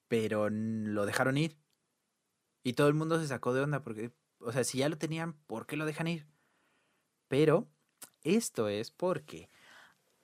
pero 0.08 0.48
lo 0.48 1.04
dejaron 1.04 1.36
ir. 1.36 1.58
Y 2.64 2.72
todo 2.72 2.88
el 2.88 2.94
mundo 2.94 3.20
se 3.20 3.28
sacó 3.28 3.52
de 3.52 3.60
onda 3.60 3.82
porque, 3.82 4.12
o 4.38 4.50
sea, 4.50 4.64
si 4.64 4.78
ya 4.78 4.88
lo 4.88 4.96
tenían, 4.96 5.34
¿por 5.46 5.66
qué 5.66 5.76
lo 5.76 5.84
dejan 5.84 6.08
ir? 6.08 6.26
Pero 7.28 7.68
esto 8.22 8.68
es 8.68 8.90
porque 8.90 9.50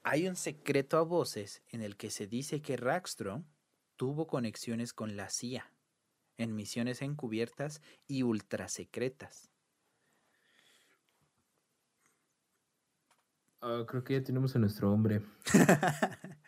hay 0.02 0.26
un 0.28 0.36
secreto 0.36 0.96
a 0.96 1.02
voces 1.02 1.62
en 1.68 1.82
el 1.82 1.98
que 1.98 2.10
se 2.10 2.26
dice 2.26 2.62
que 2.62 2.78
Rackstro 2.78 3.44
tuvo 3.96 4.26
conexiones 4.26 4.92
con 4.92 5.16
la 5.16 5.30
CIA 5.30 5.72
en 6.36 6.54
misiones 6.54 7.02
encubiertas 7.02 7.80
y 8.06 8.22
ultrasecretas. 8.22 9.50
ah, 13.60 13.84
creo 13.86 14.04
que 14.04 14.14
ya 14.14 14.22
tenemos 14.22 14.54
a 14.56 14.58
nuestro 14.58 14.92
hombre. 14.92 15.22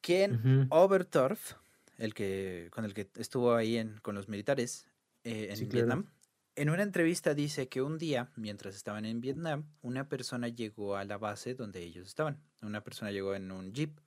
Quien 0.00 0.34
Ujú. 0.34 0.66
Obertorf, 0.70 1.54
el 1.98 2.14
que, 2.14 2.68
con 2.72 2.84
el 2.84 2.94
que 2.94 3.10
estuvo 3.16 3.54
ahí 3.54 3.76
en- 3.76 3.98
con 4.00 4.14
los 4.14 4.28
militares 4.28 4.86
eh, 5.24 5.48
en 5.50 5.56
Sí, 5.56 5.68
claro. 5.68 5.86
Vietnam, 5.86 6.12
en 6.54 6.70
una 6.70 6.82
entrevista 6.82 7.34
dice 7.34 7.68
que 7.68 7.82
un 7.82 7.98
día, 7.98 8.30
mientras 8.36 8.76
estaban 8.76 9.04
en 9.04 9.20
Vietnam, 9.20 9.66
una 9.82 10.08
persona 10.08 10.48
llegó 10.48 10.96
a 10.96 11.04
la 11.04 11.18
base 11.18 11.54
donde 11.54 11.82
ellos 11.82 12.06
estaban. 12.06 12.40
Una 12.62 12.82
persona 12.84 13.10
llegó 13.10 13.34
en 13.34 13.50
un 13.50 13.72
jeep. 13.72 13.98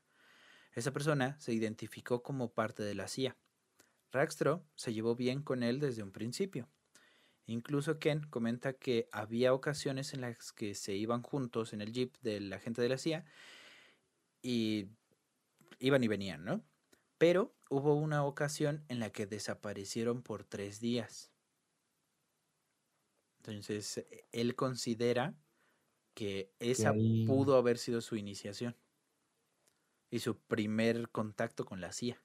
Esa 0.73 0.91
persona 0.93 1.39
se 1.39 1.53
identificó 1.53 2.21
como 2.23 2.53
parte 2.53 2.83
de 2.83 2.95
la 2.95 3.07
CIA. 3.07 3.37
Rackstro 4.11 4.65
se 4.75 4.93
llevó 4.93 5.15
bien 5.15 5.41
con 5.43 5.63
él 5.63 5.79
desde 5.79 6.03
un 6.03 6.11
principio. 6.11 6.69
Incluso 7.45 7.99
Ken 7.99 8.21
comenta 8.29 8.73
que 8.73 9.07
había 9.11 9.53
ocasiones 9.53 10.13
en 10.13 10.21
las 10.21 10.51
que 10.53 10.75
se 10.75 10.95
iban 10.95 11.23
juntos 11.23 11.73
en 11.73 11.81
el 11.81 11.91
jeep 11.91 12.15
de 12.21 12.39
la 12.39 12.59
gente 12.59 12.81
de 12.81 12.89
la 12.89 12.97
CIA 12.97 13.25
y 14.41 14.89
iban 15.79 16.03
y 16.03 16.07
venían, 16.07 16.43
¿no? 16.45 16.63
Pero 17.17 17.55
hubo 17.69 17.95
una 17.95 18.23
ocasión 18.23 18.85
en 18.87 18.99
la 18.99 19.11
que 19.11 19.25
desaparecieron 19.25 20.21
por 20.21 20.43
tres 20.43 20.79
días. 20.79 21.31
Entonces, 23.39 24.05
él 24.31 24.55
considera 24.55 25.35
que 26.13 26.53
esa 26.59 26.91
ahí- 26.91 27.25
pudo 27.25 27.57
haber 27.57 27.77
sido 27.77 28.01
su 28.01 28.15
iniciación 28.15 28.75
y 30.09 30.19
su 30.19 30.37
primer 30.37 31.09
contacto 31.09 31.65
con 31.65 31.81
la 31.81 31.91
CIA. 31.91 32.21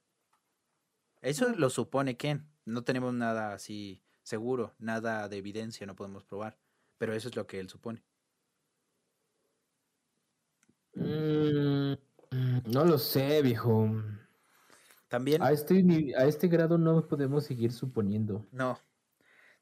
Eso 1.21 1.49
lo 1.57 1.71
supone 1.71 2.17
Ken. 2.17 2.47
No 2.65 2.83
tenemos 2.85 3.15
nada 3.15 3.53
así 3.55 4.03
seguro, 4.23 4.75
nada 4.79 5.29
de 5.29 5.37
evidencia, 5.37 5.87
no 5.87 5.95
podemos 5.97 6.25
probar. 6.25 6.59
Pero 6.99 7.15
eso 7.15 7.29
es 7.29 7.37
lo 7.37 7.47
que 7.47 7.61
él 7.61 7.69
supone. 7.69 8.03
Mm, 10.95 11.95
no 12.67 12.85
lo 12.85 12.99
sé, 12.99 13.43
viejo. 13.43 13.91
También, 15.09 15.43
A 15.43 15.53
este, 15.53 15.85
a 16.17 16.25
este 16.27 16.49
grado 16.49 16.79
no 16.79 17.07
podemos 17.07 17.45
seguir 17.45 17.73
suponiendo. 17.73 18.47
no. 18.53 18.79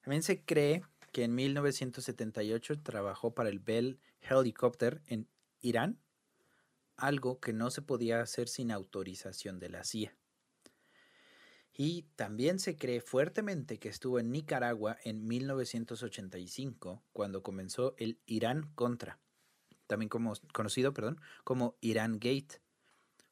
También 0.02 0.24
se 0.24 0.44
cree 0.44 0.82
que 1.12 1.22
en 1.22 1.34
1978 1.36 2.80
trabajó 2.82 3.34
para 3.34 3.50
el 3.50 3.60
Bell 3.60 4.00
Helicopter 4.20 5.00
en 5.06 5.28
Irán, 5.60 6.00
algo 6.97 7.40
que 7.40 7.53
no 7.53 7.70
se 7.70 7.82
podía 7.82 8.20
hacer 8.20 8.49
sin 8.49 8.70
autorización 8.70 9.59
de 9.59 9.68
la 9.68 9.84
CIA. 9.84 10.16
Y 11.74 12.03
también 12.16 12.59
se 12.59 12.76
cree 12.76 13.01
fuertemente 13.01 13.78
que 13.78 13.88
estuvo 13.88 14.18
en 14.18 14.30
Nicaragua 14.30 14.99
en 15.05 15.26
1985, 15.26 17.03
cuando 17.12 17.43
comenzó 17.43 17.95
el 17.97 18.20
Irán 18.26 18.70
Contra, 18.74 19.18
también 19.86 20.11
como, 20.11 20.34
conocido 20.53 20.93
perdón, 20.93 21.20
como 21.45 21.76
Irán 21.80 22.14
Gate, 22.14 22.61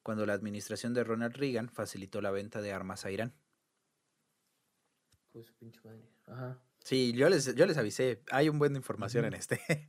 cuando 0.02 0.24
la 0.24 0.32
administración 0.32 0.94
de 0.94 1.04
Ronald 1.04 1.36
Reagan 1.36 1.68
facilitó 1.68 2.22
la 2.22 2.30
venta 2.30 2.62
de 2.62 2.72
armas 2.72 3.04
a 3.04 3.10
Irán. 3.10 3.34
Pues 5.32 5.52
pinche 5.52 5.80
madre. 5.84 6.08
Ajá. 6.26 6.58
Sí, 6.82 7.12
yo 7.12 7.28
les, 7.28 7.54
yo 7.54 7.66
les 7.66 7.76
avisé, 7.76 8.22
hay 8.30 8.48
un 8.48 8.58
buen 8.58 8.72
de 8.72 8.78
información 8.78 9.24
en 9.26 9.34
este. 9.34 9.60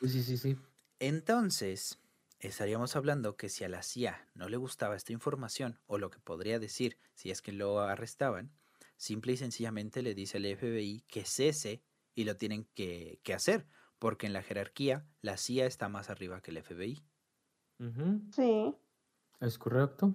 Sí, 0.00 0.22
sí, 0.22 0.38
sí. 0.38 0.56
Entonces, 0.98 1.98
estaríamos 2.40 2.96
hablando 2.96 3.36
que 3.36 3.48
si 3.48 3.64
a 3.64 3.68
la 3.68 3.82
CIA 3.82 4.28
no 4.34 4.48
le 4.48 4.56
gustaba 4.56 4.96
esta 4.96 5.12
información, 5.12 5.78
o 5.86 5.98
lo 5.98 6.10
que 6.10 6.18
podría 6.18 6.58
decir 6.58 6.98
si 7.14 7.30
es 7.30 7.42
que 7.42 7.52
lo 7.52 7.80
arrestaban, 7.80 8.52
simple 8.96 9.32
y 9.32 9.36
sencillamente 9.36 10.02
le 10.02 10.14
dice 10.14 10.38
al 10.38 10.44
FBI 10.44 11.04
que 11.08 11.24
cese 11.24 11.82
y 12.14 12.24
lo 12.24 12.36
tienen 12.36 12.64
que, 12.74 13.20
que 13.22 13.34
hacer, 13.34 13.66
porque 13.98 14.26
en 14.26 14.32
la 14.32 14.42
jerarquía 14.42 15.06
la 15.20 15.36
CIA 15.36 15.66
está 15.66 15.88
más 15.88 16.10
arriba 16.10 16.40
que 16.40 16.50
el 16.50 16.62
FBI. 16.62 17.04
Sí. 18.32 18.74
Es 19.40 19.58
correcto. 19.58 20.14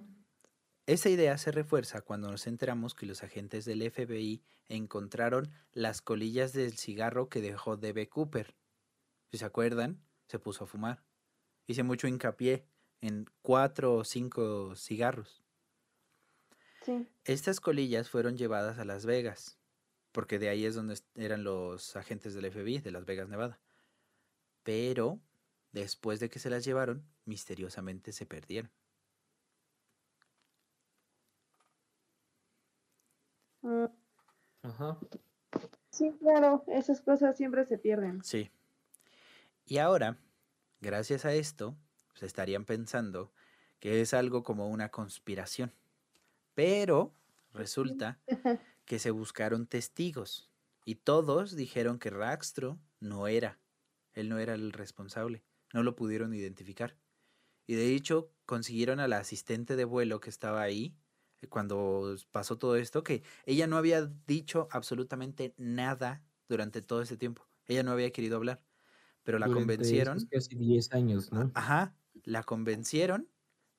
Esa 0.86 1.08
idea 1.08 1.36
se 1.36 1.50
refuerza 1.50 2.00
cuando 2.00 2.30
nos 2.30 2.46
enteramos 2.46 2.94
que 2.94 3.06
los 3.06 3.24
agentes 3.24 3.64
del 3.64 3.90
FBI 3.90 4.44
encontraron 4.68 5.50
las 5.72 6.00
colillas 6.00 6.52
del 6.52 6.78
cigarro 6.78 7.28
que 7.28 7.40
dejó 7.40 7.76
D.B. 7.76 8.08
Cooper. 8.08 8.54
Si 9.32 9.38
se 9.38 9.44
acuerdan, 9.44 10.00
se 10.28 10.38
puso 10.38 10.64
a 10.64 10.66
fumar. 10.68 11.05
Hice 11.66 11.82
mucho 11.82 12.06
hincapié 12.06 12.64
en 13.00 13.26
cuatro 13.42 13.94
o 13.94 14.04
cinco 14.04 14.74
cigarros. 14.76 15.42
Sí. 16.84 17.08
Estas 17.24 17.60
colillas 17.60 18.08
fueron 18.08 18.36
llevadas 18.36 18.78
a 18.78 18.84
Las 18.84 19.06
Vegas, 19.06 19.58
porque 20.12 20.38
de 20.38 20.48
ahí 20.48 20.64
es 20.64 20.74
donde 20.74 20.98
eran 21.16 21.42
los 21.42 21.96
agentes 21.96 22.34
del 22.34 22.44
FBI, 22.44 22.78
de 22.78 22.92
Las 22.92 23.04
Vegas, 23.04 23.28
Nevada. 23.28 23.58
Pero, 24.62 25.20
después 25.72 26.20
de 26.20 26.30
que 26.30 26.38
se 26.38 26.50
las 26.50 26.64
llevaron, 26.64 27.04
misteriosamente 27.24 28.12
se 28.12 28.26
perdieron. 28.26 28.70
Mm, 33.62 33.86
Ajá. 34.62 34.98
Sí, 35.90 36.12
claro, 36.20 36.64
esas 36.68 37.00
cosas 37.00 37.36
siempre 37.36 37.64
se 37.64 37.78
pierden. 37.78 38.22
Sí. 38.22 38.50
Y 39.64 39.78
ahora, 39.78 40.18
gracias 40.80 41.24
a 41.24 41.34
esto, 41.34 41.76
se 42.14 42.26
estarían 42.26 42.64
pensando 42.64 43.32
que 43.80 44.00
es 44.00 44.14
algo 44.14 44.42
como 44.42 44.68
una 44.68 44.90
conspiración. 44.90 45.72
Pero 46.54 47.14
resulta 47.52 48.20
que 48.84 48.98
se 48.98 49.10
buscaron 49.10 49.66
testigos 49.66 50.50
y 50.84 50.94
todos 50.96 51.56
dijeron 51.56 51.98
que 51.98 52.10
Raxtro 52.10 52.78
no 53.00 53.26
era. 53.26 53.58
Él 54.14 54.28
no 54.28 54.38
era 54.38 54.54
el 54.54 54.72
responsable. 54.72 55.44
No 55.74 55.82
lo 55.82 55.96
pudieron 55.96 56.32
identificar. 56.32 56.96
Y 57.66 57.74
de 57.74 57.94
hecho 57.94 58.30
consiguieron 58.46 59.00
a 59.00 59.08
la 59.08 59.18
asistente 59.18 59.76
de 59.76 59.84
vuelo 59.84 60.20
que 60.20 60.30
estaba 60.30 60.62
ahí 60.62 60.96
eh, 61.42 61.48
cuando 61.48 62.16
pasó 62.30 62.56
todo 62.56 62.76
esto, 62.76 63.02
que 63.02 63.22
ella 63.44 63.66
no 63.66 63.76
había 63.76 64.06
dicho 64.26 64.68
absolutamente 64.70 65.54
nada 65.58 66.24
durante 66.48 66.80
todo 66.82 67.02
este 67.02 67.16
tiempo. 67.16 67.46
Ella 67.66 67.82
no 67.82 67.90
había 67.90 68.12
querido 68.12 68.36
hablar. 68.36 68.62
Pero 69.26 69.38
la 69.38 69.46
Durante 69.46 69.50
convencieron. 69.50 70.18
casi 70.30 70.56
10 70.56 70.92
años, 70.92 71.30
¿no? 71.32 71.52
Ajá, 71.54 71.96
la 72.24 72.42
convencieron, 72.42 73.30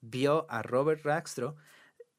vio 0.02 0.50
a 0.50 0.62
Robert 0.64 1.04
Raxtro. 1.06 1.56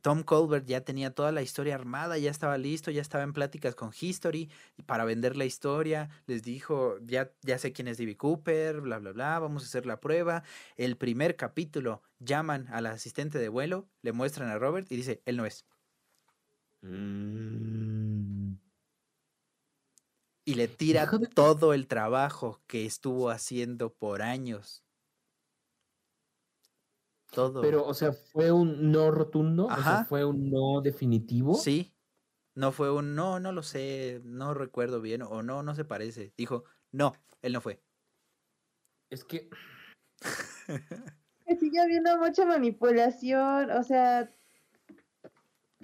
Tom 0.02 0.22
Colbert 0.24 0.66
ya 0.66 0.82
tenía 0.84 1.14
toda 1.14 1.32
la 1.32 1.42
historia 1.42 1.74
armada, 1.76 2.18
ya 2.18 2.30
estaba 2.30 2.58
listo, 2.58 2.90
ya 2.92 3.02
estaba 3.02 3.24
en 3.24 3.32
pláticas 3.34 3.74
con 3.76 3.92
History 3.98 4.50
para 4.86 5.04
vender 5.04 5.36
la 5.36 5.46
historia. 5.46 6.10
Les 6.26 6.42
dijo, 6.42 6.98
ya, 7.02 7.32
ya 7.42 7.58
sé 7.58 7.72
quién 7.72 7.88
es 7.88 7.98
D.B. 7.98 8.16
Cooper, 8.16 8.80
bla, 8.82 8.98
bla, 9.00 9.12
bla, 9.12 9.38
vamos 9.40 9.64
a 9.64 9.66
hacer 9.66 9.86
la 9.86 10.00
prueba. 10.00 10.44
El 10.76 10.96
primer 10.98 11.36
capítulo 11.36 12.02
llaman 12.20 12.68
al 12.70 12.86
asistente 12.86 13.38
de 13.38 13.48
vuelo, 13.50 13.90
le 14.02 14.12
muestran 14.12 14.50
a 14.50 14.58
Robert 14.58 14.90
y 14.92 14.96
dice, 14.96 15.22
él 15.26 15.36
no 15.38 15.46
es. 15.46 15.66
Mm. 16.82 18.37
Y 20.48 20.54
le 20.54 20.66
tira 20.66 21.10
todo 21.34 21.74
el 21.74 21.86
trabajo 21.86 22.62
que 22.66 22.86
estuvo 22.86 23.28
haciendo 23.28 23.92
por 23.92 24.22
años. 24.22 24.82
Todo. 27.30 27.60
Pero, 27.60 27.84
o 27.84 27.92
sea, 27.92 28.12
fue 28.14 28.50
un 28.50 28.90
no 28.90 29.10
rotundo, 29.10 29.66
o 29.66 29.68
sea, 29.68 29.76
Ajá. 29.76 30.04
fue 30.06 30.24
un 30.24 30.48
no 30.50 30.80
definitivo. 30.80 31.54
Sí. 31.54 31.92
No 32.54 32.72
fue 32.72 32.90
un 32.90 33.14
no, 33.14 33.38
no 33.40 33.52
lo 33.52 33.62
sé, 33.62 34.22
no 34.24 34.54
recuerdo 34.54 35.02
bien, 35.02 35.20
o 35.20 35.42
no, 35.42 35.62
no 35.62 35.74
se 35.74 35.84
parece. 35.84 36.32
Dijo, 36.34 36.64
no, 36.92 37.12
él 37.42 37.52
no 37.52 37.60
fue. 37.60 37.82
Es 39.10 39.24
que, 39.24 39.50
Que 41.46 41.56
sigue 41.56 41.78
habiendo 41.78 42.16
mucha 42.16 42.46
manipulación, 42.46 43.70
o 43.70 43.82
sea, 43.82 44.30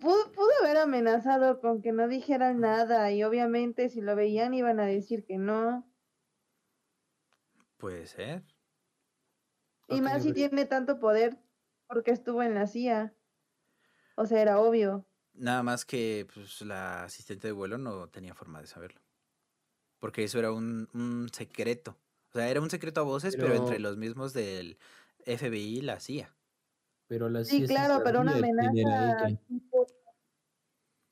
pudo, 0.05 0.31
pudo 0.33 0.51
haber 0.63 0.77
amenazado 0.77 1.61
con 1.61 1.83
que 1.83 1.91
no 1.93 2.07
dijeran 2.07 2.61
nada 2.61 3.11
y 3.11 3.25
obviamente 3.25 3.89
si 3.89 4.01
lo 4.01 4.15
veían 4.15 4.55
iban 4.55 4.79
a 4.79 4.87
decir 4.87 5.25
que 5.25 5.39
no. 5.39 5.91
Puede 7.77 8.07
ser. 8.07 8.43
Y 9.89 10.01
más 10.01 10.23
si 10.23 10.33
tiene 10.33 10.65
tanto 10.65 10.99
poder 10.99 11.37
porque 11.89 12.11
estuvo 12.13 12.43
en 12.43 12.55
la 12.55 12.67
CIA. 12.67 13.15
O 14.17 14.27
sea, 14.27 14.41
era 14.41 14.61
obvio. 14.61 15.05
Nada 15.35 15.63
más 15.63 15.85
que 15.85 16.27
pues, 16.33 16.63
la 16.63 17.05
asistente 17.05 17.49
de 17.49 17.53
vuelo 17.53 17.77
no 17.79 18.09
tenía 18.09 18.35
forma 18.35 18.61
de 18.61 18.67
saberlo. 18.69 19.01
Porque 19.99 20.25
eso 20.25 20.39
era 20.39 20.53
un, 20.53 20.89
un 20.95 21.29
secreto. 21.33 21.99
O 22.31 22.33
sea, 22.39 22.49
era 22.49 22.61
un 22.61 22.71
secreto 22.71 23.01
a 23.01 23.05
voces, 23.05 23.37
pero, 23.37 23.53
entre 23.55 23.77
Pero- 23.77 23.81
los 23.81 23.97
mismos 23.97 24.33
del 24.33 24.79
FBI 25.27 25.79
y 25.79 25.83
la 25.83 26.01
CIA. 26.01 26.35
pero 27.07 27.29
la 27.29 27.45
Sí, 27.45 27.59
CIA 27.59 27.67
claro, 27.69 28.03
pero 28.05 28.21
una 28.21 28.33
amenaza 28.37 29.29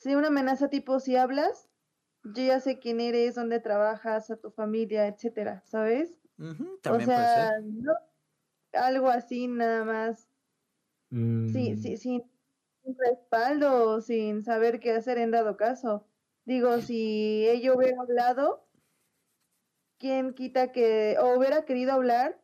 Sí, 0.02 0.16
una 0.16 0.26
amenaza 0.28 0.68
tipo 0.68 0.98
si 0.98 1.14
hablas, 1.14 1.70
yo 2.24 2.42
ya 2.44 2.58
sé 2.58 2.80
quién 2.80 3.00
eres, 3.00 3.36
dónde 3.36 3.60
trabajas, 3.60 4.32
a 4.32 4.36
tu 4.36 4.50
familia, 4.50 5.06
etcétera, 5.06 5.62
¿sabes? 5.64 6.18
O 6.38 6.82
también 6.82 7.06
sea, 7.06 7.52
ser. 7.52 7.62
no, 7.62 7.92
algo 8.74 9.08
así 9.10 9.48
nada 9.48 9.84
más, 9.84 10.28
sí, 11.44 11.76
Mm, 11.76 11.76
sí, 11.76 11.96
sin 11.96 12.22
sin 12.84 12.96
respaldo, 12.98 14.00
sin 14.02 14.44
saber 14.44 14.80
qué 14.80 14.92
hacer 14.92 15.18
en 15.18 15.30
dado 15.32 15.56
caso. 15.56 16.06
Digo, 16.46 16.80
si 16.82 17.46
ella 17.48 17.74
hubiera 17.74 17.96
hablado, 18.02 18.66
¿quién 19.98 20.34
quita 20.34 20.70
que, 20.72 21.16
o 21.18 21.34
hubiera 21.38 21.64
querido 21.64 21.92
hablar, 21.92 22.38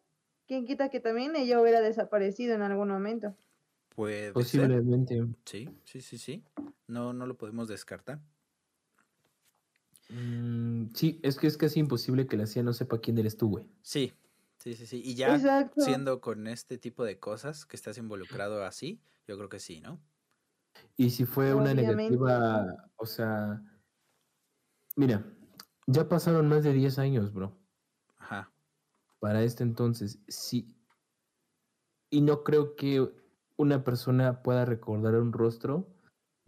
quién 0.46 0.64
quita 0.64 0.88
que 0.88 1.00
también 1.00 1.36
ella 1.36 1.60
hubiera 1.60 1.80
desaparecido 1.82 2.54
en 2.54 2.62
algún 2.62 2.88
momento? 2.88 3.36
Puede 3.94 4.28
ser. 4.28 4.32
Posiblemente. 4.32 5.26
Sí, 5.44 5.68
sí, 5.84 6.00
sí, 6.00 6.18
sí. 6.18 6.44
No, 6.88 7.12
no 7.12 7.26
lo 7.26 7.36
podemos 7.36 7.68
descartar. 7.68 8.20
Mm, 10.08 10.86
sí, 10.94 11.20
es 11.22 11.36
que 11.36 11.46
es 11.46 11.56
casi 11.58 11.80
imposible 11.80 12.26
que 12.26 12.36
la 12.36 12.46
CIA 12.46 12.62
no 12.62 12.72
sepa 12.72 12.98
quién 13.00 13.18
eres 13.18 13.36
tú, 13.36 13.50
güey. 13.50 13.66
Sí, 13.82 14.14
sí, 14.58 14.74
sí, 14.74 14.86
sí. 14.86 15.02
Y 15.04 15.14
ya 15.14 15.34
Exacto. 15.36 15.82
siendo 15.82 16.20
con 16.20 16.46
este 16.46 16.78
tipo 16.78 17.04
de 17.04 17.18
cosas 17.20 17.66
que 17.66 17.76
estás 17.76 17.98
involucrado 17.98 18.64
así, 18.64 19.02
yo 19.26 19.36
creo 19.36 19.48
que 19.50 19.60
sí, 19.60 19.80
¿no? 19.80 20.00
Y 20.96 21.10
si 21.10 21.26
fue 21.26 21.54
una 21.54 21.72
Obviamente. 21.72 21.82
negativa, 21.84 22.90
o 22.96 23.06
sea, 23.06 23.62
mira, 24.96 25.24
ya 25.86 26.08
pasaron 26.08 26.48
más 26.48 26.64
de 26.64 26.72
10 26.72 26.98
años, 26.98 27.32
bro, 27.32 27.58
Ajá. 28.16 28.50
para 29.20 29.42
este 29.42 29.62
entonces, 29.62 30.20
sí. 30.28 30.74
Y 32.10 32.22
no 32.22 32.42
creo 32.44 32.74
que 32.76 33.12
una 33.56 33.84
persona 33.84 34.42
pueda 34.42 34.64
recordar 34.64 35.14
un 35.16 35.32
rostro 35.32 35.97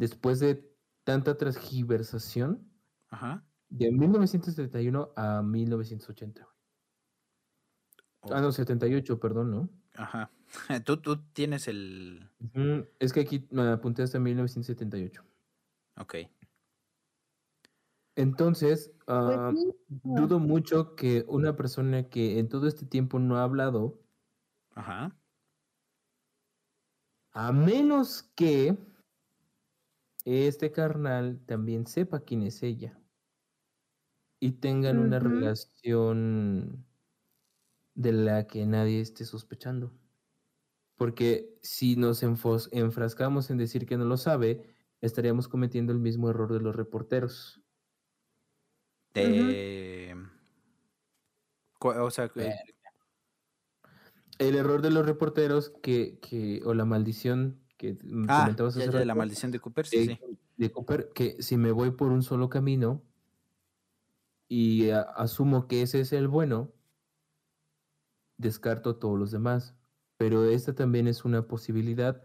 después 0.01 0.41
de 0.41 0.75
tanta 1.05 1.37
transgiversación 1.37 2.67
Ajá. 3.11 3.45
de 3.69 3.93
1931 3.93 5.13
a 5.15 5.43
1980. 5.43 6.49
güey. 8.23 8.35
Ah, 8.35 8.41
no, 8.41 8.51
78, 8.51 9.21
perdón, 9.21 9.51
¿no? 9.51 9.71
Ajá. 9.95 10.31
Tú, 10.87 10.97
tú 10.97 11.23
tienes 11.33 11.69
el. 11.69 12.29
Es 12.99 13.13
que 13.13 13.21
aquí 13.21 13.47
me 13.51 13.69
apunté 13.69 14.03
hasta 14.03 14.19
1978. 14.19 15.23
Ok. 15.99 16.15
Entonces, 18.17 18.91
Pues 19.07 19.09
ah, 19.09 19.53
dudo 19.89 20.39
mucho 20.41 20.97
que 20.97 21.25
una 21.29 21.57
persona 21.57 22.09
que 22.09 22.39
en 22.39 22.49
todo 22.49 22.67
este 22.67 22.85
tiempo 22.87 23.19
no 23.19 23.37
ha 23.37 23.45
hablado, 23.45 24.01
Ajá. 24.75 25.17
a 27.33 27.53
menos 27.53 28.23
que 28.35 28.77
este 30.25 30.71
carnal 30.73 31.41
también 31.47 31.87
sepa 31.87 32.21
quién 32.21 32.43
es 32.43 32.63
ella 32.63 32.99
y 34.41 34.53
tengan 34.53 34.99
una 34.99 35.19
relación 35.19 36.87
de 37.95 38.13
la 38.13 38.47
que 38.47 38.65
nadie 38.67 39.01
esté 39.01 39.25
sospechando. 39.25 39.93
Porque 40.97 41.59
si 41.63 41.97
nos 41.97 42.23
enfos- 42.23 42.69
enfrascamos 42.73 43.51
en 43.51 43.59
decir 43.59 43.87
que 43.87 43.97
no 43.97 44.05
lo 44.05 44.17
sabe, 44.17 44.75
estaríamos 45.01 45.49
cometiendo 45.49 45.93
el 45.93 45.99
mismo 45.99 46.29
error 46.31 46.53
de 46.53 46.61
los 46.61 46.77
reporteros. 46.77 47.61
De. 49.15 50.15
O 51.81 52.11
sea, 52.11 52.29
que- 52.29 52.55
El 54.39 54.55
error 54.57 54.81
de 54.83 54.91
los 54.91 55.05
reporteros 55.05 55.71
que, 55.83 56.19
que 56.21 56.63
o 56.65 56.73
la 56.75 56.85
maldición 56.85 57.61
que 57.81 57.97
ah, 58.29 58.43
comentabas 58.43 58.75
ya, 58.75 58.83
hace 58.83 58.93
ya, 58.93 59.05
la 59.07 59.15
maldición 59.15 59.51
de 59.51 59.59
Cooper, 59.59 59.87
sí, 59.87 60.07
de, 60.07 60.17
sí. 60.17 60.39
de 60.59 60.71
Cooper, 60.71 61.09
que 61.15 61.43
si 61.43 61.57
me 61.57 61.73
voy 61.73 61.93
por 61.93 62.13
un 62.13 62.23
solo 62.23 62.51
camino 62.51 63.03
y 64.49 64.91
a- 64.91 65.01
asumo 65.01 65.67
que 65.67 65.81
ese 65.81 66.01
es 66.01 66.13
el 66.13 66.29
bueno, 66.29 66.71
descarto 68.37 68.97
todos 68.97 69.19
los 69.19 69.31
demás. 69.31 69.75
Pero 70.19 70.45
esta 70.45 70.75
también 70.75 71.09
es 71.09 71.25
una 71.25 71.49
posibilidad 71.49 72.23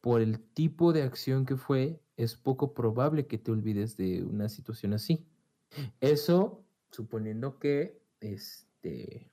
por 0.00 0.20
el 0.20 0.40
tipo 0.40 0.92
de 0.92 1.04
acción 1.04 1.46
que 1.46 1.56
fue 1.56 2.02
es 2.16 2.34
poco 2.34 2.74
probable 2.74 3.28
que 3.28 3.38
te 3.38 3.52
olvides 3.52 3.96
de 3.96 4.24
una 4.24 4.48
situación 4.48 4.92
así. 4.92 5.24
Eso 6.00 6.64
suponiendo 6.90 7.60
que 7.60 8.02
este, 8.18 9.30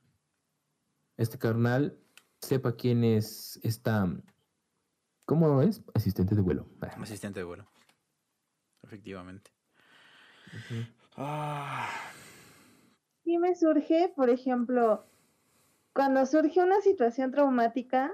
este 1.18 1.40
carnal 1.40 1.98
sepa 2.42 2.76
quién 2.76 3.04
es 3.04 3.60
esta, 3.64 4.16
¿cómo 5.26 5.62
es? 5.62 5.82
Asistente 5.94 6.36
de 6.36 6.42
vuelo. 6.42 6.68
Ah, 6.82 6.96
Asistente 7.02 7.40
de 7.40 7.46
vuelo. 7.46 7.66
Efectivamente. 8.84 9.52
ujú. 10.48 10.86
Ah, 11.18 11.90
Sí 13.24 13.38
me 13.38 13.56
surge, 13.56 14.12
por 14.16 14.30
ejemplo, 14.30 15.06
cuando 15.94 16.26
surge 16.26 16.62
una 16.62 16.82
situación 16.82 17.32
traumática, 17.32 18.12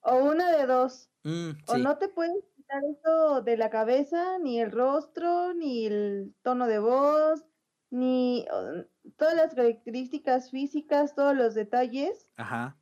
o 0.00 0.16
una 0.16 0.50
de 0.50 0.66
dos, 0.66 1.10
mm, 1.22 1.50
o 1.68 1.76
no 1.78 1.96
te 1.98 2.08
puedes 2.08 2.44
quitar 2.56 2.82
eso 2.84 3.42
de 3.42 3.56
la 3.56 3.70
cabeza, 3.70 4.38
ni 4.40 4.60
el 4.60 4.72
rostro, 4.72 5.54
ni 5.54 5.86
el 5.86 6.34
tono 6.42 6.66
de 6.66 6.78
voz, 6.80 7.44
ni 7.90 8.44
o- 8.50 8.84
todas 9.16 9.34
las 9.36 9.54
características 9.54 10.50
físicas, 10.50 11.14
todos 11.14 11.34
los 11.36 11.54
detalles, 11.54 12.28
Ajá. 12.36 12.76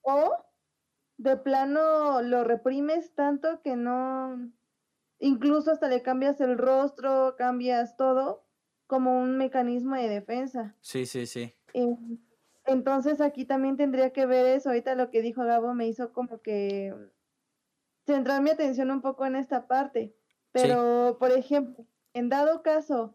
o 0.00 0.34
de 1.22 1.36
plano 1.36 2.20
lo 2.22 2.44
reprimes 2.44 3.14
tanto 3.14 3.62
que 3.62 3.76
no, 3.76 4.50
incluso 5.18 5.70
hasta 5.70 5.88
le 5.88 6.02
cambias 6.02 6.40
el 6.40 6.58
rostro, 6.58 7.36
cambias 7.36 7.96
todo 7.96 8.44
como 8.86 9.18
un 9.18 9.38
mecanismo 9.38 9.96
de 9.96 10.08
defensa. 10.08 10.74
Sí, 10.80 11.06
sí, 11.06 11.26
sí. 11.26 11.54
Eh, 11.74 11.96
Entonces 12.66 13.20
aquí 13.20 13.44
también 13.44 13.76
tendría 13.76 14.12
que 14.12 14.26
ver 14.26 14.46
eso. 14.46 14.68
Ahorita 14.68 14.94
lo 14.94 15.10
que 15.10 15.22
dijo 15.22 15.44
Gabo 15.44 15.74
me 15.74 15.86
hizo 15.86 16.12
como 16.12 16.42
que 16.42 16.94
centrar 18.04 18.42
mi 18.42 18.50
atención 18.50 18.90
un 18.90 19.00
poco 19.00 19.24
en 19.24 19.36
esta 19.36 19.66
parte. 19.66 20.14
Pero, 20.50 21.16
por 21.18 21.30
ejemplo, 21.30 21.86
en 22.12 22.28
dado 22.28 22.62
caso 22.62 23.14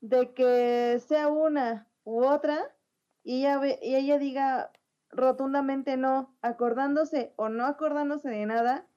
de 0.00 0.32
que 0.32 1.02
sea 1.06 1.28
una 1.28 1.88
u 2.04 2.24
otra 2.24 2.74
y 3.22 3.40
ella, 3.40 3.60
y 3.82 3.94
ella 3.94 4.18
diga 4.18 4.72
rotundamente 5.10 5.96
no, 5.96 6.36
acordándose 6.42 7.32
o 7.36 7.48
no 7.48 7.66
acordándose 7.66 8.28
de 8.30 8.46
nada, 8.46 8.88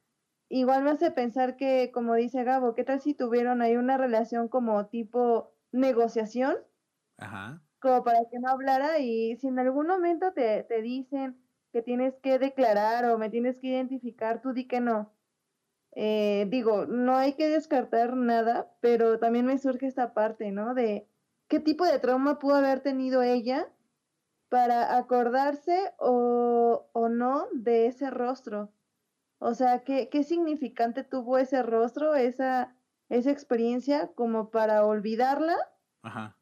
igual 0.49 0.83
me 0.83 0.91
hace 0.91 1.11
pensar 1.11 1.57
que, 1.57 1.91
como 1.93 2.15
dice 2.15 2.43
Gabo, 2.43 2.75
¿qué 2.75 2.83
tal 2.83 3.01
si 3.01 3.13
tuvieron 3.13 3.61
ahí 3.61 3.77
una 3.77 3.97
relación 3.97 4.47
como 4.49 4.87
tipo 4.87 5.55
negociación? 5.71 6.57
Ajá. 7.17 7.61
como 7.79 8.03
para 8.03 8.19
que 8.29 8.39
no 8.39 8.49
hablara 8.49 8.99
y 8.99 9.35
si 9.37 9.47
en 9.47 9.59
algún 9.59 9.87
momento 9.87 10.33
te, 10.33 10.63
te 10.63 10.81
dicen 10.81 11.37
que 11.71 11.81
tienes 11.81 12.15
que 12.21 12.37
declarar 12.39 13.05
o 13.05 13.17
me 13.17 13.29
tienes 13.29 13.59
que 13.59 13.67
identificar, 13.67 14.41
tú 14.41 14.53
di 14.53 14.67
que 14.67 14.81
no. 14.81 15.13
Eh, 15.93 16.47
digo, 16.49 16.85
no 16.85 17.15
hay 17.17 17.33
que 17.35 17.49
descartar 17.49 18.15
nada, 18.15 18.75
pero 18.81 19.19
también 19.19 19.45
me 19.45 19.57
surge 19.57 19.87
esta 19.87 20.13
parte, 20.13 20.51
¿no? 20.51 20.73
De 20.73 21.09
qué 21.47 21.59
tipo 21.59 21.85
de 21.85 21.99
trauma 21.99 22.39
pudo 22.39 22.55
haber 22.55 22.81
tenido 22.81 23.21
ella 23.23 23.71
para 24.51 24.97
acordarse 24.97 25.93
o, 25.97 26.89
o 26.91 27.07
no 27.07 27.47
de 27.53 27.87
ese 27.87 28.09
rostro. 28.09 28.69
O 29.39 29.53
sea, 29.53 29.85
¿qué, 29.85 30.09
qué 30.09 30.25
significante 30.25 31.05
tuvo 31.05 31.37
ese 31.37 31.63
rostro, 31.63 32.15
esa, 32.15 32.75
esa 33.07 33.31
experiencia 33.31 34.11
como 34.13 34.51
para 34.51 34.85
olvidarla 34.85 35.55
Ajá. 36.03 36.35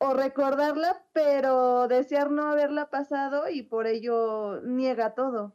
o 0.00 0.12
recordarla, 0.12 1.06
pero 1.12 1.86
desear 1.86 2.32
no 2.32 2.48
haberla 2.50 2.90
pasado 2.90 3.48
y 3.48 3.62
por 3.62 3.86
ello 3.86 4.60
niega 4.62 5.14
todo. 5.14 5.54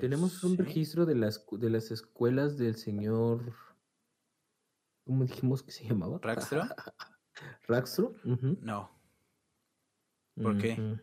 Tenemos 0.00 0.32
Pues 0.32 0.44
un 0.44 0.56
sí. 0.56 0.62
registro 0.64 1.06
de 1.06 1.14
las, 1.14 1.46
de 1.52 1.70
las 1.70 1.92
escuelas 1.92 2.58
del 2.58 2.74
señor. 2.74 3.54
¿Cómo 5.06 5.24
dijimos 5.24 5.62
que 5.62 5.70
se 5.70 5.84
llamaba? 5.84 6.20
¿Raxtro? 7.66 8.14
Ujú, 8.24 8.58
No. 8.60 8.90
¿Por 10.40 10.58
qué? 10.58 10.98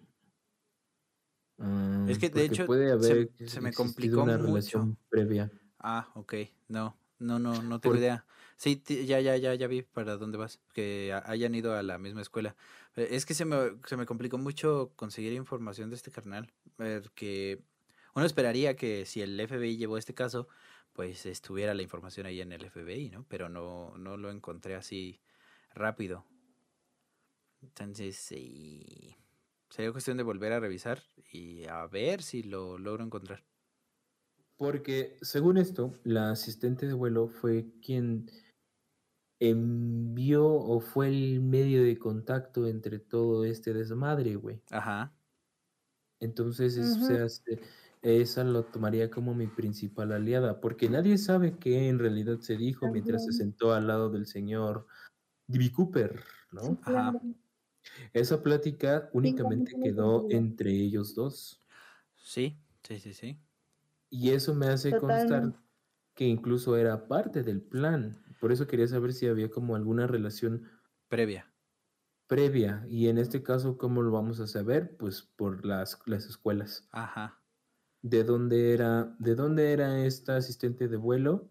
Es 2.07 2.17
que, 2.17 2.29
de 2.29 2.45
hecho, 2.45 2.65
puede 2.65 2.87
se- 3.01 3.11
haber 3.11 3.29
se 3.49 3.61
me 3.61 3.73
complicó 3.73 4.23
una 4.23 4.37
mucho. 4.37 4.47
relación 4.47 4.97
previa. 5.09 5.51
Ah, 5.79 6.09
ok. 6.15 6.33
No, 6.69 6.97
no, 7.19 7.37
no, 7.37 7.61
no 7.61 7.79
tengo 7.79 7.93
Por- 7.93 7.97
idea. 7.97 8.25
Sí, 8.55 8.81
ya, 9.05 9.19
ya, 9.19 9.37
ya, 9.37 9.53
ya 9.55 9.67
vi 9.67 9.81
para 9.83 10.17
dónde 10.17 10.37
vas. 10.37 10.59
Que 10.73 11.11
ha- 11.13 11.29
hayan 11.29 11.53
ido 11.55 11.75
a 11.75 11.83
la 11.83 11.97
misma 11.97 12.21
escuela. 12.21 12.55
Eh, 12.95 13.09
Es 13.11 13.25
que 13.25 13.33
se 13.33 13.45
me, 13.45 13.57
se 13.85 13.97
me 13.97 14.05
complicó 14.05 14.37
mucho 14.37 14.91
conseguir 14.95 15.33
información 15.33 15.89
de 15.89 15.95
este 15.97 16.11
carnal. 16.11 16.51
Que 17.13 17.61
uno 18.15 18.25
esperaría 18.25 18.75
que 18.75 19.05
si 19.05 19.21
el 19.21 19.39
FBI 19.39 19.77
llevó 19.77 19.97
este 19.97 20.13
caso, 20.13 20.47
pues 20.93 21.25
estuviera 21.25 21.73
la 21.73 21.81
información 21.83 22.25
ahí 22.25 22.41
en 22.41 22.51
el 22.51 22.65
FBI, 22.65 23.09
¿no? 23.11 23.25
Pero 23.29 23.47
no, 23.49 23.95
no 23.97 24.17
lo 24.17 24.31
encontré 24.31 24.75
así 24.75 25.19
rápido. 25.79 26.27
Entonces, 27.61 28.17
sí. 28.17 29.15
Sería 29.69 29.91
cuestión 29.91 30.17
de 30.17 30.23
volver 30.23 30.53
a 30.53 30.59
revisar 30.59 31.03
y 31.31 31.65
a 31.67 31.85
ver 31.87 32.23
si 32.23 32.43
lo 32.43 32.77
logro 32.77 33.03
encontrar. 33.03 33.45
Porque, 34.57 35.17
según 35.21 35.57
esto, 35.57 35.93
la 36.03 36.31
asistente 36.31 36.85
de 36.85 36.93
vuelo 36.93 37.29
fue 37.29 37.71
quien 37.81 38.29
envió 39.41 40.45
o 40.47 40.79
fue 40.81 41.07
el 41.07 41.41
medio 41.41 41.83
de 41.83 41.97
contacto 41.97 42.67
entre 42.67 42.99
todo 42.99 43.45
este 43.45 43.73
desmadre, 43.73 44.35
güey. 44.35 44.61
Ajá. 44.71 45.13
Entonces, 46.21 46.97
se 47.05 47.21
hace- 47.21 47.61
esa 48.01 48.43
lo 48.43 48.65
tomaría 48.65 49.09
como 49.09 49.33
mi 49.35 49.47
principal 49.47 50.11
aliada, 50.11 50.59
porque 50.61 50.89
nadie 50.89 51.17
sabe 51.17 51.57
qué 51.59 51.87
en 51.89 51.99
realidad 51.99 52.39
se 52.39 52.57
dijo 52.57 52.87
mientras 52.89 53.23
se 53.25 53.31
sentó 53.33 53.73
al 53.73 53.87
lado 53.87 54.09
del 54.09 54.25
señor 54.25 54.85
D.B. 55.49 55.71
Cooper, 55.71 56.23
¿no? 56.51 56.61
Sí, 56.61 56.77
Ajá. 56.83 57.13
Esa 58.13 58.43
plática 58.43 59.09
únicamente 59.13 59.73
quedó 59.81 60.27
entre 60.29 60.71
ellos 60.71 61.15
dos. 61.15 61.65
Sí, 62.15 62.61
sí, 62.83 62.99
sí, 62.99 63.13
sí. 63.13 63.39
Y 64.09 64.29
eso 64.31 64.53
me 64.53 64.67
hace 64.67 64.97
constar 64.97 65.53
que 66.13 66.25
incluso 66.25 66.75
era 66.77 67.07
parte 67.07 67.43
del 67.43 67.61
plan. 67.61 68.23
Por 68.39 68.51
eso 68.51 68.67
quería 68.67 68.87
saber 68.87 69.13
si 69.13 69.27
había 69.27 69.49
como 69.49 69.75
alguna 69.75 70.07
relación 70.07 70.67
Previa. 71.07 71.51
previa. 72.27 72.85
Y 72.87 73.07
en 73.07 73.17
este 73.17 73.41
caso, 73.41 73.77
¿cómo 73.77 74.01
lo 74.03 74.11
vamos 74.11 74.39
a 74.39 74.47
saber? 74.47 74.95
Pues 74.97 75.23
por 75.23 75.65
las, 75.65 75.99
las 76.05 76.25
escuelas. 76.25 76.87
Ajá. 76.91 77.41
¿De 78.01 78.23
dónde 78.23 78.73
era, 78.73 79.15
de 79.19 79.35
dónde 79.35 79.71
era 79.71 80.05
esta 80.05 80.37
asistente 80.37 80.87
de 80.87 80.97
vuelo? 80.97 81.49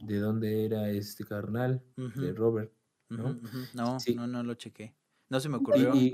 ¿De 0.00 0.18
dónde 0.18 0.64
era 0.66 0.90
este 0.90 1.24
carnal 1.24 1.82
de 1.96 2.32
Robert? 2.32 2.72
¿no? 3.10 3.38
No, 3.74 4.00
Sí. 4.00 4.14
no, 4.14 4.26
no 4.26 4.42
lo 4.42 4.54
chequé. 4.54 4.94
No 5.30 5.40
se 5.40 5.48
me 5.48 5.56
ocurrió. 5.58 5.94
y 5.94 6.10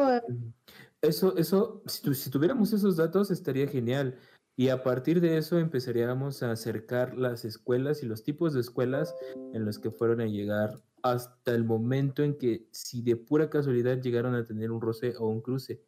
eso, 1.02 1.36
eso, 1.36 1.82
si, 1.86 2.02
tu- 2.02 2.14
si 2.14 2.30
tuviéramos 2.30 2.72
esos 2.72 2.96
datos 2.96 3.30
estaría 3.30 3.66
genial. 3.66 4.18
Y 4.56 4.68
a 4.68 4.82
partir 4.82 5.20
de 5.22 5.38
eso 5.38 5.58
empezaríamos 5.58 6.42
a 6.42 6.50
acercar 6.52 7.16
las 7.16 7.44
escuelas 7.46 8.02
y 8.02 8.06
los 8.06 8.22
tipos 8.22 8.52
de 8.52 8.60
escuelas 8.60 9.14
en 9.54 9.64
los 9.64 9.78
que 9.78 9.90
fueron 9.90 10.20
a 10.20 10.26
llegar 10.26 10.82
hasta 11.02 11.54
el 11.54 11.64
momento 11.64 12.22
en 12.22 12.36
que, 12.36 12.68
si 12.70 13.00
de 13.00 13.16
pura 13.16 13.48
casualidad 13.48 14.02
llegaron 14.02 14.34
a 14.34 14.46
tener 14.46 14.70
un 14.70 14.82
roce 14.82 15.14
o 15.18 15.28
un 15.28 15.40
cruce. 15.40 15.82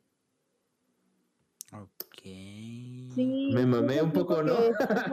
Ok. 1.72 2.22
Sí, 2.22 3.50
Me 3.52 3.66
mamé 3.66 4.00
un 4.00 4.12
poco, 4.12 4.42
¿no? 4.42 4.54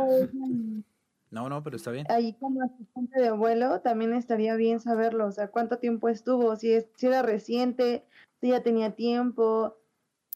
No, 1.32 1.48
no, 1.48 1.64
pero 1.64 1.76
está 1.76 1.92
bien. 1.92 2.08
Ahí 2.10 2.34
como 2.40 2.64
asistente 2.64 3.22
de 3.22 3.32
vuelo 3.32 3.82
también 3.82 4.14
estaría 4.14 4.56
bien 4.56 4.80
saberlo, 4.80 5.28
o 5.28 5.32
sea, 5.32 5.50
cuánto 5.50 5.78
tiempo 5.78 6.10
estuvo, 6.10 6.56
si, 6.56 6.74
es, 6.74 6.90
si 6.96 7.08
era 7.08 7.22
reciente, 7.22 8.06
si 8.42 8.50
ya 8.50 8.64
tenía 8.64 8.96
tiempo, 8.96 9.78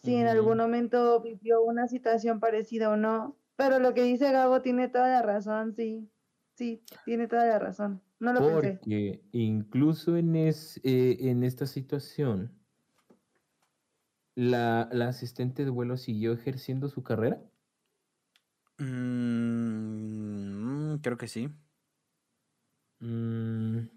si 0.01 0.15
en 0.15 0.27
algún 0.27 0.57
momento 0.57 1.21
vivió 1.21 1.61
una 1.63 1.87
situación 1.87 2.39
parecida 2.39 2.89
o 2.89 2.97
no. 2.97 3.37
Pero 3.55 3.79
lo 3.79 3.93
que 3.93 4.03
dice 4.03 4.31
Gabo 4.31 4.61
tiene 4.61 4.87
toda 4.87 5.07
la 5.07 5.21
razón, 5.21 5.73
sí, 5.75 6.09
sí, 6.55 6.83
tiene 7.05 7.27
toda 7.27 7.45
la 7.45 7.59
razón. 7.59 8.01
No 8.19 8.33
lo 8.33 8.39
pensé. 8.39 8.77
Porque 8.77 9.21
incluso 9.31 10.17
en, 10.17 10.35
es, 10.35 10.79
eh, 10.83 11.17
en 11.21 11.43
esta 11.43 11.65
situación, 11.65 12.51
la, 14.35 14.89
la 14.91 15.07
asistente 15.07 15.63
de 15.65 15.71
vuelo 15.71 15.97
siguió 15.97 16.33
ejerciendo 16.33 16.87
su 16.87 17.03
carrera. 17.03 17.41
Mm, 18.79 20.55
creo 21.01 21.17
que 21.17 21.27
sí. 21.27 21.49
Mm, 23.01 23.87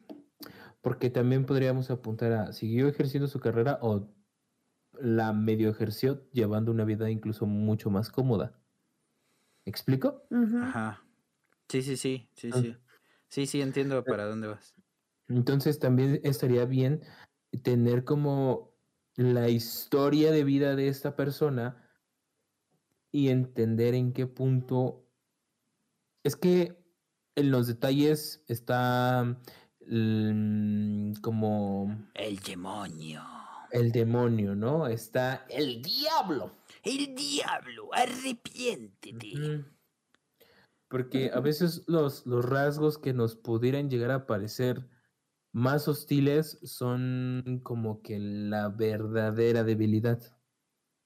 porque 0.82 1.10
también 1.10 1.46
podríamos 1.46 1.90
apuntar 1.90 2.32
a, 2.32 2.52
¿siguió 2.52 2.88
ejerciendo 2.88 3.28
su 3.28 3.40
carrera 3.40 3.78
o 3.82 4.14
la 5.00 5.32
medio 5.32 5.70
ejerció 5.70 6.30
llevando 6.32 6.72
una 6.72 6.84
vida 6.84 7.10
incluso 7.10 7.46
mucho 7.46 7.90
más 7.90 8.10
cómoda? 8.10 8.60
¿Me 9.66 9.70
explico? 9.70 10.28
Ajá. 10.60 11.06
Sí, 11.68 11.82
sí, 11.82 11.96
sí, 11.96 12.30
sí, 12.36 12.52
Ah. 12.52 12.66
sí. 12.72 12.76
Sí, 13.28 13.46
sí, 13.46 13.60
entiendo 13.62 14.06
Eh, 14.06 14.08
para 14.08 14.26
dónde 14.26 14.48
vas. 14.48 14.76
Entonces 15.28 15.78
también 15.78 16.20
estaría 16.22 16.64
bien 16.66 17.02
tener 17.62 18.04
como 18.04 18.74
la 19.16 19.48
historia 19.48 20.30
de 20.30 20.44
vida 20.44 20.76
de 20.76 20.88
esta 20.88 21.16
persona 21.16 21.85
y 23.16 23.30
entender 23.30 23.94
en 23.94 24.12
qué 24.12 24.26
punto 24.26 25.08
Es 26.22 26.36
que 26.36 26.76
en 27.34 27.50
los 27.50 27.66
detalles 27.66 28.44
está 28.46 29.38
mm, 29.86 31.14
como 31.22 31.96
El 32.12 32.36
demonio. 32.40 33.22
el 33.70 33.90
demonio, 33.90 34.54
¿no? 34.54 34.86
Está 34.86 35.46
el 35.48 35.80
diablo. 35.80 36.52
El 36.82 37.14
diablo, 37.14 37.88
arrepiéntete. 37.94 39.64
Porque 40.88 41.30
a 41.32 41.40
veces 41.40 41.84
los, 41.86 42.26
los 42.26 42.44
rasgos 42.44 42.98
que 42.98 43.14
nos 43.14 43.34
pudieran 43.34 43.88
llegar 43.88 44.10
a 44.10 44.26
parecer 44.26 44.86
más 45.52 45.88
hostiles 45.88 46.58
son 46.64 47.60
como 47.64 48.02
que 48.02 48.18
la 48.18 48.68
verdadera 48.68 49.64
debilidad. 49.64 50.20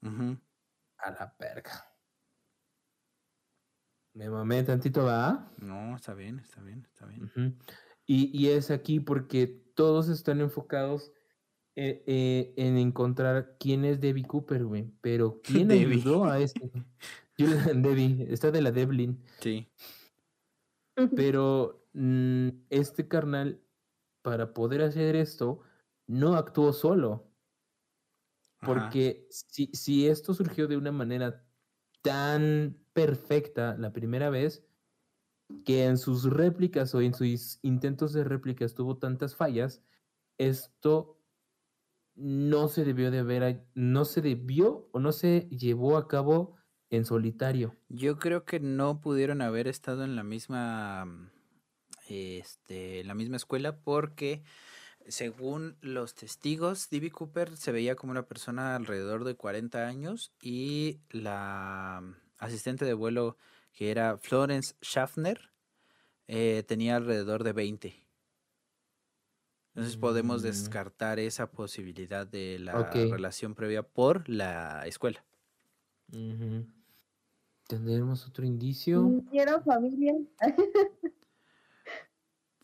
A 0.03 1.11
la 1.13 1.37
verga. 1.39 1.90
Me 4.21 4.29
mamé 4.29 4.63
tantito, 4.65 5.07
¿va? 5.07 5.51
No, 5.57 5.97
está 5.97 6.13
bien, 6.13 6.41
está 6.41 6.61
bien, 6.61 6.87
está 6.93 7.07
bien. 7.07 7.57
Y, 8.05 8.39
y 8.39 8.49
es 8.51 8.71
aquí 8.71 9.01
porque 9.01 9.47
todos 9.75 10.11
están 10.11 10.43
enfocados 10.43 11.11
eh, 11.75 12.05
eh, 12.07 12.53
en 12.59 12.77
encontrar 12.77 13.57
quién 13.59 13.87
es 13.87 13.99
Debbie 13.99 14.27
Cooper, 14.27 14.67
güey. 14.67 14.93
Pero 15.01 15.41
quién 15.43 15.69
Debbie. 15.69 16.03
ayudó 16.03 16.27
a 16.27 16.39
este. 16.39 16.71
Julian 17.39 17.81
Debbie, 17.83 18.27
está 18.29 18.51
de 18.51 18.61
la 18.61 18.71
Devlin. 18.73 19.25
Sí. 19.41 19.73
Pero 21.17 21.89
mm, 21.95 22.49
este 22.69 23.09
carnal, 23.09 23.63
para 24.21 24.53
poder 24.53 24.83
hacer 24.83 25.17
esto, 25.17 25.63
no 26.07 26.35
actuó 26.35 26.75
solo. 26.75 27.33
Porque 28.61 29.27
si, 29.31 29.69
si 29.73 30.09
esto 30.09 30.35
surgió 30.35 30.69
de 30.69 30.77
una 30.77 30.93
manera 30.93 31.43
tan 32.03 32.80
perfecta 32.93 33.77
la 33.79 33.93
primera 33.93 34.31
vez, 34.31 34.65
que 35.65 35.85
en 35.85 35.99
sus 35.99 36.25
réplicas 36.25 36.95
o 36.95 37.01
en 37.01 37.15
sus 37.15 37.59
intentos 37.63 38.13
de 38.13 38.25
réplicas 38.25 38.75
tuvo 38.75 38.99
tantas 38.99 39.35
fallas, 39.35 39.83
esto 40.39 41.19
no 42.15 42.69
se 42.69 42.85
debió 42.85 43.11
de 43.11 43.21
haber, 43.21 43.65
no 43.75 44.05
se 44.05 44.21
debió 44.21 44.89
o 44.93 45.01
no 45.01 45.13
se 45.13 45.49
llevó 45.51 45.97
a 45.97 46.09
cabo 46.09 46.57
en 46.91 47.05
solitario. 47.05 47.77
Yo 47.89 48.19
creo 48.19 48.45
que 48.45 48.61
no 48.61 49.01
pudieron 49.01 49.43
haber 49.43 49.69
estado 49.69 50.05
en 50.05 50.17
la 50.17 50.23
misma 50.23 51.05
mm, 51.05 51.31
este, 52.09 53.05
la 53.05 53.15
misma 53.15 53.37
escuela 53.37 53.81
porque 53.81 54.43
según 55.07 55.77
los 55.81 56.15
testigos, 56.15 56.91
D.B. 56.91 57.11
Cooper 57.11 57.57
se 57.57 57.73
veía 57.73 57.97
como 57.97 58.11
una 58.11 58.27
persona 58.27 58.77
alrededor 58.77 59.25
de 59.25 59.35
40 59.35 59.87
años 59.87 60.33
y 60.43 61.01
la 61.11 62.01
mm, 62.03 62.30
asistente 62.41 62.85
de 62.85 62.95
vuelo 62.95 63.37
que 63.73 63.91
era 63.93 64.19
Florence 64.19 64.75
Schaffner 64.83 65.53
eh, 66.29 66.65
tenía 66.67 66.97
alrededor 66.97 67.45
de 67.45 67.53
20. 67.53 68.07
Entonces 69.75 69.97
podemos 69.97 70.43
Mm. 70.43 70.47
descartar 70.47 71.19
esa 71.21 71.51
posibilidad 71.51 72.27
de 72.27 72.59
la 72.59 72.91
relación 72.91 73.55
previa 73.55 73.83
por 73.83 74.29
la 74.29 74.83
escuela. 74.87 75.25
¿Tendremos 77.69 78.27
otro 78.27 78.45
indicio? 78.45 79.09
¿Hicieron 79.09 79.63
familia? 79.65 80.15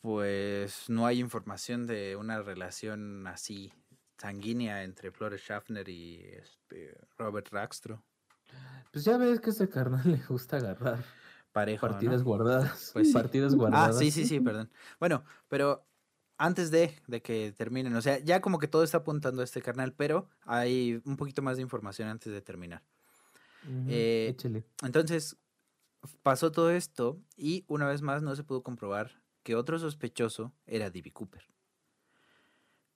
Pues 0.01 0.89
no 0.89 1.07
hay 1.07 1.18
información 1.18 1.87
de 1.87 2.16
una 2.16 2.41
relación 2.43 3.27
así 3.27 3.72
sanguínea 4.18 4.85
entre 4.85 5.11
Flores 5.11 5.43
Schaffner 5.43 5.89
y 5.89 6.20
este, 6.22 6.97
Robert 7.18 7.49
Rackstro. 7.51 8.05
Pues 8.92 9.05
ya 9.05 9.16
ves 9.18 9.40
que 9.40 9.51
a 9.51 9.53
este 9.53 9.68
carnal 9.68 10.03
le 10.11 10.18
gusta 10.28 10.57
agarrar 10.57 11.05
Parejo, 11.53 12.03
¿no? 12.03 12.14
partidas 12.14 12.22
guardadas. 12.22 12.92
Pues 12.92 13.11
sí. 13.12 13.12
Partidas 13.12 13.55
Ah, 13.70 13.92
guardadas. 13.92 13.94
sí, 13.94 14.11
sí, 14.11 14.26
sí, 14.26 14.40
perdón. 14.40 14.70
Bueno, 15.01 15.24
pero 15.49 15.88
antes 16.38 16.70
de, 16.70 16.97
de 17.09 17.22
que 17.22 17.53
terminen, 17.53 17.94
o 17.97 18.03
sea, 18.03 18.18
ya 18.20 18.40
como 18.40 18.59
que 18.59 18.68
todo 18.68 18.84
está 18.84 18.99
apuntando 18.99 19.42
a 19.42 19.44
este 19.44 19.62
carnal, 19.62 19.94
pero 19.94 20.28
hay 20.42 21.03
un 21.05 21.16
poquito 21.16 21.42
más 21.42 21.57
de 21.57 21.62
información 21.62 22.09
antes 22.09 22.32
de 22.32 22.42
terminar. 22.42 22.84
Ujú, 23.62 23.82
Eh, 23.86 24.28
échale. 24.30 24.64
Entonces, 24.82 25.38
pasó 26.22 26.53
todo 26.53 26.70
esto 26.70 27.22
y 27.36 27.64
una 27.68 27.86
vez 27.88 28.03
más 28.03 28.22
no 28.22 28.36
se 28.36 28.44
pudo 28.44 28.62
comprobar 28.62 29.22
que 29.44 29.57
otro 29.57 29.78
sospechoso 29.78 30.55
era 30.66 30.90
D.B. 30.90 31.12
Cooper. 31.12 31.49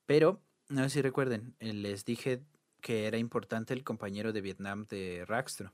Pero, 0.06 0.42
no 0.68 0.82
sé 0.84 0.90
si 0.90 1.02
recuerden, 1.02 1.56
eh, 1.60 1.72
les 1.72 2.04
dije 2.04 2.44
que 2.80 3.06
era 3.06 3.18
importante 3.18 3.74
el 3.74 3.84
compañero 3.84 4.32
de 4.32 4.40
Vietnam 4.40 4.86
de 4.86 5.24
Rackstro. 5.26 5.72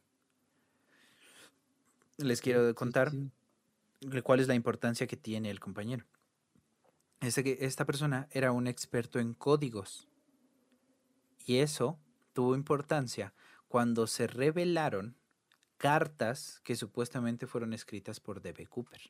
Les 2.18 2.40
quiero 2.40 2.68
sí, 2.68 2.74
contar 2.74 3.10
sí. 3.10 3.30
cuál 4.22 4.40
es 4.40 4.48
la 4.48 4.54
importancia 4.54 5.06
que 5.06 5.16
tiene 5.16 5.50
el 5.50 5.60
compañero. 5.60 6.04
Este 7.20 7.64
esta 7.64 7.84
persona 7.84 8.28
era 8.30 8.52
un 8.52 8.66
experto 8.66 9.18
en 9.18 9.34
códigos. 9.34 10.08
Y 11.44 11.58
eso 11.58 11.98
tuvo 12.32 12.54
importancia 12.54 13.32
cuando 13.68 14.06
se 14.06 14.26
revelaron 14.26 15.16
cartas 15.76 16.60
que 16.64 16.76
supuestamente 16.76 17.46
fueron 17.46 17.72
escritas 17.72 18.20
por 18.20 18.40
D.B. 18.40 18.66
Cooper. 18.66 19.00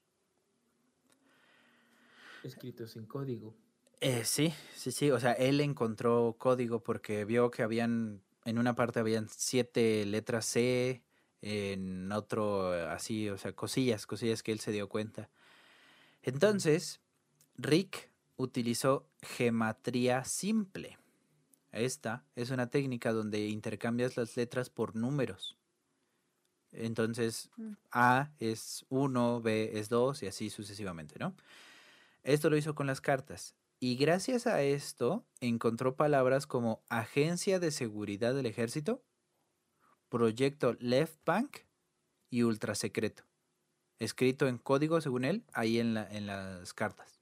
Escritos 2.42 2.97
en 2.97 3.07
código. 3.07 3.57
Eh, 4.01 4.24
sí, 4.24 4.53
sí, 4.74 4.92
sí. 4.92 5.11
O 5.11 5.20
sea, 5.20 5.32
él 5.32 5.61
encontró 5.61 6.36
código 6.38 6.82
porque 6.82 7.24
vio 7.24 7.51
que 7.51 7.62
habían, 7.62 8.22
en 8.44 8.59
una 8.59 8.74
parte 8.74 9.01
habían 9.01 9.28
siete 9.28 10.05
letras 10.07 10.47
C, 10.47 11.03
en 11.42 12.11
otro 12.12 12.74
eh, 12.74 12.86
así, 12.86 13.28
o 13.30 13.38
sea, 13.38 13.53
cosillas, 13.55 14.07
cosillas 14.07 14.42
que 14.42 14.53
él 14.53 14.61
se 14.61 14.72
dio 14.72 14.88
cuenta. 14.88 15.30
Entonces, 16.22 17.01
Rick 17.57 18.11
utilizó 18.36 19.09
gematría 19.22 20.25
simple. 20.25 20.99
Esta 21.72 22.25
es 22.37 22.50
una 22.50 22.70
técnica 22.70 23.12
donde 23.12 23.49
intercambias 23.49 24.16
las 24.16 24.37
letras 24.37 24.70
por 24.70 24.96
números. 24.96 25.57
Entonces, 26.72 27.50
Mm. 27.57 27.72
A 27.91 28.30
es 28.38 28.84
1, 28.91 29.41
B 29.41 29.70
es 29.79 29.88
2 29.88 30.22
y 30.22 30.26
así 30.26 30.50
sucesivamente, 30.50 31.16
¿no? 31.18 31.34
Esto 32.25 32.50
lo 32.50 32.57
hizo 32.57 32.75
con 32.75 32.87
las 32.87 33.00
cartas. 33.00 33.54
Y 33.80 33.96
gracias 33.96 34.46
a 34.46 34.62
esto 34.62 35.24
encontró 35.40 35.96
palabras 35.96 36.46
como 36.46 36.82
Agencia 36.90 37.58
de 37.58 37.70
Seguridad 37.70 38.34
del 38.34 38.46
Ejército, 38.46 39.03
Proyecto 40.08 40.74
Left 40.80 41.20
Bank 41.24 41.58
y 42.30 42.42
Ultra 42.42 42.74
Secreto. 42.74 43.24
Escrito 43.98 44.48
en 44.48 44.58
código, 44.58 45.00
según 45.00 45.24
él, 45.24 45.44
ahí 45.53 45.78
en, 45.80 45.94
la- 45.94 46.08
en 46.11 46.26
las 46.26 46.74
cartas. 46.74 47.20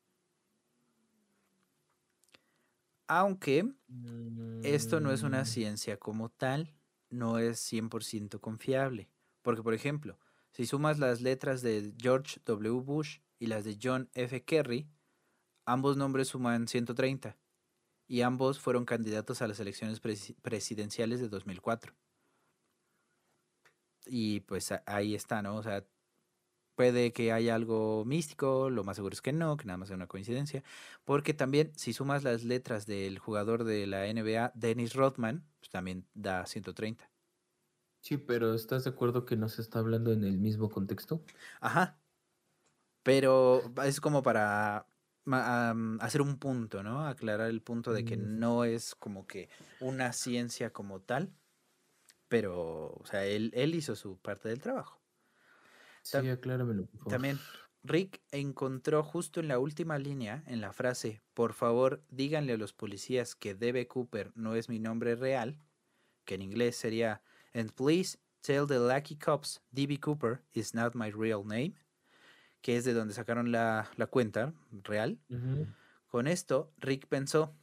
Aunque 3.07 3.73
esto 4.63 5.01
no 5.01 5.13
es 5.13 5.23
una 5.23 5.43
Mm, 5.43 5.47
ciencia 5.47 5.97
como 5.99 6.31
tal, 6.31 6.75
no 7.11 7.39
es 7.39 7.61
100% 7.61 8.41
confiable. 8.41 9.09
Porque, 9.43 9.63
por 9.63 9.75
ejemplo, 9.75 10.19
si 10.53 10.67
sumas 10.67 10.99
las 10.99 11.21
letras 11.21 11.63
de 11.63 11.93
George 12.01 12.41
W. 12.45 12.81
Bush 12.83 13.19
y 13.39 13.47
las 13.47 13.65
de 13.65 13.79
John 13.83 14.11
F. 14.15 14.45
Kerry, 14.45 14.89
ambos 15.67 15.97
nombres 15.97 16.29
suman 16.29 16.69
130. 16.69 17.39
Y 18.07 18.21
ambos 18.23 18.61
fueron 18.61 18.85
candidatos 18.85 19.43
a 19.43 19.49
las 19.49 19.61
elecciones 19.61 20.03
presi- 20.03 20.37
presidenciales 20.43 21.21
de 21.21 21.29
2004. 21.29 21.95
Y 24.07 24.41
pues 24.41 24.73
ahí 24.87 25.15
está, 25.15 25.43
¿no? 25.43 25.57
O 25.57 25.63
sea, 25.63 25.87
puede 26.77 27.13
que 27.13 27.33
haya 27.33 27.55
algo 27.55 28.05
místico, 28.05 28.71
lo 28.71 28.85
más 28.85 28.97
seguro 28.97 29.15
es 29.15 29.23
que 29.23 29.33
no, 29.33 29.57
que 29.57 29.65
nada 29.65 29.79
más 29.79 29.89
sea 29.89 29.97
una 29.97 30.07
coincidencia. 30.09 30.63
Porque 31.05 31.35
también, 31.35 31.73
si 31.77 31.93
sumas 31.93 32.23
las 32.25 32.45
letras 32.45 32.87
del 32.87 33.19
jugador 33.19 33.65
de 33.65 33.87
la 33.87 34.07
NBA, 34.07 34.53
Dennis 34.55 34.95
Rodman, 34.95 35.47
pues 35.61 35.71
también 35.71 36.07
da 36.15 36.47
130. 36.47 37.11
Sí, 38.03 38.19
pero 38.19 38.55
¿estás 38.55 38.85
de 38.85 38.91
acuerdo 38.91 39.25
que 39.25 39.37
no 39.37 39.49
se 39.49 39.63
está 39.63 39.79
hablando 39.81 40.13
en 40.13 40.25
el 40.25 40.39
mismo 40.39 40.69
contexto? 40.71 41.25
Ajá. 41.61 42.01
Pero 43.03 43.63
es 43.85 44.01
como 44.01 44.23
para 44.23 44.87
hacer 45.27 46.21
un 46.23 46.39
punto, 46.39 46.83
¿no? 46.83 47.07
Aclarar 47.07 47.49
el 47.51 47.63
punto 47.63 47.93
de 47.93 48.05
que 48.05 48.17
Mm. 48.17 48.39
no 48.39 48.65
es 48.65 48.95
como 48.95 49.27
que 49.27 49.49
una 49.81 50.13
ciencia 50.13 50.73
como 50.73 51.01
tal, 51.01 51.33
pero, 52.29 52.89
o 52.95 53.07
sea, 53.07 53.25
él, 53.25 53.51
él 53.55 53.75
hizo 53.75 53.95
su 53.97 54.19
parte 54.19 54.49
del 54.49 54.61
trabajo. 54.61 55.01
Sí, 56.03 56.19
Tam- 56.19 56.31
acláramelo, 56.33 56.85
por 56.87 56.99
favor. 56.99 57.11
También 57.13 57.39
Rick 57.83 58.21
encontró 58.33 59.03
justo 59.03 59.41
en 59.41 59.49
la 59.49 59.59
última 59.59 59.99
línea, 59.99 60.43
en 60.47 60.61
la 60.61 60.73
frase, 60.73 61.23
por 61.35 61.53
favor, 61.53 62.03
díganle 62.11 62.55
a 62.55 62.57
los 62.59 62.73
policías 62.73 63.35
que 63.35 63.55
D.B. 63.55 63.87
Cooper 63.89 64.33
no 64.35 64.55
es 64.55 64.69
mi 64.69 64.79
nombre 64.79 65.17
real, 65.17 65.59
que 66.25 66.35
en 66.37 66.43
inglés 66.43 66.77
sería, 66.77 67.23
and 67.53 67.73
please 67.73 68.19
tell 68.41 68.67
the 68.67 68.79
lucky 68.79 69.17
cops 69.17 69.63
D.B. 69.71 69.99
Cooper 70.01 70.43
is 70.53 70.75
not 70.75 70.95
my 70.95 71.11
real 71.11 71.45
name, 71.45 71.75
que 72.65 72.79
es 72.79 72.87
de 72.87 72.95
donde 72.95 73.13
sacaron 73.13 73.53
la, 73.53 73.91
la 73.97 74.07
cuenta 74.07 74.55
real. 74.85 75.19
Con 76.07 76.27
esto, 76.27 76.73
Rick 76.79 77.09
pensó, 77.09 77.55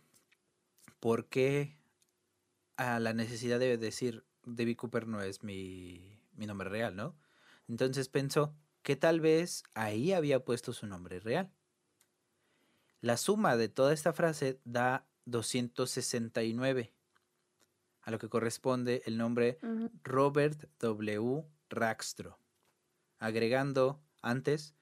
¿por 0.99 1.25
qué 1.25 1.75
a 2.75 2.99
la 2.99 3.11
necesidad 3.11 3.57
de 3.57 3.79
decir 3.79 4.23
D.B. 4.45 4.75
Cooper 4.75 5.07
no 5.07 5.23
es 5.23 5.41
mi, 5.41 6.19
mi 6.35 6.45
nombre 6.45 6.69
real, 6.69 6.95
¿no? 6.95 7.17
Entonces 7.67 8.09
pensó 8.09 8.53
que 8.83 8.95
tal 8.95 9.21
vez 9.21 9.63
ahí 9.73 10.13
había 10.13 10.45
puesto 10.45 10.71
su 10.71 10.85
nombre 10.85 11.19
real. 11.19 11.51
La 12.99 13.17
suma 13.17 13.57
de 13.57 13.69
toda 13.69 13.93
esta 13.93 14.13
frase 14.13 14.59
da 14.65 15.07
269, 15.25 16.93
a 18.03 18.11
lo 18.11 18.19
que 18.19 18.29
corresponde 18.29 19.01
el 19.07 19.17
nombre. 19.17 19.57
Robert 20.03 20.69
W. 20.79 21.43
Rackstro, 21.71 22.37
agregando 23.17 23.99
antes 24.21 24.75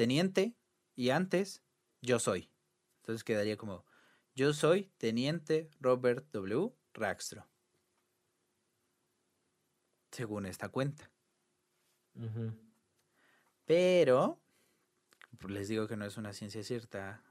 teniente 0.00 0.56
y 0.96 1.10
antes 1.10 1.62
yo 2.00 2.18
soy. 2.18 2.50
Entonces 3.02 3.22
quedaría 3.22 3.58
como 3.58 3.84
yo 4.34 4.54
soy 4.54 4.84
teniente 4.96 5.68
Robert 5.78 6.26
W. 6.32 6.72
Rackstro. 6.94 7.46
Según 10.10 10.46
esta 10.46 10.70
cuenta. 10.70 11.10
Pero, 13.66 14.40
pues, 15.38 15.52
les 15.52 15.68
digo 15.68 15.86
que 15.86 15.98
no 15.98 16.06
es 16.06 16.16
una 16.16 16.32
ciencia 16.32 16.62
cierta, 16.62 17.22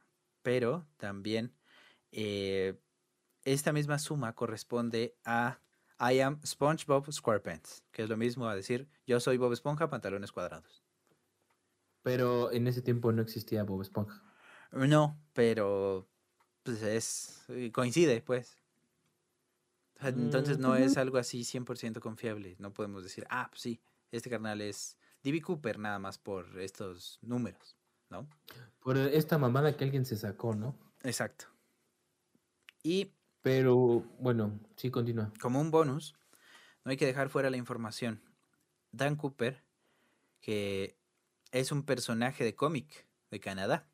pero 0.44 0.88
también 0.98 1.56
eh, 2.12 2.80
esta 3.46 3.74
misma 3.74 3.98
suma 3.98 4.36
corresponde 4.36 5.18
a 5.26 5.60
I 6.00 6.20
am 6.20 6.40
SpongeBob 6.46 7.12
SquarePants, 7.12 7.84
que 7.92 8.04
es 8.04 8.10
lo 8.10 8.16
mismo 8.16 8.48
a 8.48 8.56
decir 8.56 8.88
yo 9.08 9.20
soy 9.20 9.38
Bob 9.38 9.54
Esponja, 9.54 9.90
pantalones 9.90 10.32
cuadrados. 10.32 10.84
Pero 12.02 12.52
en 12.52 12.68
ese 12.68 12.82
tiempo 12.82 13.12
no 13.12 13.22
existía 13.22 13.64
Bob 13.64 13.82
Esponja. 13.82 14.24
No, 14.72 15.20
pero 15.34 16.08
pues 16.64 16.82
es 16.84 17.46
eh, 17.50 17.72
coincide, 17.72 18.22
pues. 18.22 18.58
Entonces 20.02 20.60
no 20.60 20.76
es 20.76 20.96
algo 20.98 21.18
así 21.18 21.42
100% 21.44 22.00
confiable. 22.00 22.56
No 22.60 22.72
podemos 22.74 23.04
decir, 23.04 23.26
ah, 23.30 23.48
pues 23.50 23.62
sí, 23.62 23.82
este 24.12 24.30
carnal 24.30 24.62
es 24.62 24.98
D.B. 25.24 25.42
Cooper 25.42 25.78
nada 25.78 26.00
más 26.00 26.18
por 26.18 26.60
estos 26.62 27.20
números, 27.22 27.76
¿no? 28.10 28.30
Por 28.80 28.98
esta 28.98 29.38
mamada 29.38 29.76
que 29.76 29.84
alguien 29.84 30.06
se 30.06 30.16
sacó, 30.16 30.56
¿no? 30.56 30.78
Exacto. 31.04 31.46
Y 32.82 33.12
Pero 33.42 33.76
bueno, 34.20 34.58
sí, 34.78 34.90
continúa. 34.90 35.34
como 35.42 35.60
un 35.60 35.70
bonus, 35.70 36.16
no 36.86 36.92
hay 36.92 36.98
que 36.98 37.06
dejar 37.06 37.30
fuera 37.30 37.50
la 37.50 37.58
información. 37.58 38.22
Dan 38.92 39.18
Cooper, 39.18 39.64
que 40.40 40.98
es 41.52 41.72
un 41.72 41.84
personaje 41.86 42.44
de 42.44 42.56
cómic 42.56 43.08
de 43.32 43.40
Canadá. 43.40 43.92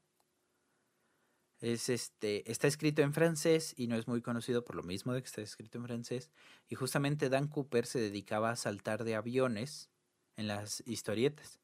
Es 1.59 1.89
este, 1.89 2.49
está 2.51 2.67
escrito 2.67 3.01
en 3.01 3.13
francés 3.13 3.73
y 3.77 3.87
no 3.87 3.95
es 3.95 4.07
muy 4.07 4.21
conocido 4.21 4.63
por 4.65 4.75
lo 4.75 4.83
mismo 4.83 5.13
de 5.13 5.21
que 5.21 5.27
está 5.27 5.41
escrito 5.41 5.77
en 5.77 5.85
francés. 5.85 6.31
Y 6.67 6.75
justamente 6.75 7.29
Dan 7.29 7.47
Cooper 7.47 7.85
se 7.85 7.99
dedicaba 7.99 8.51
a 8.51 8.55
saltar 8.55 9.03
de 9.03 9.15
aviones 9.15 9.89
en 10.35 10.47
las 10.47 10.83
historietas. 10.85 11.61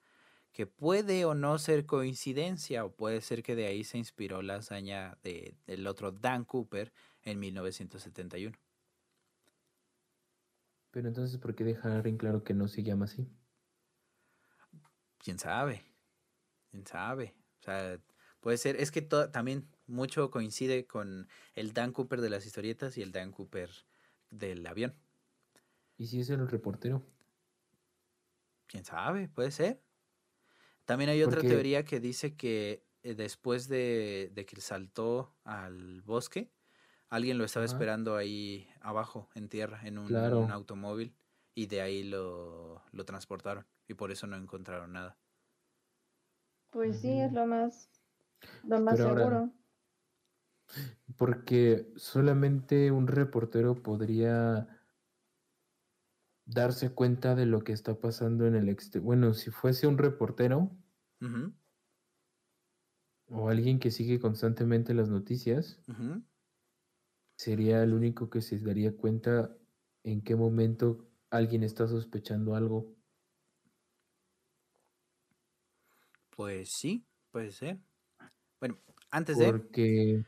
Que 0.54 0.68
puede 0.68 1.26
o 1.26 1.36
no 1.36 1.60
ser 1.60 1.86
coincidencia, 1.88 2.86
o 2.86 2.96
puede 2.96 3.22
ser 3.22 3.44
que 3.44 3.56
de 3.56 3.68
ahí 3.68 3.84
se 3.84 3.98
inspiró 4.00 4.42
la 4.44 4.56
hazaña 4.58 5.20
de- 5.24 5.58
del 5.68 5.88
otro 5.88 6.12
Dan 6.14 6.46
Cooper 6.46 6.94
en 7.24 7.40
1971. 7.40 8.58
Pero 10.90 11.10
entonces, 11.10 11.38
¿por 11.38 11.54
qué 11.54 11.66
dejar 11.66 12.08
en 12.08 12.16
claro 12.18 12.46
que 12.46 12.54
no 12.54 12.70
se 12.70 12.82
llama 12.84 13.04
así? 13.04 13.30
Quién 15.24 15.40
sabe, 15.40 15.86
quién 16.72 16.86
sabe. 16.88 17.36
O 17.62 17.64
sea, 17.64 18.02
puede 18.42 18.58
ser, 18.58 18.78
es 18.78 18.92
que 18.92 19.02
to- 19.02 19.32
también 19.32 19.70
mucho 19.88 20.32
coincide 20.32 20.88
con 20.88 21.30
el 21.56 21.74
Dan 21.74 21.94
Cooper 21.94 22.22
de 22.22 22.30
las 22.32 22.46
historietas 22.46 22.98
y 22.98 23.02
el 23.04 23.12
Dan 23.12 23.32
Cooper 23.32 23.70
del 24.32 24.66
avión. 24.68 24.96
¿Y 25.98 26.08
si 26.08 26.20
es 26.20 26.30
el 26.30 26.46
reportero? 26.50 27.02
Quién 28.68 28.86
sabe, 28.86 29.28
puede 29.30 29.52
ser. 29.52 29.84
También 30.86 31.10
hay 31.10 31.24
otra 31.24 31.44
teoría 31.46 31.84
que 31.86 32.00
dice 32.00 32.36
que 32.36 32.86
eh, 33.04 33.16
después 33.16 33.68
de, 33.68 34.30
de 34.34 34.46
que 34.46 34.60
saltó 34.62 35.38
al 35.44 36.02
bosque, 36.02 36.52
alguien 37.10 37.38
lo 37.38 37.46
estaba 37.46 37.66
Ajá. 37.66 37.66
esperando 37.66 38.16
ahí 38.18 38.70
abajo, 38.82 39.30
en 39.36 39.50
tierra, 39.50 39.82
en 39.88 39.98
un, 39.98 40.08
Claro. 40.08 40.42
un 40.42 40.52
automóvil, 40.52 41.16
y 41.54 41.68
de 41.68 41.82
ahí 41.82 42.04
lo, 42.04 42.82
lo 42.92 43.06
transportaron, 43.06 43.66
y 43.88 43.94
por 43.94 44.12
eso 44.12 44.28
no 44.28 44.36
encontraron 44.38 44.94
nada. 44.94 45.18
Pues 46.70 47.02
sí, 47.02 47.20
es 47.20 47.34
lo 47.34 47.46
más, 47.46 47.90
lo 48.64 48.80
más 48.80 48.96
Pero 48.96 49.10
ahora- 49.10 49.22
seguro. 49.22 49.52
Porque 51.18 51.92
solamente 51.98 52.92
un 52.92 53.08
reportero 53.08 53.84
podría 53.84 54.68
darse 56.46 56.94
cuenta 56.94 57.36
de 57.36 57.46
lo 57.46 57.64
que 57.64 57.74
está 57.74 58.00
pasando 58.00 58.48
en 58.48 58.56
el 58.56 58.70
exterior. 58.70 59.04
Bueno, 59.06 59.34
si 59.34 59.52
fuese 59.52 59.88
un 59.88 59.98
reportero 59.98 60.72
o 63.28 63.50
alguien 63.50 63.80
que 63.80 63.92
sigue 63.92 64.20
constantemente 64.20 64.94
las 64.94 65.10
noticias, 65.10 65.82
sería 67.38 67.84
el 67.84 67.94
único 67.94 68.30
que 68.30 68.42
se 68.42 68.58
daría 68.60 68.96
cuenta 68.96 69.56
en 70.04 70.22
qué 70.24 70.36
momento 70.38 71.11
alguien 71.32 71.64
está 71.64 71.88
sospechando 71.88 72.56
algo. 72.56 72.94
Pues 76.30 76.70
sí, 76.72 77.04
puede 77.32 77.52
ser. 77.52 77.80
Bueno, 78.60 78.78
antes 79.10 79.38
de, 79.38 79.52
Porque 79.52 80.24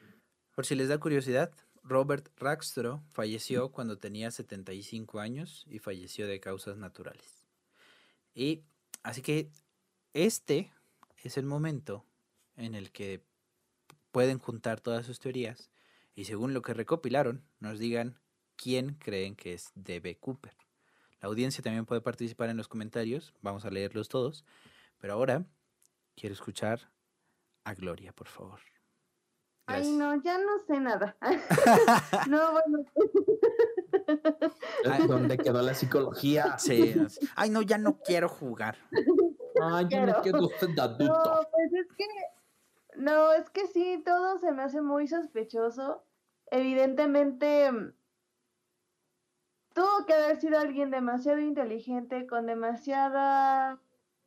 por 0.55 0.65
si 0.65 0.75
les 0.75 0.87
da 0.87 0.97
curiosidad, 0.97 1.51
Robert 1.83 2.29
Rackstro 2.37 3.03
falleció 3.09 3.71
cuando 3.71 3.97
tenía 3.97 4.31
75 4.31 5.19
años 5.19 5.65
y 5.69 5.79
falleció 5.79 6.27
de 6.27 6.39
causas 6.39 6.77
naturales. 6.77 7.45
Y 8.33 8.63
así 9.03 9.21
que 9.21 9.51
este 10.13 10.71
es 11.23 11.37
el 11.37 11.45
momento 11.45 12.05
en 12.55 12.75
el 12.75 12.91
que 12.91 13.21
pueden 14.11 14.39
juntar 14.39 14.79
todas 14.79 15.05
sus 15.05 15.19
teorías 15.19 15.69
y 16.15 16.25
según 16.25 16.53
lo 16.53 16.61
que 16.61 16.73
recopilaron, 16.73 17.43
nos 17.59 17.79
digan 17.79 18.19
quién 18.55 18.93
creen 18.95 19.35
que 19.35 19.53
es 19.53 19.71
D.B. 19.75 20.17
Cooper. 20.19 20.62
La 21.23 21.29
audiencia 21.29 21.63
también 21.63 21.85
puede 21.85 22.01
participar 22.01 22.49
en 22.49 22.57
los 22.57 22.67
comentarios, 22.67 23.33
vamos 23.41 23.63
a 23.63 23.69
leerlos 23.69 24.09
todos, 24.09 24.43
pero 24.97 25.13
ahora 25.13 25.45
quiero 26.17 26.33
escuchar 26.33 26.91
a 27.63 27.73
Gloria, 27.73 28.11
por 28.11 28.27
favor. 28.27 28.59
Ay, 29.65 29.89
no, 29.93 30.21
ya 30.21 30.37
no 30.37 30.59
sé 30.67 30.81
nada. 30.81 31.15
no, 32.29 32.51
bueno, 32.51 32.83
Ay. 34.91 35.07
¿dónde 35.07 35.37
quedó 35.37 35.61
la 35.61 35.73
psicología? 35.73 36.57
Sí, 36.57 36.91
no 36.93 37.07
sé. 37.07 37.25
Ay, 37.37 37.49
no, 37.49 37.61
ya 37.61 37.77
no 37.77 37.99
quiero 37.99 38.27
jugar. 38.27 38.75
Ay, 39.61 39.85
yo 39.85 39.87
Quiero. 39.87 40.05
me 40.07 40.21
quedo 40.23 40.49
de 40.49 40.81
adulto. 40.81 41.05
no, 41.05 41.47
pues 41.49 41.73
es 41.73 41.87
que, 41.95 42.05
no, 42.97 43.31
es 43.31 43.49
que 43.49 43.67
sí, 43.67 44.03
todo 44.05 44.39
se 44.39 44.51
me 44.51 44.63
hace 44.63 44.81
muy 44.81 45.07
sospechoso. 45.07 46.03
Evidentemente, 46.51 47.71
tuvo 49.73 50.05
que 50.05 50.13
haber 50.13 50.39
sido 50.39 50.59
alguien 50.59 50.91
demasiado 50.91 51.39
inteligente, 51.39 52.27
con 52.27 52.45
demasiadas 52.45 53.79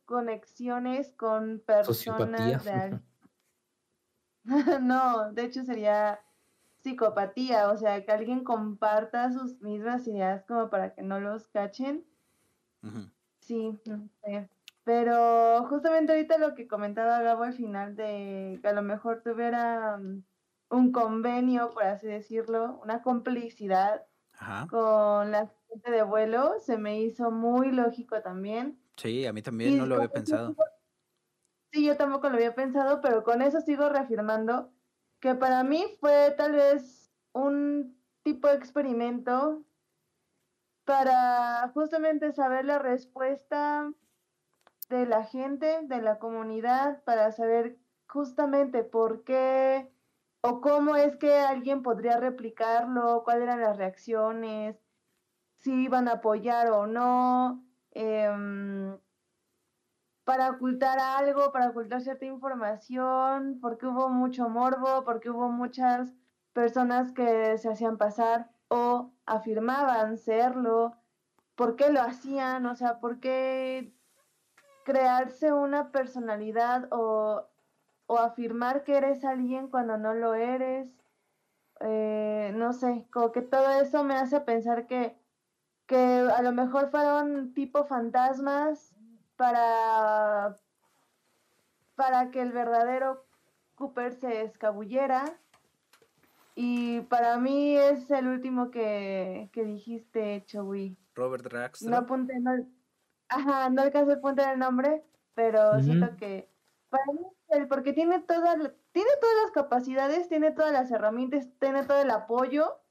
conexiones 0.05 1.11
con 1.13 1.59
personas 1.59 2.63
de 2.63 2.99
No, 4.81 5.33
de 5.33 5.43
hecho 5.43 5.63
sería 5.63 6.19
psicopatía, 6.79 7.69
o 7.69 7.77
sea, 7.77 8.05
que 8.05 8.11
alguien 8.11 8.43
comparta 8.43 9.31
sus 9.31 9.61
mismas 9.61 10.07
ideas 10.07 10.45
como 10.45 10.69
para 10.69 10.93
que 10.93 11.01
no 11.01 11.19
los 11.19 11.47
cachen. 11.49 12.05
Sí, 13.39 13.77
no 13.85 14.07
sé. 14.23 14.49
Pero 14.83 15.65
justamente 15.67 16.13
ahorita 16.13 16.37
lo 16.37 16.55
que 16.55 16.67
comentaba 16.67 17.21
Gabo 17.21 17.43
al 17.43 17.53
final 17.53 17.97
de 17.97 18.59
que 18.61 18.67
a 18.69 18.73
lo 18.73 18.81
mejor 18.81 19.21
tuviera 19.21 19.97
mm, 19.97 20.23
un 20.69 20.91
convenio, 20.93 21.71
por 21.71 21.83
así 21.83 22.07
decirlo, 22.07 22.79
una 22.81 23.01
complicidad 23.01 24.05
Ajá. 24.39 24.67
con 24.69 25.31
la 25.31 25.51
gente 25.69 25.91
de 25.91 26.03
vuelo, 26.03 26.59
se 26.59 26.77
me 26.77 27.01
hizo 27.01 27.31
muy 27.31 27.71
lógico 27.71 28.21
también. 28.21 28.79
Sí, 28.95 29.25
a 29.25 29.33
mí 29.33 29.41
también 29.41 29.77
no 29.77 29.85
lo 29.85 29.95
había 29.95 30.09
pensado. 30.09 30.49
sigo- 30.49 30.63
Sí, 31.71 31.85
yo 31.85 31.97
tampoco 31.97 32.29
lo 32.29 32.35
había 32.35 32.55
pensado, 32.55 33.01
pero 33.01 33.23
con 33.23 33.41
eso 33.41 33.59
sigo 33.61 33.89
reafirmando 33.89 34.71
que 35.19 35.35
para 35.35 35.63
mí 35.63 35.85
fue 35.99 36.33
tal 36.37 36.53
vez 36.53 37.11
un 37.33 37.99
tipo 38.23 38.47
de 38.47 38.55
experimento 38.55 39.63
para 40.85 41.69
justamente 41.73 42.31
saber 42.31 42.65
la 42.65 42.79
respuesta 42.79 43.91
de 44.89 45.05
la 45.05 45.23
gente, 45.25 45.79
de 45.83 46.01
la 46.01 46.17
comunidad, 46.19 47.03
para 47.03 47.31
saber 47.31 47.77
justamente 48.07 48.83
por 48.83 49.23
qué 49.25 49.91
o 50.47 50.61
cómo 50.61 50.95
es 50.95 51.17
que 51.17 51.37
alguien 51.39 51.83
podría 51.83 52.17
replicarlo, 52.19 53.23
cuáles 53.25 53.43
eran 53.43 53.61
las 53.61 53.77
reacciones, 53.77 54.77
si 55.57 55.73
iban 55.83 56.07
a 56.07 56.13
apoyar 56.13 56.71
o 56.71 56.87
no, 56.87 57.65
em, 57.91 58.97
para 60.23 60.51
ocultar 60.51 60.99
algo, 60.99 61.51
para 61.51 61.69
ocultar 61.69 62.01
cierta 62.01 62.25
información, 62.25 63.59
porque 63.61 63.87
hubo 63.87 64.09
mucho 64.09 64.47
morbo, 64.49 65.03
porque 65.03 65.29
hubo 65.29 65.49
muchas 65.49 66.15
personas 66.53 67.11
que 67.11 67.57
se 67.57 67.69
hacían 67.69 67.97
pasar 67.97 68.49
o 68.69 69.11
afirmaban 69.25 70.17
serlo, 70.17 70.93
por 71.55 71.75
qué 71.75 71.91
lo 71.91 72.01
hacían, 72.01 72.65
o 72.67 72.75
sea, 72.75 72.99
por 72.99 73.19
qué 73.19 73.93
crearse 74.85 75.51
una 75.53 75.91
personalidad 75.91 76.87
o, 76.91 77.47
o 78.07 78.17
afirmar 78.17 78.83
que 78.83 78.97
eres 78.97 79.23
alguien 79.23 79.67
cuando 79.67 79.97
no 79.97 80.13
lo 80.13 80.33
eres. 80.33 80.89
Eh, 81.81 82.51
no 82.55 82.73
sé, 82.73 83.05
como 83.11 83.31
que 83.31 83.41
todo 83.41 83.69
eso 83.79 84.03
me 84.03 84.15
hace 84.15 84.39
pensar 84.41 84.87
que, 84.87 85.15
que 85.85 85.95
a 85.95 86.41
lo 86.41 86.51
mejor 86.51 86.89
fueron 86.89 87.53
tipo 87.53 87.85
fantasmas 87.85 88.95
para, 89.35 90.55
para 91.95 92.31
que 92.31 92.41
el 92.41 92.51
verdadero 92.51 93.25
Cooper 93.75 94.13
se 94.13 94.41
escabullera. 94.41 95.25
Y 96.55 97.01
para 97.01 97.37
mí 97.37 97.77
es 97.77 98.09
el 98.09 98.27
último 98.27 98.71
que, 98.71 99.49
que 99.53 99.63
dijiste, 99.63 100.43
Chowi. 100.47 100.97
Robert 101.13 101.45
Raxton. 101.45 101.91
No 101.91 101.97
apunté, 101.97 102.39
no, 102.39 102.51
ajá, 103.29 103.69
no 103.69 103.83
alcancé 103.83 104.13
a 104.13 104.15
apuntar 104.15 104.53
el 104.53 104.59
nombre, 104.59 105.03
pero 105.35 105.79
siento 105.83 106.15
que 106.17 106.49
para 106.89 107.05
mí 107.13 107.27
porque 107.69 107.93
tiene 107.93 108.19
todas, 108.19 108.57
tiene 108.91 109.09
todas 109.21 109.35
las 109.43 109.51
capacidades, 109.51 110.27
tiene 110.27 110.51
todas 110.51 110.71
las 110.71 110.91
herramientas, 110.91 111.47
tiene 111.59 111.83
todo 111.83 112.01
el 112.01 112.11
apoyo. 112.11 112.81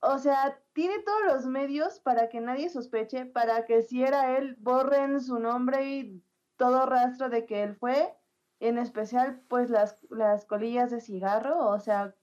O 0.00 0.18
sea, 0.18 0.60
tiene 0.72 0.98
todos 1.00 1.24
los 1.26 1.46
medios 1.46 2.00
para 2.00 2.28
que 2.28 2.40
nadie 2.40 2.68
sospeche, 2.68 3.26
para 3.26 3.64
que 3.64 3.82
si 3.82 4.02
era 4.02 4.36
él, 4.36 4.56
borren 4.58 5.20
su 5.20 5.38
nombre 5.38 5.88
y 5.88 6.22
todo 6.56 6.86
rastro 6.86 7.28
de 7.28 7.46
que 7.46 7.62
él 7.62 7.76
fue. 7.76 8.14
En 8.58 8.78
especial, 8.78 9.42
pues 9.48 9.68
las, 9.70 10.06
las 10.10 10.46
colillas 10.46 10.90
de 10.90 11.00
cigarro, 11.00 11.68
o 11.68 11.78
sea, 11.78 12.14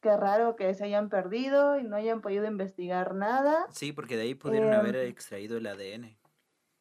qué 0.00 0.16
raro 0.16 0.54
que 0.54 0.74
se 0.74 0.84
hayan 0.84 1.08
perdido 1.08 1.78
y 1.78 1.82
no 1.82 1.96
hayan 1.96 2.20
podido 2.20 2.44
investigar 2.44 3.14
nada. 3.14 3.66
Sí, 3.70 3.92
porque 3.92 4.16
de 4.16 4.24
ahí 4.24 4.34
pudieron 4.34 4.72
Em, 4.72 4.78
haber 4.78 4.96
extraído 4.96 5.56
el 5.56 5.66
ADN. 5.66 6.16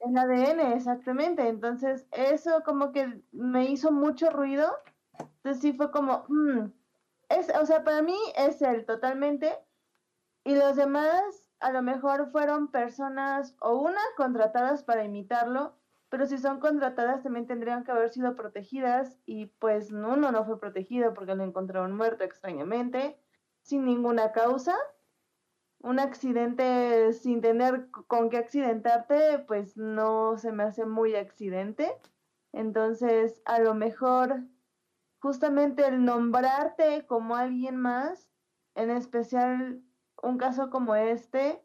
El 0.03 0.17
ADN, 0.17 0.73
exactamente. 0.73 1.47
Entonces, 1.47 2.07
eso 2.11 2.61
como 2.63 2.91
que 2.91 3.23
me 3.31 3.65
hizo 3.65 3.91
mucho 3.91 4.29
ruido. 4.29 4.69
Entonces 5.17 5.61
sí 5.61 5.73
fue 5.73 5.91
como, 5.91 6.25
mm, 6.27 6.71
es, 7.29 7.49
o 7.59 7.65
sea, 7.65 7.83
para 7.83 8.01
mí 8.01 8.17
es 8.35 8.61
él 8.61 8.85
totalmente. 8.85 9.57
Y 10.43 10.55
los 10.55 10.75
demás 10.75 11.49
a 11.59 11.71
lo 11.71 11.81
mejor 11.81 12.31
fueron 12.31 12.69
personas 12.69 13.55
o 13.61 13.77
una 13.77 14.01
contratadas 14.17 14.83
para 14.83 15.05
imitarlo, 15.05 15.77
pero 16.09 16.25
si 16.25 16.37
son 16.37 16.59
contratadas 16.59 17.23
también 17.23 17.47
tendrían 17.47 17.85
que 17.85 17.91
haber 17.91 18.09
sido 18.09 18.35
protegidas 18.35 19.17
y 19.25 19.45
pues 19.45 19.91
uno 19.91 20.31
no 20.31 20.45
fue 20.45 20.59
protegido 20.59 21.13
porque 21.13 21.35
lo 21.35 21.43
encontraron 21.43 21.95
muerto 21.95 22.25
extrañamente, 22.25 23.17
sin 23.61 23.85
ninguna 23.85 24.33
causa 24.33 24.75
un 25.83 25.99
accidente 25.99 27.11
sin 27.11 27.41
tener 27.41 27.91
con 27.91 28.29
qué 28.29 28.37
accidentarte, 28.37 29.39
pues 29.39 29.77
no 29.77 30.37
se 30.37 30.53
me 30.53 30.63
hace 30.63 30.85
muy 30.85 31.15
accidente. 31.15 31.93
Entonces, 32.53 33.41
a 33.45 33.59
lo 33.59 33.75
mejor 33.75 34.43
justamente 35.19 35.85
el 35.85 36.05
nombrarte 36.05 37.05
como 37.05 37.35
alguien 37.35 37.75
más, 37.75 38.31
en 38.75 38.91
especial 38.91 39.83
un 40.21 40.37
caso 40.37 40.69
como 40.69 40.95
este, 40.95 41.61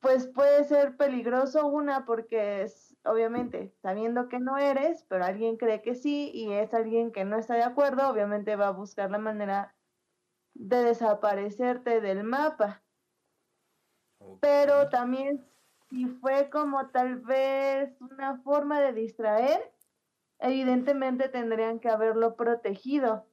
pues 0.00 0.26
puede 0.26 0.64
ser 0.64 0.96
peligroso 0.98 1.66
una 1.66 2.04
porque 2.04 2.62
es 2.62 2.94
obviamente 3.04 3.74
sabiendo 3.80 4.28
que 4.28 4.38
no 4.38 4.58
eres, 4.58 5.04
pero 5.04 5.24
alguien 5.24 5.56
cree 5.56 5.80
que 5.80 5.94
sí 5.94 6.30
y 6.34 6.52
es 6.52 6.74
alguien 6.74 7.10
que 7.10 7.24
no 7.24 7.38
está 7.38 7.54
de 7.54 7.62
acuerdo, 7.62 8.08
obviamente 8.10 8.54
va 8.54 8.68
a 8.68 8.72
buscar 8.72 9.10
la 9.10 9.18
manera 9.18 9.74
de 10.52 10.84
desaparecerte 10.84 12.02
del 12.02 12.22
mapa 12.22 12.82
pero 14.40 14.88
también 14.88 15.44
si 15.88 16.06
fue 16.06 16.50
como 16.50 16.88
tal 16.88 17.16
vez 17.20 18.00
una 18.00 18.38
forma 18.38 18.80
de 18.80 18.92
distraer, 18.92 19.72
evidentemente 20.38 21.28
tendrían 21.28 21.80
que 21.80 21.88
haberlo 21.88 22.36
protegido. 22.36 23.26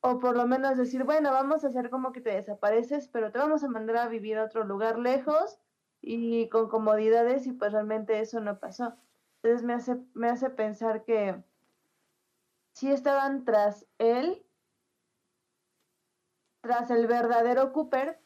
O 0.00 0.18
por 0.20 0.36
lo 0.36 0.46
menos 0.46 0.76
decir, 0.76 1.04
bueno, 1.04 1.32
vamos 1.32 1.64
a 1.64 1.68
hacer 1.68 1.90
como 1.90 2.12
que 2.12 2.20
te 2.20 2.30
desapareces, 2.30 3.08
pero 3.08 3.32
te 3.32 3.38
vamos 3.38 3.64
a 3.64 3.68
mandar 3.68 3.96
a 3.96 4.08
vivir 4.08 4.38
a 4.38 4.44
otro 4.44 4.64
lugar 4.64 4.98
lejos 4.98 5.58
y 6.00 6.48
con 6.48 6.68
comodidades 6.68 7.46
y 7.46 7.52
pues 7.52 7.72
realmente 7.72 8.20
eso 8.20 8.40
no 8.40 8.58
pasó. 8.58 8.94
Entonces 9.42 9.64
me 9.66 9.74
hace, 9.74 9.96
me 10.14 10.28
hace 10.28 10.50
pensar 10.50 11.04
que 11.04 11.42
sí 12.72 12.90
estaban 12.90 13.44
tras 13.44 13.86
él, 13.98 14.44
tras 16.60 16.90
el 16.90 17.06
verdadero 17.06 17.72
Cooper, 17.72 18.20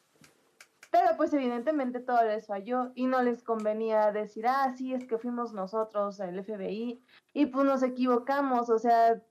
pero 0.93 1.16
pues 1.16 1.32
evidentemente 1.32 2.01
todo 2.01 2.23
les 2.23 2.47
falló 2.47 2.93
y 2.94 3.06
no 3.06 3.23
les 3.23 3.43
convenía 3.43 4.12
decir, 4.12 4.47
ah, 4.47 4.74
sí, 4.77 4.93
es 4.93 5.06
que 5.06 5.16
fuimos 5.19 5.55
nosotros, 5.55 6.20
el 6.20 6.39
FBI, 6.39 7.02
y 7.32 7.47
pues 7.47 7.64
nos 7.64 7.82
equivocamos, 7.82 8.69
o 8.69 8.78
sea, 8.78 9.23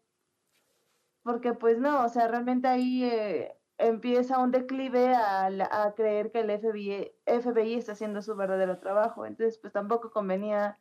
porque 1.24 1.54
pues 1.54 1.78
no, 1.78 2.04
o 2.04 2.10
sea, 2.10 2.28
realmente 2.28 2.68
ahí 2.68 3.04
eh, 3.04 3.56
empieza 3.78 4.40
un 4.40 4.50
declive 4.50 5.14
a, 5.14 5.52
la- 5.52 5.70
a 5.72 5.94
creer 5.94 6.32
que 6.32 6.40
el 6.40 6.50
FBI, 6.50 7.12
FBI 7.26 7.76
está 7.76 7.92
haciendo 7.92 8.24
su 8.24 8.36
verdadero 8.36 8.80
trabajo, 8.80 9.28
entonces 9.28 9.60
pues 9.60 9.72
tampoco 9.72 10.10
convenía 10.12 10.80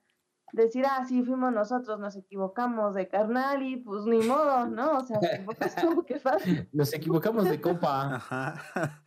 decir, 0.52 0.86
ah, 0.88 1.04
sí, 1.06 1.22
fuimos 1.22 1.52
nosotros, 1.52 2.00
nos 2.00 2.16
equivocamos 2.16 2.94
de 2.94 3.06
carnal 3.06 3.62
y 3.62 3.76
pues 3.76 4.04
ni 4.06 4.20
modo, 4.20 4.66
¿no? 4.66 4.96
O 4.96 5.00
sea, 5.02 5.20
tampoco 5.20 5.62
es 5.62 5.74
como 5.76 6.04
que 6.06 6.18
fácil. 6.20 6.68
Nos 6.72 6.92
equivocamos 6.94 7.44
de 7.50 7.60
copa. 7.60 8.14
Ajá. 8.16 9.02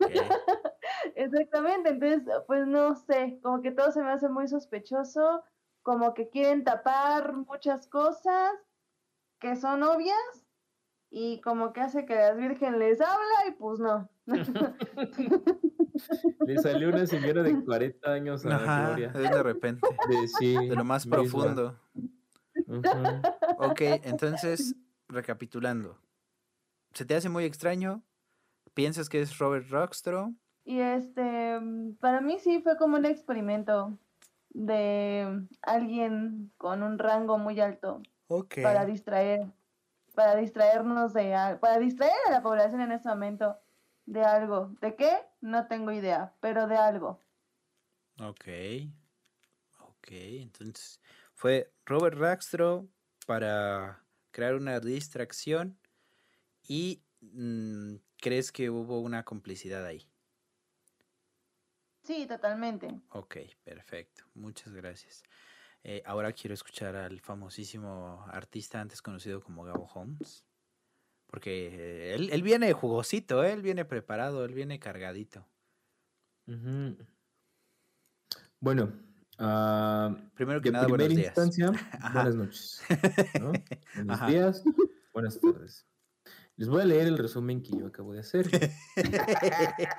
Exactamente, 1.16 1.88
entonces, 1.88 2.22
pues 2.46 2.66
no 2.66 2.94
sé, 2.94 3.40
como 3.42 3.62
que 3.62 3.72
todo 3.72 3.90
se 3.90 4.02
me 4.02 4.10
hace 4.10 4.28
muy 4.28 4.46
sospechoso, 4.48 5.42
como 5.82 6.12
que 6.12 6.28
quieren 6.28 6.62
tapar 6.62 7.34
muchas 7.34 7.88
cosas 7.88 8.52
que 9.40 9.56
son 9.56 9.82
obvias 9.82 10.46
y 11.10 11.40
como 11.40 11.72
que 11.72 11.80
hace 11.80 12.04
que 12.04 12.14
la 12.14 12.34
Virgen 12.34 12.78
les 12.78 13.00
habla 13.00 13.46
y 13.48 13.52
pues 13.52 13.80
no. 13.80 14.10
Le 16.46 16.58
salió 16.58 16.90
una 16.90 17.06
señora 17.06 17.42
de 17.42 17.64
40 17.64 18.12
años 18.12 18.44
a 18.44 18.48
la 18.50 18.56
Ajá, 18.56 18.86
Gloria. 18.88 19.12
de 19.12 19.42
repente, 19.42 19.88
De, 20.08 20.28
sí, 20.28 20.68
de 20.68 20.76
lo 20.76 20.84
más 20.84 21.06
misma. 21.06 21.22
profundo. 21.22 21.80
Ujú. 22.66 23.22
Ok, 23.58 23.80
entonces, 24.04 24.76
recapitulando. 25.08 25.98
¿Se 26.92 27.06
te 27.06 27.14
hace 27.14 27.28
muy 27.28 27.44
extraño? 27.44 28.02
¿Piensas 28.74 29.08
que 29.08 29.20
es 29.20 29.38
Robert 29.38 29.68
Rockstro? 29.70 30.34
Y 30.66 30.80
este, 30.80 31.60
mm, 31.60 31.94
para 31.94 32.20
mí 32.20 32.38
sí 32.40 32.60
fue 32.60 32.76
como 32.76 32.96
un 32.96 33.06
experimento 33.06 33.96
de 34.50 35.46
alguien 35.62 36.50
con 36.58 36.82
un 36.82 36.98
rango 36.98 37.38
muy 37.38 37.60
alto 37.60 38.02
Ok. 38.28 38.56
para 38.62 38.84
distraer, 38.84 39.46
para 40.14 40.34
distraernos 40.34 41.14
de 41.14 41.58
para 41.60 41.78
distraer 41.78 42.14
a 42.26 42.32
la 42.32 42.42
población 42.42 42.80
en 42.80 42.90
este 42.92 43.08
momento 43.08 43.56
de 44.06 44.24
algo. 44.24 44.72
¿De 44.80 44.96
qué? 44.96 45.18
No 45.40 45.68
tengo 45.68 45.92
idea, 45.92 46.34
pero 46.40 46.66
de 46.66 46.76
algo. 46.76 47.20
Ok. 48.20 48.48
Ok, 49.78 50.08
entonces 50.10 51.00
fue 51.34 51.72
Robert 51.84 52.18
Rackstro 52.18 52.88
para 53.26 54.04
crear 54.32 54.56
una 54.56 54.80
distracción 54.80 55.78
y 56.66 57.04
mm, 57.20 57.96
crees 58.18 58.50
que 58.50 58.70
hubo 58.70 59.00
una 59.00 59.24
complicidad 59.24 59.84
ahí. 59.84 60.08
Sí, 62.06 62.26
totalmente. 62.26 63.00
Ok, 63.10 63.36
perfecto. 63.64 64.24
Muchas 64.34 64.72
gracias. 64.72 65.24
Eh, 65.82 66.02
ahora 66.06 66.32
quiero 66.32 66.54
escuchar 66.54 66.94
al 66.94 67.20
famosísimo 67.20 68.24
artista 68.28 68.80
antes 68.80 69.02
conocido 69.02 69.42
como 69.42 69.64
Gabo 69.64 69.88
Holmes. 69.92 70.44
Porque 71.26 71.66
eh, 71.68 72.14
él, 72.14 72.30
él 72.30 72.42
viene 72.42 72.72
jugosito, 72.72 73.42
¿eh? 73.42 73.52
él 73.52 73.62
viene 73.62 73.84
preparado, 73.84 74.44
él 74.44 74.54
viene 74.54 74.78
cargadito. 74.78 75.44
Bueno, 78.60 78.92
ah, 79.38 80.16
Primero 80.34 80.60
que 80.60 80.68
de 80.68 80.72
nada, 80.72 80.86
primera 80.86 81.08
buenos 81.08 81.16
días. 81.16 81.38
instancia, 81.38 81.72
buenas 82.14 82.34
noches. 82.36 82.82
¿no? 83.40 83.52
Buenos 83.96 84.20
Ajá. 84.20 84.26
días, 84.30 84.62
buenas 85.12 85.40
tardes. 85.40 85.86
Les 86.56 86.68
voy 86.68 86.80
a 86.82 86.84
leer 86.86 87.06
el 87.06 87.18
resumen 87.18 87.62
que 87.62 87.76
yo 87.78 87.86
acabo 87.86 88.12
de 88.14 88.20
hacer. 88.20 88.48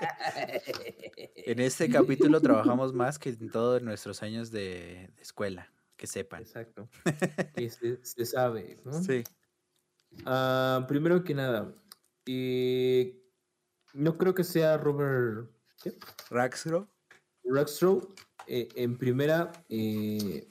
En 1.49 1.59
este 1.59 1.89
capítulo 1.89 2.41
trabajamos 2.41 2.93
más 2.93 3.17
que 3.17 3.29
en 3.29 3.49
todos 3.49 3.81
nuestros 3.81 4.21
años 4.21 4.51
de, 4.51 5.09
de 5.15 5.21
escuela, 5.21 5.71
que 5.95 6.05
sepan. 6.07 6.41
Exacto. 6.41 6.89
Que 7.55 7.69
se, 7.69 8.03
se 8.03 8.25
sabe, 8.25 8.79
¿no? 8.83 8.91
Sí. 9.01 9.23
Ah, 10.25 10.85
primero 10.87 11.23
que 11.23 11.33
nada, 11.33 11.73
eh, 12.25 13.21
no 13.93 14.17
creo 14.17 14.33
que 14.35 14.43
sea 14.43 14.77
Robert 14.77 15.49
¿qué? 15.81 15.97
Raxro. 16.29 16.89
Rockstrow. 17.45 18.13
eh, 18.47 18.67
en 18.75 18.97
primera, 18.97 19.51
eh, 19.69 20.47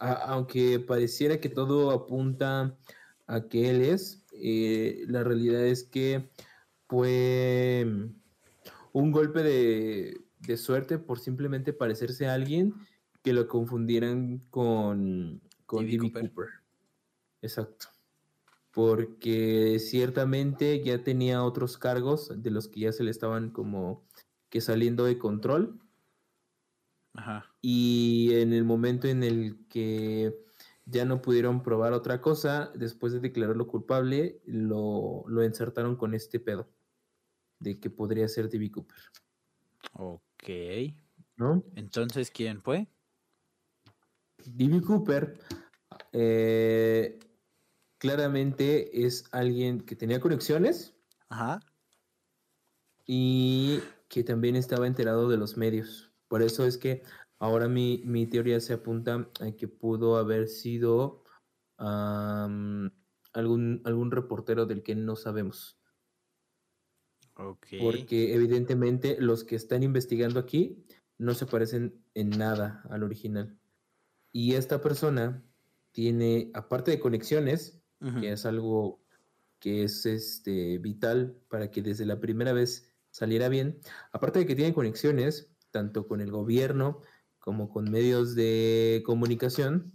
a- 0.00 0.12
aunque 0.32 0.80
pareciera 0.80 1.38
que 1.40 1.48
todo 1.48 1.90
apunta 1.92 2.76
a 3.26 3.48
que 3.48 3.70
él 3.70 3.82
es, 3.82 4.24
eh, 4.32 5.04
la 5.08 5.24
realidad 5.24 5.64
es 5.66 5.84
que 5.84 6.30
fue 6.88 7.86
un 8.92 9.12
golpe 9.12 9.42
de, 9.42 10.20
de 10.40 10.56
suerte 10.56 10.98
por 10.98 11.18
simplemente 11.18 11.72
parecerse 11.72 12.26
a 12.26 12.34
alguien 12.34 12.74
que 13.22 13.32
lo 13.32 13.46
confundieran 13.46 14.38
con, 14.50 15.40
con. 15.66 15.88
Cooper. 15.88 16.28
Cooper. 16.28 16.48
Exacto. 17.40 17.88
Porque 18.72 19.78
ciertamente 19.78 20.82
ya 20.82 21.02
tenía 21.04 21.44
otros 21.44 21.78
cargos 21.78 22.42
de 22.42 22.50
los 22.50 22.68
que 22.68 22.80
ya 22.80 22.92
se 22.92 23.04
le 23.04 23.10
estaban 23.10 23.50
como 23.50 24.04
que 24.48 24.60
saliendo 24.60 25.04
de 25.04 25.18
control. 25.18 25.78
Ajá. 27.14 27.44
Y 27.60 28.30
en 28.34 28.52
el 28.52 28.64
momento 28.64 29.06
en 29.08 29.22
el 29.22 29.66
que 29.68 30.34
ya 30.84 31.04
no 31.04 31.22
pudieron 31.22 31.62
probar 31.62 31.92
otra 31.92 32.20
cosa, 32.20 32.72
después 32.74 33.12
de 33.12 33.20
declararlo 33.20 33.66
culpable, 33.66 34.40
lo, 34.44 35.24
lo 35.28 35.44
insertaron 35.44 35.96
con 35.96 36.14
este 36.14 36.40
pedo 36.40 36.68
de 37.60 37.78
que 37.78 37.90
podría 37.90 38.28
ser 38.28 38.48
D.B. 38.48 38.70
Cooper. 38.72 38.98
Ok. 39.92 40.48
¿No? 41.36 41.64
Entonces, 41.76 42.30
¿quién 42.30 42.60
fue? 42.60 42.88
D.B. 44.44 44.82
Cooper 44.82 45.38
eh, 46.12 47.18
claramente 47.98 49.04
es 49.04 49.24
alguien 49.32 49.80
que 49.80 49.96
tenía 49.96 50.20
conexiones 50.20 50.94
Ajá. 51.28 51.60
y 53.06 53.80
que 54.08 54.24
también 54.24 54.56
estaba 54.56 54.86
enterado 54.86 55.28
de 55.28 55.36
los 55.36 55.56
medios. 55.56 56.10
Por 56.28 56.42
eso 56.42 56.66
es 56.66 56.78
que 56.78 57.02
ahora 57.42 57.66
mi, 57.66 58.00
mi 58.04 58.28
teoría 58.28 58.60
se 58.60 58.72
apunta 58.72 59.28
a 59.40 59.50
que 59.50 59.66
pudo 59.66 60.16
haber 60.16 60.46
sido 60.46 61.24
algún, 61.76 63.02
algún 63.84 64.10
reportero 64.12 64.64
del 64.64 64.84
que 64.84 64.94
no 64.94 65.16
sabemos. 65.16 65.76
Porque 67.80 68.34
evidentemente 68.36 69.16
los 69.18 69.42
que 69.42 69.56
están 69.56 69.82
investigando 69.82 70.38
aquí 70.38 70.86
no 71.18 71.34
se 71.34 71.46
parecen 71.46 72.00
en 72.14 72.30
nada 72.30 72.84
al 72.90 73.02
original. 73.02 73.58
Y 74.30 74.54
esta 74.54 74.80
persona 74.80 75.44
tiene, 75.90 76.52
aparte 76.54 76.92
de 76.92 77.00
conexiones, 77.00 77.82
que 78.20 78.30
es 78.30 78.46
algo 78.46 79.02
que 79.58 79.82
es 79.82 80.06
este, 80.06 80.78
vital 80.78 81.36
para 81.48 81.72
que 81.72 81.82
desde 81.82 82.06
la 82.06 82.20
primera 82.20 82.52
vez 82.52 82.88
saliera 83.10 83.48
bien, 83.48 83.80
aparte 84.12 84.38
de 84.38 84.46
que 84.46 84.54
tiene 84.54 84.72
conexiones, 84.72 85.52
tanto 85.72 86.06
con 86.06 86.20
el 86.20 86.30
gobierno 86.30 87.02
como 87.42 87.68
con 87.68 87.90
medios 87.90 88.36
de 88.36 89.02
comunicación, 89.04 89.92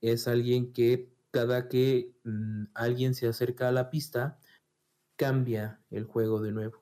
es 0.00 0.28
alguien 0.28 0.72
que 0.72 1.12
cada 1.32 1.68
que 1.68 2.14
mm, 2.24 2.66
alguien 2.74 3.14
se 3.14 3.26
acerca 3.26 3.68
a 3.68 3.72
la 3.72 3.90
pista, 3.90 4.38
cambia 5.16 5.82
el 5.90 6.04
juego 6.04 6.40
de 6.40 6.52
nuevo. 6.52 6.80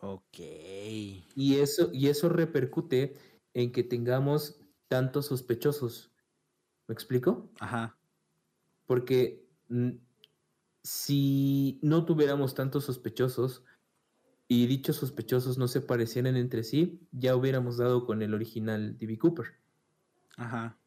Ok. 0.00 0.38
Y 0.38 1.56
eso, 1.56 1.90
y 1.92 2.08
eso 2.08 2.28
repercute 2.28 3.16
en 3.52 3.72
que 3.72 3.82
tengamos 3.82 4.60
tantos 4.88 5.26
sospechosos. 5.26 6.12
¿Me 6.86 6.92
explico? 6.92 7.50
Ajá. 7.58 7.98
Porque 8.86 9.44
mm, 9.68 9.90
si 10.82 11.80
no 11.82 12.04
tuviéramos 12.04 12.54
tantos 12.54 12.84
sospechosos 12.84 13.64
y 14.54 14.66
dichos 14.66 14.96
sospechosos 14.96 15.56
no 15.56 15.66
se 15.66 15.80
parecieran 15.80 16.36
entre 16.36 16.62
sí, 16.62 17.08
ya 17.10 17.34
hubiéramos 17.34 17.78
dado 17.78 18.04
con 18.04 18.20
el 18.20 18.34
original 18.34 18.98
D.B. 18.98 19.16
Cooper. 19.16 19.46
Ajá. 20.36 20.78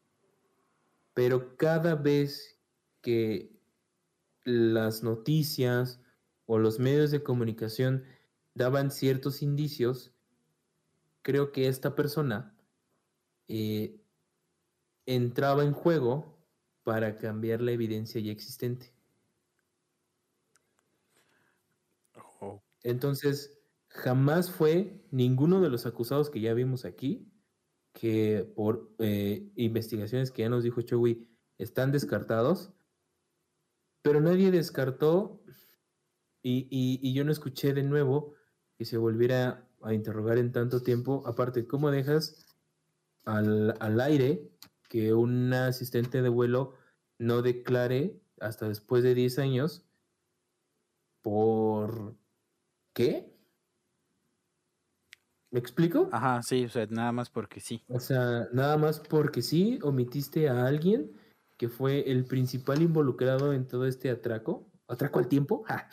Pero 1.14 1.56
cada 1.56 1.96
vez 1.96 2.60
que 3.00 3.58
las 4.44 5.02
noticias 5.02 6.00
o 6.44 6.60
los 6.60 6.78
medios 6.78 7.10
de 7.10 7.24
comunicación 7.24 8.04
daban 8.54 8.92
ciertos 8.92 9.42
indicios, 9.42 10.14
creo 11.22 11.50
que 11.50 11.66
esta 11.66 11.96
persona 11.96 12.56
eh, 13.48 14.00
entraba 15.06 15.64
en 15.64 15.72
juego 15.72 16.38
para 16.84 17.16
cambiar 17.16 17.62
la 17.62 17.72
evidencia 17.72 18.20
ya 18.20 18.30
existente. 18.30 18.94
Oh, 22.14 22.62
Entonces, 22.84 23.55
jamás 23.96 24.50
fue 24.50 25.04
ninguno 25.10 25.60
de 25.60 25.70
los 25.70 25.86
acusados 25.86 26.30
que 26.30 26.40
ya 26.40 26.54
vimos 26.54 26.84
aquí, 26.84 27.32
que 27.92 28.50
por 28.54 28.94
eh, 28.98 29.50
investigaciones 29.56 30.30
que 30.30 30.42
ya 30.42 30.48
nos 30.48 30.62
dijo 30.64 30.82
Chewy, 30.82 31.28
están 31.58 31.92
descartados, 31.92 32.72
pero 34.02 34.20
nadie 34.20 34.50
descartó 34.50 35.42
y, 36.42 36.68
y- 36.70 37.00
y 37.02 37.14
yo 37.14 37.24
no 37.24 37.32
escuché 37.32 37.74
de 37.74 37.82
nuevo 37.82 38.34
que 38.78 38.84
se 38.84 38.98
volviera 38.98 39.68
a 39.82 39.94
interrogar 39.94 40.38
en 40.38 40.52
tanto 40.52 40.82
tiempo. 40.82 41.22
Aparte, 41.26 41.66
¿cómo 41.66 41.90
dejas 41.90 42.46
al, 43.24 43.74
al 43.80 44.00
aire 44.00 44.50
que 44.88 45.14
un 45.14 45.52
asistente 45.52 46.22
de 46.22 46.28
vuelo 46.28 46.74
no 47.18 47.42
declare 47.42 48.20
hasta 48.40 48.68
después 48.68 49.02
de 49.02 49.14
10 49.14 49.38
años 49.38 49.86
por 51.22 52.16
qué? 52.92 53.35
¿Me 55.50 55.60
explico? 55.60 56.08
Ajá, 56.12 56.42
sí, 56.42 56.64
o 56.64 56.68
sea, 56.68 56.86
nada 56.86 57.12
más 57.12 57.30
porque 57.30 57.60
sí. 57.60 57.82
O 57.88 58.00
sea, 58.00 58.48
nada 58.52 58.76
más 58.76 59.00
porque 59.00 59.42
sí 59.42 59.78
omitiste 59.82 60.48
a 60.48 60.66
alguien 60.66 61.12
que 61.56 61.68
fue 61.68 62.10
el 62.10 62.24
principal 62.24 62.82
involucrado 62.82 63.52
en 63.52 63.66
todo 63.66 63.86
este 63.86 64.10
atraco. 64.10 64.70
¿Atraco 64.88 65.18
al 65.18 65.28
tiempo? 65.28 65.64
¡Ja! 65.66 65.88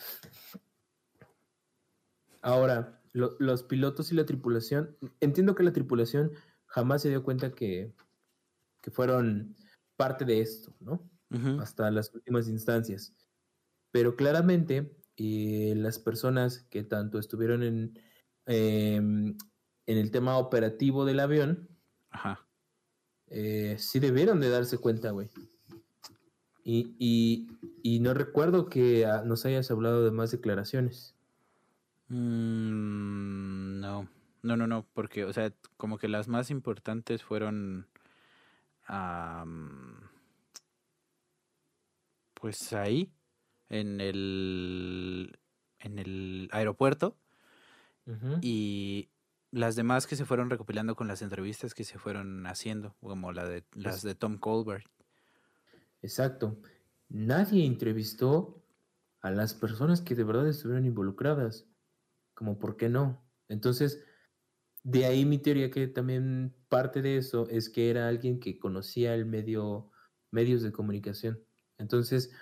Ahora, 2.42 3.00
lo- 3.12 3.36
los 3.38 3.62
pilotos 3.62 4.12
y 4.12 4.14
la 4.14 4.26
tripulación, 4.26 4.96
entiendo 5.20 5.54
que 5.54 5.62
la 5.62 5.72
tripulación 5.72 6.32
jamás 6.66 7.02
se 7.02 7.08
dio 7.08 7.22
cuenta 7.22 7.52
que, 7.52 7.94
que 8.82 8.90
fueron 8.90 9.56
parte 9.96 10.24
de 10.24 10.40
esto, 10.40 10.74
¿no? 10.80 11.10
Hasta 11.60 11.90
las 11.90 12.14
últimas 12.14 12.48
instancias. 12.48 13.14
Pero 13.92 14.16
claramente 14.16 14.96
eh, 15.16 15.74
las 15.76 15.98
personas 15.98 16.60
que 16.70 16.84
tanto 16.84 17.18
estuvieron 17.18 17.62
en, 17.64 17.98
em, 18.46 19.36
en 19.86 19.98
el 19.98 20.10
tema 20.10 20.38
operativo 20.38 21.04
del 21.04 21.20
avión, 21.20 21.68
Ajá. 22.10 22.46
eh, 23.28 23.76
sí 23.78 23.98
debieron 24.00 24.40
de 24.40 24.50
darse 24.50 24.78
cuenta, 24.78 25.10
güey. 25.10 25.28
Y, 26.64 26.94
y- 26.98 27.48
y 27.82 28.00
no 28.00 28.14
recuerdo 28.14 28.66
que 28.70 29.04
ah, 29.06 29.22
nos 29.24 29.44
hayas 29.44 29.70
hablado 29.70 30.02
de 30.04 30.10
más 30.10 30.30
declaraciones. 30.30 31.14
Mm, 32.08 33.80
no, 33.80 34.08
no, 34.42 34.56
no, 34.56 34.66
no, 34.66 34.86
porque, 34.94 35.24
o 35.24 35.32
sea, 35.32 35.52
como 35.76 35.98
que 35.98 36.08
las 36.08 36.28
más 36.28 36.50
importantes 36.50 37.22
fueron, 37.22 37.86
am, 38.86 40.00
pues 42.34 42.72
ahí, 42.72 43.10
en 43.68 44.00
el, 44.00 45.38
en 45.80 45.98
el 45.98 46.48
aeropuerto, 46.52 47.16
Y 48.40 49.10
las 49.50 49.76
demás 49.76 50.06
que 50.06 50.16
se 50.16 50.24
fueron 50.24 50.50
recopilando 50.50 50.96
con 50.96 51.08
las 51.08 51.22
entrevistas 51.22 51.74
que 51.74 51.84
se 51.84 51.98
fueron 51.98 52.46
haciendo, 52.46 52.96
como 53.00 53.32
la 53.32 53.46
de 53.46 53.64
las 53.72 54.02
de 54.02 54.14
Tom 54.14 54.38
Colbert. 54.38 54.86
Exacto. 56.02 56.58
Nadie 57.08 57.64
entrevistó 57.64 58.62
a 59.20 59.30
las 59.30 59.54
personas 59.54 60.00
que 60.00 60.14
de 60.14 60.24
verdad 60.24 60.48
estuvieron 60.48 60.84
involucradas. 60.84 61.66
Como, 62.34 62.58
¿por 62.58 62.76
qué 62.76 62.88
no? 62.88 63.24
Entonces, 63.48 64.04
de 64.82 65.06
ahí 65.06 65.24
mi 65.24 65.38
teoría 65.38 65.70
que 65.70 65.86
también 65.86 66.54
parte 66.68 67.00
de 67.00 67.16
eso 67.16 67.48
es 67.48 67.70
que 67.70 67.88
era 67.90 68.08
alguien 68.08 68.40
que 68.40 68.58
conocía 68.58 69.14
el 69.14 69.24
medio, 69.24 69.90
medios 70.30 70.62
de 70.62 70.72
comunicación. 70.72 71.42
Entonces, 71.78 72.32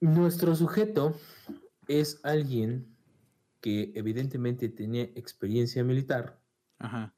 nuestro 0.00 0.54
sujeto 0.54 1.14
es 1.88 2.20
alguien 2.24 2.96
que 3.60 3.92
evidentemente 3.94 4.68
tenía 4.68 5.04
experiencia 5.04 5.84
militar, 5.84 6.42
Ajá. 6.78 7.14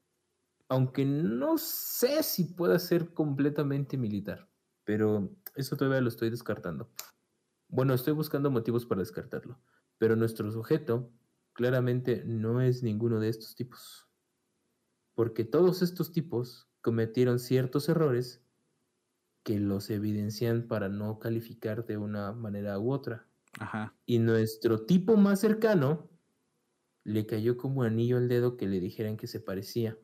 aunque 0.69 1.05
no 1.05 1.57
sé 1.57 2.23
si 2.23 2.45
pueda 2.45 2.79
ser 2.79 3.13
completamente 3.13 3.97
militar, 3.97 4.49
pero 4.83 5.35
eso 5.55 5.77
todavía 5.77 6.01
lo 6.01 6.09
estoy 6.09 6.29
descartando. 6.29 6.89
Bueno, 7.69 7.93
estoy 7.93 8.13
buscando 8.13 8.51
motivos 8.51 8.85
para 8.85 9.01
descartarlo, 9.01 9.59
pero 9.97 10.15
nuestro 10.15 10.51
sujeto 10.51 11.11
claramente 11.53 12.23
no 12.25 12.61
es 12.61 12.83
ninguno 12.83 13.19
de 13.19 13.29
estos 13.29 13.55
tipos, 13.55 14.09
porque 15.15 15.43
todos 15.45 15.81
estos 15.81 16.11
tipos 16.11 16.69
cometieron 16.81 17.39
ciertos 17.39 17.89
errores 17.89 18.43
que 19.43 19.59
los 19.59 19.89
evidencian 19.89 20.67
para 20.67 20.89
no 20.89 21.19
calificar 21.19 21.85
de 21.85 21.97
una 21.97 22.31
manera 22.31 22.79
u 22.79 22.91
otra. 22.91 23.27
Ajá. 23.59 23.95
Y 24.05 24.19
nuestro 24.19 24.85
tipo 24.85 25.17
más 25.17 25.41
cercano 25.41 26.09
le 27.03 27.25
cayó 27.25 27.57
como 27.57 27.83
anillo 27.83 28.17
al 28.17 28.27
dedo 28.29 28.57
que 28.57 28.67
le 28.67 28.79
dijeran 28.79 29.17
que 29.17 29.27
se 29.27 29.39
parecía. 29.39 29.97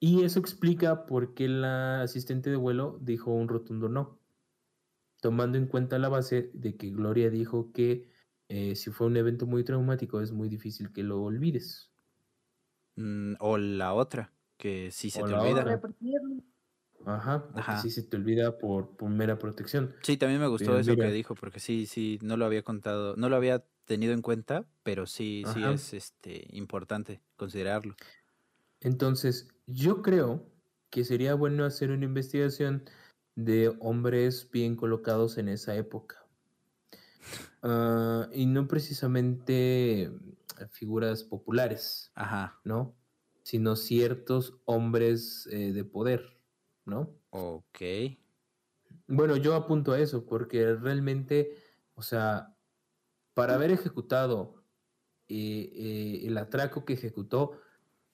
Y 0.00 0.24
eso 0.24 0.40
explica 0.40 1.04
por 1.06 1.34
qué 1.34 1.48
la 1.48 2.00
asistente 2.02 2.48
de 2.50 2.56
vuelo 2.56 2.98
dijo 3.02 3.30
un 3.30 3.48
rotundo 3.48 3.88
no, 3.90 4.20
tomando 5.20 5.58
en 5.58 5.66
cuenta 5.66 5.98
la 5.98 6.08
base 6.08 6.50
de 6.54 6.76
que 6.76 6.90
Gloria 6.90 7.30
dijo 7.30 7.72
que 7.72 8.10
eh, 8.48 8.76
si 8.76 8.90
fue 8.90 9.06
un 9.08 9.16
evento 9.18 9.46
muy 9.46 9.64
traumático 9.64 10.20
es 10.22 10.32
muy 10.32 10.48
difícil 10.48 10.92
que 10.92 11.02
lo 11.02 11.22
olvides. 11.22 11.92
Mm, 12.96 13.34
o 13.40 13.58
la 13.58 13.94
otra, 13.94 14.32
que 14.56 14.90
sí 14.90 15.10
se 15.10 15.22
O 15.22 15.26
te 15.26 15.32
la 15.32 15.42
olvida. 15.42 15.60
otra. 15.60 15.82
Ajá, 17.06 17.48
Ajá. 17.54 17.76
sí 17.76 17.90
se 17.90 18.02
te 18.02 18.18
olvida 18.18 18.58
por, 18.58 18.96
por 18.98 19.08
mera 19.08 19.38
protección. 19.38 19.94
Sí, 20.02 20.16
también 20.16 20.40
me 20.40 20.46
gustó 20.46 20.78
eso 20.78 20.96
mira. 20.96 20.96
que 20.98 21.10
dijo, 21.10 21.34
porque 21.34 21.58
sí, 21.58 21.86
sí, 21.86 22.18
no 22.22 22.36
lo 22.36 22.44
había 22.44 22.62
contado, 22.62 23.16
no 23.16 23.28
lo 23.28 23.36
había 23.36 23.66
tenido 23.84 24.12
en 24.14 24.22
cuenta, 24.22 24.68
pero 24.84 25.06
sí, 25.06 25.44
sí 25.46 25.68
es 25.68 25.92
este 25.94 26.46
importante 26.56 27.22
considerarlo. 27.36 27.96
Entonces, 28.80 29.48
yo 29.66 30.00
creo 30.00 30.50
que 30.88 31.04
sería 31.04 31.34
bueno 31.34 31.66
hacer 31.66 31.90
una 31.90 32.06
investigación 32.06 32.84
de 33.34 33.68
hombres 33.80 34.50
bien 34.50 34.76
colocados 34.76 35.36
en 35.36 35.48
esa 35.48 35.76
época. 35.76 36.26
Ah, 37.62 38.28
y 38.32 38.46
no 38.46 38.68
precisamente 38.68 40.10
figuras 40.70 41.24
populares, 41.24 42.14
Ajá, 42.14 42.60
¿no? 42.64 42.96
Sino 43.42 43.76
ciertos 43.76 44.60
hombres 44.64 45.48
eh, 45.52 45.72
de 45.72 45.84
poder, 45.84 46.35
¿no? 46.86 47.20
ok. 47.30 47.80
Bueno, 49.08 49.36
yo 49.36 49.54
apunto 49.54 49.92
a 49.92 50.00
eso 50.00 50.26
porque 50.26 50.74
realmente, 50.74 51.56
o 51.94 52.02
sea, 52.02 52.56
para 53.34 53.54
haber 53.56 53.72
ejecutado 53.72 54.64
eh, 55.28 55.70
eh, 55.74 56.26
el 56.26 56.38
atraco 56.38 56.84
que 56.84 56.94
ejecutó, 56.94 57.60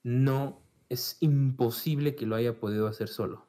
no 0.04 0.68
es 0.90 1.18
imposible 1.20 2.16
que 2.16 2.26
lo 2.26 2.36
haya 2.36 2.60
podido 2.60 2.88
hacer 2.88 3.08
solo. 3.08 3.48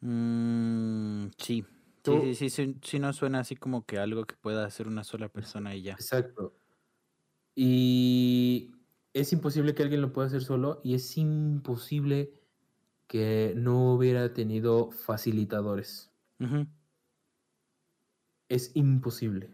Mm, 0.00 1.28
sí, 1.38 1.64
sí, 2.04 2.04
Tú- 2.04 2.34
sí, 2.34 2.34
sí, 2.34 2.50
sí, 2.50 2.76
sí 2.82 2.98
no 2.98 3.12
suena 3.12 3.40
así 3.40 3.56
como 3.56 3.84
que 3.84 3.98
algo 3.98 4.24
que 4.24 4.36
pueda 4.36 4.64
hacer 4.64 4.88
una 4.88 5.04
sola 5.04 5.28
persona 5.28 5.74
y 5.74 5.82
ya. 5.82 6.00
Exacto. 6.00 6.56
Y 7.54 8.72
es 9.12 9.32
imposible 9.32 9.74
que 9.74 9.82
alguien 9.82 10.00
lo 10.02 10.12
pueda 10.12 10.28
hacer 10.28 10.42
solo 10.42 10.80
y 10.84 10.94
es 10.94 11.16
imposible 11.16 12.39
que 13.10 13.54
no 13.56 13.92
hubiera 13.92 14.32
tenido 14.32 14.92
facilitadores. 14.92 16.12
Es 18.48 18.70
imposible. 18.76 19.52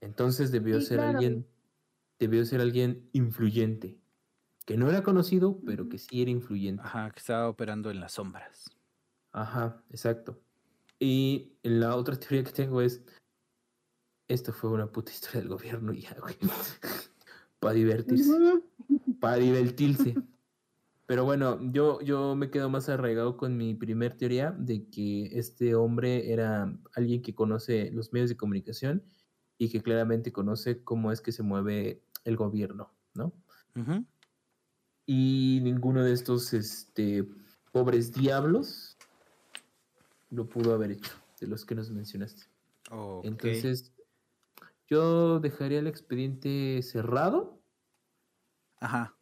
Entonces 0.00 0.50
debió 0.50 0.80
Sí, 0.80 0.86
ser 0.86 1.00
claro. 1.00 1.12
alguien, 1.18 1.46
debió 2.18 2.42
ser 2.46 2.62
alguien 2.62 3.06
influyente, 3.12 3.98
que 4.64 4.78
no 4.78 4.88
era 4.88 5.02
conocido, 5.02 5.60
pero 5.66 5.90
que 5.90 5.98
sí 5.98 6.22
era 6.22 6.30
influyente. 6.30 6.82
Ajá, 6.82 7.10
que 7.10 7.18
estaba 7.18 7.50
operando 7.50 7.90
en 7.90 8.00
las 8.00 8.12
sombras. 8.12 8.70
Ajá, 9.32 9.84
exacto. 9.90 10.40
Y 10.98 11.52
la 11.62 11.96
otra 11.96 12.16
teoría 12.18 12.44
que 12.44 12.52
tengo 12.52 12.80
es, 12.80 13.04
esto 14.26 14.54
fue 14.54 14.70
una 14.70 14.90
puta 14.90 15.12
historia 15.12 15.40
del 15.40 15.50
gobierno 15.50 15.92
y 15.92 16.00
ya, 16.00 16.16
güey. 16.18 16.36
Para 17.60 17.74
divertirse, 17.74 18.30
para 19.18 19.36
divertirse. 19.36 20.14
Pero 21.06 21.24
bueno, 21.24 21.60
yo, 21.72 22.00
yo 22.00 22.34
me 22.34 22.50
quedo 22.50 22.68
más 22.68 22.88
arraigado 22.88 23.36
con 23.36 23.56
mi 23.56 23.74
primer 23.74 24.16
teoría 24.16 24.50
de 24.50 24.88
que 24.90 25.26
este 25.38 25.76
hombre 25.76 26.32
era 26.32 26.76
alguien 26.94 27.22
que 27.22 27.34
conoce 27.34 27.90
los 27.92 28.12
medios 28.12 28.28
de 28.28 28.36
comunicación 28.36 29.04
y 29.56 29.68
que 29.70 29.82
claramente 29.82 30.32
conoce 30.32 30.82
cómo 30.82 31.12
es 31.12 31.20
que 31.20 31.30
se 31.30 31.44
mueve 31.44 32.02
el 32.24 32.36
gobierno, 32.36 32.92
¿no? 33.14 33.32
Y 35.06 35.60
ninguno 35.62 36.02
de 36.02 36.12
estos 36.12 36.52
este, 36.52 37.24
pobres 37.70 38.12
diablos 38.12 38.96
lo 40.30 40.48
pudo 40.48 40.74
haber 40.74 40.90
hecho, 40.90 41.12
de 41.40 41.46
los 41.46 41.64
que 41.64 41.76
nos 41.76 41.90
mencionaste. 41.90 42.46
ok. 42.90 43.24
Entonces, 43.24 43.92
yo 44.88 45.38
dejaría 45.38 45.78
el 45.78 45.86
expediente 45.86 46.82
cerrado, 46.82 47.56
Ajá, 48.78 49.15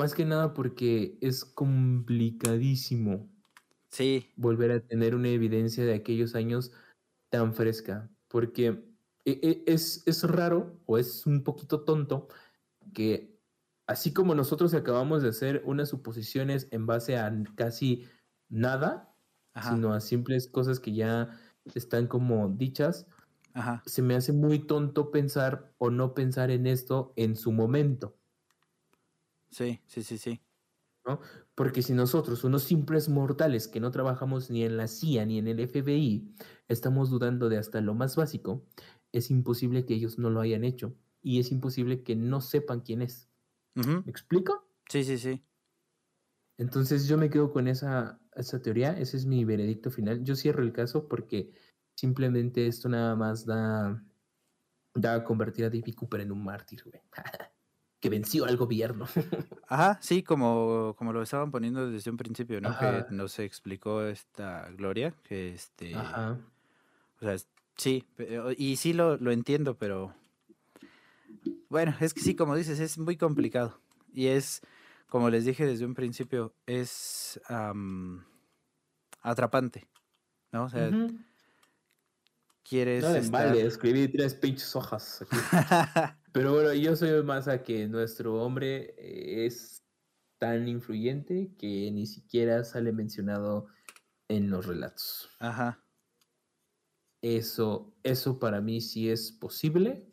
más 0.00 0.14
que 0.14 0.24
nada 0.24 0.54
porque 0.54 1.18
es 1.20 1.44
complicadísimo 1.44 3.30
sí, 3.90 4.30
volver 4.36 4.70
a 4.72 4.80
tener 4.80 5.14
una 5.14 5.28
evidencia 5.28 5.84
de 5.84 5.94
aquellos 5.94 6.34
años 6.34 6.72
tan 7.30 7.54
fresca, 7.54 8.10
porque 8.28 8.84
e- 9.24 9.40
e- 9.42 9.64
es, 9.66 10.02
es 10.06 10.24
raro 10.24 10.80
o 10.86 10.98
es 10.98 11.26
un 11.26 11.44
poquito 11.44 11.84
tonto 11.84 12.28
que 12.94 13.40
así 13.88 14.14
como 14.14 14.34
nosotros 14.36 14.74
acabamos 14.74 15.22
de 15.22 15.30
hacer 15.30 15.62
unas 15.66 15.90
suposiciones 15.90 16.68
en 16.72 16.86
base 16.86 17.18
a 17.18 17.32
casi 17.56 18.08
nada, 18.50 19.16
ajá, 19.54 19.80
sino 19.80 19.94
a 19.94 20.00
simples 20.00 20.48
cosas 20.48 20.80
que 20.80 20.94
ya 20.94 21.38
están 21.74 22.08
como 22.08 22.48
dichas, 22.50 23.08
ajá, 23.54 23.86
se 23.86 24.02
me 24.02 24.16
hace 24.16 24.32
muy 24.34 24.60
tonto 24.66 25.12
pensar 25.12 25.74
o 25.78 25.90
no 25.90 26.14
pensar 26.14 26.50
en 26.52 26.68
esto 26.68 27.14
en 27.16 27.36
su 27.36 27.52
momento. 27.52 28.19
Sí, 29.50 29.80
sí, 29.86 30.02
sí, 30.02 30.18
sí. 30.18 30.40
¿no? 31.04 31.20
Porque 31.54 31.82
si 31.82 31.92
nosotros, 31.92 32.44
unos 32.44 32.64
simples 32.64 33.08
mortales 33.08 33.68
que 33.68 33.80
no 33.80 33.90
trabajamos 33.90 34.50
ni 34.50 34.64
en 34.64 34.76
la 34.76 34.86
CIA 34.86 35.26
ni 35.26 35.38
en 35.38 35.48
el 35.48 35.60
FBI, 35.60 36.34
estamos 36.68 37.10
dudando 37.10 37.48
de 37.48 37.58
hasta 37.58 37.80
lo 37.80 37.94
más 37.94 38.16
básico, 38.16 38.66
es 39.12 39.30
imposible 39.30 39.84
que 39.86 39.94
ellos 39.94 40.18
no 40.18 40.30
lo 40.30 40.40
hayan 40.40 40.64
hecho 40.64 40.94
y 41.22 41.40
es 41.40 41.50
imposible 41.52 42.02
que 42.02 42.16
no 42.16 42.40
sepan 42.40 42.80
quién 42.80 43.02
es. 43.02 43.28
¿Me 43.74 44.10
explico? 44.10 44.66
Sí, 44.88 45.04
sí, 45.04 45.18
sí. 45.18 45.42
Entonces 46.58 47.08
yo 47.08 47.16
me 47.16 47.30
quedo 47.30 47.52
con 47.52 47.68
esa, 47.68 48.20
esa 48.34 48.60
teoría, 48.60 48.92
ese 48.92 49.16
es 49.16 49.24
mi 49.24 49.44
veredicto 49.44 49.90
final. 49.90 50.22
Yo 50.22 50.34
cierro 50.36 50.62
el 50.62 50.72
caso 50.72 51.08
porque 51.08 51.52
simplemente 51.96 52.66
esto 52.66 52.88
nada 52.88 53.16
más 53.16 53.46
da, 53.46 54.04
da 54.94 55.14
a 55.14 55.24
convertir 55.24 55.64
a 55.64 55.70
David 55.70 55.94
Cooper 55.94 56.20
en 56.20 56.32
un 56.32 56.44
mártir, 56.44 56.82
güey. 56.84 57.00
que 58.00 58.08
venció 58.08 58.46
al 58.46 58.56
gobierno. 58.56 59.06
Ajá, 59.68 59.98
sí, 60.00 60.22
como, 60.22 60.94
como 60.98 61.12
lo 61.12 61.22
estaban 61.22 61.50
poniendo 61.50 61.90
desde 61.90 62.10
un 62.10 62.16
principio, 62.16 62.60
¿no? 62.60 62.70
Ajá. 62.70 63.06
Que 63.06 63.14
nos 63.14 63.38
explicó 63.38 64.02
esta 64.02 64.68
Gloria, 64.70 65.14
que 65.24 65.52
este, 65.54 65.94
Ajá. 65.94 66.38
o 67.20 67.24
sea, 67.24 67.36
sí, 67.76 68.04
y 68.56 68.76
sí 68.76 68.92
lo, 68.94 69.16
lo 69.18 69.30
entiendo, 69.32 69.76
pero 69.76 70.14
bueno, 71.68 71.94
es 72.00 72.14
que 72.14 72.20
sí, 72.20 72.34
como 72.34 72.56
dices, 72.56 72.80
es 72.80 72.98
muy 72.98 73.16
complicado. 73.16 73.78
Y 74.12 74.26
es, 74.28 74.62
como 75.08 75.30
les 75.30 75.44
dije 75.44 75.64
desde 75.66 75.84
un 75.86 75.94
principio, 75.94 76.52
es 76.66 77.40
am, 77.48 78.24
atrapante, 79.22 79.86
¿no? 80.52 80.64
O 80.64 80.68
sea, 80.68 80.90
quieres 82.68 83.04
No 83.04 83.10
estar- 83.14 83.30
vale, 83.48 83.66
escribí 83.66 84.08
tres 84.08 84.34
pinches 84.34 84.74
hojas. 84.74 85.22
aquí. 85.22 85.36
Pero 86.32 86.52
bueno, 86.52 86.72
yo 86.74 86.94
soy 86.96 87.22
más 87.22 87.48
a 87.48 87.62
que 87.62 87.88
nuestro 87.88 88.42
hombre 88.42 88.94
eh, 88.98 89.46
es 89.46 89.84
tan 90.38 90.68
influyente 90.68 91.54
que 91.58 91.90
ni 91.90 92.06
siquiera 92.06 92.64
sale 92.64 92.92
mencionado 92.92 93.66
en 94.28 94.50
los 94.50 94.66
relatos. 94.66 95.28
Ajá, 95.38 95.84
Eso, 97.20 97.94
eso 98.02 98.38
para 98.38 98.60
mí 98.60 98.80
sí 98.80 99.10
es 99.10 99.32
posible 99.32 100.10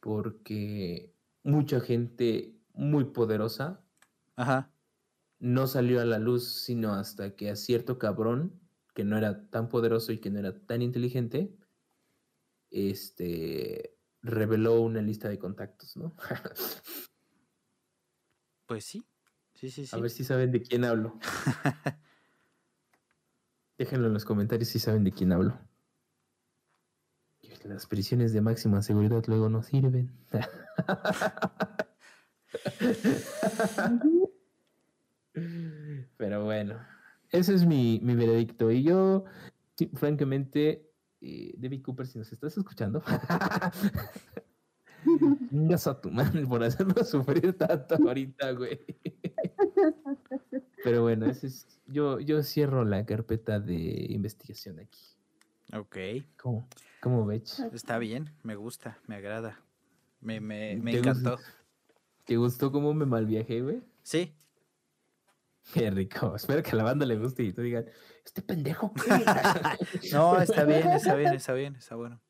porque 0.00 1.14
mucha 1.42 1.80
gente 1.80 2.60
muy 2.72 3.06
poderosa 3.06 3.84
ajá, 4.36 4.72
no 5.40 5.66
salió 5.66 6.00
a 6.00 6.04
la 6.04 6.18
luz 6.18 6.62
sino 6.62 6.92
hasta 6.94 7.34
que 7.34 7.50
a 7.50 7.56
cierto 7.56 7.98
cabrón 7.98 8.60
que 8.94 9.04
no 9.04 9.16
era 9.16 9.48
tan 9.48 9.68
poderoso 9.68 10.12
y 10.12 10.18
que 10.18 10.28
no 10.28 10.40
era 10.40 10.58
tan 10.66 10.82
inteligente, 10.82 11.56
este 12.70 13.97
reveló 14.22 14.80
una 14.80 15.02
lista 15.02 15.28
de 15.28 15.38
contactos, 15.38 15.96
¿no? 15.96 16.14
pues 18.66 18.84
sí, 18.84 19.04
sí, 19.54 19.70
sí, 19.70 19.86
sí. 19.86 19.96
A 19.96 20.00
ver 20.00 20.10
si 20.10 20.24
saben 20.24 20.52
de 20.52 20.62
quién 20.62 20.84
hablo. 20.84 21.18
Déjenlo 23.78 24.08
en 24.08 24.14
los 24.14 24.24
comentarios 24.24 24.68
si 24.68 24.78
saben 24.78 25.04
de 25.04 25.12
quién 25.12 25.32
hablo. 25.32 25.58
Las 27.64 27.86
prisiones 27.86 28.32
de 28.32 28.40
máxima 28.40 28.82
seguridad 28.82 29.24
luego 29.26 29.48
no 29.48 29.62
sirven. 29.62 30.12
Pero 36.16 36.44
bueno, 36.44 36.80
ese 37.30 37.54
es 37.54 37.66
mi, 37.66 38.00
mi 38.02 38.14
veredicto. 38.14 38.70
Y 38.70 38.84
yo, 38.84 39.24
sí, 39.76 39.90
francamente, 39.94 40.87
eh, 41.20 41.54
David 41.56 41.82
Cooper, 41.82 42.06
si 42.06 42.18
nos 42.18 42.32
estás 42.32 42.56
escuchando, 42.56 43.02
chingas 45.50 45.86
a 45.86 46.00
tu 46.00 46.10
madre 46.10 46.46
por 46.46 46.62
hacernos 46.62 47.08
sufrir 47.08 47.56
tanto 47.56 47.96
ahorita, 47.96 48.52
güey. 48.52 48.78
Pero 50.84 51.02
bueno, 51.02 51.26
ese 51.26 51.48
es, 51.48 51.66
yo, 51.86 52.20
yo 52.20 52.42
cierro 52.42 52.84
la 52.84 53.04
carpeta 53.04 53.60
de 53.60 54.06
investigación 54.08 54.78
aquí. 54.78 55.00
Ok, 55.74 55.96
¿Cómo, 56.36 56.66
cómo 57.00 57.26
ves? 57.26 57.60
está 57.72 57.98
bien, 57.98 58.30
me 58.42 58.56
gusta, 58.56 58.98
me 59.06 59.16
agrada, 59.16 59.60
me, 60.20 60.40
me, 60.40 60.76
me 60.76 60.96
encantó. 60.96 61.38
¿Te 62.24 62.36
gustó 62.36 62.72
cómo 62.72 62.94
me 62.94 63.06
malviajé, 63.06 63.60
güey? 63.60 63.82
Sí, 64.02 64.34
Qué 65.72 65.90
rico. 65.90 66.34
Espero 66.34 66.62
que 66.62 66.70
a 66.70 66.76
la 66.76 66.84
banda 66.84 67.04
le 67.04 67.16
guste 67.16 67.42
y 67.42 67.52
tú 67.52 67.62
digan, 67.62 67.86
este 68.28 68.42
pendejo. 68.42 68.92
¿qué?" 68.94 69.02
No, 70.12 70.40
está 70.40 70.64
bien, 70.64 70.88
está 70.92 71.14
bien, 71.14 71.34
está 71.34 71.52
bien, 71.52 71.76
está 71.76 71.96
bueno. 71.96 72.20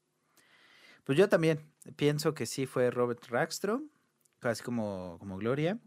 Pues 1.05 1.17
yo 1.17 1.29
también 1.29 1.73
pienso 1.97 2.35
que 2.35 2.47
sí 2.47 2.67
fue 2.67 2.91
Robert 2.91 3.25
Rackstrom, 3.29 3.89
casi 4.41 4.63
como, 4.63 5.17
como 5.19 5.39
Gloria, 5.39 5.79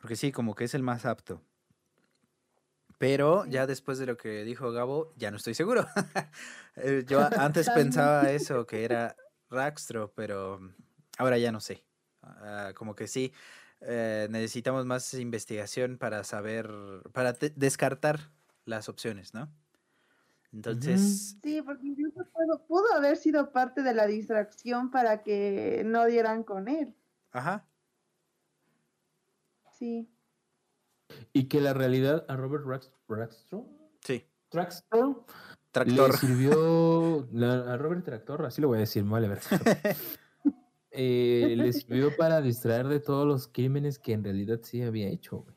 Porque 0.00 0.16
sí, 0.16 0.32
como 0.32 0.54
que 0.54 0.64
es 0.64 0.74
el 0.74 0.82
más 0.82 1.06
apto. 1.06 1.42
Pero 2.98 3.46
ya 3.46 3.66
después 3.66 3.98
de 3.98 4.06
lo 4.06 4.16
que 4.16 4.44
dijo 4.44 4.70
Gabo, 4.70 5.12
ya 5.16 5.30
no 5.30 5.36
estoy 5.36 5.54
seguro. 5.54 5.86
Eh, 6.76 7.04
Yo 7.06 7.20
antes 7.38 7.70
pensaba 7.70 8.30
eso, 8.32 8.66
que 8.66 8.84
era 8.84 9.14
Rackstro, 9.48 10.12
pero 10.12 10.58
ahora 11.18 11.38
ya 11.38 11.52
no 11.52 11.60
sé. 11.60 11.84
Ah, 12.22 12.72
como 12.74 12.96
que 12.96 13.06
sí, 13.06 13.32
eh, 13.80 14.26
necesitamos 14.28 14.84
más 14.84 15.14
investigación 15.14 15.98
para 15.98 16.24
saber, 16.24 16.68
para 17.12 17.32
descartar 17.54 18.30
las 18.64 18.88
opciones, 18.88 19.34
¿no? 19.34 19.52
Entonces, 20.52 21.36
Sí, 21.42 21.60
porque 21.62 21.86
incluso 21.86 22.24
pudo, 22.32 22.66
pudo 22.66 22.92
haber 22.94 23.16
sido 23.16 23.50
parte 23.52 23.82
de 23.82 23.92
la 23.92 24.06
distracción 24.06 24.90
para 24.90 25.22
que 25.22 25.82
no 25.84 26.04
dieran 26.06 26.44
con 26.44 26.68
él. 26.68 26.94
ajá, 27.32 27.66
Sí. 29.78 30.08
Y 31.32 31.48
que 31.48 31.60
la 31.60 31.74
realidad 31.74 32.24
a 32.28 32.36
Robert 32.36 32.64
Rax- 32.64 32.92
Rackstro, 33.08 33.66
sí, 34.00 34.24
tractor. 34.48 35.26
le 35.86 36.12
sirvió 36.16 37.28
la- 37.32 37.74
a 37.74 37.76
Robert 37.76 38.04
Tractor, 38.04 38.46
así 38.46 38.62
lo 38.62 38.68
voy 38.68 38.76
a 38.78 38.80
decir, 38.80 39.02
vale, 39.04 39.28
ver. 39.28 39.40
Eh, 40.96 41.54
le 41.56 41.72
sirvió 41.72 42.14
para 42.16 42.40
distraer 42.40 42.86
de 42.86 43.00
todos 43.00 43.26
los 43.26 43.48
crímenes 43.48 43.98
que 43.98 44.12
en 44.12 44.22
realidad 44.22 44.60
sí 44.62 44.80
había 44.80 45.08
hecho, 45.08 45.38
güey, 45.38 45.56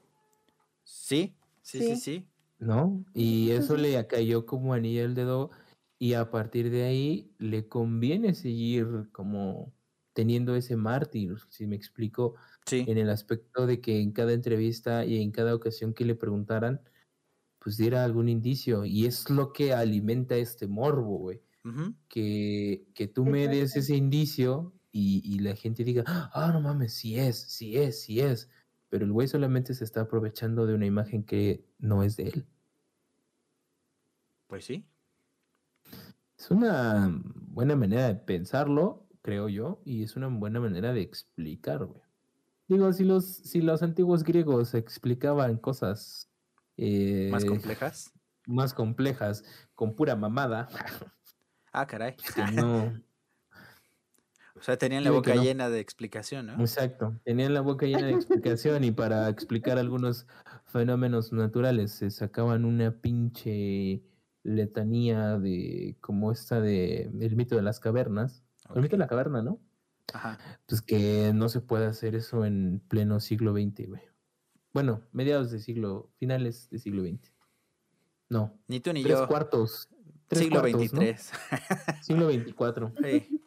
Sí, 0.84 1.38
sí, 1.62 1.78
sí, 1.80 1.96
Sí. 1.96 1.96
sí. 1.98 2.28
¿No? 2.60 3.06
Y 3.14 3.52
Eso 3.52 3.78
le 3.78 4.06
cayó 4.08 4.46
como 4.46 4.74
anillo 4.74 5.06
al 5.06 5.16
dedo 5.16 5.52
y 6.00 6.14
a 6.14 6.30
partir 6.32 6.70
de 6.70 6.84
ahí 6.84 7.36
le 7.40 7.68
conviene 7.68 8.34
seguir 8.36 9.10
como 9.12 9.74
teniendo 10.14 10.56
ese 10.56 10.76
mártir, 10.76 11.36
si 11.50 11.68
me 11.68 11.76
explico, 11.76 12.36
Sí, 12.66 12.88
en 12.88 12.98
el 12.98 13.10
aspecto 13.10 13.66
de 13.68 13.82
que 13.82 14.02
en 14.02 14.12
cada 14.12 14.34
entrevista 14.34 15.06
y 15.06 15.22
en 15.22 15.32
cada 15.32 15.54
ocasión 15.56 15.94
que 15.94 16.06
le 16.06 16.16
preguntaran, 16.16 16.82
pues 17.60 17.78
diera 17.78 18.04
algún 18.04 18.30
indicio. 18.30 18.86
Y 18.86 19.06
es 19.06 19.30
lo 19.30 19.54
que 19.54 19.74
alimenta 19.74 20.36
este 20.38 20.68
morbo, 20.68 21.18
güey. 21.20 21.42
Que, 22.10 22.88
que 22.96 23.08
tú 23.08 23.26
me 23.26 23.48
des 23.50 23.76
ese 23.76 23.96
indicio 23.96 24.74
y, 24.92 25.22
y 25.26 25.40
la 25.40 25.56
gente 25.56 25.84
diga, 25.84 26.04
ah, 26.08 26.52
no 26.54 26.62
mames, 26.62 26.94
sí 26.94 27.20
es, 27.20 27.38
sí 27.38 27.78
es, 27.78 28.02
sí 28.04 28.22
es. 28.22 28.50
Pero 28.90 29.06
el 29.06 29.12
güey 29.12 29.28
solamente 29.28 29.74
se 29.74 29.84
está 29.84 30.02
aprovechando 30.02 30.66
de 30.66 30.74
una 30.76 30.86
imagen 30.86 31.24
que 31.24 31.66
no 31.80 32.04
es 32.04 32.16
de 32.18 32.24
él. 32.30 32.46
pues 34.48 34.66
sí. 34.66 34.86
Es 36.38 36.52
una 36.52 37.12
buena 37.50 37.76
manera 37.76 38.08
de 38.08 38.16
pensarlo, 38.16 39.08
creo 39.22 39.50
yo, 39.50 39.82
y 39.86 40.04
es 40.04 40.16
una 40.16 40.28
buena 40.28 40.60
manera 40.60 40.94
de 40.94 41.02
explicar, 41.02 41.86
güey. 41.86 42.02
Digo, 42.68 42.92
si 42.94 43.04
los, 43.04 43.26
si 43.26 43.62
los 43.62 43.82
antiguos 43.82 44.24
griegos 44.24 44.74
explicaban 44.74 45.58
cosas 45.58 46.30
Más 46.78 47.44
eh, 47.44 47.48
complejas. 47.48 48.14
más 48.46 48.74
complejas 48.74 49.44
con 49.74 49.96
pura 49.96 50.16
mamada, 50.16 50.68
Ah, 51.74 51.86
caray. 51.88 52.16
pues 52.16 52.34
que 52.34 52.52
no. 52.54 52.94
O 54.60 54.64
sea, 54.64 54.78
tenían 54.78 55.04
la 55.04 55.12
boca 55.12 55.36
no. 55.36 55.44
llena 55.44 55.70
de 55.70 55.80
explicación, 55.80 56.48
¿no? 56.48 56.60
Exacto. 56.60 57.20
Tenían 57.24 57.54
la 57.54 57.62
boca 57.62 57.86
llena 57.86 58.08
de 58.08 58.14
explicación 58.14 58.84
y 58.84 58.92
para 58.92 59.30
explicar 59.30 59.78
algunos 59.78 60.28
fenómenos 60.66 61.32
naturales 61.32 61.92
se 61.92 62.10
sacaban 62.12 62.66
una 62.66 62.92
pinche 62.92 64.04
letanía 64.44 65.38
de 65.38 65.98
como 66.02 66.32
esta 66.32 66.62
de 66.62 67.12
el 67.20 67.36
mito 67.36 67.56
de 67.56 67.62
las 67.62 67.80
cavernas. 67.80 68.44
El 68.74 68.82
mito 68.82 68.96
de 68.96 69.00
la 69.00 69.08
caverna, 69.08 69.42
¿no? 69.42 69.60
Ajá. 70.14 70.38
Pues 70.68 70.82
que 70.82 71.32
no 71.34 71.50
se 71.50 71.62
puede 71.62 71.86
hacer 71.86 72.16
eso 72.16 72.46
en 72.46 72.82
pleno 72.88 73.20
siglo 73.20 73.54
XX, 73.54 73.88
güey. 73.88 74.02
Bueno, 74.74 75.02
mediados 75.12 75.52
de 75.52 75.60
siglo, 75.60 76.12
finales 76.18 76.70
de 76.70 76.80
siglo 76.80 77.04
XX. 77.04 77.32
No, 78.30 78.60
Ni 78.68 78.80
tú 78.80 78.92
ni 78.94 79.04
tres 79.04 79.20
yo. 79.20 79.28
cuartos. 79.28 79.90
Tres 80.28 80.44
Siglo 80.44 80.60
cuartos, 80.60 80.94
¿no? 80.94 81.02
XXIII. 81.02 81.16
Siglo 82.02 82.30
XXIV. 82.32 82.94
Sí, 83.02 83.42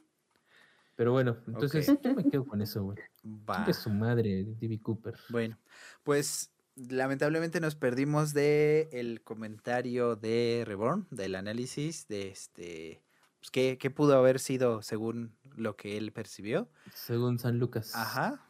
Pero 1.00 1.12
bueno, 1.12 1.38
entonces 1.46 1.86
yo 2.04 2.14
me 2.14 2.28
quedo 2.28 2.44
con 2.44 2.60
eso, 2.60 2.84
güey. 2.84 2.98
va. 3.24 3.56
Chingue 3.56 3.72
su 3.72 3.88
madre, 3.88 4.44
D.B. 4.44 4.80
Cooper. 4.80 5.14
Bueno, 5.30 5.58
pues 6.02 6.52
lamentablemente 6.76 7.58
nos 7.58 7.74
perdimos 7.74 8.34
de 8.34 8.90
el 8.92 9.22
comentario 9.22 10.14
de 10.14 10.62
Reborn, 10.66 11.06
del 11.10 11.36
análisis 11.36 12.06
de 12.06 12.28
este, 12.28 13.02
pues, 13.38 13.50
qué, 13.50 13.78
qué 13.78 13.90
pudo 13.90 14.14
haber 14.14 14.40
sido 14.40 14.82
según 14.82 15.34
lo 15.56 15.74
que 15.74 15.96
él 15.96 16.12
percibió. 16.12 16.68
Según 16.92 17.38
San 17.38 17.58
Lucas. 17.58 17.94
Ajá. 17.94 18.46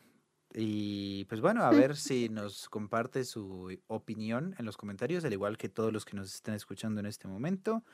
Y 0.53 1.27
pues 1.27 1.41
bueno, 1.41 1.63
a 1.63 1.71
ver 1.71 1.95
si 1.95 2.31
nos 2.31 2.69
comparte 2.69 3.23
su 3.23 3.79
opinión 3.87 4.57
en 4.59 4.67
los 4.67 4.77
comentarios, 4.77 5.25
al 5.25 5.33
igual 5.33 5.57
que 5.57 5.69
todos 5.69 5.93
los 5.93 6.05
que 6.05 6.17
nos 6.17 6.35
están 6.35 6.57
escuchando 6.57 6.99
en 6.99 7.07
este 7.07 7.29
momento 7.29 7.85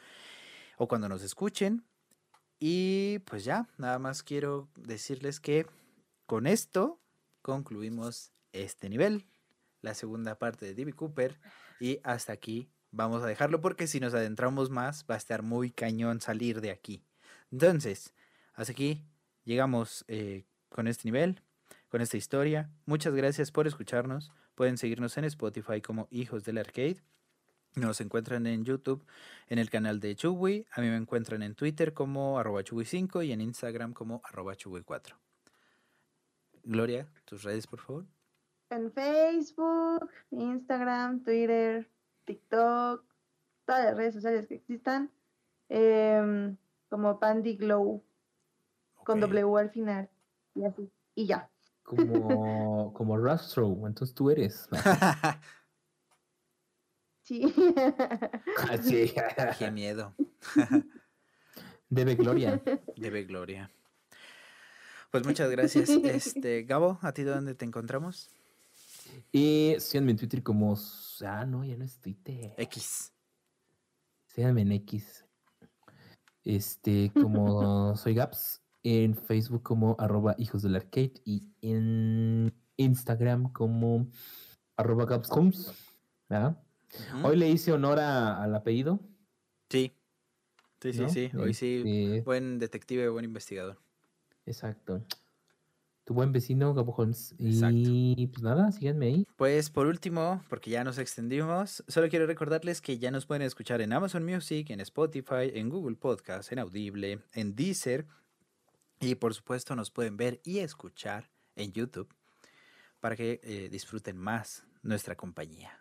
o 0.79 0.89
cuando 0.89 1.11
nos 1.11 1.23
escuchen. 1.23 1.85
Y 2.59 3.19
pues 3.21 3.45
ya, 3.45 3.69
nada 3.77 3.99
más 3.99 4.23
quiero 4.23 4.69
decirles 4.77 5.41
que 5.41 5.67
con 6.27 6.47
esto 6.47 7.01
concluimos 7.43 8.33
este 8.53 8.89
nivel, 8.89 9.27
la 9.83 9.95
segunda 9.95 10.39
parte 10.39 10.67
de 10.67 10.75
D.B. 10.75 10.95
Cooper. 10.95 11.39
Y 11.79 12.01
hasta 12.03 12.33
aquí 12.33 12.71
vamos 12.91 13.23
a 13.23 13.27
dejarlo 13.27 13.61
porque 13.61 13.87
si 13.87 14.01
nos 14.01 14.15
adentramos 14.15 14.71
más 14.71 15.05
va 15.09 15.15
a 15.15 15.19
estar 15.19 15.43
muy 15.43 15.71
cañón 15.71 16.21
salir 16.21 16.61
de 16.61 16.71
aquí. 16.71 17.05
Entonces, 17.53 18.15
hasta 18.55 18.73
aquí 18.73 19.05
llegamos 19.45 20.05
eh, 20.09 20.45
con 20.69 20.89
este 20.89 21.05
nivel, 21.05 21.43
con 21.89 22.01
esta 22.01 22.17
historia. 22.17 22.71
Muchas 22.87 23.15
gracias 23.15 23.53
por 23.53 23.67
escucharnos. 23.67 24.33
Pueden 24.55 24.79
seguirnos 24.79 25.17
en 25.19 25.25
Spotify 25.25 25.83
como 25.83 26.09
Hijos 26.11 26.45
del 26.45 26.59
Arcade. 26.59 27.03
Nos 27.77 28.01
encuentran 28.01 28.47
en 28.47 28.65
YouTube 28.65 29.05
en 29.49 29.59
el 29.59 29.69
canal 29.69 30.01
de 30.01 30.17
Chubui. 30.17 30.67
A 30.73 30.81
mí 30.81 30.89
me 30.89 30.97
encuentran 30.97 31.43
en 31.43 31.55
Twitter 31.55 31.93
como 31.93 32.39
arroba 32.39 32.63
Chubui5 32.63 33.27
y 33.27 33.33
en 33.33 33.43
Instagram 33.43 33.93
como 33.93 34.23
arroba 34.25 34.55
Chubui4. 34.55 35.15
Gloria, 36.65 37.07
tus 37.27 37.43
redes, 37.43 37.67
por 37.67 37.81
favor. 37.81 38.07
En 38.71 38.91
Facebook, 38.91 40.11
Instagram, 40.31 41.23
Twitter, 41.23 41.87
TikTok, 42.25 43.05
todas 43.67 43.85
las 43.85 43.97
redes 43.97 44.15
sociales 44.15 44.47
que 44.47 44.55
existan, 44.55 45.11
em, 45.69 46.57
como 46.89 47.21
Pandy 47.21 47.57
Glow, 47.57 48.03
con 49.05 49.23
Ok. 49.23 49.29
W 49.31 49.59
al 49.59 49.71
final, 49.71 50.09
y 50.55 50.65
así, 50.65 50.91
y 51.15 51.27
ya. 51.27 51.51
Como, 51.83 52.95
como 52.95 53.19
Rastro, 53.19 53.67
entonces 53.87 54.15
tú 54.15 54.31
eres. 54.31 54.67
Sí. 57.27 57.43
Así. 58.71 59.13
Qué 59.59 59.71
miedo. 59.73 60.15
Debe 61.89 62.15
gloria. 62.15 62.63
Debe 62.97 63.25
Gloria. 63.25 63.71
Pues 65.11 65.27
muchas 65.27 65.51
gracias. 65.51 65.91
Este, 65.91 66.63
Gabo, 66.63 67.01
¿a 67.03 67.13
ti 67.13 67.25
dónde 67.25 67.55
te 67.55 67.65
encontramos? 67.65 68.31
Y 69.33 69.75
síganme 69.79 70.13
en 70.13 70.19
Twitter 70.19 70.43
como. 70.45 70.77
Ah, 71.25 71.45
no, 71.45 71.65
ya 71.65 71.77
no 71.77 71.85
es 71.85 71.99
Twitter. 71.99 72.55
X. 72.59 73.13
Síganme 74.27 74.63
en 74.63 74.73
X. 74.73 75.25
Este, 76.45 77.11
como 77.13 77.97
soy 77.97 78.15
Gaps. 78.15 78.63
En 78.85 79.17
Facebook 79.17 79.65
como 79.65 79.97
arroba 79.99 80.37
hijos 80.39 80.63
del 80.63 80.77
arcade. 80.77 81.15
Y 81.25 81.43
en 81.61 82.55
Instagram 82.77 83.53
como 83.53 84.07
arroba 84.77 85.07
Gapscoms. 85.07 85.73
¿verdad? 86.29 86.57
Hoy 87.23 87.37
le 87.37 87.49
hice 87.49 87.73
honor 87.73 87.99
a- 87.99 88.43
al 88.43 88.55
apellido. 88.55 89.01
Sí. 89.71 89.93
Sí, 90.81 90.93
sí, 90.93 91.01
¿no? 91.01 91.09
sí. 91.09 91.31
Hoy 91.39 91.55
sí. 91.55 91.83
Este, 91.85 92.21
Buen 92.23 92.59
detective, 92.59 93.09
buen 93.09 93.25
investigador. 93.25 93.79
Exacto. 94.45 95.03
Tu 96.05 96.15
buen 96.15 96.31
vecino, 96.33 96.73
Gabo 96.73 96.93
Holmes. 96.95 97.35
Exacto. 97.41 97.77
Y 97.77 98.29
pues 98.33 98.43
nada, 98.45 98.71
síganme 98.71 99.07
ahí. 99.07 99.27
Pues 99.37 99.71
por 99.71 99.87
último, 99.89 100.41
porque 100.49 100.71
ya 100.71 100.85
nos 100.85 100.99
extendimos, 100.99 101.83
solo 101.89 102.09
quiero 102.09 102.27
recordarles 102.27 102.81
que 102.81 102.99
ya 102.99 103.11
nos 103.11 103.27
pueden 103.27 103.43
escuchar 103.43 103.81
en 103.81 103.93
Amazon 103.93 104.25
Music, 104.25 104.71
en 104.71 104.81
Spotify, 104.81 105.51
en 105.55 105.69
Google 105.69 105.97
Podcast, 105.97 106.53
en 106.53 106.61
Audible, 106.61 107.19
en 107.33 107.57
Deezer 107.57 108.07
y 109.01 109.17
por 109.17 109.35
supuesto 109.35 109.75
nos 109.75 109.91
pueden 109.91 110.17
ver 110.17 110.41
y 110.45 110.61
escuchar 110.61 111.29
en 111.57 111.73
YouTube 111.73 112.09
para 113.01 113.17
que 113.17 113.41
eh, 113.43 113.69
disfruten 113.69 114.17
más 114.17 114.65
nuestra 114.83 115.17
compañía. 115.17 115.81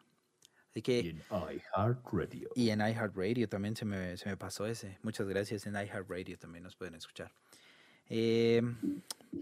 Así 0.75 0.81
que 0.81 0.99
en 0.99 1.23
iHeartRadio. 1.31 2.49
y 2.53 2.69
en 2.69 2.81
iHeartRadio 2.81 3.47
también 3.47 3.77
se 3.77 3.85
me, 3.85 4.17
se 4.17 4.27
me 4.27 4.35
pasó 4.35 4.65
ese. 4.65 4.99
Muchas 5.03 5.25
gracias. 5.25 5.65
En 5.65 5.75
iHeartRadio 5.75 6.37
también 6.37 6.65
nos 6.65 6.75
pueden 6.75 6.95
escuchar. 6.95 7.31
Eh, 8.09 8.61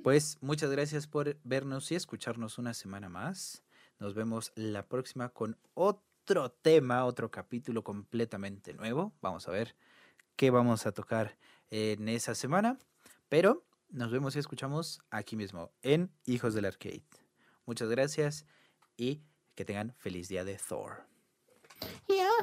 pues 0.03 0.37
muchas 0.41 0.69
gracias 0.69 1.07
por 1.07 1.35
vernos 1.43 1.91
y 1.91 1.95
escucharnos 1.95 2.59
una 2.59 2.75
semana 2.75 3.09
más. 3.09 3.63
Nos 3.97 4.13
vemos 4.13 4.51
la 4.53 4.85
próxima 4.85 5.29
con 5.29 5.57
otro 5.73 6.51
tema, 6.51 7.03
otro 7.03 7.31
capítulo 7.31 7.83
completamente 7.83 8.75
nuevo. 8.75 9.11
Vamos 9.19 9.47
a 9.47 9.51
ver 9.51 9.75
qué 10.35 10.51
vamos 10.51 10.85
a 10.85 10.91
tocar 10.91 11.35
en 11.71 12.09
esa 12.09 12.35
semana. 12.35 12.77
Pero 13.27 13.65
nos 13.89 14.11
vemos 14.11 14.35
y 14.35 14.39
escuchamos 14.39 15.01
aquí 15.09 15.35
mismo 15.35 15.71
en 15.81 16.11
Hijos 16.25 16.53
del 16.53 16.65
Arcade. 16.65 17.01
Muchas 17.65 17.89
gracias 17.89 18.45
y 18.97 19.23
que 19.55 19.65
tengan 19.65 19.95
feliz 19.97 20.29
día 20.29 20.43
de 20.43 20.57
Thor. 20.57 21.11
Yeah. 22.09 22.39